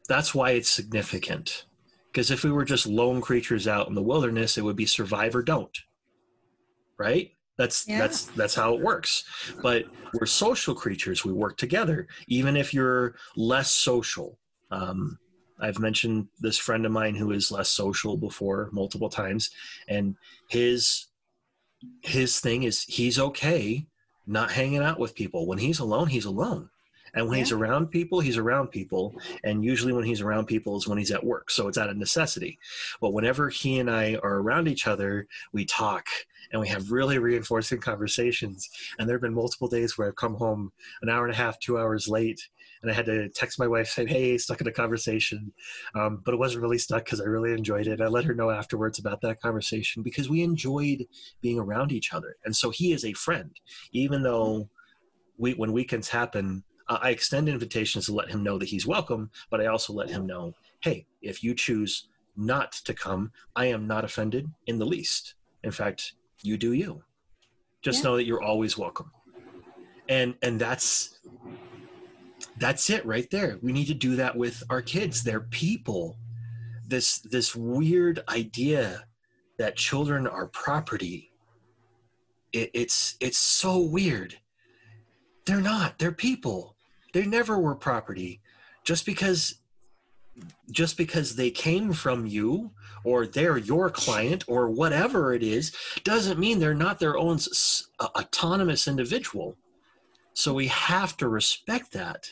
That's 0.08 0.34
why 0.34 0.50
it's 0.50 0.70
significant. 0.70 1.66
Because 2.12 2.30
if 2.30 2.44
we 2.44 2.52
were 2.52 2.64
just 2.64 2.86
lone 2.86 3.20
creatures 3.20 3.68
out 3.68 3.88
in 3.88 3.94
the 3.94 4.02
wilderness 4.02 4.56
it 4.56 4.62
would 4.62 4.76
be 4.76 4.86
survive 4.86 5.34
or 5.34 5.42
don't 5.42 5.76
right? 6.98 7.30
That's 7.58 7.88
yeah. 7.88 7.98
that's 7.98 8.24
that's 8.26 8.54
how 8.54 8.74
it 8.74 8.80
works. 8.80 9.24
But 9.62 9.86
we're 10.14 10.26
social 10.26 10.74
creatures. 10.74 11.24
We 11.24 11.32
work 11.32 11.56
together 11.56 12.06
even 12.28 12.56
if 12.56 12.74
you're 12.74 13.14
less 13.36 13.70
social. 13.70 14.38
Um, 14.70 15.18
i've 15.58 15.78
mentioned 15.78 16.28
this 16.38 16.58
friend 16.58 16.84
of 16.84 16.92
mine 16.92 17.14
who 17.14 17.32
is 17.32 17.50
less 17.50 17.70
social 17.70 18.14
before 18.14 18.68
multiple 18.72 19.08
times 19.08 19.50
and 19.88 20.14
his 20.50 21.06
his 22.02 22.40
thing 22.40 22.62
is 22.62 22.82
he's 22.82 23.18
okay 23.18 23.86
not 24.26 24.50
hanging 24.50 24.82
out 24.82 24.98
with 24.98 25.14
people. 25.14 25.46
When 25.46 25.58
he's 25.58 25.78
alone 25.78 26.08
he's 26.08 26.24
alone 26.24 26.68
And 27.16 27.26
when 27.26 27.38
Yeah. 27.38 27.44
he's 27.44 27.52
around 27.52 27.88
people, 27.88 28.20
he's 28.20 28.36
around 28.36 28.68
people. 28.68 29.14
And 29.42 29.64
usually 29.64 29.92
when 29.92 30.04
he's 30.04 30.20
around 30.20 30.46
people 30.46 30.76
is 30.76 30.86
when 30.86 30.98
he's 30.98 31.10
at 31.10 31.24
work. 31.24 31.50
So 31.50 31.66
it's 31.66 31.78
out 31.78 31.88
of 31.88 31.96
necessity. 31.96 32.58
But 33.00 33.12
whenever 33.14 33.48
he 33.48 33.78
and 33.78 33.90
I 33.90 34.16
are 34.16 34.38
around 34.40 34.68
each 34.68 34.86
other, 34.86 35.26
we 35.52 35.64
talk 35.64 36.06
and 36.52 36.60
we 36.60 36.68
have 36.68 36.92
really 36.92 37.18
reinforcing 37.18 37.80
conversations. 37.80 38.68
And 38.98 39.08
there 39.08 39.16
have 39.16 39.22
been 39.22 39.34
multiple 39.34 39.66
days 39.66 39.96
where 39.96 40.06
I've 40.06 40.16
come 40.16 40.34
home 40.34 40.72
an 41.02 41.08
hour 41.08 41.24
and 41.24 41.34
a 41.34 41.36
half, 41.36 41.58
two 41.58 41.78
hours 41.78 42.06
late. 42.06 42.40
And 42.82 42.90
I 42.90 42.94
had 42.94 43.06
to 43.06 43.28
text 43.30 43.58
my 43.58 43.66
wife 43.66 43.88
saying, 43.88 44.08
Hey, 44.08 44.36
stuck 44.38 44.60
in 44.60 44.66
a 44.66 44.72
conversation. 44.72 45.52
Um, 45.94 46.20
but 46.24 46.34
it 46.34 46.38
wasn't 46.38 46.62
really 46.62 46.78
stuck 46.78 47.04
because 47.04 47.20
I 47.20 47.24
really 47.24 47.52
enjoyed 47.52 47.86
it. 47.86 48.00
I 48.00 48.06
let 48.06 48.24
her 48.26 48.34
know 48.34 48.50
afterwards 48.50 48.98
about 48.98 49.22
that 49.22 49.40
conversation 49.40 50.02
because 50.02 50.28
we 50.28 50.42
enjoyed 50.42 51.06
being 51.40 51.58
around 51.58 51.90
each 51.92 52.12
other. 52.12 52.36
And 52.44 52.54
so 52.54 52.70
he 52.70 52.92
is 52.92 53.04
a 53.04 53.14
friend, 53.14 53.58
even 53.92 54.22
though 54.22 54.68
we, 55.38 55.54
when 55.54 55.72
weekends 55.72 56.08
happen, 56.08 56.62
uh, 56.88 56.98
I 57.00 57.10
extend 57.10 57.48
invitations 57.48 58.06
to 58.06 58.14
let 58.14 58.30
him 58.30 58.42
know 58.42 58.58
that 58.58 58.68
he's 58.68 58.86
welcome, 58.86 59.30
but 59.50 59.60
I 59.60 59.66
also 59.66 59.92
let 59.92 60.10
him 60.10 60.26
know, 60.26 60.54
hey, 60.80 61.06
if 61.22 61.42
you 61.42 61.54
choose 61.54 62.08
not 62.36 62.72
to 62.72 62.94
come, 62.94 63.32
I 63.54 63.66
am 63.66 63.86
not 63.86 64.04
offended 64.04 64.50
in 64.66 64.78
the 64.78 64.86
least. 64.86 65.34
In 65.64 65.70
fact, 65.70 66.12
you 66.42 66.56
do 66.56 66.72
you. 66.72 67.02
Just 67.82 68.02
Yeah. 68.02 68.10
know 68.10 68.16
that 68.16 68.24
you're 68.24 68.42
always 68.42 68.76
welcome. 68.78 69.10
And 70.08 70.36
and 70.42 70.60
that's 70.60 71.18
that's 72.58 72.90
it 72.90 73.04
right 73.04 73.28
there. 73.30 73.58
We 73.62 73.72
need 73.72 73.86
to 73.86 73.94
do 73.94 74.16
that 74.16 74.36
with 74.36 74.62
our 74.70 74.82
kids. 74.82 75.22
They're 75.22 75.40
people. 75.40 76.18
This 76.86 77.18
this 77.18 77.56
weird 77.56 78.22
idea 78.28 79.06
that 79.58 79.76
children 79.76 80.26
are 80.26 80.46
property. 80.46 81.32
It, 82.52 82.70
it's 82.74 83.16
it's 83.20 83.38
so 83.38 83.80
weird. 83.80 84.38
They're 85.46 85.60
not. 85.60 85.98
They're 85.98 86.12
people. 86.12 86.75
They 87.16 87.24
never 87.24 87.58
were 87.58 87.74
property. 87.74 88.42
Just 88.84 89.06
because 89.06 89.54
just 90.70 90.98
because 90.98 91.34
they 91.34 91.50
came 91.50 91.94
from 91.94 92.26
you 92.26 92.72
or 93.04 93.26
they're 93.26 93.56
your 93.56 93.88
client 93.88 94.44
or 94.46 94.68
whatever 94.68 95.32
it 95.32 95.42
is 95.42 95.74
doesn't 96.04 96.38
mean 96.38 96.58
they're 96.58 96.74
not 96.74 96.98
their 96.98 97.16
own 97.16 97.36
s- 97.36 97.86
autonomous 97.98 98.86
individual. 98.86 99.56
So 100.34 100.52
we 100.52 100.66
have 100.66 101.16
to 101.16 101.26
respect 101.26 101.92
that. 101.92 102.28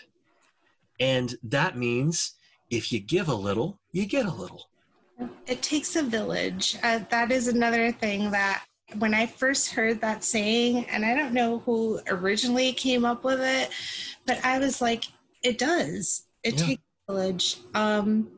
And 1.01 1.35
that 1.43 1.79
means 1.79 2.35
if 2.69 2.93
you 2.93 3.01
give 3.01 3.29
a 3.29 3.35
little, 3.35 3.81
you 3.93 4.05
get 4.05 4.27
a 4.27 4.35
little. 4.35 4.69
It 5.47 5.63
takes 5.63 5.97
a 5.97 6.03
village. 6.03 6.77
Uh, 6.83 7.01
that 7.09 7.33
is 7.33 7.49
another 7.49 7.91
thing 7.91 8.31
that 8.33 8.65
when 8.99 9.15
I 9.15 9.27
first 9.27 9.73
heard 9.73 10.01
that 10.01 10.25
saying, 10.25 10.87
and 10.87 11.05
I 11.05 11.15
don't 11.15 11.33
know 11.33 11.61
who 11.61 12.01
originally 12.09 12.73
came 12.73 13.05
up 13.05 13.25
with 13.25 13.41
it, 13.41 13.71
but 14.27 14.45
I 14.45 14.59
was 14.59 14.81
like, 14.81 15.05
it 15.43 15.59
does. 15.59 16.27
It 16.43 16.59
Yeah. 16.59 16.67
takes 16.67 16.83
village. 17.09 17.59
Um, 17.75 18.31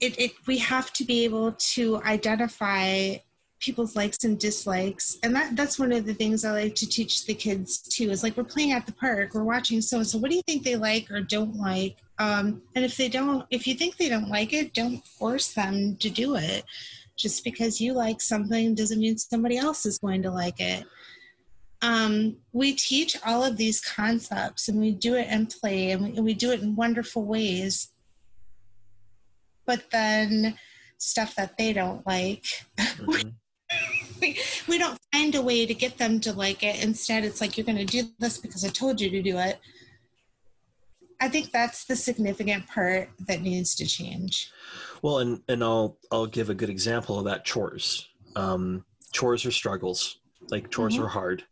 it, 0.00 0.18
it 0.18 0.32
we 0.46 0.58
have 0.58 0.92
to 0.94 1.04
be 1.04 1.24
able 1.24 1.52
to 1.52 2.02
identify 2.02 3.16
people's 3.60 3.94
likes 3.94 4.24
and 4.24 4.40
dislikes 4.40 5.18
and 5.22 5.34
that 5.36 5.54
that's 5.54 5.78
one 5.78 5.92
of 5.92 6.04
the 6.04 6.12
things 6.12 6.44
i 6.44 6.50
like 6.50 6.74
to 6.74 6.84
teach 6.88 7.24
the 7.26 7.32
kids 7.34 7.78
too 7.78 8.10
is 8.10 8.24
like 8.24 8.36
we're 8.36 8.42
playing 8.42 8.72
at 8.72 8.84
the 8.86 8.92
park 8.92 9.32
we're 9.34 9.44
watching 9.44 9.80
so 9.80 9.98
and 9.98 10.06
so 10.06 10.18
what 10.18 10.28
do 10.30 10.36
you 10.36 10.42
think 10.48 10.64
they 10.64 10.74
like 10.74 11.08
or 11.12 11.20
don't 11.20 11.54
like 11.54 11.96
um, 12.18 12.60
and 12.74 12.84
if 12.84 12.96
they 12.96 13.08
don't 13.08 13.46
if 13.50 13.64
you 13.66 13.74
think 13.74 13.96
they 13.96 14.08
don't 14.08 14.28
like 14.28 14.52
it 14.52 14.74
don't 14.74 15.06
force 15.06 15.52
them 15.52 15.96
to 16.00 16.10
do 16.10 16.34
it 16.34 16.64
just 17.16 17.44
because 17.44 17.80
you 17.80 17.92
like 17.92 18.20
something 18.20 18.74
doesn't 18.74 19.00
mean 19.00 19.16
somebody 19.16 19.56
else 19.56 19.86
is 19.86 19.98
going 19.98 20.22
to 20.22 20.30
like 20.30 20.60
it 20.60 20.84
um, 21.84 22.36
we 22.52 22.74
teach 22.74 23.16
all 23.26 23.44
of 23.44 23.56
these 23.56 23.80
concepts 23.80 24.68
and 24.68 24.78
we 24.78 24.92
do 24.92 25.16
it 25.16 25.26
in 25.28 25.46
play 25.46 25.90
and 25.90 26.04
we, 26.04 26.16
and 26.16 26.24
we 26.24 26.32
do 26.32 26.52
it 26.52 26.62
in 26.62 26.76
wonderful 26.76 27.24
ways 27.24 27.88
but 29.66 29.90
then 29.90 30.56
stuff 30.98 31.34
that 31.34 31.58
they 31.58 31.72
don't 31.72 32.06
like 32.06 32.44
Mhm. 32.78 33.34
we, 34.20 34.38
we 34.68 34.78
don't 34.78 34.98
find 35.12 35.34
a 35.34 35.42
way 35.42 35.66
to 35.66 35.74
get 35.74 35.98
them 35.98 36.20
to 36.20 36.32
like 36.32 36.62
it. 36.62 36.82
Instead, 36.82 37.24
it's 37.24 37.40
like, 37.40 37.56
you're 37.56 37.66
going 37.66 37.78
to 37.78 37.84
do 37.84 38.08
this 38.18 38.38
because 38.38 38.64
I 38.64 38.68
told 38.68 39.00
you 39.00 39.10
to 39.10 39.22
do 39.22 39.38
it. 39.38 39.58
I 41.20 41.28
think 41.28 41.52
that's 41.52 41.84
the 41.84 41.96
significant 41.96 42.66
part 42.66 43.10
that 43.26 43.42
needs 43.42 43.74
to 43.76 43.86
change. 43.86 44.50
Well, 45.02 45.18
and 45.18 45.42
and 45.48 45.62
I'll 45.62 45.98
I'll 46.10 46.26
give 46.26 46.48
a 46.48 46.54
good 46.54 46.70
example 46.70 47.18
of 47.18 47.24
that. 47.26 47.44
Chores, 47.44 48.08
um, 48.36 48.84
chores 49.12 49.44
are 49.44 49.50
struggles. 49.50 50.18
Like 50.50 50.70
chores 50.70 50.96
Mhm. 50.96 51.04
are 51.04 51.08
hard. 51.08 51.44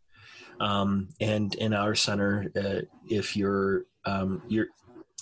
Um, 0.59 1.09
and 1.19 1.53
in 1.55 1.73
our 1.73 1.95
center, 1.95 2.51
uh, 2.55 2.81
if 3.09 3.35
you're 3.35 3.85
um, 4.05 4.41
your 4.47 4.67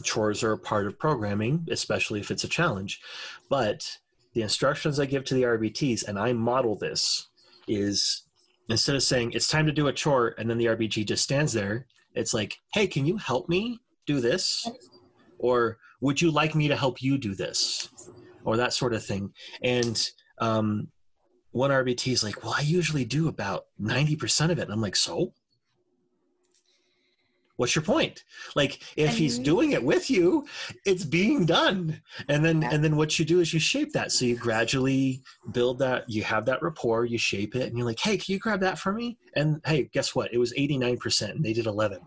chores 0.04 0.44
are 0.44 0.54
a 0.54 0.58
part 0.58 0.86
of 0.88 0.98
programming, 1.00 1.68
especially 1.70 2.20
if 2.20 2.32
it's 2.32 2.44
a 2.44 2.48
challenge. 2.48 3.02
But 3.50 3.98
the 4.34 4.42
instructions 4.44 5.00
I 5.00 5.06
give 5.06 5.26
to 5.26 5.34
the 5.34 5.44
RBTs, 5.44 6.08
and 6.08 6.18
I 6.20 6.32
model 6.34 6.76
this, 6.78 7.28
is 7.68 8.24
instead 8.70 8.96
of 8.96 9.04
saying 9.04 9.32
it's 9.34 9.48
time 9.48 9.66
to 9.66 9.72
do 9.72 9.88
a 9.88 9.94
chore, 9.94 10.36
and 10.38 10.50
then 10.50 10.58
the 10.58 10.68
RBT 10.68 11.04
just 11.04 11.24
stands 11.24 11.52
there, 11.52 11.88
it's 12.14 12.34
like, 12.34 12.60
hey, 12.74 12.86
can 12.88 13.06
you 13.06 13.18
help 13.18 13.50
me 13.50 13.80
do 14.06 14.22
this? 14.22 14.68
Or 15.40 15.80
would 16.00 16.22
you 16.22 16.32
like 16.32 16.56
me 16.56 16.68
to 16.68 16.76
help 16.76 17.02
you 17.02 17.18
do 17.18 17.34
this? 17.36 17.90
Or 18.44 18.58
that 18.58 18.74
sort 18.74 18.94
of 18.94 19.04
thing. 19.04 19.34
And 19.64 20.10
um, 20.40 20.88
one 21.52 21.72
RBT 21.72 22.12
is 22.12 22.24
like, 22.24 22.44
well, 22.44 22.56
I 22.58 22.62
usually 22.62 23.06
do 23.06 23.28
about 23.28 23.66
90% 23.82 24.52
of 24.52 24.60
it. 24.60 24.64
And 24.64 24.72
I'm 24.72 24.82
like, 24.82 24.96
so? 24.96 25.34
What's 27.60 27.76
your 27.76 27.84
point? 27.84 28.24
Like, 28.56 28.82
if 28.96 29.18
he's 29.18 29.38
doing 29.38 29.74
it 29.74 29.84
with 29.84 30.10
you, 30.10 30.48
it's 30.86 31.04
being 31.04 31.46
done. 31.46 32.02
And 32.30 32.46
then, 32.46 32.64
and 32.64 32.82
then 32.82 32.96
what 32.96 33.20
you 33.20 33.26
do 33.26 33.42
is 33.42 33.54
you 33.54 33.60
shape 33.60 33.92
that. 33.92 34.14
So 34.14 34.24
you 34.24 34.38
gradually 34.38 35.22
build 35.52 35.80
that. 35.80 36.10
You 36.10 36.24
have 36.24 36.46
that 36.46 36.62
rapport. 36.62 37.04
You 37.04 37.18
shape 37.18 37.58
it, 37.58 37.68
and 37.68 37.78
you're 37.78 37.86
like, 37.86 38.00
hey, 38.00 38.16
can 38.16 38.32
you 38.32 38.40
grab 38.40 38.62
that 38.62 38.80
for 38.80 38.94
me? 38.94 39.18
And 39.36 39.60
hey, 39.66 39.90
guess 39.92 40.16
what? 40.16 40.34
It 40.34 40.38
was 40.38 40.54
89%, 40.54 41.32
and 41.32 41.44
they 41.44 41.52
did 41.52 41.66
11. 41.66 42.00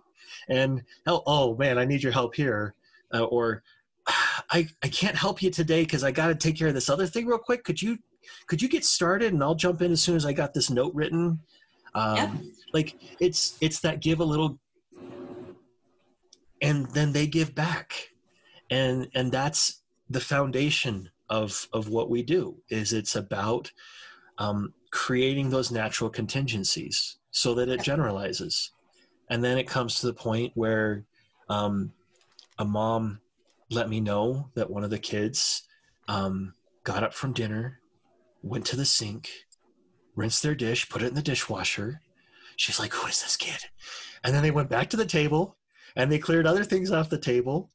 And 0.49 0.85
oh, 1.07 1.23
oh 1.27 1.55
man, 1.57 1.77
I 1.77 1.85
need 1.85 2.03
your 2.03 2.13
help 2.13 2.35
here. 2.35 2.75
Uh, 3.13 3.25
or 3.25 3.63
I, 4.07 4.69
I 4.83 4.89
can't 4.89 5.17
help 5.17 5.43
you 5.43 5.51
today 5.51 5.83
because 5.83 6.05
I 6.05 6.11
got 6.11 6.29
to 6.29 6.35
take 6.35 6.59
care 6.59 6.69
of 6.69 6.75
this 6.75 6.91
other 6.91 7.07
thing 7.07 7.27
real 7.27 7.39
quick. 7.39 7.65
Could 7.65 7.81
you 7.81 7.99
could 8.47 8.63
you 8.63 8.69
get 8.69 8.85
started 8.85 9.33
and 9.33 9.43
I'll 9.43 9.55
jump 9.55 9.83
in 9.83 9.93
as 9.93 10.03
soon 10.03 10.17
as 10.17 10.27
I 10.27 10.33
got 10.33 10.55
this 10.55 10.71
note 10.71 10.95
written. 10.95 11.41
Um, 11.95 12.17
Yep. 12.17 12.31
Like 12.73 12.97
it's 13.21 13.57
it's 13.61 13.81
that 13.81 14.01
give 14.01 14.21
a 14.21 14.25
little, 14.25 14.59
and 16.63 16.87
then 16.91 17.13
they 17.13 17.27
give 17.27 17.55
back, 17.55 18.09
and 18.71 19.09
and 19.15 19.31
that's 19.31 19.83
the 20.09 20.21
foundation 20.21 21.11
of 21.29 21.69
of 21.73 21.91
what 21.91 22.09
we 22.09 22.23
do. 22.23 22.57
Is 22.71 22.95
it's 22.95 23.15
about 23.15 23.71
um, 24.39 24.73
creating 24.91 25.51
those 25.51 25.71
natural 25.71 26.09
contingencies 26.09 27.19
so 27.31 27.55
that 27.55 27.69
it 27.69 27.83
generalizes, 27.83 28.73
and 29.29 29.45
then 29.45 29.59
it 29.59 29.69
comes 29.69 30.01
to 30.01 30.07
the 30.07 30.15
point 30.15 30.53
where 30.55 31.05
um, 31.51 31.93
a 32.59 32.65
mom 32.65 33.21
let 33.73 33.89
me 33.89 34.01
know 34.01 34.51
that 34.55 34.71
one 34.71 34.85
of 34.85 34.91
the 34.91 34.99
kids 34.99 35.63
um, 36.09 36.55
got 36.85 37.03
up 37.03 37.15
from 37.15 37.33
dinner, 37.33 37.81
went 38.43 38.67
to 38.67 38.77
the 38.77 38.85
sink, 38.85 39.31
rinsed 40.15 40.43
their 40.43 40.55
dish, 40.55 40.89
put 40.89 41.03
it 41.03 41.09
in 41.09 41.15
the 41.15 41.23
dishwasher. 41.23 42.01
She's 42.57 42.79
like, 42.79 42.93
Who 42.93 43.07
is 43.09 43.23
this 43.23 43.37
kid? 43.37 43.59
And 44.25 44.35
then 44.35 44.43
they 44.43 44.51
went 44.51 44.69
back 44.69 44.91
to 44.91 44.97
the 44.97 45.07
table 45.07 45.57
and 45.97 46.11
they 46.11 46.19
cleared 46.19 46.47
other 46.47 46.65
things 46.65 46.91
off 46.91 47.09
the 47.09 47.19
table 47.19 47.71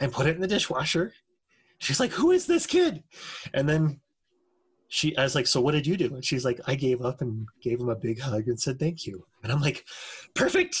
and 0.00 0.12
put 0.12 0.26
it 0.26 0.34
in 0.34 0.40
the 0.40 0.48
dishwasher. 0.48 1.12
She's 1.78 2.00
like, 2.00 2.12
Who 2.12 2.30
is 2.30 2.46
this 2.46 2.66
kid? 2.66 3.04
And 3.54 3.68
then 3.68 4.00
she, 4.88 5.16
I 5.16 5.22
was 5.22 5.34
like, 5.34 5.46
So 5.46 5.60
what 5.60 5.72
did 5.72 5.86
you 5.86 5.96
do? 5.96 6.14
And 6.14 6.24
she's 6.24 6.44
like, 6.44 6.60
I 6.66 6.74
gave 6.74 7.02
up 7.02 7.20
and 7.20 7.46
gave 7.62 7.80
him 7.80 7.88
a 7.88 7.96
big 7.96 8.20
hug 8.20 8.48
and 8.48 8.60
said, 8.60 8.78
Thank 8.78 9.06
you. 9.06 9.24
And 9.42 9.52
I'm 9.52 9.60
like, 9.60 9.84
Perfect. 10.34 10.76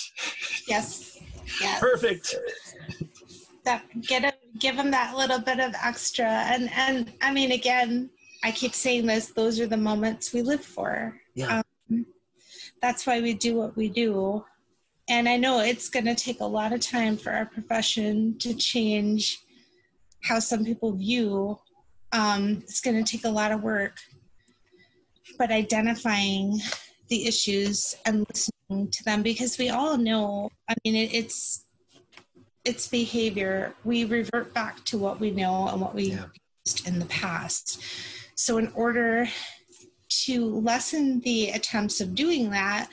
Yes. 0.66 1.16
Yes. 1.62 1.80
Perfect. 1.80 2.36
That 3.68 3.84
get 4.00 4.24
a, 4.24 4.32
give 4.58 4.76
them 4.78 4.90
that 4.92 5.14
little 5.14 5.38
bit 5.38 5.60
of 5.60 5.74
extra. 5.84 6.24
And 6.24 6.70
and 6.72 7.12
I 7.20 7.30
mean, 7.30 7.52
again, 7.52 8.08
I 8.42 8.50
keep 8.50 8.72
saying 8.72 9.04
this. 9.04 9.26
Those 9.26 9.60
are 9.60 9.66
the 9.66 9.76
moments 9.76 10.32
we 10.32 10.40
live 10.40 10.64
for. 10.64 11.20
Yeah. 11.34 11.60
Um, 11.90 12.06
that's 12.80 13.06
why 13.06 13.20
we 13.20 13.34
do 13.34 13.56
what 13.56 13.76
we 13.76 13.90
do. 13.90 14.42
And 15.10 15.28
I 15.28 15.36
know 15.36 15.60
it's 15.60 15.90
going 15.90 16.06
to 16.06 16.14
take 16.14 16.40
a 16.40 16.46
lot 16.46 16.72
of 16.72 16.80
time 16.80 17.18
for 17.18 17.30
our 17.30 17.44
profession 17.44 18.38
to 18.38 18.54
change 18.54 19.38
how 20.24 20.38
some 20.38 20.64
people 20.64 20.92
view. 20.92 21.58
Um, 22.12 22.62
it's 22.62 22.80
going 22.80 23.02
to 23.02 23.10
take 23.10 23.26
a 23.26 23.30
lot 23.30 23.52
of 23.52 23.62
work. 23.62 23.96
But 25.38 25.50
identifying 25.50 26.58
the 27.08 27.26
issues 27.26 27.94
and 28.06 28.26
listening 28.28 28.90
to 28.90 29.04
them 29.04 29.22
because 29.22 29.58
we 29.58 29.68
all 29.68 29.98
know, 29.98 30.48
I 30.70 30.74
mean, 30.84 30.94
it, 30.94 31.12
it's 31.12 31.64
it's 32.68 32.86
behavior. 32.86 33.74
We 33.82 34.04
revert 34.04 34.52
back 34.52 34.84
to 34.84 34.98
what 34.98 35.18
we 35.18 35.30
know 35.30 35.68
and 35.68 35.80
what 35.80 35.94
we 35.94 36.10
Yeah. 36.10 36.26
used 36.66 36.86
in 36.86 36.98
the 36.98 37.06
past. 37.06 37.80
So, 38.34 38.58
in 38.58 38.68
order 38.74 39.28
to 40.26 40.44
lessen 40.44 41.20
the 41.20 41.50
attempts 41.50 42.00
of 42.00 42.14
doing 42.14 42.50
that, 42.50 42.88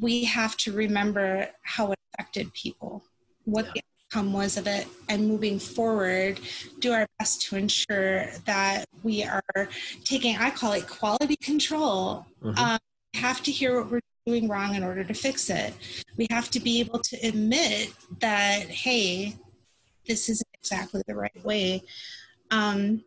we 0.00 0.24
have 0.24 0.56
to 0.58 0.72
remember 0.72 1.48
how 1.62 1.92
it 1.92 1.98
affected 2.12 2.52
people, 2.52 3.04
what 3.44 3.66
yeah. 3.66 3.72
the 3.74 3.82
outcome 4.00 4.32
was 4.32 4.56
of 4.56 4.66
it, 4.66 4.86
and 5.08 5.28
moving 5.28 5.58
forward, 5.58 6.40
do 6.80 6.92
our 6.92 7.06
best 7.18 7.42
to 7.42 7.56
ensure 7.56 8.26
that 8.44 8.86
we 9.02 9.22
are 9.24 9.68
taking, 10.04 10.36
I 10.36 10.50
call 10.50 10.72
it 10.72 10.88
quality 10.88 11.36
control. 11.36 12.26
Mm-hmm. 12.42 12.58
Um, 12.58 12.78
have 13.14 13.42
to 13.42 13.50
hear 13.50 13.80
what 13.80 13.90
we're 13.90 14.09
doing 14.26 14.48
wrong 14.48 14.74
in 14.74 14.82
order 14.82 15.04
to 15.04 15.14
fix 15.14 15.50
it. 15.50 15.74
We 16.16 16.26
have 16.30 16.50
to 16.50 16.60
be 16.60 16.80
able 16.80 17.00
to 17.00 17.16
admit 17.26 17.92
that, 18.20 18.68
hey, 18.68 19.36
this 20.06 20.28
isn't 20.28 20.48
exactly 20.54 21.02
the 21.06 21.14
right 21.14 21.44
way. 21.44 21.82
Um, 22.50 23.04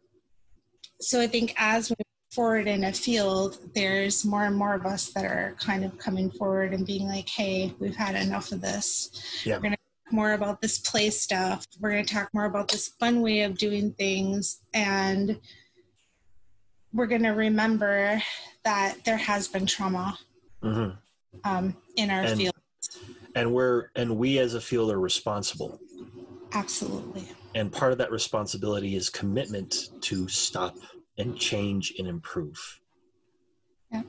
so 0.99 1.19
I 1.19 1.27
think 1.27 1.53
as 1.57 1.89
we 1.89 1.95
move 1.99 2.33
forward 2.33 2.67
in 2.67 2.85
a 2.85 2.93
field, 2.93 3.57
there's 3.75 4.25
more 4.25 4.45
and 4.45 4.55
more 4.55 4.73
of 4.73 4.85
us 4.85 5.11
that 5.13 5.25
are 5.25 5.55
kind 5.59 5.83
of 5.83 5.97
coming 5.97 6.31
forward 6.31 6.73
and 6.73 6.85
being 6.85 7.07
like, 7.07 7.29
hey, 7.29 7.73
we've 7.79 7.95
had 7.95 8.15
enough 8.15 8.51
of 8.51 8.61
this. 8.61 9.43
Yeah. 9.45 9.55
We're 9.55 9.61
going 9.61 9.71
to 9.73 9.77
talk 9.77 10.13
more 10.13 10.33
about 10.33 10.61
this 10.61 10.79
play 10.79 11.09
stuff. 11.09 11.65
We're 11.79 11.91
going 11.91 12.05
to 12.05 12.13
talk 12.13 12.29
more 12.33 12.45
about 12.45 12.69
this 12.69 12.87
fun 12.99 13.21
way 13.21 13.41
of 13.41 13.57
doing 13.57 13.91
things. 13.93 14.61
And 14.73 15.39
we're 16.93 17.07
going 17.07 17.23
to 17.23 17.31
remember 17.31 18.21
that 18.63 19.03
there 19.03 19.17
has 19.17 19.47
been 19.47 19.65
trauma 19.65 20.17
mm-hmm. 20.63 20.95
Um, 21.43 21.75
in 21.95 22.09
our 22.09 22.21
and, 22.21 22.37
field. 22.37 22.53
And 23.35 23.53
we're 23.53 23.89
and 23.95 24.17
we 24.17 24.39
as 24.39 24.53
a 24.53 24.61
field 24.61 24.91
are 24.91 24.99
responsible. 24.99 25.79
Absolutely. 26.53 27.27
And 27.55 27.71
part 27.71 27.91
of 27.91 27.97
that 27.99 28.11
responsibility 28.11 28.95
is 28.95 29.09
commitment 29.09 29.89
to 30.01 30.27
stop 30.27 30.75
and 31.17 31.37
change 31.37 31.93
and 31.97 32.07
improve. 32.07 32.79
Yeah. 33.91 34.03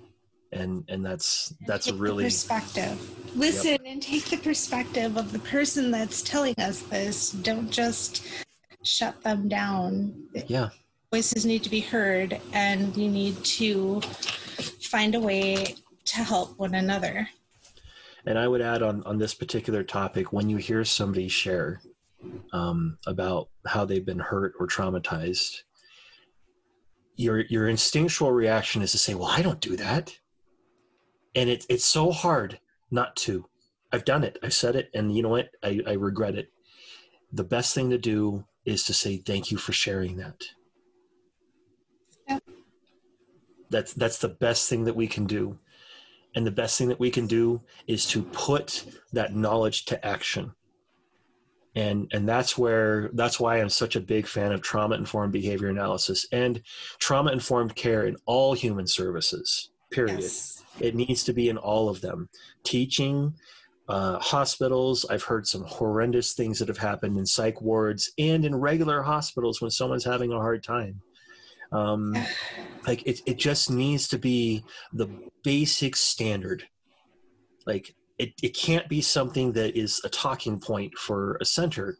And 0.52 0.84
and 0.88 1.04
that's 1.04 1.54
that's 1.66 1.88
a 1.88 1.94
really 1.94 2.24
perspective. 2.24 2.98
Listen 3.36 3.72
yep. 3.72 3.80
and 3.86 4.02
take 4.02 4.26
the 4.26 4.36
perspective 4.36 5.16
of 5.16 5.32
the 5.32 5.38
person 5.40 5.90
that's 5.90 6.22
telling 6.22 6.54
us 6.58 6.82
this. 6.82 7.30
Don't 7.32 7.70
just 7.70 8.26
shut 8.82 9.22
them 9.22 9.48
down. 9.48 10.14
Yeah. 10.46 10.68
Voices 11.10 11.46
need 11.46 11.62
to 11.62 11.70
be 11.70 11.80
heard 11.80 12.40
and 12.52 12.96
you 12.96 13.08
need 13.08 13.42
to 13.44 14.00
find 14.80 15.14
a 15.14 15.20
way 15.20 15.76
to 16.06 16.16
help 16.16 16.58
one 16.58 16.74
another. 16.74 17.28
And 18.26 18.38
I 18.38 18.48
would 18.48 18.62
add 18.62 18.82
on 18.82 19.02
on 19.04 19.18
this 19.18 19.34
particular 19.34 19.82
topic 19.82 20.32
when 20.32 20.48
you 20.48 20.56
hear 20.56 20.84
somebody 20.84 21.28
share 21.28 21.80
um, 22.52 22.98
about 23.06 23.48
how 23.66 23.84
they've 23.84 24.04
been 24.04 24.18
hurt 24.18 24.54
or 24.58 24.66
traumatized, 24.66 25.62
your 27.16 27.40
your 27.42 27.68
instinctual 27.68 28.32
reaction 28.32 28.82
is 28.82 28.92
to 28.92 28.98
say, 28.98 29.14
"Well, 29.14 29.28
I 29.28 29.42
don't 29.42 29.60
do 29.60 29.76
that," 29.76 30.18
and 31.34 31.50
it's 31.50 31.66
it's 31.68 31.84
so 31.84 32.10
hard 32.10 32.58
not 32.90 33.14
to. 33.16 33.46
I've 33.92 34.04
done 34.04 34.24
it. 34.24 34.38
I've 34.42 34.54
said 34.54 34.74
it, 34.74 34.90
and 34.94 35.14
you 35.14 35.22
know 35.22 35.28
what? 35.28 35.50
I, 35.62 35.80
I 35.86 35.92
regret 35.92 36.34
it. 36.34 36.50
The 37.32 37.44
best 37.44 37.74
thing 37.74 37.90
to 37.90 37.98
do 37.98 38.44
is 38.64 38.84
to 38.84 38.94
say 38.94 39.18
thank 39.18 39.50
you 39.50 39.58
for 39.58 39.72
sharing 39.72 40.16
that. 40.16 40.42
That's 43.70 43.92
that's 43.92 44.18
the 44.18 44.28
best 44.28 44.68
thing 44.68 44.84
that 44.84 44.96
we 44.96 45.06
can 45.06 45.26
do. 45.26 45.58
And 46.34 46.46
the 46.46 46.50
best 46.50 46.78
thing 46.78 46.88
that 46.88 47.00
we 47.00 47.10
can 47.10 47.26
do 47.26 47.62
is 47.86 48.06
to 48.06 48.22
put 48.22 48.84
that 49.12 49.34
knowledge 49.34 49.84
to 49.86 50.06
action. 50.06 50.52
And 51.76 52.10
and 52.12 52.28
that's 52.28 52.56
where 52.56 53.10
that's 53.14 53.40
why 53.40 53.56
i'm 53.56 53.68
such 53.68 53.96
a 53.96 54.00
big 54.00 54.28
fan 54.28 54.52
of 54.52 54.62
trauma 54.62 54.94
informed 54.94 55.32
behavior 55.32 55.68
analysis 55.68 56.24
and 56.30 56.62
trauma 57.00 57.32
informed 57.32 57.74
care 57.74 58.06
in 58.06 58.16
all 58.26 58.54
human 58.54 58.86
services 58.86 59.70
period. 59.90 60.20
Yes. 60.20 60.62
it 60.78 60.94
needs 60.94 61.24
to 61.24 61.32
be 61.32 61.48
in 61.48 61.56
all 61.56 61.88
of 61.88 62.00
them. 62.00 62.28
Teaching 62.62 63.34
uh, 63.88 64.18
hospitals 64.18 65.04
i've 65.10 65.24
heard 65.24 65.46
some 65.46 65.62
horrendous 65.64 66.32
things 66.32 66.58
that 66.58 66.68
have 66.68 66.78
happened 66.78 67.18
in 67.18 67.26
psych 67.26 67.60
wards 67.60 68.12
and 68.18 68.44
in 68.44 68.54
regular 68.54 69.02
hospitals 69.02 69.60
when 69.60 69.70
someone's 69.70 70.04
having 70.04 70.32
a 70.32 70.38
hard 70.38 70.62
time 70.62 71.02
um, 71.74 72.14
like 72.86 73.06
it, 73.06 73.20
it 73.26 73.38
just 73.38 73.70
needs 73.70 74.08
to 74.08 74.18
be 74.18 74.64
the 74.92 75.08
basic 75.42 75.96
standard 75.96 76.64
like 77.66 77.94
it, 78.18 78.32
it 78.42 78.56
can't 78.56 78.88
be 78.88 79.00
something 79.00 79.52
that 79.52 79.76
is 79.76 80.00
a 80.04 80.08
talking 80.08 80.60
point 80.60 80.96
for 80.96 81.36
a 81.40 81.44
center 81.44 81.98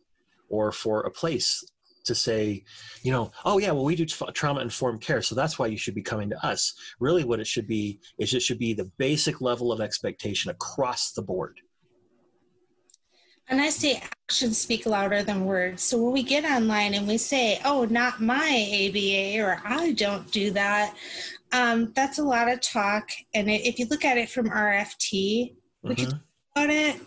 or 0.48 0.70
for 0.70 1.00
a 1.00 1.10
place 1.10 1.64
to 2.04 2.14
say, 2.14 2.62
you 3.02 3.10
know, 3.10 3.30
oh 3.44 3.58
yeah, 3.58 3.72
well 3.72 3.84
we 3.84 3.96
do 3.96 4.04
trauma 4.04 4.60
informed 4.60 5.00
care, 5.00 5.22
so 5.22 5.34
that's 5.34 5.58
why 5.58 5.66
you 5.66 5.78
should 5.78 5.94
be 5.94 6.02
coming 6.02 6.28
to 6.30 6.46
us. 6.46 6.74
Really, 7.00 7.24
what 7.24 7.40
it 7.40 7.46
should 7.46 7.66
be 7.66 7.98
is 8.18 8.34
it 8.34 8.42
should 8.42 8.58
be 8.58 8.74
the 8.74 8.90
basic 8.98 9.40
level 9.40 9.72
of 9.72 9.80
expectation 9.80 10.50
across 10.50 11.12
the 11.12 11.22
board. 11.22 11.58
And 13.48 13.60
I 13.60 13.68
say 13.68 14.02
actions 14.02 14.58
speak 14.58 14.86
louder 14.86 15.22
than 15.22 15.44
words. 15.44 15.82
So 15.82 15.98
when 16.02 16.12
we 16.12 16.22
get 16.22 16.44
online 16.44 16.94
and 16.94 17.06
we 17.06 17.18
say, 17.18 17.60
"Oh, 17.64 17.84
not 17.84 18.22
my 18.22 18.48
ABA," 18.48 19.42
or 19.42 19.60
"I 19.64 19.92
don't 19.92 20.30
do 20.30 20.50
that," 20.52 20.94
um, 21.52 21.92
that's 21.94 22.18
a 22.18 22.24
lot 22.24 22.50
of 22.50 22.60
talk. 22.60 23.10
And 23.34 23.50
if 23.50 23.78
you 23.78 23.86
look 23.86 24.04
at 24.04 24.16
it 24.16 24.30
from 24.30 24.48
RFT, 24.48 25.54
we 25.82 25.94
mm-hmm. 25.94 26.16
about 26.56 26.70
it, 26.70 27.00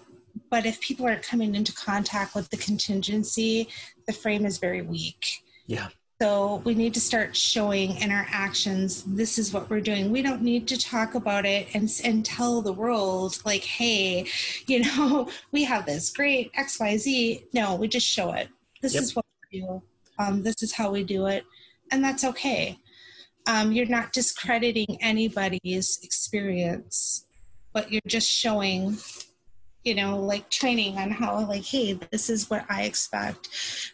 but 0.49 0.65
if 0.65 0.79
people 0.79 1.05
aren't 1.05 1.23
coming 1.23 1.55
into 1.55 1.73
contact 1.73 2.35
with 2.35 2.49
the 2.49 2.57
contingency, 2.57 3.67
the 4.05 4.13
frame 4.13 4.45
is 4.45 4.57
very 4.57 4.81
weak. 4.81 5.25
Yeah. 5.65 5.89
So 6.19 6.61
we 6.63 6.73
need 6.73 6.93
to 6.95 6.99
start 6.99 7.35
showing 7.35 7.97
in 7.97 8.11
our 8.11 8.25
actions, 8.31 9.03
this 9.03 9.37
is 9.37 9.53
what 9.53 9.69
we're 9.69 9.81
doing. 9.81 10.11
We 10.11 10.23
don't 10.23 10.41
need 10.41 10.67
to 10.69 10.77
talk 10.77 11.13
about 11.13 11.45
it 11.45 11.67
and, 11.75 11.89
and 12.03 12.25
tell 12.25 12.61
the 12.61 12.73
world, 12.73 13.39
like, 13.45 13.63
hey, 13.63 14.25
you 14.67 14.83
know, 14.83 15.29
we 15.51 15.63
have 15.63 15.85
this 15.85 16.11
great 16.11 16.51
XYZ. 16.53 17.43
No, 17.53 17.75
we 17.75 17.87
just 17.87 18.07
show 18.07 18.31
it. 18.31 18.49
This 18.81 18.95
yep. 18.95 19.03
is 19.03 19.15
what 19.15 19.25
we 19.51 19.59
do. 19.61 19.81
Um, 20.19 20.41
this 20.41 20.63
is 20.63 20.73
how 20.73 20.91
we 20.91 21.03
do 21.03 21.27
it. 21.27 21.45
And 21.91 22.03
that's 22.03 22.23
okay. 22.23 22.79
Um, 23.45 23.71
you're 23.71 23.85
not 23.85 24.11
discrediting 24.11 24.97
anybody's 25.01 25.99
experience 26.03 27.27
but 27.77 27.91
you're 27.91 28.01
just 28.07 28.27
showing 28.27 28.97
you 29.87 29.95
know 29.95 30.19
like 30.19 30.49
training 30.49 30.97
on 30.97 31.09
how 31.09 31.39
like 31.47 31.63
hey 31.63 31.93
this 32.11 32.29
is 32.29 32.49
what 32.49 32.65
i 32.69 32.83
expect 32.83 33.47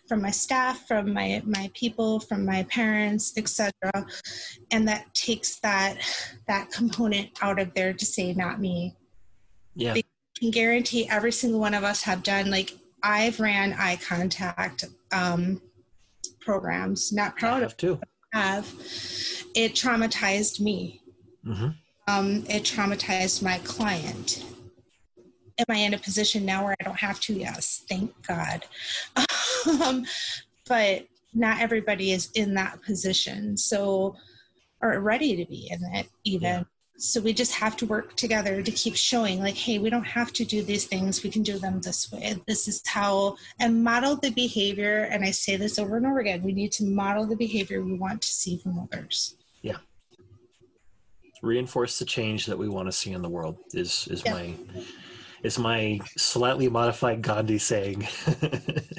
from 0.08 0.22
my 0.22 0.32
staff 0.32 0.88
from 0.88 1.14
my 1.14 1.42
my 1.46 1.70
people 1.74 2.20
from 2.20 2.46
my 2.46 2.64
parents 2.64 3.34
etc 3.38 3.72
and 4.72 4.88
that 4.88 5.14
takes 5.14 5.60
that 5.60 5.98
that 6.48 6.72
component 6.72 7.30
out 7.42 7.60
of 7.60 7.74
there 7.74 7.94
to 7.94 8.06
say 8.06 8.34
not 8.34 8.60
me. 8.60 8.96
Yeah. 9.76 9.94
They 9.94 10.04
can 10.40 10.52
guarantee 10.52 11.08
every 11.10 11.32
single 11.32 11.60
one 11.60 11.74
of 11.74 11.84
us 11.84 12.04
have 12.04 12.24
done 12.24 12.50
like 12.50 12.74
i've 13.04 13.40
ran 13.40 13.74
eye 13.74 13.98
contact 13.98 14.86
um 15.12 15.62
programs 16.40 17.12
not 17.12 17.38
proud 17.38 17.64
of 17.64 17.78
too. 17.78 18.00
Have. 18.34 18.68
It 19.54 19.74
traumatized 19.76 20.60
me. 20.60 21.02
Mm-hmm. 21.46 21.68
Um, 22.08 22.44
it 22.50 22.64
traumatized 22.64 23.44
my 23.44 23.60
client. 23.60 24.44
Am 25.68 25.76
I 25.76 25.80
in 25.80 25.94
a 25.94 25.98
position 25.98 26.46
now 26.46 26.66
where 26.66 26.76
I 26.80 26.84
don't 26.84 27.00
have 27.00 27.20
to? 27.22 27.34
Yes, 27.34 27.84
thank 27.88 28.12
God. 28.28 28.66
um, 29.82 30.06
but 30.68 31.08
not 31.34 31.62
everybody 31.62 32.12
is 32.12 32.30
in 32.34 32.54
that 32.56 32.82
position, 32.82 33.56
so 33.58 34.16
or 34.82 35.00
ready 35.00 35.36
to 35.38 35.46
be 35.46 35.70
in 35.72 35.80
it 35.96 36.08
even. 36.26 36.42
Yeah. 36.42 36.64
So 36.98 37.20
we 37.22 37.34
just 37.34 37.54
have 37.54 37.76
to 37.78 37.86
work 37.86 38.16
together 38.16 38.62
to 38.62 38.72
keep 38.72 38.96
showing, 38.96 39.40
like, 39.40 39.56
hey, 39.56 39.80
we 39.80 39.90
don't 39.90 40.04
have 40.04 40.32
to 40.34 40.46
do 40.46 40.62
these 40.62 40.86
things. 40.86 41.24
We 41.24 41.32
can 41.32 41.42
do 41.42 41.58
them 41.58 41.82
this 41.82 42.12
way. 42.12 42.36
This 42.48 42.68
is 42.68 42.84
how, 42.86 43.36
and 43.60 43.84
model 43.84 44.16
the 44.16 44.30
behavior. 44.30 45.08
And 45.12 45.24
I 45.24 45.32
say 45.32 45.56
this 45.56 45.80
over 45.80 45.98
and 45.98 46.06
over 46.06 46.20
again. 46.20 46.44
We 46.44 46.52
need 46.54 46.72
to 46.74 46.84
model 46.84 47.26
the 47.26 47.36
behavior 47.36 47.82
we 47.82 47.94
want 47.94 48.22
to 48.22 48.28
see 48.28 48.58
from 48.58 48.80
others 48.80 49.36
Yeah. 49.64 49.78
reinforce 51.42 51.98
the 52.00 52.06
change 52.06 52.46
that 52.46 52.58
we 52.58 52.70
want 52.70 52.88
to 52.88 52.92
see 52.92 53.12
in 53.12 53.22
the 53.22 53.30
world 53.30 53.58
is 53.74 54.08
is 54.10 54.24
yeah. 54.24 54.34
my 54.34 54.54
is 55.44 55.60
my 55.60 56.00
slightly 56.18 56.70
modified 56.70 57.22
Gandhi 57.22 57.58
saying. 57.58 58.08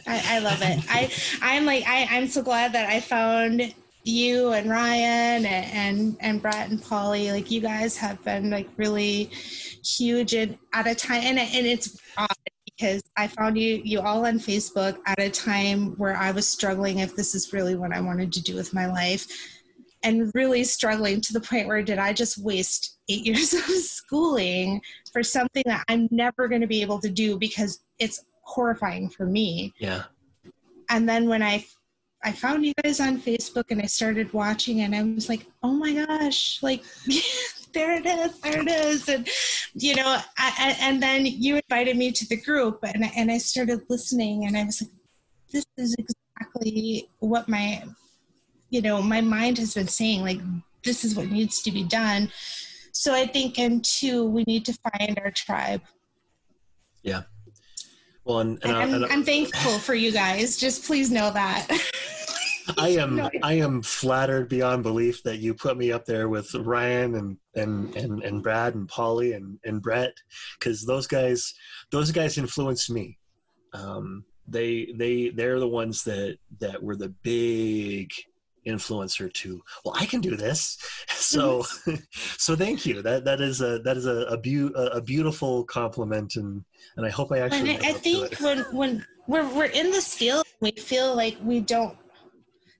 I, 0.06 0.36
I, 0.36 0.38
love 0.40 0.60
it. 0.60 0.84
I 0.88 1.10
I'm 1.42 1.64
like 1.64 1.84
I 1.86 2.06
I'm 2.10 2.28
so 2.28 2.42
glad 2.42 2.72
that 2.72 2.88
I 2.88 3.00
found 3.00 3.74
you 4.04 4.52
and 4.52 4.70
Ryan 4.70 5.46
and 5.46 5.46
and, 5.46 6.16
and 6.20 6.42
Brett 6.42 6.70
and 6.70 6.80
Paulie. 6.80 7.32
Like 7.32 7.50
you 7.50 7.60
guys 7.60 7.96
have 7.96 8.22
been 8.24 8.50
like 8.50 8.68
really 8.76 9.30
huge 9.84 10.34
and 10.34 10.58
at 10.72 10.86
a 10.86 10.94
time 10.94 11.22
and 11.22 11.38
and 11.38 11.66
it's 11.66 11.98
odd 12.18 12.28
because 12.64 13.02
I 13.16 13.26
found 13.26 13.56
you 13.56 13.80
you 13.82 14.00
all 14.00 14.26
on 14.26 14.38
Facebook 14.38 14.98
at 15.06 15.18
a 15.18 15.30
time 15.30 15.96
where 15.96 16.16
I 16.16 16.30
was 16.30 16.46
struggling 16.46 16.98
if 16.98 17.16
this 17.16 17.34
is 17.34 17.52
really 17.52 17.74
what 17.74 17.92
I 17.92 18.00
wanted 18.00 18.32
to 18.34 18.42
do 18.42 18.54
with 18.54 18.74
my 18.74 18.86
life 18.86 19.26
and 20.02 20.30
really 20.34 20.64
struggling 20.64 21.20
to 21.22 21.32
the 21.32 21.40
point 21.40 21.66
where 21.66 21.82
did 21.82 21.98
I 21.98 22.12
just 22.12 22.36
waste 22.36 22.93
eight 23.08 23.26
years 23.26 23.52
of 23.54 23.62
schooling 23.62 24.80
for 25.12 25.22
something 25.22 25.62
that 25.66 25.84
I'm 25.88 26.08
never 26.10 26.48
going 26.48 26.60
to 26.60 26.66
be 26.66 26.82
able 26.82 27.00
to 27.00 27.10
do 27.10 27.38
because 27.38 27.80
it's 27.98 28.24
horrifying 28.42 29.08
for 29.08 29.26
me. 29.26 29.72
Yeah. 29.78 30.04
And 30.90 31.08
then 31.08 31.28
when 31.28 31.42
I 31.42 31.64
I 32.24 32.32
found 32.32 32.64
you 32.64 32.72
guys 32.82 33.00
on 33.00 33.20
Facebook 33.20 33.64
and 33.68 33.82
I 33.82 33.86
started 33.86 34.32
watching 34.32 34.80
and 34.80 34.94
I 34.94 35.02
was 35.02 35.28
like, 35.28 35.46
oh 35.62 35.72
my 35.72 35.92
gosh, 35.92 36.62
like 36.62 36.82
there 37.74 37.92
it 37.92 38.06
is, 38.06 38.40
there 38.40 38.62
it 38.62 38.68
is. 38.68 39.08
And, 39.10 39.28
you 39.74 39.94
know, 39.94 40.18
I, 40.38 40.76
and 40.80 41.02
then 41.02 41.26
you 41.26 41.56
invited 41.56 41.98
me 41.98 42.12
to 42.12 42.26
the 42.26 42.40
group 42.40 42.78
and, 42.82 43.04
and 43.14 43.30
I 43.30 43.36
started 43.36 43.82
listening 43.90 44.46
and 44.46 44.56
I 44.56 44.64
was 44.64 44.80
like, 44.80 44.90
this 45.52 45.66
is 45.76 45.94
exactly 45.98 47.10
what 47.18 47.46
my, 47.46 47.82
you 48.70 48.80
know, 48.80 49.02
my 49.02 49.20
mind 49.20 49.58
has 49.58 49.74
been 49.74 49.88
saying, 49.88 50.22
like, 50.22 50.40
this 50.82 51.04
is 51.04 51.14
what 51.14 51.30
needs 51.30 51.60
to 51.62 51.70
be 51.70 51.84
done. 51.84 52.30
So 52.94 53.12
I 53.12 53.26
think, 53.26 53.58
and 53.58 53.84
two, 53.84 54.24
we 54.24 54.44
need 54.44 54.64
to 54.66 54.72
find 54.72 55.18
our 55.18 55.32
tribe. 55.32 55.82
Yeah. 57.02 57.22
Well, 58.24 58.38
and, 58.38 58.58
and, 58.62 58.72
and 58.72 59.04
I'm, 59.04 59.12
I'm 59.12 59.24
thankful 59.24 59.78
for 59.80 59.94
you 59.94 60.12
guys. 60.12 60.56
Just 60.56 60.84
please 60.84 61.10
know 61.10 61.30
that. 61.32 61.68
I 62.78 62.90
am 62.90 63.20
I 63.42 63.54
am 63.54 63.82
flattered 63.82 64.48
beyond 64.48 64.84
belief 64.84 65.22
that 65.24 65.38
you 65.38 65.52
put 65.52 65.76
me 65.76 65.92
up 65.92 66.06
there 66.06 66.30
with 66.30 66.54
Ryan 66.54 67.14
and 67.16 67.36
and 67.54 67.94
and, 67.94 68.22
and 68.22 68.42
Brad 68.42 68.74
and 68.74 68.88
Paulie 68.88 69.36
and, 69.36 69.58
and 69.64 69.82
Brett 69.82 70.14
because 70.58 70.86
those 70.86 71.06
guys 71.06 71.52
those 71.90 72.10
guys 72.10 72.38
influenced 72.38 72.90
me. 72.90 73.18
Um, 73.74 74.24
they 74.48 74.94
they 74.96 75.28
they're 75.28 75.60
the 75.60 75.68
ones 75.68 76.04
that 76.04 76.38
that 76.60 76.82
were 76.82 76.96
the 76.96 77.10
big 77.22 78.10
influencer 78.66 79.32
to 79.32 79.62
well 79.84 79.94
i 79.98 80.06
can 80.06 80.20
do 80.20 80.36
this 80.36 80.78
so 81.08 81.60
mm-hmm. 81.60 81.94
so 82.38 82.56
thank 82.56 82.86
you 82.86 83.02
that 83.02 83.24
that 83.24 83.40
is 83.40 83.60
a 83.60 83.78
that 83.80 83.96
is 83.96 84.06
a 84.06 84.26
a, 84.26 84.36
bu- 84.36 84.72
a 84.74 85.00
beautiful 85.00 85.64
compliment 85.64 86.36
and 86.36 86.64
and 86.96 87.06
i 87.06 87.10
hope 87.10 87.32
i 87.32 87.38
actually 87.38 87.78
i 87.78 87.92
think 87.92 88.34
when 88.40 88.60
when 88.72 89.06
we're, 89.26 89.48
we're 89.54 89.64
in 89.64 89.90
this 89.90 90.14
field 90.14 90.44
we 90.60 90.70
feel 90.72 91.14
like 91.14 91.36
we 91.42 91.60
don't 91.60 91.96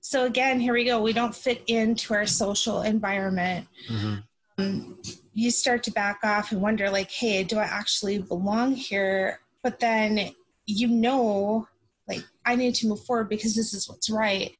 so 0.05 0.25
again, 0.25 0.59
here 0.59 0.73
we 0.73 0.85
go. 0.85 1.01
We 1.01 1.13
don't 1.13 1.33
fit 1.33 1.63
into 1.65 2.13
our 2.13 2.27
social 2.27 2.83
environment. 2.83 3.67
Mm-hmm. 3.89 4.15
Um, 4.59 5.01
you 5.33 5.49
start 5.49 5.81
to 5.85 5.91
back 5.91 6.19
off 6.23 6.51
and 6.51 6.61
wonder, 6.61 6.91
like, 6.91 7.09
hey, 7.09 7.43
do 7.43 7.57
I 7.57 7.63
actually 7.63 8.19
belong 8.19 8.75
here? 8.75 9.39
But 9.63 9.79
then 9.79 10.29
you 10.67 10.87
know, 10.87 11.67
like, 12.07 12.23
I 12.45 12.55
need 12.55 12.75
to 12.75 12.87
move 12.87 13.03
forward 13.05 13.29
because 13.29 13.55
this 13.55 13.73
is 13.73 13.89
what's 13.89 14.09
right. 14.09 14.55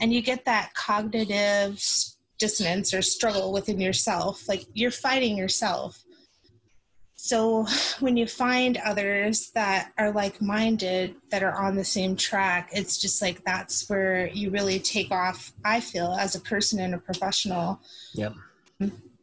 And 0.00 0.12
you 0.12 0.22
get 0.22 0.44
that 0.44 0.72
cognitive 0.74 1.82
dissonance 2.38 2.94
or 2.94 3.02
struggle 3.02 3.52
within 3.52 3.80
yourself. 3.80 4.48
Like, 4.48 4.64
you're 4.74 4.90
fighting 4.90 5.36
yourself. 5.36 6.02
So 7.18 7.66
when 7.98 8.16
you 8.16 8.26
find 8.26 8.76
others 8.76 9.50
that 9.54 9.90
are 9.98 10.12
like 10.12 10.40
minded, 10.40 11.16
that 11.30 11.42
are 11.42 11.58
on 11.58 11.74
the 11.74 11.84
same 11.84 12.14
track, 12.14 12.70
it's 12.72 12.98
just 12.98 13.20
like 13.20 13.42
that's 13.44 13.88
where 13.88 14.28
you 14.28 14.50
really 14.50 14.78
take 14.78 15.10
off, 15.10 15.52
I 15.64 15.80
feel, 15.80 16.12
as 16.12 16.36
a 16.36 16.40
person 16.40 16.78
and 16.78 16.94
a 16.94 16.98
professional. 16.98 17.80
Yep. 18.14 18.34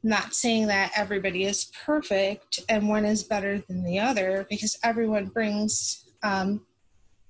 Not 0.04 0.34
saying 0.34 0.68
that 0.68 0.92
everybody 0.98 1.46
is 1.46 1.72
perfect 1.86 2.60
and 2.68 2.90
one 2.90 3.06
is 3.06 3.24
better 3.24 3.60
than 3.60 3.86
the 3.86 4.00
other 4.00 4.46
because 4.50 4.78
everyone 4.84 5.28
brings, 5.28 6.04
um, 6.24 6.66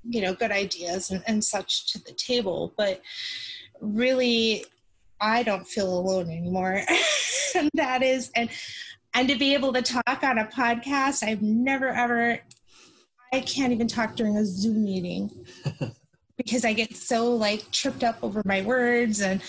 you 0.03 0.21
know, 0.21 0.33
good 0.33 0.51
ideas 0.51 1.11
and, 1.11 1.23
and 1.27 1.43
such 1.43 1.91
to 1.93 2.03
the 2.03 2.13
table. 2.13 2.73
But 2.77 3.01
really, 3.79 4.65
I 5.19 5.43
don't 5.43 5.67
feel 5.67 5.97
alone 5.97 6.29
anymore. 6.29 6.81
and 7.55 7.69
that 7.73 8.03
is, 8.03 8.31
and 8.35 8.49
and 9.13 9.29
to 9.29 9.37
be 9.37 9.53
able 9.53 9.73
to 9.73 9.81
talk 9.81 10.23
on 10.23 10.37
a 10.37 10.45
podcast 10.45 11.23
i've 11.23 11.41
never 11.41 11.89
ever 11.89 12.39
i 13.31 13.39
can't 13.39 13.71
even 13.71 13.87
talk 13.87 14.15
during 14.15 14.37
a 14.37 14.45
zoom 14.45 14.83
meeting 14.83 15.29
because 16.37 16.65
i 16.65 16.73
get 16.73 16.95
so 16.95 17.29
like 17.29 17.69
tripped 17.71 18.03
up 18.03 18.17
over 18.21 18.41
my 18.45 18.61
words 18.61 19.21
and 19.21 19.41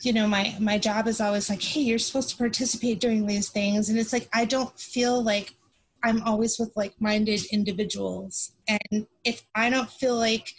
you 0.00 0.12
know 0.12 0.26
my 0.26 0.54
my 0.60 0.78
job 0.78 1.08
is 1.08 1.20
always 1.20 1.50
like 1.50 1.62
hey 1.62 1.80
you're 1.80 1.98
supposed 1.98 2.30
to 2.30 2.36
participate 2.36 3.00
during 3.00 3.26
these 3.26 3.48
things 3.48 3.88
and 3.88 3.98
it's 3.98 4.12
like 4.12 4.28
i 4.32 4.44
don't 4.44 4.78
feel 4.78 5.22
like 5.22 5.54
i'm 6.04 6.22
always 6.22 6.58
with 6.58 6.72
like-minded 6.76 7.40
individuals 7.52 8.52
and 8.68 9.06
if 9.24 9.46
i 9.54 9.68
don't 9.70 9.90
feel 9.90 10.16
like 10.16 10.52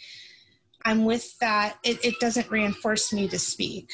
i'm 0.84 1.04
with 1.04 1.38
that 1.38 1.78
it, 1.84 2.04
it 2.04 2.14
doesn't 2.20 2.50
reinforce 2.50 3.12
me 3.12 3.28
to 3.28 3.38
speak 3.38 3.90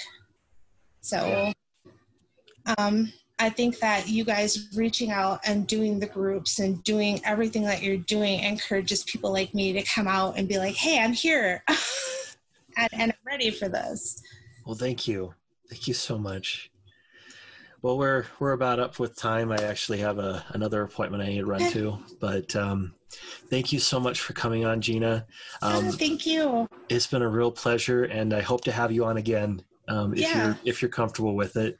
so 1.00 1.52
um 2.78 3.12
I 3.38 3.50
think 3.50 3.78
that 3.80 4.08
you 4.08 4.24
guys 4.24 4.68
reaching 4.74 5.10
out 5.10 5.40
and 5.44 5.66
doing 5.66 6.00
the 6.00 6.06
groups 6.06 6.58
and 6.58 6.82
doing 6.84 7.20
everything 7.24 7.64
that 7.64 7.82
you're 7.82 7.98
doing 7.98 8.40
encourages 8.40 9.04
people 9.04 9.30
like 9.30 9.52
me 9.52 9.74
to 9.74 9.82
come 9.82 10.08
out 10.08 10.38
and 10.38 10.48
be 10.48 10.58
like, 10.58 10.74
hey, 10.74 10.98
I'm 10.98 11.12
here 11.12 11.62
and, 12.76 12.88
and 12.92 13.12
I'm 13.12 13.18
ready 13.26 13.50
for 13.50 13.68
this. 13.68 14.22
Well, 14.64 14.74
thank 14.74 15.06
you. 15.06 15.34
Thank 15.68 15.86
you 15.86 15.94
so 15.94 16.16
much. 16.16 16.70
Well, 17.86 17.98
we're 17.98 18.26
we're 18.40 18.50
about 18.50 18.80
up 18.80 18.98
with 18.98 19.14
time. 19.14 19.52
I 19.52 19.58
actually 19.58 19.98
have 19.98 20.18
a 20.18 20.44
another 20.48 20.82
appointment 20.82 21.22
I 21.22 21.26
need 21.26 21.38
to 21.38 21.46
run 21.46 21.70
to, 21.70 21.96
but 22.18 22.56
um, 22.56 22.92
thank 23.48 23.72
you 23.72 23.78
so 23.78 24.00
much 24.00 24.22
for 24.22 24.32
coming 24.32 24.64
on, 24.64 24.80
Gina. 24.80 25.24
Um, 25.62 25.86
oh, 25.86 25.90
thank 25.92 26.26
you. 26.26 26.66
It's 26.88 27.06
been 27.06 27.22
a 27.22 27.28
real 27.28 27.52
pleasure, 27.52 28.02
and 28.02 28.34
I 28.34 28.40
hope 28.40 28.62
to 28.62 28.72
have 28.72 28.90
you 28.90 29.04
on 29.04 29.18
again 29.18 29.62
um, 29.86 30.14
if 30.14 30.18
yeah. 30.18 30.46
you're 30.46 30.58
if 30.64 30.82
you're 30.82 30.88
comfortable 30.88 31.36
with 31.36 31.56
it. 31.56 31.78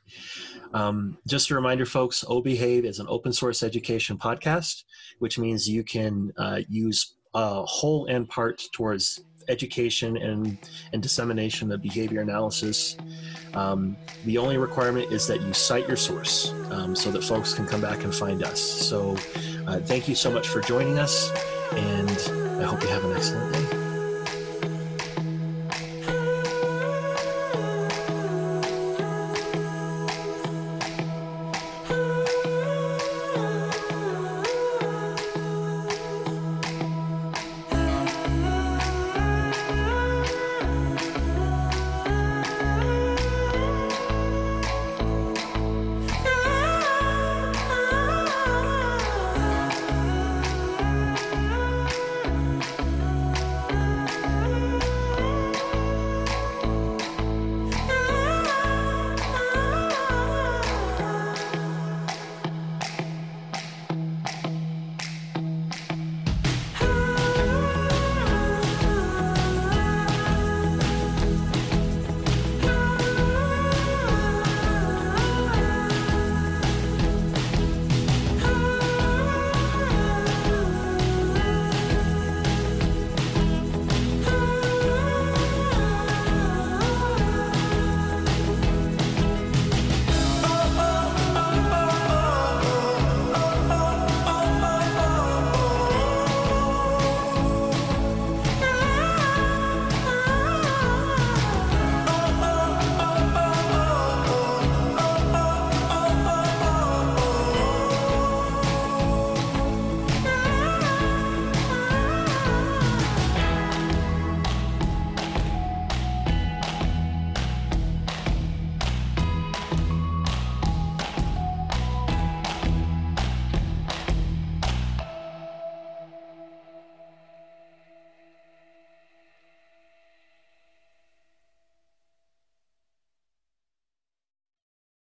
Um, 0.72 1.18
just 1.26 1.50
a 1.50 1.56
reminder, 1.56 1.84
folks, 1.84 2.22
OBehave 2.22 2.84
is 2.84 3.00
an 3.00 3.06
open 3.08 3.32
source 3.32 3.64
education 3.64 4.16
podcast, 4.16 4.84
which 5.18 5.40
means 5.40 5.68
you 5.68 5.82
can 5.82 6.32
uh, 6.38 6.60
use 6.68 7.16
uh, 7.34 7.64
whole 7.64 8.06
and 8.06 8.28
part 8.28 8.62
towards 8.72 9.24
education 9.48 10.16
and, 10.16 10.59
and 10.93 11.02
dissemination 11.02 11.70
of 11.73 11.82
behavior 11.82 12.20
analysis. 12.20 12.97
Um, 13.55 13.97
the 14.24 14.39
only 14.39 14.59
requirement 14.59 15.12
is 15.12 15.27
that 15.28 15.40
you 15.40 15.52
cite 15.52 15.89
your 15.89 15.97
source 15.97 16.52
um, 16.70 16.94
so 16.94 17.10
that 17.10 17.24
folks 17.24 17.55
can 17.55 17.66
come 17.66 17.81
back 17.81 18.05
and 18.05 18.14
find 18.14 18.43
us. 18.43 18.60
So 18.60 19.16
uh, 19.66 19.81
thank 19.81 20.09
you 20.09 20.14
so 20.14 20.31
much 20.31 20.48
for 20.48 20.60
joining 20.60 20.98
us, 20.98 21.31
and 21.73 22.62
I 22.62 22.64
hope 22.64 22.82
you 22.82 22.89
have 22.89 23.05
an 23.05 23.16
excellent 23.16 23.52
day. 23.55 23.76